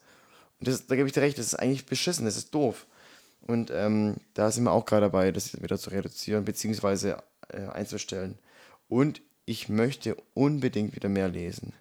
Und 0.60 0.68
das, 0.68 0.86
da 0.86 0.96
gebe 0.96 1.08
ich 1.08 1.12
dir 1.12 1.22
recht, 1.22 1.38
das 1.38 1.46
ist 1.46 1.54
eigentlich 1.54 1.86
beschissen, 1.86 2.24
das 2.24 2.36
ist 2.36 2.54
doof. 2.54 2.86
Und 3.42 3.70
ähm, 3.72 4.16
da 4.34 4.50
sind 4.50 4.64
wir 4.64 4.72
auch 4.72 4.84
gerade 4.84 5.06
dabei, 5.06 5.32
das 5.32 5.60
wieder 5.60 5.78
zu 5.78 5.90
reduzieren, 5.90 6.44
beziehungsweise 6.44 7.18
äh, 7.48 7.66
einzustellen. 7.68 8.38
Und 8.88 9.22
ich 9.44 9.68
möchte 9.68 10.16
unbedingt 10.34 10.94
wieder 10.94 11.08
mehr 11.08 11.28
lesen. 11.28 11.72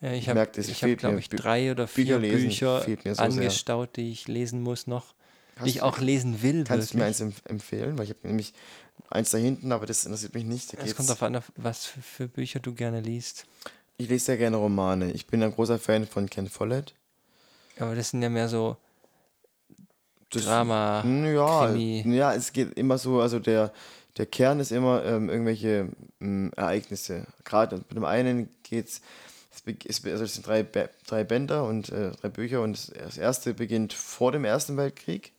Ja, 0.00 0.12
ich 0.12 0.28
habe, 0.28 0.40
hab, 0.40 0.52
glaube 0.98 1.18
ich, 1.18 1.28
drei 1.28 1.70
oder 1.70 1.86
vier 1.86 2.04
Bücher 2.04 2.18
lesen 2.18 2.48
Bücher 2.48 2.80
so 2.80 2.86
sehr. 3.04 3.18
angestaut, 3.18 3.96
die 3.96 4.10
ich 4.12 4.28
lesen 4.28 4.62
muss 4.62 4.86
noch. 4.86 5.14
Hast 5.56 5.66
die 5.66 5.70
ich 5.70 5.82
auch 5.82 5.98
lesen 5.98 6.42
will. 6.42 6.64
Kannst 6.64 6.94
du 6.94 6.98
mir 6.98 7.04
wirklich. 7.04 7.22
eins 7.22 7.36
empf- 7.36 7.46
empfehlen? 7.48 7.98
Weil 7.98 8.04
ich 8.04 8.10
habe 8.10 8.26
nämlich 8.26 8.54
eins 9.10 9.30
da 9.30 9.36
hinten, 9.38 9.72
aber 9.72 9.84
das 9.84 10.04
interessiert 10.06 10.32
mich 10.34 10.44
nicht. 10.44 10.72
Es 10.74 10.96
kommt 10.96 11.08
darauf 11.10 11.22
an, 11.22 11.42
was 11.56 11.84
für, 11.84 12.00
für 12.00 12.28
Bücher 12.28 12.60
du 12.60 12.72
gerne 12.74 13.00
liest. 13.00 13.44
Ich 13.98 14.08
lese 14.08 14.24
sehr 14.24 14.38
gerne 14.38 14.56
Romane. 14.56 15.12
Ich 15.12 15.26
bin 15.26 15.42
ein 15.42 15.52
großer 15.52 15.78
Fan 15.78 16.06
von 16.06 16.30
Ken 16.30 16.48
Follett. 16.48 16.94
Aber 17.78 17.94
das 17.94 18.10
sind 18.10 18.22
ja 18.22 18.30
mehr 18.30 18.48
so 18.48 18.78
Das- 20.30 20.44
Drama, 20.44 21.04
Ja, 21.04 21.66
Krimi. 21.66 22.04
ja, 22.16 22.32
es 22.34 22.52
geht 22.52 22.74
immer 22.78 22.96
so, 22.98 23.20
also 23.20 23.38
der, 23.38 23.72
der 24.16 24.26
Kern 24.26 24.60
ist 24.60 24.70
immer 24.72 25.04
ähm, 25.04 25.28
irgendwelche 25.28 25.88
ähm, 26.20 26.52
Ereignisse. 26.56 27.26
Gerade 27.44 27.76
mit 27.76 27.92
dem 27.92 28.04
einen 28.04 28.48
geht's, 28.62 28.96
es, 28.96 29.02
es, 29.84 30.04
also 30.04 30.24
es 30.24 30.34
sind 30.34 30.46
drei, 30.46 30.62
drei 30.62 31.24
Bänder 31.24 31.64
und 31.64 31.90
äh, 31.90 32.12
drei 32.12 32.28
Bücher 32.28 32.62
und 32.62 32.72
das, 32.72 32.92
das 32.96 33.18
erste 33.18 33.54
beginnt 33.54 33.92
vor 33.92 34.32
dem 34.32 34.44
Ersten 34.44 34.76
Weltkrieg. 34.76 35.32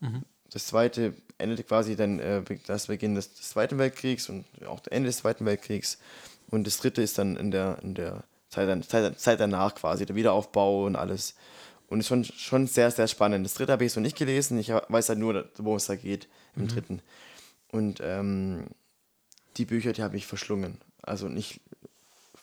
Mhm. 0.00 0.22
Das 0.50 0.66
zweite 0.66 1.14
endet 1.38 1.66
quasi 1.66 1.96
dann 1.96 2.18
äh, 2.18 2.42
das 2.66 2.86
Beginn 2.86 3.14
des, 3.14 3.34
des 3.34 3.50
Zweiten 3.50 3.78
Weltkriegs 3.78 4.28
und 4.28 4.46
auch 4.66 4.80
der 4.80 4.92
Ende 4.92 5.08
des 5.08 5.18
Zweiten 5.18 5.44
Weltkriegs. 5.44 5.98
Und 6.48 6.66
das 6.66 6.78
dritte 6.78 7.02
ist 7.02 7.18
dann 7.18 7.36
in 7.36 7.50
der, 7.50 7.78
in 7.82 7.94
der 7.94 8.24
Zeit, 8.48 8.84
Zeit, 8.84 9.18
Zeit 9.18 9.40
danach 9.40 9.74
quasi, 9.74 10.06
der 10.06 10.16
Wiederaufbau 10.16 10.84
und 10.84 10.96
alles. 10.96 11.34
Und 11.88 12.00
ist 12.00 12.08
schon, 12.08 12.24
schon 12.24 12.66
sehr, 12.66 12.90
sehr 12.90 13.06
spannend. 13.06 13.44
Das 13.44 13.54
dritte 13.54 13.72
habe 13.72 13.84
ich 13.84 13.92
so 13.92 14.00
nicht 14.00 14.16
gelesen. 14.16 14.58
Ich 14.58 14.70
weiß 14.70 15.08
halt 15.08 15.18
nur, 15.18 15.48
worum 15.56 15.76
es 15.76 15.86
da 15.86 15.94
geht 15.94 16.28
im 16.56 16.66
dritten. 16.68 17.00
Und 17.68 18.00
ähm, 18.02 18.66
die 19.56 19.66
Bücher, 19.66 19.92
die 19.92 20.02
habe 20.02 20.16
ich 20.16 20.26
verschlungen. 20.26 20.78
Also 21.02 21.26
und 21.26 21.36
ich 21.36 21.60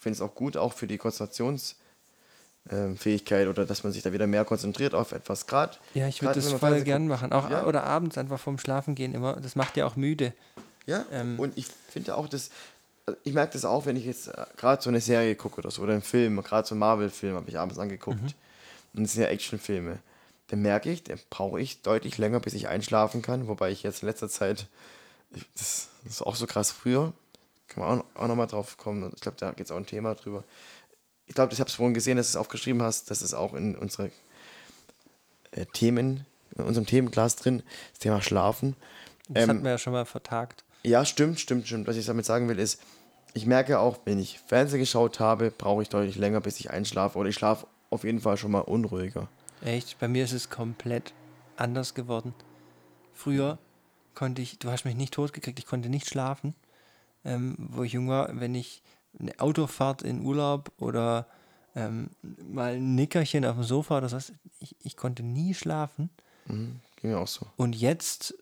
finde 0.04 0.16
es 0.16 0.22
auch 0.22 0.36
gut, 0.36 0.58
auch 0.58 0.74
für 0.74 0.88
die 0.88 0.97
Konzentrationsfähigkeit 0.97 3.47
oder 3.47 3.66
dass 3.66 3.84
man 3.84 3.91
sich 3.93 4.04
da 4.04 4.14
wieder 4.14 4.28
mehr 4.28 4.45
konzentriert 4.45 4.93
auf 4.93 5.12
etwas. 5.12 5.47
Gerade 5.47 5.78
Ja, 5.93 6.08
ich 6.08 6.22
würde 6.22 6.36
das 6.36 6.49
voll 6.49 6.60
Fernsehen 6.60 6.86
gern 6.86 7.08
machen. 7.08 7.34
Auch 7.34 7.49
Ja. 7.49 7.66
oder 7.66 7.84
abends 7.84 8.18
einfach 8.18 8.39
vorm 8.39 8.58
Schlafen 8.60 8.95
gehen 8.95 9.14
immer. 9.14 9.34
Das 9.38 9.56
macht 9.56 9.78
ja 9.78 9.86
auch 9.86 9.95
müde. 9.95 10.34
Ja, 10.86 11.06
Ähm, 11.12 11.39
und 11.39 11.58
ich 11.58 11.68
finde 11.89 12.16
auch, 12.16 12.28
dass 12.28 12.49
also 13.06 13.20
ich 13.24 13.34
merke 13.34 13.54
das 13.54 13.66
auch, 13.66 13.86
wenn 13.86 13.97
ich 13.97 14.06
jetzt 14.06 14.28
äh, 14.30 14.45
gerade 14.56 14.82
so 14.82 14.89
eine 14.89 15.01
Serie 15.01 15.36
gucke 15.36 15.58
oder 15.58 15.72
so, 15.72 15.82
oder 15.82 15.91
einen 15.93 16.01
Film, 16.01 16.41
gerade 16.41 16.66
so 16.68 16.74
einen 16.74 16.80
Marvel-Film 16.80 17.36
habe 17.36 17.49
ich 17.49 17.60
abends 17.60 17.78
angeguckt. 17.78 18.22
Mhm. 18.22 18.30
Und 18.95 19.04
es 19.04 19.14
sind 19.14 19.24
ja 19.24 19.30
Actionfilme. 19.30 19.99
Dann 20.47 20.62
merke 20.62 20.89
ich, 20.91 21.04
dann 21.04 21.20
brauche 21.30 21.60
ich 21.60 21.82
deutlich 21.82 22.18
länger, 22.18 22.39
bis 22.39 22.54
ich 22.54 22.68
einschlafen 22.70 23.22
kann. 23.22 23.47
Wobei 23.47 23.72
ich 23.72 23.84
jetzt 23.84 24.04
in 24.04 24.08
letzter 24.08 24.30
Zeit, 24.30 24.68
das, 25.32 25.89
das 26.04 26.12
ist 26.12 26.22
auch 26.22 26.36
so 26.36 26.45
krass 26.47 26.72
früher, 26.72 27.12
können 27.74 27.86
wir 27.86 27.89
auch, 28.15 28.21
auch 28.24 28.28
nochmal 28.28 28.47
drauf 28.47 28.78
kommen. 28.78 29.11
Ich 29.15 29.21
glaube, 29.21 29.38
da 29.39 29.51
geht 29.51 29.65
es 29.65 29.71
auch 29.71 29.78
ein 29.78 29.86
Thema 29.86 30.15
drüber. 30.15 30.43
Ich 31.26 31.36
glaube, 31.36 31.53
ich 31.53 31.59
habe 31.59 31.69
es 31.69 31.76
vorhin 31.76 31.93
gesehen, 31.93 32.17
dass 32.17 32.28
du 32.32 32.38
es 32.38 32.41
aufgeschrieben 32.41 32.82
hast, 32.82 33.09
dass 33.09 33.21
es 33.21 33.34
auch 33.34 33.53
in 33.53 33.76
unsere 33.76 34.11
äh, 35.51 35.65
Themen, 35.67 36.26
in 36.55 36.63
unserem 36.63 36.86
Themenglas 36.86 37.36
drin, 37.36 37.63
das 37.91 37.99
Thema 37.99 38.21
Schlafen. 38.21 38.76
Das 39.30 39.43
Ähm, 39.43 39.49
hatten 39.49 39.63
wir 39.63 39.71
ja 39.71 39.78
schon 39.78 39.93
mal 39.93 40.05
vertagt. 40.05 40.63
Ja, 40.84 41.05
stimmt, 41.05 41.39
stimmt, 41.39 41.65
stimmt. 41.67 41.88
Was 41.88 41.95
ich 41.95 42.05
damit 42.05 42.26
sagen 42.26 42.49
will, 42.49 42.59
ist, 42.59 42.82
ich 43.34 43.45
merke 43.45 43.80
auch, 43.80 43.99
wenn 44.05 44.19
ich 44.19 44.39
Fernsehen 44.39 44.80
geschaut 44.80 45.19
habe, 45.19 45.49
brauche 45.49 45.82
ich 45.82 45.89
deutlich 45.89 46.17
länger, 46.17 46.41
bis 46.41 46.59
ich 46.59 46.71
einschlafe. 46.71 47.17
Oder 47.17 47.30
ich 47.30 47.36
schlafe 47.36 47.67
auf 47.89 48.03
jeden 48.03 48.19
Fall 48.19 48.38
schon 48.38 48.51
mal 48.51 48.59
unruhiger. 48.59 49.30
Echt? 49.61 49.97
Bei 49.99 50.07
mir 50.09 50.26
ist 50.26 50.34
es 50.34 50.49
komplett 50.49 51.13
anders 51.55 51.93
geworden. 51.93 52.34
Früher 53.13 53.57
konnte 54.13 54.41
ich, 54.41 54.59
du 54.59 54.69
hast 54.69 54.84
mich 54.86 54.95
nicht 54.95 55.13
totgekriegt, 55.13 55.57
ich 55.57 55.65
konnte 55.65 55.89
nicht 55.89 56.07
schlafen, 56.09 56.53
ähm, 57.26 57.55
wo 57.57 57.84
ich 57.84 57.93
jung 57.93 58.07
war, 58.07 58.39
wenn 58.39 58.55
ich 58.55 58.82
eine 59.19 59.39
Autofahrt 59.39 60.01
in 60.01 60.21
Urlaub 60.21 60.71
oder 60.80 61.28
ähm, 61.76 62.09
mal 62.21 62.74
ein 62.74 62.95
Nickerchen 62.95 63.45
auf 63.45 63.55
dem 63.55 63.63
Sofa 63.63 63.97
oder 63.97 64.11
was, 64.11 64.34
ich, 64.59 64.76
ich 64.84 64.97
konnte 64.97 65.24
nie 65.24 65.53
schlafen. 65.53 66.09
Mhm. 66.47 66.80
Ging 66.97 67.11
mir 67.11 67.19
auch 67.19 67.28
so. 67.28 67.47
Und 67.57 67.76
jetzt 67.76 68.36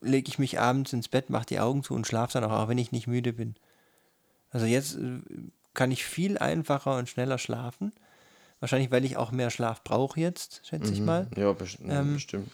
lege 0.00 0.28
ich 0.28 0.38
mich 0.38 0.60
abends 0.60 0.92
ins 0.92 1.08
Bett, 1.08 1.30
mache 1.30 1.46
die 1.46 1.60
Augen 1.60 1.82
zu 1.82 1.94
und 1.94 2.06
schlafe 2.06 2.34
dann 2.34 2.44
auch, 2.44 2.52
auch 2.52 2.68
wenn 2.68 2.78
ich 2.78 2.92
nicht 2.92 3.06
müde 3.06 3.32
bin. 3.32 3.56
Also 4.50 4.66
jetzt 4.66 4.96
äh, 4.96 5.20
kann 5.74 5.90
ich 5.90 6.04
viel 6.04 6.38
einfacher 6.38 6.96
und 6.96 7.08
schneller 7.08 7.38
schlafen. 7.38 7.92
Wahrscheinlich, 8.60 8.90
weil 8.90 9.04
ich 9.04 9.16
auch 9.18 9.32
mehr 9.32 9.50
Schlaf 9.50 9.84
brauche 9.84 10.18
jetzt, 10.18 10.62
schätze 10.64 10.92
ich 10.92 11.00
mal. 11.00 11.28
Ja, 11.36 11.52
best 11.52 11.78
Ähm, 11.86 12.14
bestimmt. 12.14 12.50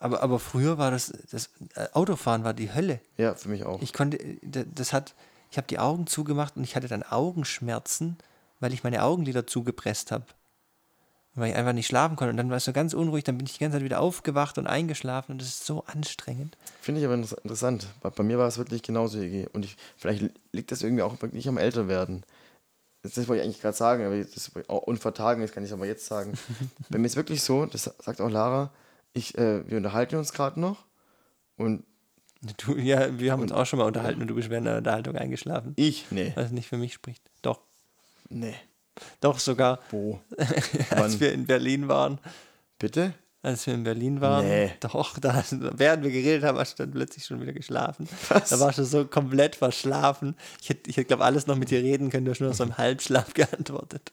Aber, 0.00 0.22
aber 0.22 0.38
früher 0.38 0.78
war 0.78 0.90
das, 0.90 1.12
das 1.30 1.50
äh, 1.74 1.86
Autofahren 1.92 2.44
war 2.44 2.54
die 2.54 2.72
Hölle. 2.72 3.00
Ja, 3.16 3.34
für 3.34 3.48
mich 3.48 3.64
auch. 3.64 3.82
Ich 3.82 3.92
konnte, 3.92 4.18
äh, 4.18 4.38
da- 4.42 4.64
das 4.72 4.92
hat, 4.92 5.14
ich 5.50 5.56
habe 5.56 5.66
die 5.66 5.78
Augen 5.78 6.06
zugemacht 6.06 6.56
und 6.56 6.62
ich 6.64 6.76
hatte 6.76 6.86
dann 6.88 7.02
Augenschmerzen, 7.02 8.16
weil 8.60 8.72
ich 8.72 8.84
meine 8.84 9.02
Augenlider 9.02 9.46
zugepresst 9.46 10.12
habe. 10.12 10.24
Weil 11.34 11.50
ich 11.50 11.56
einfach 11.56 11.72
nicht 11.72 11.86
schlafen 11.86 12.16
konnte. 12.16 12.30
Und 12.30 12.36
dann 12.36 12.50
war 12.50 12.56
es 12.56 12.64
so 12.64 12.72
ganz 12.72 12.94
unruhig, 12.94 13.22
dann 13.22 13.36
bin 13.38 13.46
ich 13.46 13.52
die 13.54 13.60
ganze 13.60 13.76
Zeit 13.76 13.84
wieder 13.84 14.00
aufgewacht 14.00 14.58
und 14.58 14.66
eingeschlafen 14.66 15.32
und 15.32 15.40
das 15.40 15.48
ist 15.48 15.66
so 15.66 15.84
anstrengend. 15.86 16.56
Finde 16.80 17.00
ich 17.00 17.04
aber 17.06 17.14
inter- 17.14 17.38
interessant. 17.44 17.86
Bei, 18.00 18.10
bei 18.10 18.24
mir 18.24 18.38
war 18.38 18.48
es 18.48 18.58
wirklich 18.58 18.82
genauso, 18.82 19.20
Iggy. 19.20 19.46
Und 19.52 19.64
ich, 19.64 19.76
vielleicht 19.96 20.30
liegt 20.52 20.72
das 20.72 20.82
irgendwie 20.82 21.02
auch 21.02 21.20
wirklich 21.22 21.46
am 21.48 21.58
Älterwerden. 21.58 22.24
Das, 23.02 23.12
das 23.12 23.28
wollte 23.28 23.42
ich 23.42 23.46
eigentlich 23.48 23.60
gerade 23.62 23.76
sagen, 23.76 24.04
aber 24.04 24.16
das 24.18 24.50
auch 24.68 24.82
unvertagen, 24.82 25.42
das 25.42 25.52
kann 25.52 25.64
ich 25.64 25.72
aber 25.72 25.86
jetzt 25.86 26.06
sagen. 26.06 26.32
bei 26.88 26.98
mir 26.98 27.06
ist 27.06 27.14
wirklich 27.16 27.42
so, 27.42 27.66
das 27.66 27.84
sagt 28.02 28.20
auch 28.20 28.30
Lara, 28.30 28.70
ich, 29.14 29.36
äh, 29.38 29.68
wir 29.68 29.76
unterhalten 29.78 30.16
uns 30.16 30.32
gerade 30.32 30.60
noch 30.60 30.84
und 31.56 31.84
Du, 32.58 32.76
ja, 32.76 33.18
wir 33.18 33.32
haben 33.32 33.42
uns 33.42 33.50
auch 33.50 33.66
schon 33.66 33.80
mal 33.80 33.86
unterhalten 33.86 34.20
und 34.22 34.28
du 34.28 34.36
bist 34.36 34.48
während 34.48 34.68
der 34.68 34.76
Unterhaltung 34.78 35.16
eingeschlafen. 35.16 35.72
ich, 35.74 36.06
nee, 36.12 36.30
Was 36.36 36.52
nicht 36.52 36.68
für 36.68 36.76
mich 36.76 36.92
spricht. 36.94 37.20
Doch. 37.42 37.60
nee, 38.28 38.54
Doch 39.20 39.40
sogar, 39.40 39.80
wo? 39.90 40.20
als 40.38 40.90
Wann? 41.14 41.20
wir 41.20 41.32
in 41.32 41.46
Berlin 41.46 41.88
waren. 41.88 42.20
Bitte? 42.78 43.12
Als 43.42 43.66
wir 43.66 43.74
in 43.74 43.82
Berlin 43.82 44.20
waren, 44.20 44.46
Nee. 44.46 44.70
doch, 44.78 45.18
da, 45.18 45.42
während 45.50 46.04
wir 46.04 46.12
geredet 46.12 46.44
haben, 46.44 46.58
hast 46.58 46.78
du 46.78 46.84
dann 46.84 46.92
plötzlich 46.92 47.24
schon 47.24 47.40
wieder 47.40 47.52
geschlafen. 47.52 48.08
Was? 48.28 48.50
Da 48.50 48.60
warst 48.60 48.78
du 48.78 48.84
so 48.84 49.04
komplett 49.04 49.56
verschlafen. 49.56 50.36
Ich 50.60 50.68
hätte, 50.68 50.88
ich 50.90 50.96
hätte 50.96 51.06
glaube 51.08 51.22
ich, 51.22 51.26
alles 51.26 51.48
noch 51.48 51.56
mit 51.56 51.70
dir 51.72 51.82
reden 51.82 52.08
können, 52.10 52.24
du 52.24 52.30
hast 52.30 52.40
nur 52.40 52.54
so 52.54 52.62
im 52.62 52.78
Halbschlaf 52.78 53.34
geantwortet. 53.34 54.12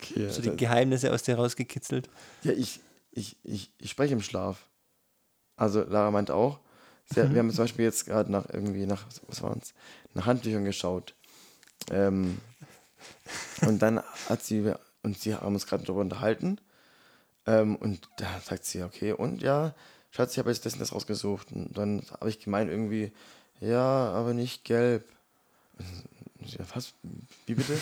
Okay, 0.00 0.30
So 0.30 0.40
die 0.40 0.56
Geheimnisse 0.56 1.12
aus 1.12 1.22
dir 1.24 1.36
rausgekitzelt. 1.36 2.08
Ja, 2.42 2.52
ich, 2.52 2.80
ich, 3.16 3.36
ich, 3.42 3.72
ich 3.78 3.90
spreche 3.90 4.12
im 4.12 4.22
Schlaf. 4.22 4.68
Also 5.56 5.82
Lara 5.82 6.10
meint 6.10 6.30
auch. 6.30 6.60
Sie, 7.06 7.22
Mhm. 7.22 7.32
Wir 7.32 7.38
haben 7.40 7.50
zum 7.50 7.64
Beispiel 7.64 7.84
jetzt 7.84 8.06
gerade 8.06 8.30
nach 8.30 8.46
irgendwie 8.52 8.86
nach, 8.86 9.06
was 9.26 9.42
waren's? 9.42 9.74
Nach 10.14 10.26
Handtüchern 10.26 10.64
geschaut. 10.64 11.14
Ähm, 11.90 12.38
und 13.66 13.80
dann 13.80 14.02
hat 14.28 14.42
sie, 14.42 14.72
und 15.02 15.18
sie 15.18 15.34
haben 15.34 15.54
uns 15.54 15.66
gerade 15.66 15.84
darüber 15.84 16.02
unterhalten. 16.02 16.60
Ähm, 17.46 17.76
und 17.76 18.08
da 18.18 18.40
sagt 18.40 18.64
sie, 18.64 18.82
okay, 18.82 19.12
und 19.12 19.40
ja, 19.40 19.74
Schatz, 20.10 20.32
ich 20.32 20.38
habe 20.38 20.50
jetzt 20.50 20.66
das 20.66 20.74
und 20.74 20.80
das 20.80 20.92
rausgesucht. 20.92 21.52
Und 21.52 21.76
dann 21.76 22.02
habe 22.20 22.28
ich 22.28 22.40
gemeint 22.40 22.70
irgendwie, 22.70 23.12
ja, 23.60 24.12
aber 24.12 24.34
nicht 24.34 24.64
gelb. 24.64 25.04
Was? 26.74 26.92
Wie 27.46 27.54
bitte? 27.54 27.76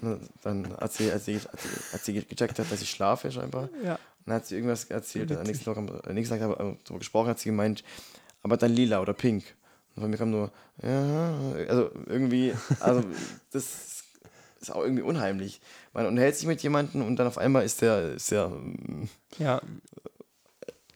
Dann 0.42 0.76
hat 0.76 0.92
sie, 0.92 1.10
als 1.10 1.24
sie, 1.24 1.34
als 1.50 1.62
sie, 1.62 1.68
als 1.92 2.04
sie 2.04 2.12
gecheckt 2.14 2.58
hat, 2.58 2.70
dass 2.70 2.82
ich 2.82 2.90
schlafe 2.90 3.30
scheinbar, 3.32 3.68
Ja. 3.82 3.98
dann 4.26 4.34
hat 4.36 4.46
sie 4.46 4.56
irgendwas 4.56 4.84
erzählt. 4.84 5.32
Am 5.32 5.44
nächsten 5.44 5.64
Tag, 5.64 5.76
am 5.76 5.86
nächsten 6.14 6.38
Tag 6.38 6.56
darüber 6.58 6.98
gesprochen, 6.98 7.28
hat 7.28 7.38
sie 7.38 7.48
gemeint, 7.48 7.84
aber 8.42 8.56
dann 8.56 8.72
lila 8.72 9.00
oder 9.00 9.12
pink. 9.14 9.44
Und 9.94 10.02
von 10.02 10.10
mir 10.10 10.16
kam 10.18 10.30
nur, 10.30 10.50
ja, 10.82 11.34
also 11.68 11.90
irgendwie, 12.06 12.52
also 12.80 13.02
das 13.52 14.02
ist 14.60 14.70
auch 14.72 14.82
irgendwie 14.82 15.02
unheimlich. 15.02 15.60
Man 15.92 16.06
unterhält 16.06 16.36
sich 16.36 16.46
mit 16.46 16.62
jemandem 16.62 17.02
und 17.06 17.16
dann 17.16 17.26
auf 17.26 17.38
einmal 17.38 17.64
ist 17.64 17.80
der, 17.80 18.14
ist 18.14 18.30
der 18.30 18.52
Ja, 19.38 19.62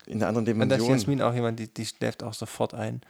in 0.07 0.17
einer 0.23 0.29
anderen 0.29 0.61
und 0.61 0.69
da 0.69 0.77
ist 0.77 0.81
Dimension. 0.83 0.91
Jasmin 0.99 1.23
auch 1.23 1.35
jemand, 1.35 1.59
die, 1.61 1.69
die 1.73 1.85
schläft 1.87 2.23
auch 2.23 2.35
sofort 2.35 2.75
ein. 2.75 3.03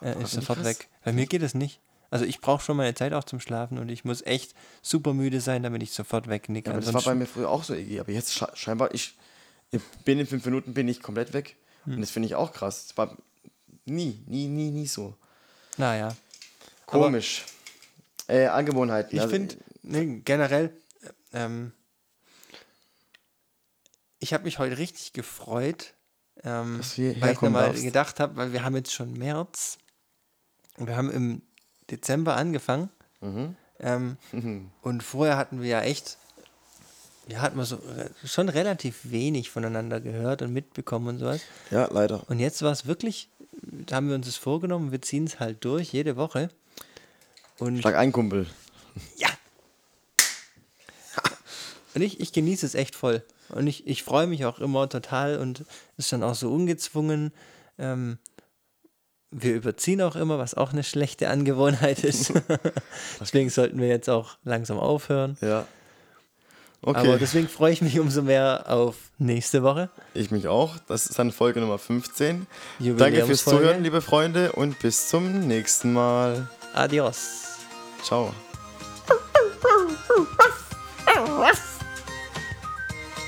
Äh, 0.00 0.22
ist 0.22 0.32
sofort 0.32 0.58
krass. 0.60 0.68
weg. 0.78 0.88
Bei 1.04 1.12
mir 1.12 1.26
geht 1.26 1.42
es 1.42 1.54
nicht. 1.54 1.80
Also 2.10 2.24
ich 2.24 2.40
brauche 2.40 2.64
schon 2.64 2.76
meine 2.76 2.94
Zeit 2.94 3.12
auch 3.12 3.24
zum 3.24 3.40
Schlafen 3.40 3.78
und 3.78 3.88
ich 3.90 4.04
muss 4.04 4.22
echt 4.22 4.54
super 4.82 5.12
müde 5.12 5.40
sein, 5.40 5.62
damit 5.62 5.82
ich 5.82 5.92
sofort 5.92 6.28
wegnicke. 6.28 6.70
Ja, 6.70 6.76
aber 6.76 6.84
das 6.84 6.94
war 6.94 7.02
bei 7.02 7.14
mir 7.14 7.26
früher 7.26 7.50
auch 7.50 7.64
so, 7.64 7.74
Iggy. 7.74 8.00
Aber 8.00 8.12
jetzt 8.12 8.32
sche- 8.32 8.54
scheinbar, 8.56 8.94
ich, 8.94 9.16
ich 9.70 9.82
bin 10.04 10.18
in 10.18 10.26
fünf 10.26 10.44
Minuten 10.46 10.72
bin 10.72 10.88
ich 10.88 11.02
komplett 11.02 11.32
weg. 11.34 11.56
Hm. 11.84 11.94
Und 11.94 12.00
das 12.00 12.10
finde 12.10 12.26
ich 12.26 12.34
auch 12.34 12.52
krass. 12.52 12.86
Das 12.88 12.96
war 12.96 13.16
nie, 13.84 14.22
nie, 14.26 14.48
nie, 14.48 14.70
nie 14.70 14.86
so. 14.86 15.14
Naja. 15.76 16.16
Komisch. 16.86 17.44
äh, 18.26 18.46
Angewohnheiten. 18.46 19.14
Ich 19.14 19.20
also, 19.20 19.34
finde 19.34 19.56
nee, 19.82 20.20
generell, 20.24 20.72
äh, 21.32 21.44
ähm, 21.44 21.72
ich 24.18 24.32
habe 24.32 24.44
mich 24.44 24.58
heute 24.58 24.78
richtig 24.78 25.12
gefreut, 25.12 25.94
ähm, 26.42 26.80
weil 26.96 27.32
ich 27.32 27.40
nochmal 27.40 27.74
gedacht 27.74 28.18
habe, 28.20 28.36
weil 28.36 28.52
wir 28.52 28.64
haben 28.64 28.74
jetzt 28.76 28.92
schon 28.92 29.12
März 29.12 29.78
und 30.76 30.86
wir 30.86 30.96
haben 30.96 31.10
im 31.10 31.42
Dezember 31.90 32.36
angefangen 32.36 32.90
Mhm. 33.20 33.56
ähm, 33.80 34.16
und 34.82 35.02
vorher 35.02 35.36
hatten 35.36 35.60
wir 35.60 35.68
ja 35.68 35.80
echt, 35.82 36.18
ja, 37.26 37.40
hatten 37.40 37.56
wir 37.56 37.64
so 37.64 37.76
re 37.76 38.10
schon 38.24 38.48
relativ 38.48 39.00
wenig 39.10 39.50
voneinander 39.50 40.00
gehört 40.00 40.42
und 40.42 40.52
mitbekommen 40.52 41.08
und 41.08 41.18
sowas. 41.18 41.40
Ja, 41.72 41.88
leider. 41.90 42.22
Und 42.28 42.38
jetzt 42.38 42.62
war 42.62 42.70
es 42.70 42.86
wirklich, 42.86 43.28
da 43.62 43.96
haben 43.96 44.08
wir 44.08 44.14
uns 44.14 44.26
das 44.26 44.36
vorgenommen, 44.36 44.92
wir 44.92 45.02
ziehen 45.02 45.24
es 45.24 45.40
halt 45.40 45.64
durch, 45.64 45.92
jede 45.92 46.16
Woche. 46.16 46.48
Und 47.58 47.78
Schlag 47.80 47.96
ein, 47.96 48.12
Kumpel. 48.12 48.46
ja. 49.16 49.28
Und 51.94 52.02
ich, 52.02 52.20
ich 52.20 52.32
genieße 52.32 52.64
es 52.66 52.74
echt 52.74 52.94
voll. 52.94 53.22
Und 53.48 53.66
ich, 53.66 53.86
ich 53.86 54.02
freue 54.04 54.26
mich 54.26 54.44
auch 54.44 54.60
immer 54.60 54.88
total 54.88 55.38
und 55.38 55.64
ist 55.96 56.12
dann 56.12 56.22
auch 56.22 56.34
so 56.34 56.52
ungezwungen. 56.52 57.32
Ähm, 57.78 58.18
wir 59.30 59.54
überziehen 59.54 60.00
auch 60.02 60.16
immer, 60.16 60.38
was 60.38 60.54
auch 60.54 60.72
eine 60.72 60.84
schlechte 60.84 61.28
Angewohnheit 61.28 62.04
ist. 62.04 62.32
deswegen 63.20 63.50
sollten 63.50 63.80
wir 63.80 63.88
jetzt 63.88 64.08
auch 64.08 64.36
langsam 64.44 64.78
aufhören. 64.78 65.36
Ja. 65.40 65.66
Okay. 66.80 66.98
Aber 66.98 67.18
deswegen 67.18 67.48
freue 67.48 67.72
ich 67.72 67.82
mich 67.82 67.98
umso 67.98 68.22
mehr 68.22 68.64
auf 68.68 68.94
nächste 69.18 69.64
Woche. 69.64 69.90
ich 70.14 70.30
mich 70.30 70.46
auch. 70.46 70.76
Das 70.86 71.06
ist 71.06 71.18
dann 71.18 71.32
Folge 71.32 71.60
Nummer 71.60 71.78
15. 71.78 72.46
Danke 72.96 73.26
fürs. 73.26 73.44
Zuhören, 73.44 73.82
liebe 73.82 74.00
Freunde, 74.00 74.52
und 74.52 74.78
bis 74.78 75.08
zum 75.08 75.48
nächsten 75.48 75.92
Mal. 75.92 76.48
Adios. 76.74 77.58
Ciao. 78.04 78.32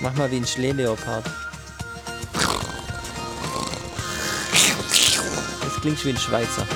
Mach 0.01 0.15
mal 0.15 0.31
wie 0.31 0.37
ein 0.37 0.47
Schleeleopard. 0.47 1.50
Das 5.81 5.85
klingt 5.85 6.05
wie 6.05 6.11
ein 6.11 6.17
Schweizer. 6.19 6.67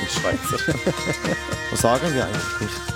In 0.00 0.08
Schweizer. 0.08 0.74
Was 1.70 1.80
sagen 1.82 2.14
wir 2.14 2.24
eigentlich 2.24 2.60
nicht? 2.60 2.95